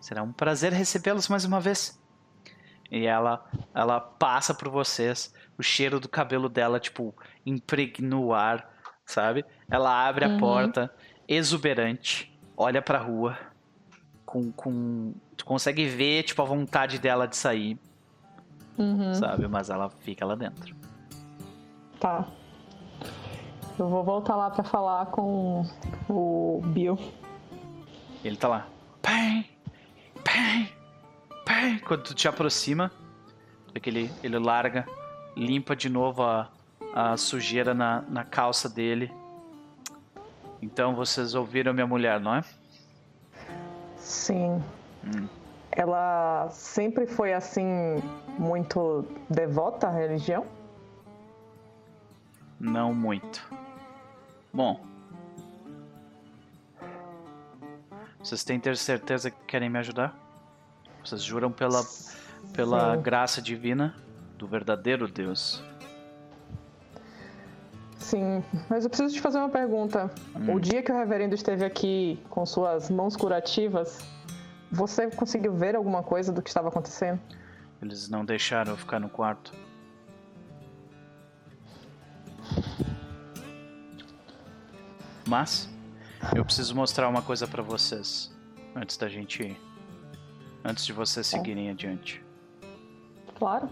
[0.00, 2.00] Será um prazer recebê-los mais uma vez.
[2.90, 3.44] E ela,
[3.74, 8.72] ela passa por vocês, o cheiro do cabelo dela, tipo, impregna o ar,
[9.04, 9.44] sabe?
[9.70, 10.36] Ela abre uhum.
[10.36, 10.94] a porta,
[11.28, 13.36] exuberante, olha pra rua,
[14.24, 17.78] com, com tu consegue ver, tipo, a vontade dela de sair.
[18.78, 19.14] Uhum.
[19.14, 19.46] Sabe?
[19.48, 20.74] Mas ela fica lá dentro.
[22.00, 22.26] Tá.
[23.78, 25.64] Eu vou voltar lá para falar com
[26.08, 26.98] o Bill.
[28.24, 28.66] Ele tá lá.
[29.02, 29.46] Pai!
[30.24, 30.72] Pai!
[31.44, 31.80] Pai!
[31.86, 32.90] Quando tu te aproxima,
[33.84, 34.86] ele, ele larga,
[35.36, 36.48] limpa de novo a,
[36.94, 39.12] a sujeira na, na calça dele.
[40.62, 42.44] Então vocês ouviram minha mulher, não é?
[43.96, 44.62] Sim.
[45.06, 45.28] Hum.
[45.72, 48.00] Ela sempre foi assim,
[48.38, 50.46] muito devota à religião?
[52.60, 53.44] Não muito.
[54.52, 54.80] Bom.
[58.22, 60.16] Vocês têm ter certeza que querem me ajudar?
[61.04, 61.84] Vocês juram pela,
[62.54, 63.94] pela graça divina
[64.38, 65.62] do verdadeiro Deus?
[67.98, 70.10] Sim, mas eu preciso te fazer uma pergunta.
[70.36, 70.54] Hum.
[70.54, 73.98] O dia que o reverendo esteve aqui com suas mãos curativas,
[74.74, 77.20] você conseguiu ver alguma coisa do que estava acontecendo?
[77.80, 79.52] Eles não deixaram eu ficar no quarto.
[85.26, 85.68] Mas
[86.34, 88.34] eu preciso mostrar uma coisa para vocês
[88.74, 89.60] antes da gente ir.
[90.64, 91.70] Antes de vocês seguirem é.
[91.70, 92.24] adiante.
[93.38, 93.70] Claro.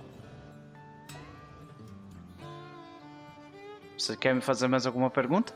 [3.99, 5.55] Você quer me fazer mais alguma pergunta?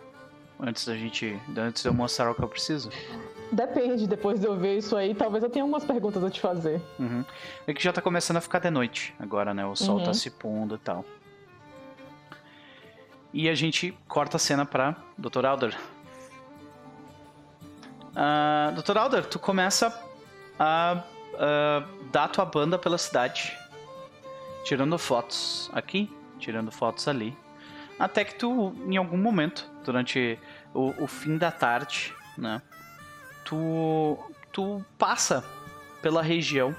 [0.59, 1.41] Antes da gente.
[1.57, 2.91] Antes de eu mostrar o que eu preciso?
[3.53, 6.81] Depende, depois de eu ver isso aí, talvez eu tenha algumas perguntas a te fazer.
[6.99, 7.25] Uhum.
[7.67, 9.65] É que já tá começando a ficar de noite agora, né?
[9.65, 10.07] O sol tá uhum.
[10.07, 11.05] tá se pondo e tal.
[13.33, 15.45] E a gente corta a cena pra Dr.
[15.47, 15.77] Alder.
[18.13, 18.97] Uh, Dr.
[18.97, 19.95] Alder, tu começa
[20.59, 21.03] a
[21.35, 23.57] uh, dar tua banda pela cidade.
[24.65, 27.37] Tirando fotos aqui, tirando fotos ali.
[27.99, 30.39] Até que tu, em algum momento, durante
[30.75, 32.61] o, o fim da tarde, né?
[33.47, 34.19] Tu,
[34.53, 35.43] tu passa
[36.03, 36.77] pela região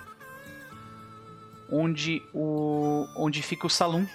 [1.71, 4.07] onde o onde fica o salão.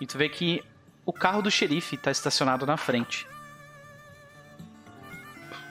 [0.00, 0.64] E tu vê que
[1.06, 3.28] o carro do xerife está estacionado na frente.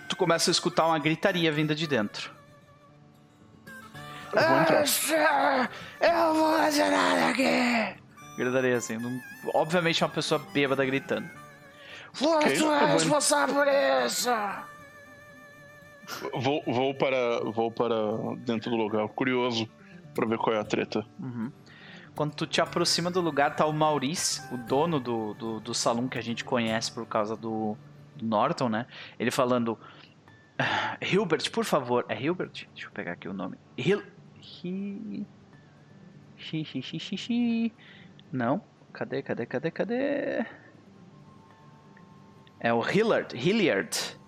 [0.07, 2.31] Tu começa a escutar uma gritaria vinda de dentro.
[4.33, 5.71] Eu vou entrar.
[5.99, 8.01] Eu vou fazer nada aqui!
[8.37, 8.97] Gritaria assim.
[9.53, 11.29] Obviamente é uma pessoa bêbada gritando.
[12.13, 14.29] Você é responsável por isso!
[16.33, 17.95] Vou, vou, para, vou para
[18.37, 19.67] dentro do lugar, curioso
[20.13, 21.05] para ver qual é a treta.
[21.19, 21.51] Uhum.
[22.15, 26.07] Quando tu te aproxima do lugar, tá o Maurice, o dono do, do, do salão
[26.07, 27.77] que a gente conhece por causa do,
[28.15, 28.85] do Norton, né?
[29.17, 29.79] Ele falando.
[30.59, 32.05] Ah, Hilbert, por favor.
[32.09, 32.67] É Hilbert?
[32.73, 33.57] Deixa eu pegar aqui o nome.
[33.77, 34.03] Hil.
[34.63, 35.25] Hi...
[38.31, 38.61] Não.
[38.91, 40.45] Cadê, cadê, cadê, cadê?
[42.59, 43.35] É o Hillard.
[43.35, 44.19] Hilliard.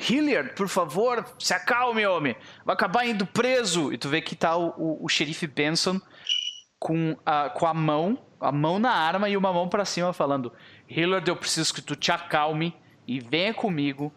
[0.00, 2.34] Hilliard, por favor, se acalme, homem.
[2.64, 3.92] Vai acabar indo preso.
[3.92, 6.00] E tu vê que tá o, o, o xerife Benson
[6.78, 10.52] com a, com a mão, a mão na arma e uma mão para cima falando:
[10.88, 12.74] Hilliard, eu preciso que tu te acalme
[13.06, 14.12] e venha comigo.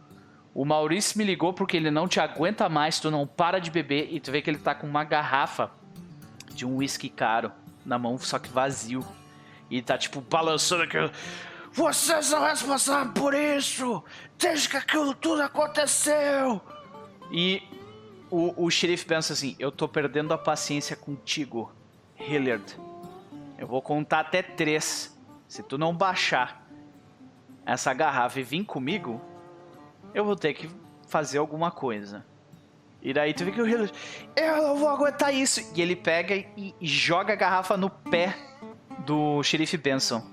[0.53, 4.07] O Maurício me ligou porque ele não te aguenta mais, tu não para de beber.
[4.11, 5.71] E tu vê que ele tá com uma garrafa
[6.53, 7.51] de um whisky caro
[7.85, 9.05] na mão, só que vazio.
[9.69, 11.11] E tá tipo balançando aquilo.
[11.73, 14.03] Vocês são responsáveis por isso!
[14.37, 16.61] Desde que aquilo tudo aconteceu!
[17.31, 17.63] E
[18.29, 21.71] o, o xerife pensa assim: Eu tô perdendo a paciência contigo,
[22.19, 22.77] Hilliard,
[23.57, 25.17] eu vou contar até três.
[25.47, 26.63] Se tu não baixar
[27.65, 29.19] essa garrafa e vir comigo,
[30.13, 30.69] eu vou ter que
[31.07, 32.23] fazer alguma coisa.
[33.01, 33.93] E daí tu vê que o Hilliard,
[34.35, 35.59] eu não vou aguentar isso.
[35.75, 38.35] E ele pega e, e joga a garrafa no pé
[38.99, 40.23] do xerife Benson.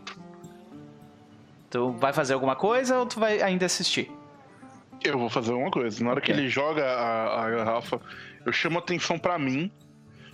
[1.70, 4.10] Tu vai fazer alguma coisa ou tu vai ainda assistir?
[5.02, 6.02] Eu vou fazer alguma coisa.
[6.02, 6.34] Na hora okay.
[6.34, 8.00] que ele joga a, a, garrafa,
[8.44, 9.70] eu chamo atenção para mim.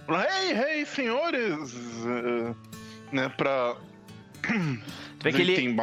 [0.08, 1.74] Ei, hey, hey, senhores!
[1.74, 2.56] Uh,
[3.12, 3.76] né, pra.
[4.42, 5.76] Tu vê que ele.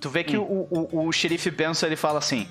[0.00, 0.42] Tu vê que hum.
[0.42, 2.48] o, o, o xerife Benson ele fala assim: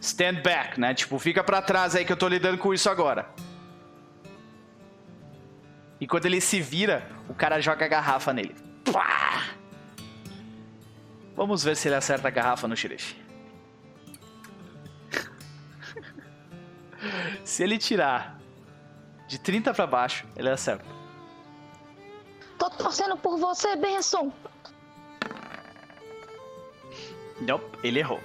[0.00, 0.94] Stand back, né?
[0.94, 3.28] Tipo, fica para trás aí que eu tô lidando com isso agora.
[6.00, 8.54] E quando ele se vira, o cara joga a garrafa nele.
[8.92, 9.44] Pá!
[11.36, 13.14] Vamos ver se ele acerta a garrafa no xerife.
[17.44, 18.40] se ele tirar
[19.28, 20.86] de 30 para baixo, ele acerta.
[22.58, 24.32] Tô torcendo por você, Benson.
[27.38, 28.20] Não, ele errou.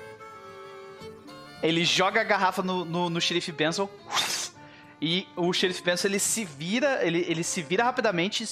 [1.61, 3.89] Ele joga a garrafa no, no, no xerife Benson
[5.01, 8.45] e o xerife Benson ele se vira, ele, ele se vira rapidamente,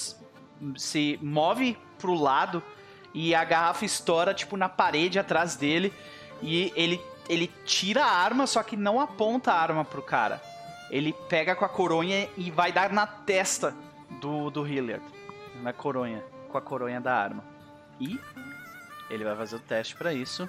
[0.76, 2.62] se move pro lado
[3.12, 5.92] e a garrafa estoura tipo na parede atrás dele
[6.42, 10.42] e ele ele tira a arma, só que não aponta a arma pro cara.
[10.90, 13.72] Ele pega com a coronha e vai dar na testa
[14.20, 15.04] do, do Hilliard.
[15.62, 16.24] Na coronha.
[16.48, 17.44] Com a coronha da arma.
[18.00, 18.18] E
[19.08, 20.48] ele vai fazer o teste para isso.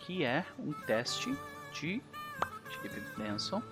[0.00, 1.34] Que é um teste
[1.72, 2.02] de
[2.68, 3.62] Chip Benson.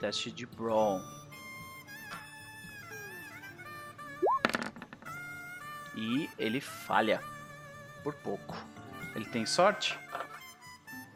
[0.00, 1.00] Teste de Brawl.
[5.94, 7.20] E ele falha.
[8.02, 8.56] Por pouco.
[9.14, 9.98] Ele tem sorte?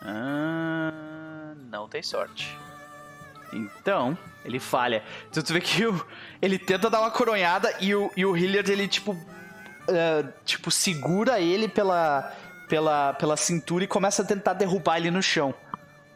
[0.01, 2.57] Ah, não tem sorte.
[3.53, 5.03] Então, ele falha.
[5.31, 6.07] Então tu vê que o,
[6.41, 9.13] ele tenta dar uma coronhada e o, e o Hilliard, ele tipo.
[9.13, 12.35] Uh, tipo, segura ele pela,
[12.69, 15.55] pela, pela cintura e começa a tentar derrubar ele no chão.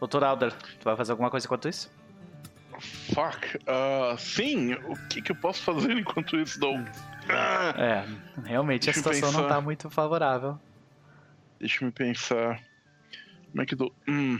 [0.00, 1.90] Doutor Alder, tu vai fazer alguma coisa enquanto isso?
[3.14, 3.58] Fuck.
[3.58, 6.84] Uh, sim, o que, que eu posso fazer enquanto isso, Dom?
[7.76, 8.04] É,
[8.44, 10.58] realmente a situação não tá muito favorável.
[11.58, 12.60] Deixa eu pensar.
[13.50, 13.94] Como é que dou.
[14.08, 14.38] Hum.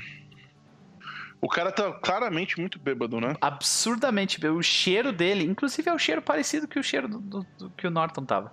[1.41, 3.35] O cara tá claramente muito bêbado, né?
[3.41, 4.59] Absurdamente bêbado.
[4.59, 7.87] O cheiro dele, inclusive, é o cheiro parecido que o cheiro do, do, do que
[7.87, 8.53] o Norton tava.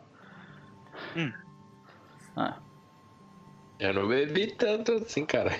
[1.15, 1.33] Hum.
[2.35, 2.57] Ah.
[3.79, 5.57] Eu não bebi tanto assim, cara.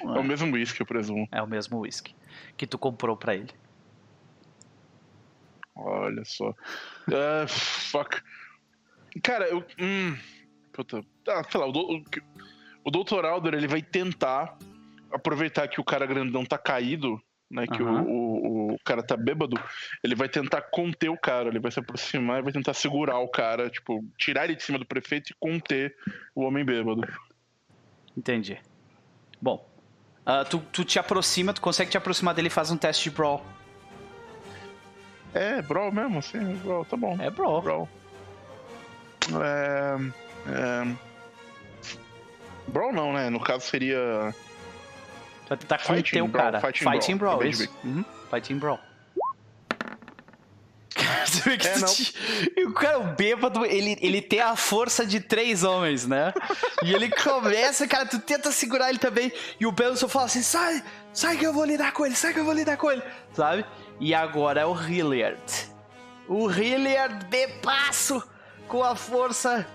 [0.00, 1.28] É o mesmo whisky, eu presumo.
[1.32, 2.14] É o mesmo whisky
[2.56, 3.52] que tu comprou para ele.
[5.78, 6.50] Olha só.
[6.50, 8.20] Uh, fuck.
[9.22, 9.64] Cara, eu.
[9.80, 10.16] Hum,
[10.72, 11.00] puta.
[11.28, 12.02] Ah, sei lá, o, o,
[12.84, 13.24] o Dr.
[13.24, 14.58] Alder ele vai tentar
[15.12, 17.66] aproveitar que o cara grandão tá caído, né?
[17.66, 18.02] Que uhum.
[18.02, 19.56] o, o, o, cara tá bêbado.
[20.02, 21.48] Ele vai tentar conter o cara.
[21.48, 24.78] Ele vai se aproximar e vai tentar segurar o cara, tipo, tirar ele de cima
[24.78, 25.94] do prefeito e conter
[26.34, 27.02] o homem bêbado.
[28.16, 28.60] Entendi.
[29.40, 29.64] Bom,
[30.28, 33.16] Uh, tu, tu te aproxima, tu consegue te aproximar dele e faz um teste de
[33.16, 33.42] Brawl.
[35.34, 37.16] É, Brawl mesmo, sim, Brawl, tá bom.
[37.20, 37.62] É Brawl.
[37.62, 37.88] Brawl.
[39.42, 39.96] É,
[40.50, 40.94] é...
[42.68, 43.30] Brawl não, né?
[43.30, 44.34] No caso seria.
[45.48, 46.60] Vai tentar conter o cara.
[46.60, 47.68] Fighting, Fighting Brawl, Brawl isso.
[47.84, 48.04] Uhum.
[48.30, 48.80] Fighting Brawl.
[51.24, 52.70] Você vê que é, não.
[52.70, 56.32] o cara, o bêbado, ele, ele tem a força de três homens, né?
[56.82, 60.42] E ele começa, cara, tu tenta segurar ele também, e o bêbado só fala assim:
[60.42, 60.82] sai,
[61.12, 63.64] sai que eu vou lidar com ele, sai que eu vou lidar com ele, sabe?
[64.00, 65.42] E agora é o Hilliard.
[66.28, 68.22] O Hilliard bebaço
[68.66, 69.66] com a força.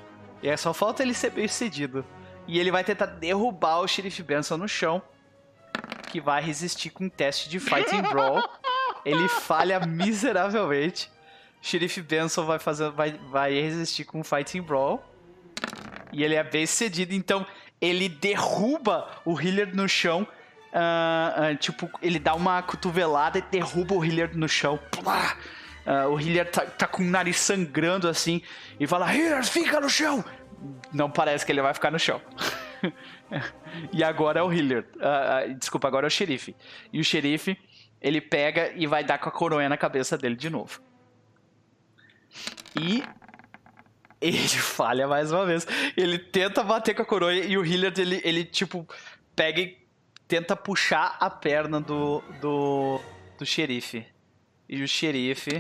[0.42, 2.06] E é só falta ele ser bem sucedido.
[2.48, 5.02] E ele vai tentar derrubar o Sheriff Benson no chão,
[6.12, 8.44] que vai resistir com um teste de Fighting Brawl.
[9.06, 11.12] Ele falha miseravelmente.
[11.62, 15.04] Sheriff Benson vai fazer, vai, vai resistir com um Fighting Brawl.
[16.12, 17.46] E ele é bem cedido, então
[17.82, 20.28] ele derruba o Hilliard no chão.
[20.74, 24.80] Uh, uh, tipo, ele dá uma cotovelada e derruba o Hilliard no chão.
[25.86, 28.42] Uh, o Hilliard tá, tá, com o nariz sangrando assim
[28.80, 30.26] e fala: Hilliard, fica no chão!
[30.92, 32.20] Não parece que ele vai ficar no chão.
[33.94, 34.88] e agora é o Hilliard.
[35.60, 36.56] desculpa, agora é o xerife.
[36.92, 37.56] E o xerife,
[38.02, 40.82] ele pega e vai dar com a coroa na cabeça dele de novo.
[42.80, 43.04] E
[44.20, 45.68] ele falha mais uma vez.
[45.96, 48.88] Ele tenta bater com a coroa e o Hilliard, ele, ele tipo,
[49.36, 49.83] pega e
[50.34, 53.00] tenta puxar a perna do, do,
[53.38, 54.04] do xerife.
[54.68, 55.60] E o xerife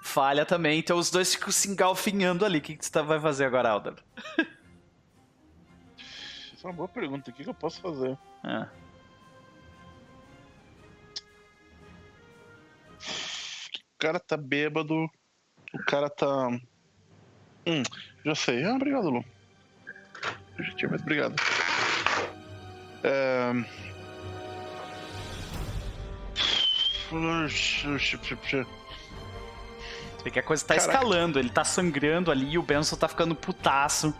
[0.00, 0.78] falha também.
[0.78, 2.58] Então os dois ficam se engalfinhando ali.
[2.58, 3.94] O que, que você tá, vai fazer agora, Alder?
[6.54, 7.28] Essa é uma boa pergunta.
[7.28, 8.16] O que, que eu posso fazer?
[8.44, 8.68] É.
[13.94, 15.10] O cara tá bêbado
[15.74, 16.50] O cara tá.
[17.66, 17.82] Hum,
[18.24, 18.62] já sei.
[18.62, 19.24] Ah, obrigado, Lu.
[20.56, 21.34] Eu já tinha, mas obrigado.
[23.06, 23.52] É...
[30.24, 30.92] Vê que a coisa tá Caraca.
[30.92, 34.12] escalando, ele tá sangrando ali e o Benson tá ficando putaço.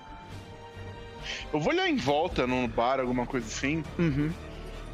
[1.52, 3.82] Eu vou olhar em volta no bar, alguma coisa assim.
[3.98, 4.32] Uhum.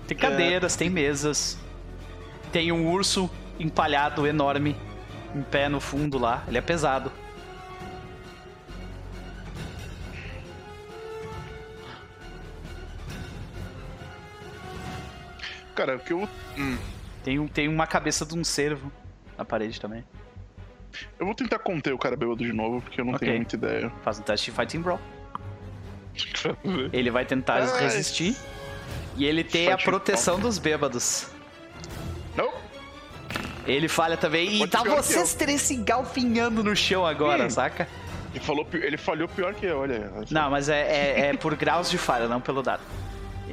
[0.07, 1.59] Tem cadeiras, tem mesas.
[2.51, 4.75] Tem um urso empalhado enorme
[5.35, 6.43] em pé no fundo lá.
[6.49, 7.13] Ele é pesado.
[15.75, 16.29] Cara, o que eu.
[16.59, 16.77] Hum,
[17.25, 18.91] Tem, um, tem uma cabeça de um cervo
[19.39, 20.05] na parede também.
[21.19, 23.27] eu vou tentar conter o cara bêbado de novo, porque eu não Ok.
[23.27, 23.93] tenho muita ideia.
[24.03, 25.01] Faz um teste de Fighting Brawl.
[26.93, 28.37] Ele vai tentar Ah, resistir.
[29.17, 31.29] E ele tem a Fighting proteção dos bêbados.
[32.37, 32.53] Não!
[33.67, 34.55] Ele falha também.
[34.57, 37.51] E Pode tá pior que vocês três se galfinhando no chão agora, Hum.
[37.51, 37.87] saca?
[38.35, 40.11] Ele, falou, ele falhou pior que eu, olha.
[40.31, 42.83] Não, mas é, é- é por graus de falha, não pelo dado.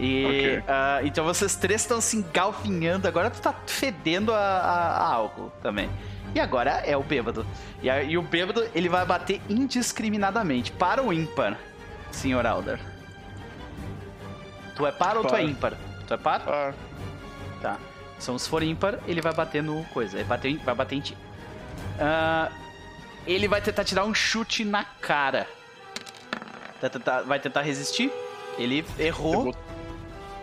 [0.02, 0.64] E Ok.
[0.68, 3.06] ah, então vocês três estão se engalfinhando.
[3.08, 5.90] Agora tu tá fedendo a, a- a álcool também.
[6.34, 7.46] E agora é o bêbado.
[7.82, 10.72] E, a- e o bêbado ele vai bater indiscriminadamente.
[10.72, 11.58] Para o ímpar,
[12.12, 12.80] senhor Alder.
[14.76, 15.42] Tu é par ou tu é Par.
[15.50, 15.74] ímpar?
[16.08, 16.42] Tu é par?
[16.48, 16.74] Ah,
[17.62, 17.78] Tá.
[18.22, 20.16] Então, se for ímpar, ele vai bater no coisa.
[20.18, 21.18] Ele bater, em- vai bater em ti.
[22.00, 22.50] Ah,
[23.28, 25.46] ele vai tentar tirar um chute na cara.
[26.80, 28.10] Vai tentar, vai tentar resistir.
[28.58, 29.54] Ele errou.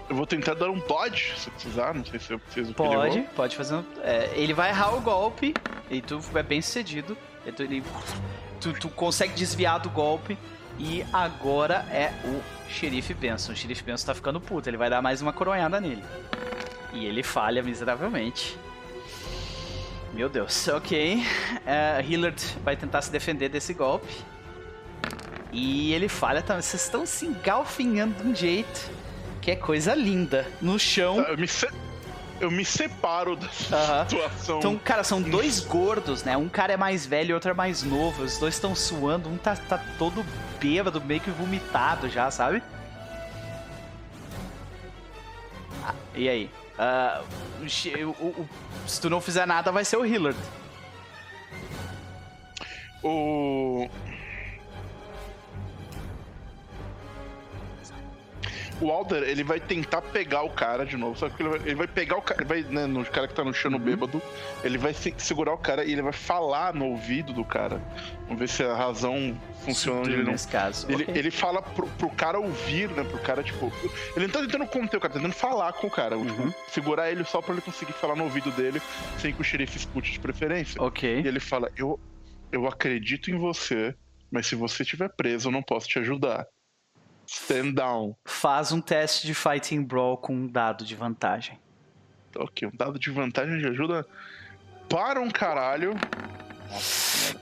[0.08, 2.72] Eu vou tentar dar um dodge se precisar, não sei se eu preciso.
[2.74, 3.74] Pode, pode fazer.
[3.76, 5.54] um- é, ele vai errar o golpe.
[5.90, 7.16] E tu é bem sucedido.
[7.56, 7.82] Tu, ele-
[8.60, 10.36] tu, tu consegue desviar do golpe.
[10.78, 13.52] E agora é o xerife Benson.
[13.52, 14.68] O xerife Benson tá ficando puto.
[14.68, 16.02] Ele vai dar mais uma coronhada nele.
[16.92, 18.58] E ele falha miseravelmente.
[20.12, 21.22] Meu Deus, ok.
[21.66, 24.12] É, Hillard vai tentar se defender desse golpe.
[25.52, 26.62] E ele falha também.
[26.62, 28.90] Vocês estão se engalfinhando de um jeito.
[29.46, 30.44] Que é coisa linda.
[30.60, 31.20] No chão.
[31.20, 31.70] Eu me, se-
[32.40, 34.08] eu me separo dessa Aham.
[34.08, 34.58] situação.
[34.58, 36.36] Então, cara, são dois gordos, né?
[36.36, 38.24] Um cara é mais velho e outro é mais novo.
[38.24, 40.26] Os dois estão suando, um tá, tá todo
[40.60, 42.60] bêbado, meio que vomitado já, sabe?
[45.84, 46.50] Ah, e aí?
[47.62, 48.48] O che- o- o-
[48.84, 50.36] se tu não fizer nada, vai ser o Hillard.
[53.00, 53.88] O.
[58.80, 61.74] O Alder, ele vai tentar pegar o cara de novo, só que ele vai, ele
[61.74, 64.20] vai pegar o cara, ele vai, né, no cara que tá no chão no bêbado,
[64.62, 67.80] ele vai se- segurar o cara e ele vai falar no ouvido do cara.
[68.24, 70.86] Vamos ver se a razão funciona ele não nesse caso.
[70.90, 71.14] Ele, Ok.
[71.16, 73.02] ele fala pro, pro cara ouvir, né?
[73.04, 73.72] Pro cara, tipo.
[74.14, 76.18] Ele não tá tentando conter o cara, tá tentando falar com o cara.
[76.18, 76.26] Uhum.
[76.50, 78.82] Tipo, segurar ele só pra ele conseguir falar no ouvido dele,
[79.18, 80.82] sem que o xerife escute de preferência.
[80.82, 81.22] Ok.
[81.22, 81.98] E ele fala: eu,
[82.52, 83.94] eu acredito em você,
[84.30, 86.46] mas se você estiver preso, eu não posso te ajudar.
[87.26, 88.14] Stand down.
[88.24, 91.58] Faz um teste de Fighting Brawl com um dado de vantagem.
[92.36, 94.06] Ok, um dado de vantagem de ajuda
[94.88, 95.94] para um caralho.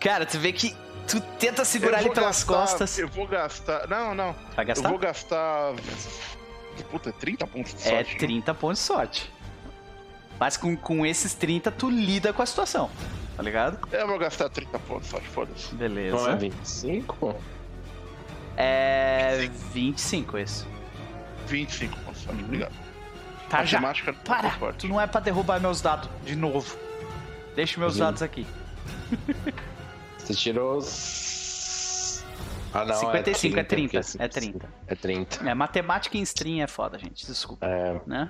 [0.01, 0.75] Cara, tu vê que
[1.09, 2.99] tu tenta segurar ele pelas gastar- costas.
[2.99, 3.87] Eu vou gastar.
[3.89, 4.35] Não, não.
[4.55, 4.87] Vai gastar?
[4.87, 5.75] Eu vou gastar.
[6.91, 8.17] Puta, é 30 pontos de É sorte.
[8.17, 9.33] 30 pontos de sorte.
[10.39, 12.91] Mas com, com esses 30, tu lida com a situação.
[13.37, 13.79] Tá ligado?
[13.93, 15.75] Eu vou gastar 30 pontos de sorte, foda-se.
[15.75, 16.17] Beleza.
[16.17, 17.35] Não é 25?
[18.57, 20.67] É 25 esse.
[21.47, 22.73] 25 pontos de sorte, obrigado.
[23.49, 23.81] Tá já.
[23.81, 24.51] Matemática não é Para!
[24.53, 24.79] forte.
[24.79, 26.77] Tu não é pra derrubar meus dados de novo.
[27.55, 28.01] Deixa meus Sim.
[28.01, 28.47] dados aqui.
[30.19, 30.81] Você tirou.
[32.73, 32.95] Ah, não.
[32.95, 34.01] 55 é é 30.
[34.01, 34.25] 30.
[34.25, 34.69] É 30.
[34.89, 35.49] É 30.
[35.51, 37.27] É, matemática em string é foda, gente.
[37.27, 37.65] Desculpa.
[37.67, 38.29] É, Né?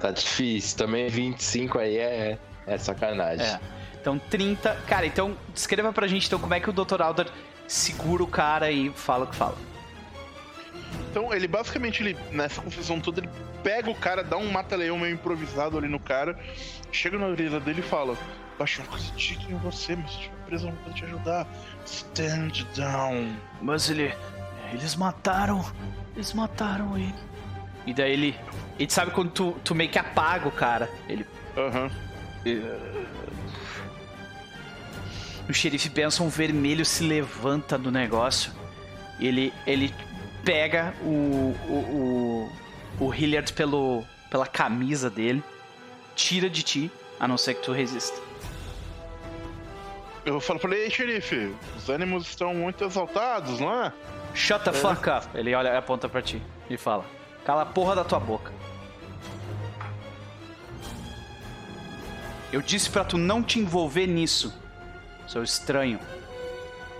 [0.00, 0.78] tá difícil.
[0.78, 3.46] Também 25 aí é, é sacanagem.
[3.46, 3.60] É.
[4.00, 4.74] Então 30.
[4.86, 7.02] Cara, então descreva pra gente então como é que o Dr.
[7.02, 7.26] Alder
[7.68, 9.56] segura o cara e fala o que fala.
[11.10, 13.30] Então, ele basicamente, ele, nessa confusão toda, ele
[13.62, 16.38] pega o cara, dá um mata-leão meio improvisado ali no cara,
[16.90, 18.16] chega na orelha dele e fala:
[18.58, 21.46] Baixa, eu acredito em você, mas se estiver preso, não vou te ajudar.
[21.84, 23.32] Stand down.
[23.62, 24.14] Mas ele.
[24.72, 25.64] Eles mataram.
[26.14, 27.14] Eles mataram ele.
[27.86, 28.38] E daí ele.
[28.78, 30.90] E sabe quando tu, tu meio que apaga o cara?
[31.08, 31.26] Ele.
[31.56, 31.90] Aham.
[35.48, 38.52] O xerife Benson vermelho se levanta do negócio.
[39.18, 39.94] Ele, ele
[40.44, 42.50] pega o, o,
[43.00, 45.42] o, o Hilliard pelo, pela camisa dele,
[46.14, 48.20] tira de ti, a não ser que tu resista.
[50.24, 53.92] Eu falo pra ele: Ei, xerife, os ânimos estão muito exaltados, não é?
[54.34, 55.26] Shut the fuck up.
[55.34, 57.06] Ele olha aponta pra ti e fala:
[57.44, 58.52] Cala a porra da tua boca.
[62.52, 64.54] Eu disse pra tu não te envolver nisso.
[65.28, 66.00] Seu estranho.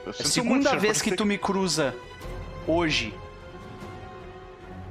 [0.07, 1.95] É a segunda vez que tu me cruza
[2.67, 3.13] hoje.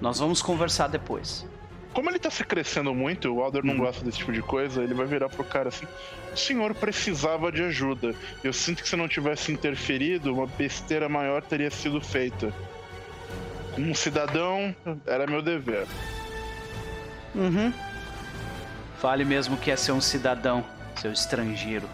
[0.02, 1.46] Nós vamos conversar depois.
[1.94, 3.78] Como ele tá se crescendo muito, o Alder não hum.
[3.78, 5.88] gosta desse tipo de coisa, ele vai virar pro cara assim:
[6.32, 8.14] o senhor precisava de ajuda.
[8.44, 12.54] Eu sinto que se não tivesse interferido, uma besteira maior teria sido feita.
[13.74, 14.76] Como um cidadão,
[15.06, 15.88] era meu dever.
[17.34, 17.74] Uhum.
[19.00, 20.64] Fale mesmo que é ser um cidadão,
[20.96, 21.88] seu estrangeiro.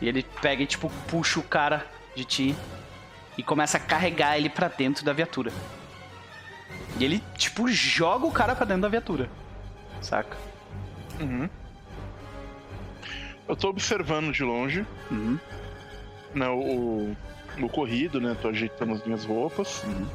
[0.00, 2.56] E ele pega e, tipo, puxa o cara de ti
[3.36, 5.52] e começa a carregar ele para dentro da viatura.
[6.98, 9.28] E ele, tipo, joga o cara pra dentro da viatura.
[10.00, 10.36] Saca?
[11.20, 11.48] Uhum.
[13.48, 14.84] Eu tô observando de longe.
[15.10, 15.38] Uhum.
[16.34, 17.16] Né, o,
[17.60, 18.36] o corrido, né?
[18.40, 19.82] Tô ajeitando as minhas roupas.
[19.84, 20.06] Uhum.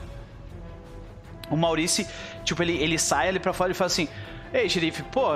[1.49, 2.05] O Maurício,
[2.43, 4.07] tipo, ele, ele sai ali pra fora e fala assim:
[4.53, 5.29] Ei, xerife, pô,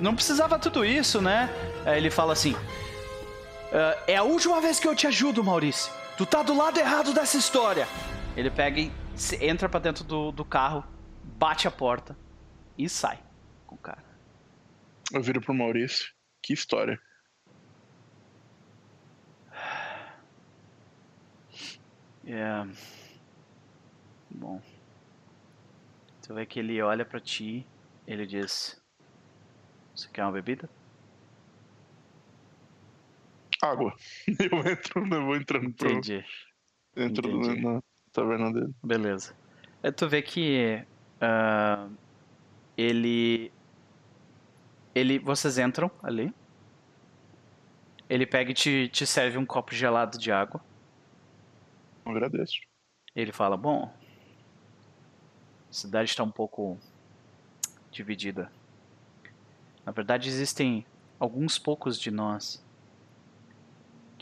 [0.00, 1.50] não precisava tudo isso, né?
[1.84, 2.54] Aí ele fala assim:
[3.72, 5.92] ah, É a última vez que eu te ajudo, Maurício.
[6.16, 7.86] Tu tá do lado errado dessa história.
[8.36, 8.92] Ele pega e
[9.40, 10.84] entra para dentro do, do carro,
[11.22, 12.16] bate a porta
[12.76, 13.18] e sai
[13.66, 14.04] com o cara.
[15.12, 16.12] Eu viro pro Maurício.
[16.42, 17.00] Que história.
[22.26, 22.66] É.
[24.30, 24.60] Bom.
[26.22, 27.64] Tu vê que ele olha para ti,
[28.06, 28.82] ele diz:
[29.94, 30.68] Você quer uma bebida?
[33.62, 33.94] Água.
[34.28, 35.90] Eu entro, eu vou entrando pro.
[35.90, 36.24] Entendi.
[36.96, 37.62] Entro Entendi.
[37.62, 38.74] na taverna dele.
[38.82, 39.34] Beleza.
[39.82, 40.82] É, tu vê que
[41.20, 41.92] uh,
[42.76, 43.52] ele.
[44.94, 45.18] Ele.
[45.18, 46.32] Vocês entram ali.
[48.08, 50.60] Ele pega e te, te serve um copo gelado de água.
[52.04, 52.60] agradeço.
[53.14, 53.92] Ele fala: Bom,
[55.68, 56.78] a cidade está um pouco
[57.90, 58.50] dividida.
[59.84, 60.84] Na verdade, existem
[61.18, 62.64] alguns poucos de nós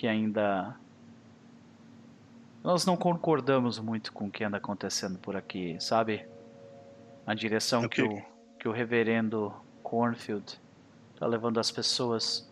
[0.04, 0.76] que ainda
[2.62, 6.28] nós não concordamos muito com o que anda acontecendo por aqui, sabe?
[7.26, 8.06] A direção okay.
[8.06, 8.22] que, o,
[8.58, 9.50] que o reverendo
[9.82, 10.60] Cornfield
[11.14, 12.46] está levando as pessoas.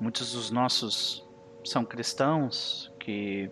[0.00, 1.22] Muitos dos nossos
[1.62, 3.50] são cristãos que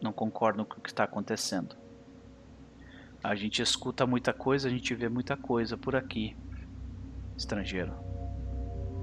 [0.00, 1.74] não concordam com o que está acontecendo.
[3.20, 6.36] A gente escuta muita coisa, a gente vê muita coisa por aqui,
[7.36, 7.92] estrangeiro.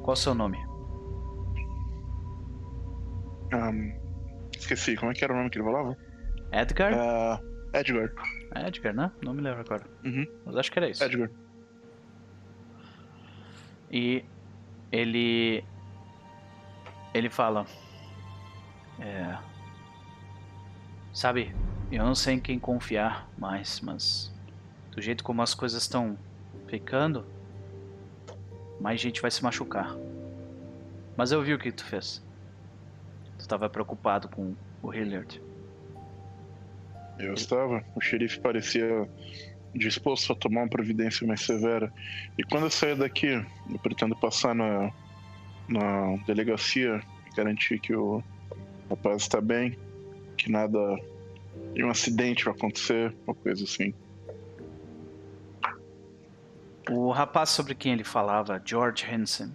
[0.04, 0.71] Qual o seu nome?
[3.54, 3.94] Um,
[4.58, 5.98] esqueci, como é que era o nome que ele falava?
[6.52, 6.94] Edgar?
[6.94, 8.12] Uh, Edgar.
[8.56, 9.12] É Edgar, né?
[9.22, 9.86] Não me lembro agora.
[10.04, 10.26] Uhum.
[10.46, 11.04] Mas acho que era isso.
[11.04, 11.30] Edgar.
[13.92, 14.24] E
[14.92, 15.64] ele.
[17.14, 17.66] Ele fala.
[19.00, 19.38] É.
[21.14, 21.54] Sabe,
[21.92, 24.34] eu não sei em quem confiar mais, mas
[24.92, 26.18] do jeito como as coisas estão
[26.68, 27.26] ficando,
[28.80, 29.96] mais gente vai se machucar.
[31.18, 32.24] Mas eu vi o que tu fez.
[33.42, 34.54] Tu estava preocupado com
[34.84, 35.42] o Hilliard.
[37.18, 37.84] Eu estava.
[37.96, 39.10] O xerife parecia
[39.74, 41.92] disposto a tomar uma providência mais severa.
[42.38, 44.92] E quando eu sair daqui, eu pretendo passar na,
[45.68, 48.24] na delegacia e garantir que o
[48.88, 49.76] rapaz está bem,
[50.38, 50.78] que nada
[51.76, 53.92] um acidente vai acontecer, uma coisa assim.
[56.92, 59.52] O rapaz sobre quem ele falava, George Hansen,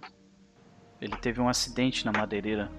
[0.99, 2.69] ele teve um acidente na madeireira.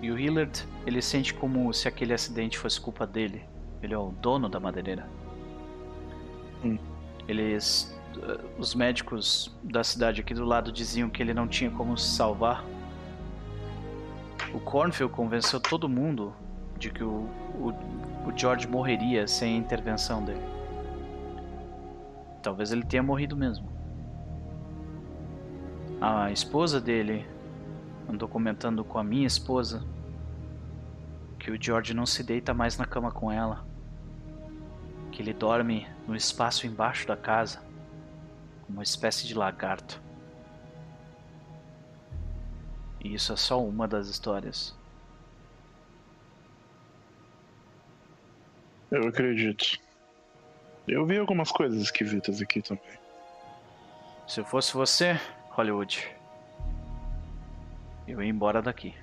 [0.00, 3.44] E o Hillard, ele sente como se aquele acidente fosse culpa dele.
[3.82, 5.08] Ele é o dono da madeireira.
[6.64, 6.78] Hum.
[7.26, 11.96] Eles, eh, os médicos da cidade aqui do lado diziam que ele não tinha como
[11.96, 12.64] se salvar.
[14.54, 16.34] O Cornfield convenceu todo mundo
[16.78, 17.72] de que o, o,
[18.26, 20.42] o George morreria sem a intervenção dele.
[22.42, 23.68] Talvez ele tenha morrido mesmo.
[26.00, 27.26] A esposa dele
[28.08, 29.84] andou comentando com a minha esposa
[31.38, 33.64] que o George não se deita mais na cama com ela,
[35.12, 37.58] que ele dorme no espaço embaixo da casa,
[38.62, 40.00] como uma espécie de lagarto.
[43.00, 44.76] E isso é só uma das histórias.
[48.90, 49.78] Eu acredito.
[50.86, 52.98] Eu vi algumas coisas esquisitas aqui também.
[54.26, 55.20] Se eu fosse você,
[55.50, 56.17] Hollywood,
[58.08, 58.94] eu ia embora daqui.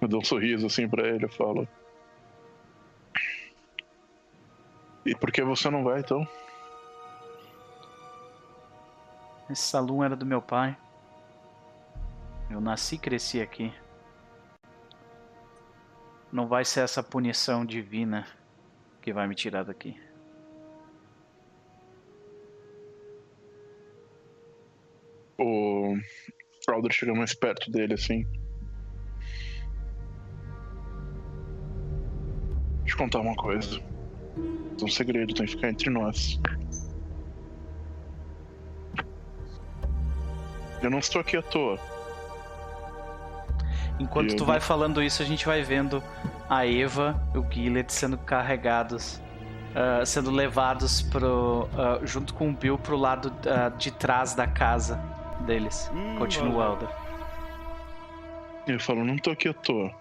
[0.00, 1.66] Eu dou um sorriso assim pra ele, eu falo.
[5.04, 6.28] E por que você não vai então?
[9.48, 10.76] Esse salão era do meu pai.
[12.50, 13.72] Eu nasci e cresci aqui.
[16.30, 18.26] Não vai ser essa punição divina
[19.00, 20.05] que vai me tirar daqui.
[25.38, 25.96] O...
[26.66, 28.26] Crowder chega mais perto dele, assim.
[32.80, 33.80] Deixa eu contar uma coisa.
[34.80, 36.40] É um segredo, tem que ficar entre nós.
[40.82, 41.78] Eu não estou aqui à toa.
[43.98, 46.02] Enquanto eu tu vai falando isso, a gente vai vendo
[46.50, 49.22] a Eva e o Gillet sendo carregados,
[49.70, 54.46] uh, sendo levados pro, uh, junto com o Bill pro lado uh, de trás da
[54.46, 55.90] casa deles.
[55.94, 56.88] Hum, Continua, Alder.
[58.66, 59.94] Eu falo, não tô aqui à toa.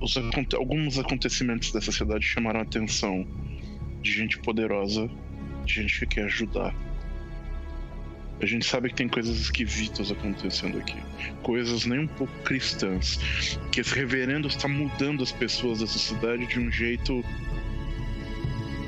[0.00, 0.16] Os,
[0.54, 3.24] alguns acontecimentos dessa cidade chamaram a atenção
[4.02, 5.08] de gente poderosa,
[5.64, 6.74] de gente que quer ajudar.
[8.40, 10.96] A gente sabe que tem coisas esquisitas acontecendo aqui.
[11.44, 13.20] Coisas nem um pouco cristãs.
[13.70, 17.24] Que esse reverendo está mudando as pessoas dessa cidade de um jeito.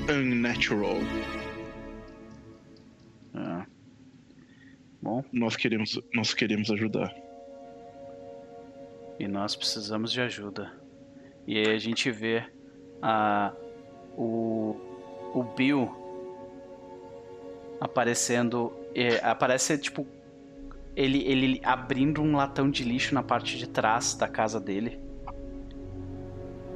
[0.09, 0.99] unnatural.
[3.35, 3.65] Ah.
[5.01, 5.23] Bom.
[5.31, 7.13] Nós queremos, nós queremos ajudar.
[9.19, 10.71] E nós precisamos de ajuda.
[11.45, 12.43] E aí a gente vê
[13.01, 13.53] a,
[14.17, 14.75] o,
[15.33, 16.03] o Bill
[17.79, 20.07] aparecendo é, aparece tipo
[20.95, 24.99] ele, ele abrindo um latão de lixo na parte de trás da casa dele.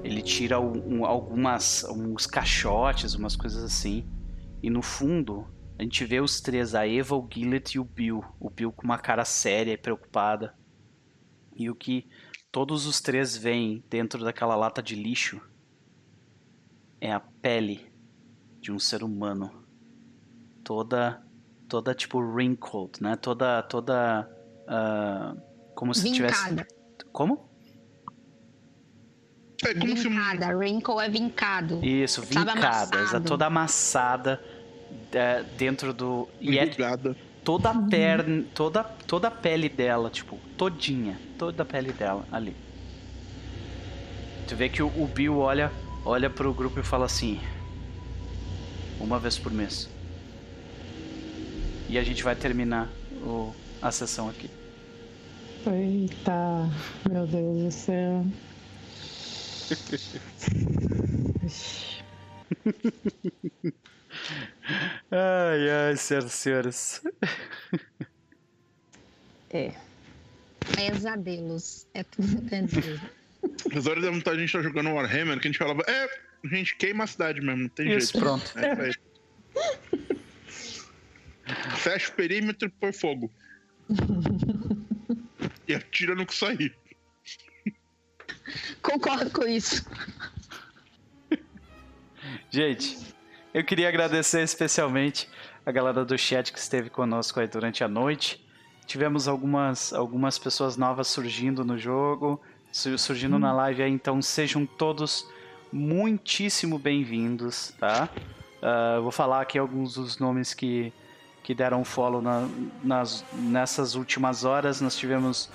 [0.03, 4.05] Ele tira um, algumas uns caixotes, umas coisas assim.
[4.61, 5.47] E no fundo,
[5.79, 8.21] a gente vê os três, a Eva, o Gillet e o Bill.
[8.37, 10.53] O Bill com uma cara séria e preocupada.
[11.55, 12.05] E o que
[12.51, 15.39] todos os três veem dentro daquela lata de lixo
[16.99, 17.89] é a pele
[18.59, 19.65] de um ser humano.
[20.65, 21.25] Toda
[21.69, 23.15] toda tipo wrinkled, né?
[23.15, 24.29] Toda toda
[24.67, 25.41] uh,
[25.75, 26.65] como se vincada.
[26.65, 27.49] tivesse Como?
[29.63, 30.53] É como vincada, se...
[30.55, 31.79] wrinkle é vincado.
[31.85, 34.58] Isso, vincada, toda amassada
[35.57, 36.67] dentro do e é
[37.43, 37.89] toda a uhum.
[37.89, 42.55] perna, toda toda a pele dela, tipo, todinha, toda a pele dela ali.
[44.47, 45.71] Tu vê que o, o Bill olha
[46.05, 47.39] olha pro grupo e fala assim:
[48.99, 49.89] uma vez por mês.
[51.87, 52.87] E a gente vai terminar
[53.23, 54.49] o, a sessão aqui.
[55.65, 56.69] Eita,
[57.09, 58.25] meu Deus do céu.
[65.11, 67.01] ai, ai, senhoras e senhores.
[69.51, 69.73] É.
[70.75, 71.87] Pesadelos.
[71.93, 73.01] É tudo pesadelo.
[73.75, 76.09] As horas da vontade a gente tá jogando Warhammer que a gente falava, é,
[76.43, 78.23] a gente queima a cidade mesmo, não tem Isso, jeito.
[78.23, 78.53] pronto.
[78.59, 78.93] É, é.
[81.77, 83.31] Fecha o perímetro e põe fogo.
[85.67, 86.75] e atira no que sair.
[88.81, 89.85] Concordo com isso.
[92.51, 92.97] Gente,
[93.59, 95.27] eu queria agradecer especialmente
[95.65, 98.41] a galera do chat que esteve conosco aí durante a noite.
[98.85, 103.39] Tivemos algumas, algumas pessoas novas surgindo no jogo, surgindo hum.
[103.39, 105.29] na live aí, então sejam todos
[105.73, 108.07] muitíssimo bem-vindos, tá?
[108.61, 110.93] Uh, vou falar aqui alguns dos nomes que
[111.43, 112.47] que deram follow na,
[112.83, 114.79] nas, nessas últimas horas.
[114.81, 115.49] Nós tivemos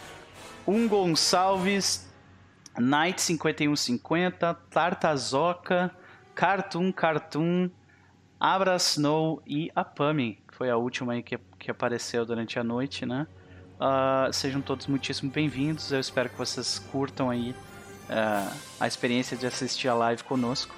[0.66, 2.10] um Gonçalves,
[2.76, 5.94] Night 5150, Tartazoca,
[6.34, 7.70] Cartoon Cartoon,
[8.44, 12.62] Abra Snow e a Pami, que foi a última aí que, que apareceu durante a
[12.62, 13.26] noite, né?
[13.80, 15.90] Uh, sejam todos muitíssimo bem-vindos.
[15.90, 17.52] Eu espero que vocês curtam aí
[18.10, 20.74] uh, a experiência de assistir a live conosco.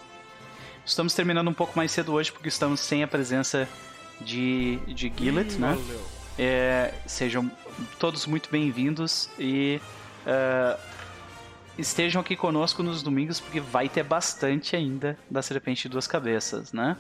[0.84, 3.68] Estamos terminando um pouco mais cedo hoje porque estamos sem a presença
[4.20, 5.76] de, de Gillet, né?
[6.38, 7.50] É, sejam
[7.98, 9.80] todos muito bem-vindos e
[10.24, 10.80] uh,
[11.76, 16.72] estejam aqui conosco nos domingos porque vai ter bastante ainda da Serpente de Duas Cabeças,
[16.72, 16.96] né?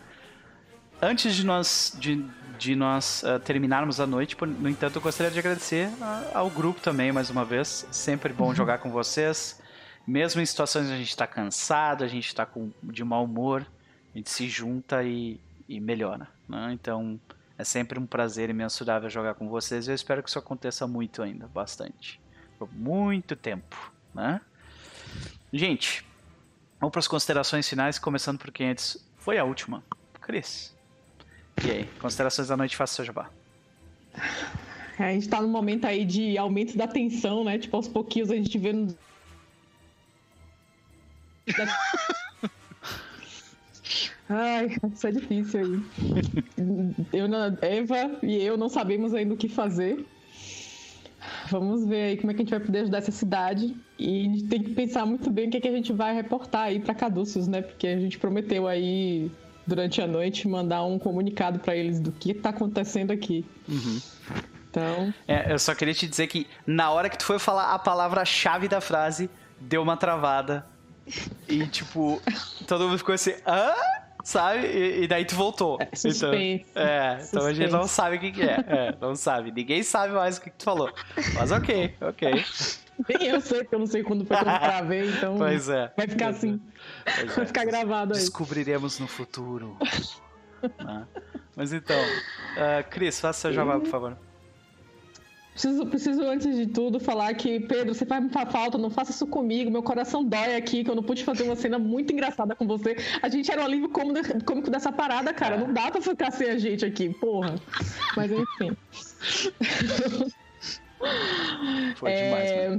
[1.00, 2.24] Antes de nós, de,
[2.58, 5.90] de nós uh, terminarmos a noite, no entanto, eu gostaria de agradecer
[6.32, 7.86] ao grupo também, mais uma vez.
[7.90, 8.54] Sempre bom uhum.
[8.54, 9.60] jogar com vocês.
[10.06, 12.48] Mesmo em situações onde a gente está cansado, a gente está
[12.82, 13.66] de mau humor,
[14.14, 16.28] a gente se junta e, e melhora.
[16.48, 16.72] Né?
[16.72, 17.20] Então
[17.58, 19.88] é sempre um prazer imensurável jogar com vocês.
[19.88, 22.20] Eu espero que isso aconteça muito ainda, bastante.
[22.58, 23.92] Por muito tempo.
[24.14, 24.40] Né?
[25.52, 26.06] Gente,
[26.80, 29.82] vamos para as considerações finais, começando por quem antes foi a última.
[30.20, 30.75] Cris.
[31.64, 33.30] E aí, considerações da noite, faça seu jabá.
[34.98, 37.58] É, a gente tá num momento aí de aumento da tensão, né?
[37.58, 38.96] Tipo, aos pouquinhos a gente vê no...
[44.28, 45.80] Ai, isso é difícil aí.
[47.12, 47.26] eu,
[47.62, 50.04] Eva e eu não sabemos ainda o que fazer.
[51.48, 53.76] Vamos ver aí como é que a gente vai poder ajudar essa cidade.
[53.98, 56.12] E a gente tem que pensar muito bem o que, é que a gente vai
[56.12, 57.62] reportar aí para Caduceus, né?
[57.62, 59.30] Porque a gente prometeu aí
[59.66, 63.44] durante a noite mandar um comunicado para eles do que tá acontecendo aqui.
[63.68, 64.00] Uhum.
[64.70, 65.14] Então.
[65.26, 68.68] É, eu só queria te dizer que na hora que tu foi falar a palavra-chave
[68.68, 70.66] da frase, deu uma travada.
[71.48, 72.20] E, tipo,
[72.66, 73.72] todo mundo ficou assim, hã?
[74.24, 74.66] Sabe?
[74.66, 75.78] E, e daí tu voltou.
[75.80, 78.64] É, então, é, então a gente não sabe o que, que é.
[78.66, 78.94] é.
[79.00, 79.52] Não sabe.
[79.52, 80.92] Ninguém sabe mais o que, que tu falou.
[81.34, 82.44] Mas ok, ok.
[83.08, 85.36] Nem eu sei, porque eu não sei quando foi que eu gravei, então.
[85.38, 85.92] Pois é.
[85.96, 86.60] Vai ficar assim.
[87.04, 87.24] É.
[87.24, 88.20] Vai ficar gravado aí.
[88.20, 89.76] Descobriremos no futuro.
[90.80, 91.04] ah.
[91.54, 94.16] Mas então, uh, Cris, faça seu jabá, por favor.
[95.52, 99.26] Preciso, preciso, antes de tudo, falar que, Pedro, você faz muita falta, não faça isso
[99.26, 99.70] comigo.
[99.70, 102.94] Meu coração dói aqui, que eu não pude fazer uma cena muito engraçada com você.
[103.22, 105.56] A gente era o alívio cômico, cômico dessa parada, cara.
[105.56, 107.54] Não dá pra ficar sem a gente aqui, porra.
[108.14, 108.76] Mas enfim.
[111.96, 112.78] Foi demais, é...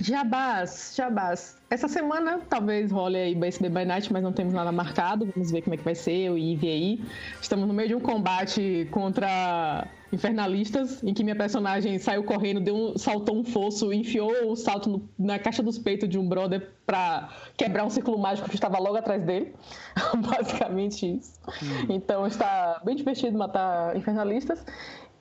[0.00, 1.56] Jabás, Jabás.
[1.68, 5.28] Essa semana talvez role aí BSB by Night, mas não temos nada marcado.
[5.34, 7.04] Vamos ver como é que vai ser, o IV aí.
[7.40, 12.74] Estamos no meio de um combate contra infernalistas, em que minha personagem saiu correndo, deu
[12.74, 16.70] um, saltou um fosso, enfiou o salto no, na caixa dos peitos de um brother
[16.86, 19.52] pra quebrar um círculo mágico que estava logo atrás dele.
[20.16, 21.40] Basicamente isso.
[21.62, 21.86] Hum.
[21.90, 24.64] Então está bem divertido matar infernalistas.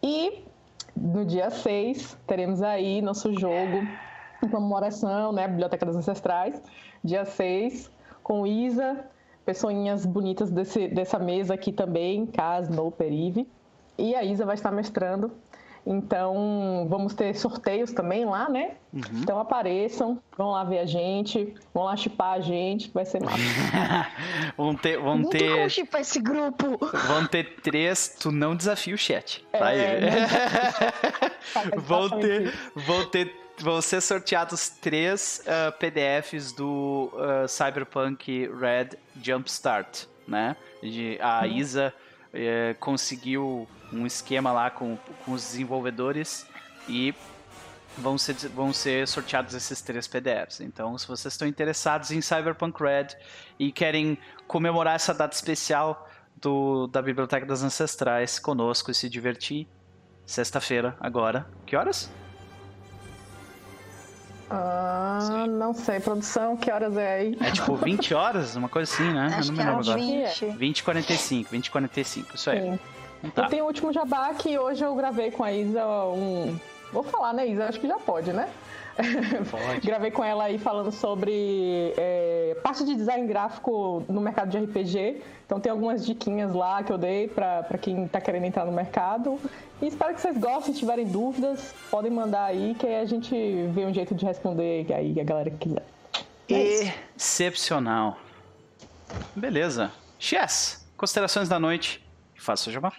[0.03, 0.43] E
[1.01, 3.77] no dia 6 teremos aí nosso jogo
[4.43, 5.47] em comemoração, né?
[5.47, 6.61] Biblioteca das Ancestrais,
[7.03, 7.91] dia 6,
[8.23, 9.05] com Isa,
[9.45, 13.47] pessoinhas bonitas desse, dessa mesa aqui também, Cas, No, Perive.
[13.97, 15.31] E a Isa vai estar mestrando.
[15.89, 18.71] Então, vamos ter sorteios também lá, né?
[18.91, 19.01] Uhum.
[19.21, 23.37] Então apareçam, vão lá ver a gente, vão lá chipar a gente, vai ser massa.
[24.57, 24.99] vão ter.
[24.99, 25.69] Vão Muito ter...
[25.69, 26.77] Chipar esse grupo?
[27.07, 29.47] Vão ter três, tu não desafia o chat.
[29.49, 31.79] Tá é, aí.
[31.79, 32.53] vão ter.
[32.75, 40.55] Vão ter vão ser sorteados três uh, PDFs do uh, Cyberpunk Red Jumpstart, né?
[40.83, 41.47] De, a uhum.
[41.47, 41.93] Isa
[42.33, 46.47] uh, conseguiu um esquema lá com, com os desenvolvedores
[46.87, 47.13] e
[47.97, 50.61] vão ser, vão ser sorteados esses três PDFs.
[50.61, 53.07] Então, se vocês estão interessados em Cyberpunk Red
[53.57, 54.17] e querem
[54.47, 59.67] comemorar essa data especial do, da Biblioteca das Ancestrais conosco e se divertir,
[60.25, 61.47] sexta-feira, agora.
[61.65, 62.09] Que horas?
[64.49, 67.37] Ah, não sei, produção, que horas é aí?
[67.41, 69.27] É tipo 20 horas, uma coisa assim, né?
[69.33, 69.99] Acho Eu não me lembro agora.
[69.99, 70.45] 20.
[70.57, 72.61] 20 45, 20 45, isso aí.
[72.61, 72.79] Sim.
[73.33, 73.43] Tá.
[73.43, 76.57] Eu tenho o último jabá que hoje eu gravei com a Isa um.
[76.91, 77.65] Vou falar, né, Isa?
[77.65, 78.47] Acho que já pode, né?
[79.51, 79.81] Pode.
[79.85, 85.21] Gravei com ela aí falando sobre é, parte de design gráfico no mercado de RPG.
[85.45, 89.39] Então tem algumas diquinhas lá que eu dei para quem está querendo entrar no mercado.
[89.81, 93.35] E espero que vocês gostem, se tiverem dúvidas, podem mandar aí, que aí a gente
[93.73, 95.85] vê um jeito de responder aí a galera que quiser.
[96.49, 98.17] É Excepcional.
[99.35, 99.91] Beleza.
[100.17, 102.03] Chess, considerações da noite.
[102.35, 102.91] Faça o jabá.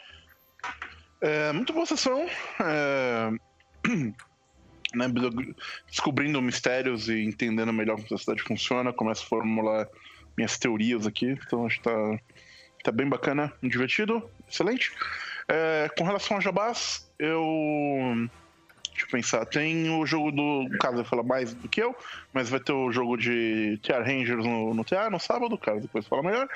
[1.20, 2.26] É, muito boa sessão.
[2.60, 3.30] É...
[4.94, 5.04] Né,
[5.86, 9.86] descobrindo mistérios e entendendo melhor como a cidade funciona, começo a formular
[10.34, 11.26] minhas teorias aqui.
[11.26, 12.18] Então acho que tá,
[12.84, 14.90] tá bem bacana, divertido, excelente.
[15.46, 17.44] É, com relação a Jabás, eu
[18.98, 19.46] Deixa eu pensar.
[19.46, 20.62] Tem o jogo do.
[20.64, 21.94] O Carlos vai falar mais do que eu,
[22.32, 25.82] mas vai ter o jogo de TR Rangers no, no TR no sábado, o Carlos
[25.82, 26.48] depois fala melhor.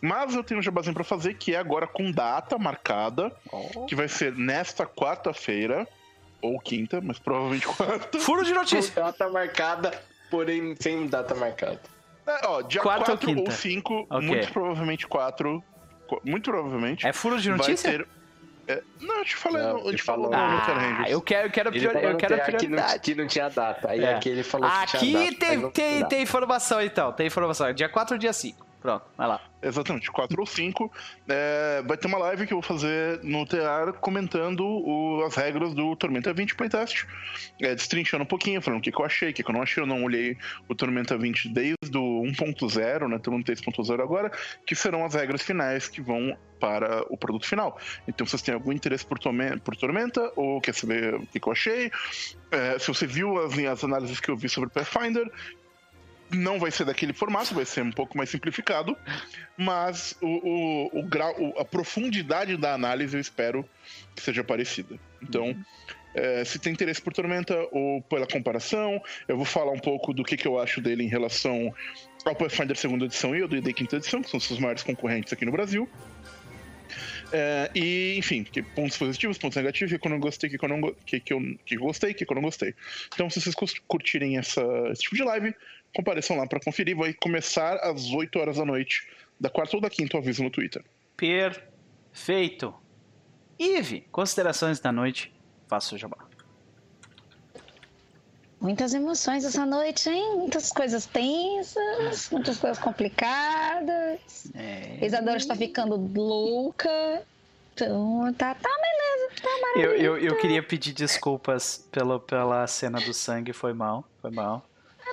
[0.00, 3.84] Mas eu tenho um jabazinho pra fazer que é agora com data marcada, oh.
[3.84, 5.86] que vai ser nesta quarta-feira,
[6.40, 8.18] ou quinta, mas provavelmente quarta.
[8.18, 8.94] Furo de notícia!
[8.94, 11.80] data marcada, porém sem data marcada.
[12.26, 14.20] É, ó, dia 4 ou 5, okay.
[14.26, 15.62] muito provavelmente 4.
[16.24, 17.06] Muito provavelmente.
[17.06, 17.90] É furo de notícia?
[17.90, 18.21] Vai ter
[18.68, 21.96] é, não, eu te falei, não, ele falou no ah, Eu quero, eu quero, prior,
[21.96, 22.56] eu quero prioridade.
[22.56, 23.90] Aqui não, aqui não tinha data.
[23.90, 24.14] Aí é.
[24.14, 25.46] aqui ele falou aqui que tinha data.
[25.46, 27.72] Tem, tem, tem informação então, tem informação.
[27.72, 28.71] Dia 4 ou dia 5.
[28.82, 29.40] Pronto, vai lá.
[29.62, 30.92] Exatamente, 4 ou 5.
[31.28, 35.72] É, vai ter uma live que eu vou fazer no TR comentando o, as regras
[35.72, 37.06] do Tormenta 20 Playtest.
[37.60, 39.62] É, destrinchando um pouquinho, falando o que, que eu achei, o que, que eu não
[39.62, 39.80] achei.
[39.80, 40.36] Eu não olhei
[40.68, 43.18] o Tormenta 20 desde o 1.0, né?
[43.20, 44.32] Tormenta 3.0 agora,
[44.66, 47.78] que serão as regras finais que vão para o produto final.
[48.08, 49.18] Então, se vocês têm algum interesse por,
[49.62, 51.90] por Tormenta, ou quer saber o que, que eu achei,
[52.50, 55.30] é, se você viu as, as análises que eu vi sobre Pathfinder,
[56.32, 58.96] não vai ser daquele formato, vai ser um pouco mais simplificado,
[59.56, 63.68] mas o, o, o grau, a profundidade da análise eu espero
[64.14, 64.98] que seja parecida.
[65.22, 65.64] Então, uhum.
[66.14, 70.24] é, se tem interesse por Tormenta ou pela comparação, eu vou falar um pouco do
[70.24, 71.74] que, que eu acho dele em relação
[72.24, 75.32] ao Pathfinder segunda edição e ao D&D quinta edição, que são os seus maiores concorrentes
[75.32, 75.88] aqui no Brasil.
[77.32, 80.68] É, e, enfim, pontos positivos, pontos negativos, que, que eu não gostei, que, que eu
[80.68, 82.74] não que, que eu, que eu gostei, que eu não gostei.
[83.14, 83.54] Então, se vocês
[83.88, 85.54] curtirem essa, esse tipo de live,
[85.94, 86.96] compareçam lá para conferir.
[86.96, 89.06] Vai começar às 8 horas da noite
[89.38, 90.84] Da quarta ou da quinta eu aviso no Twitter.
[91.16, 92.74] Perfeito.
[93.58, 95.32] Ive, considerações da noite.
[95.68, 96.18] Faça o jabá.
[98.60, 100.36] Muitas emoções essa noite, hein?
[100.36, 104.52] Muitas coisas tensas, muitas coisas complicadas.
[104.54, 105.04] É.
[105.04, 107.24] Isadora está ficando louca.
[107.74, 110.04] Então, tá, tá beleza, tá maravilhoso.
[110.04, 114.64] Eu, eu, eu queria pedir desculpas pelo, pela cena do sangue, foi mal, foi mal.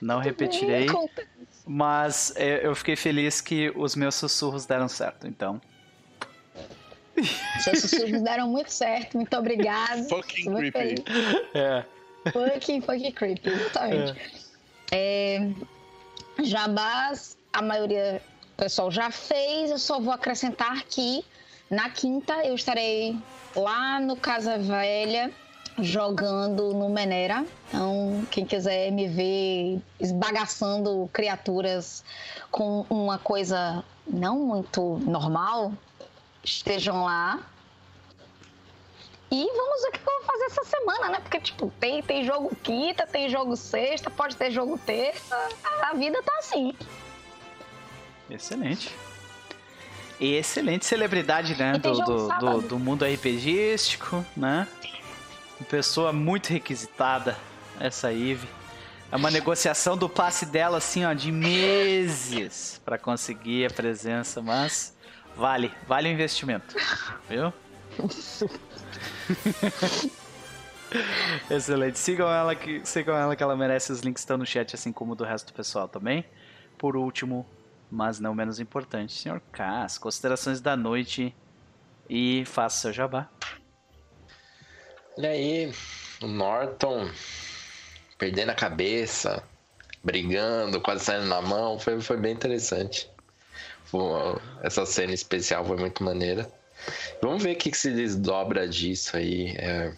[0.02, 0.88] Não repetirei.
[1.66, 5.62] Mas é, eu fiquei feliz que os meus sussurros deram certo, então.
[7.60, 10.08] Seus sussurros deram muito certo, muito obrigado.
[10.10, 11.04] Fucking creepy.
[11.54, 11.84] É.
[12.32, 14.20] Fucking, fucking creepy, exatamente.
[14.92, 15.40] É.
[15.42, 21.24] É, jabás, a maioria do pessoal já fez, eu só vou acrescentar que
[21.70, 23.16] na quinta eu estarei
[23.56, 25.32] lá no Casa Velha
[25.84, 27.46] jogando no Menera.
[27.68, 32.04] Então, quem quiser me ver esbagaçando criaturas
[32.52, 35.74] com uma coisa não muito normal,
[36.44, 37.40] estejam lá.
[39.32, 41.20] E vamos ver o que eu vou fazer essa semana, né?
[41.20, 45.38] Porque, tipo, tem, tem jogo quinta, tem jogo sexta, pode ter jogo terça.
[45.84, 46.74] A vida tá assim.
[48.30, 48.96] Excelente.
[50.20, 51.74] excelente celebridade, né?
[51.74, 54.68] Do, do, do, do, mundo RPGístico, né?
[55.68, 57.36] Pessoa muito requisitada,
[57.80, 58.48] essa Eve.
[59.12, 64.96] É uma negociação do passe dela, assim, ó, de meses para conseguir a presença, mas
[65.36, 66.76] vale, vale o investimento,
[67.28, 67.52] viu?
[71.50, 72.00] Excelente.
[72.00, 73.92] Sigam ela, que, sigam ela que ela merece.
[73.92, 76.26] Os links estão no chat, assim como do resto do pessoal também.
[76.78, 77.46] Por último,
[77.92, 79.42] mas não menos importante, Sr.
[79.52, 81.36] Cass, considerações da noite
[82.10, 83.28] e faça seu jabá.
[85.20, 85.70] Olha aí,
[86.22, 87.10] o Norton
[88.18, 89.44] perdendo a cabeça,
[90.02, 93.06] brigando, quase saindo na mão, foi, foi bem interessante.
[94.64, 96.50] essa cena especial foi muito maneira.
[97.22, 99.92] Vamos ver o que, se desdobra disso aí, é,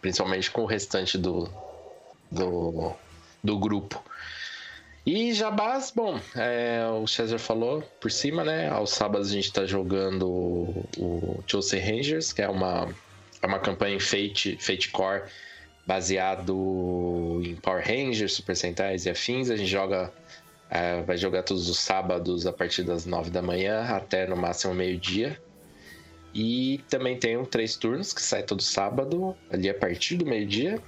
[0.00, 1.50] principalmente com o restante do,
[2.30, 2.92] do,
[3.42, 4.00] do grupo.
[5.04, 8.68] E Jabás, bom, é, o César falou por cima, né?
[8.68, 12.88] Aos sábados a gente tá jogando o, o Chelsea Rangers, que é uma,
[13.42, 15.22] é uma campanha em Fate, Fate Core
[15.86, 19.50] baseado em Power Rangers, Super Sentais e afins.
[19.50, 20.12] A gente joga,
[20.70, 24.74] é, vai jogar todos os sábados a partir das 9 da manhã até no máximo
[24.74, 25.40] meio-dia.
[26.32, 30.80] E também tem um três turnos que sai todo sábado, ali a partir do meio-dia.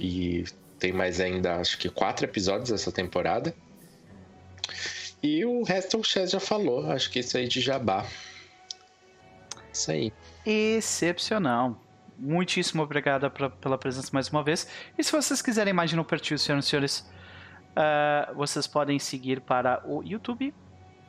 [0.00, 0.44] E
[0.78, 3.54] tem mais ainda, acho que quatro episódios essa temporada.
[5.22, 8.06] E o resto o Chess já falou, acho que isso aí de jabá.
[9.72, 10.12] Isso aí.
[10.46, 11.78] Excepcional.
[12.18, 14.68] Muitíssimo obrigado pra, pela presença mais uma vez.
[14.98, 17.10] E se vocês quiserem mais No Perfil, senhoras e senhores,
[17.70, 20.52] uh, vocês podem seguir para o YouTube,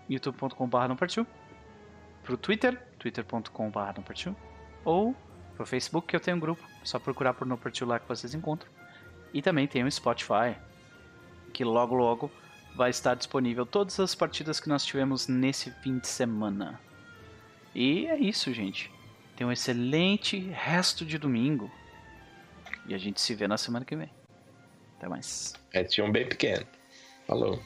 [0.07, 3.79] youtube.com.br no para o Twitter, twitter.com.br
[4.27, 4.37] no
[4.85, 5.15] ou
[5.55, 8.07] para o Facebook, que eu tenho um grupo, só procurar por No Perfil lá que
[8.07, 8.69] vocês encontram.
[9.33, 10.55] E também tem o Spotify,
[11.51, 12.31] que logo logo
[12.75, 16.79] vai estar disponível todas as partidas que nós tivemos nesse fim de semana.
[17.73, 18.91] E é isso, gente.
[19.39, 21.71] Tenha um excelente resto de domingo.
[22.85, 24.09] E a gente se vê na semana que vem.
[24.97, 25.53] Até mais.
[25.71, 26.67] É, tinha um bem pequeno.
[27.25, 27.57] Falou.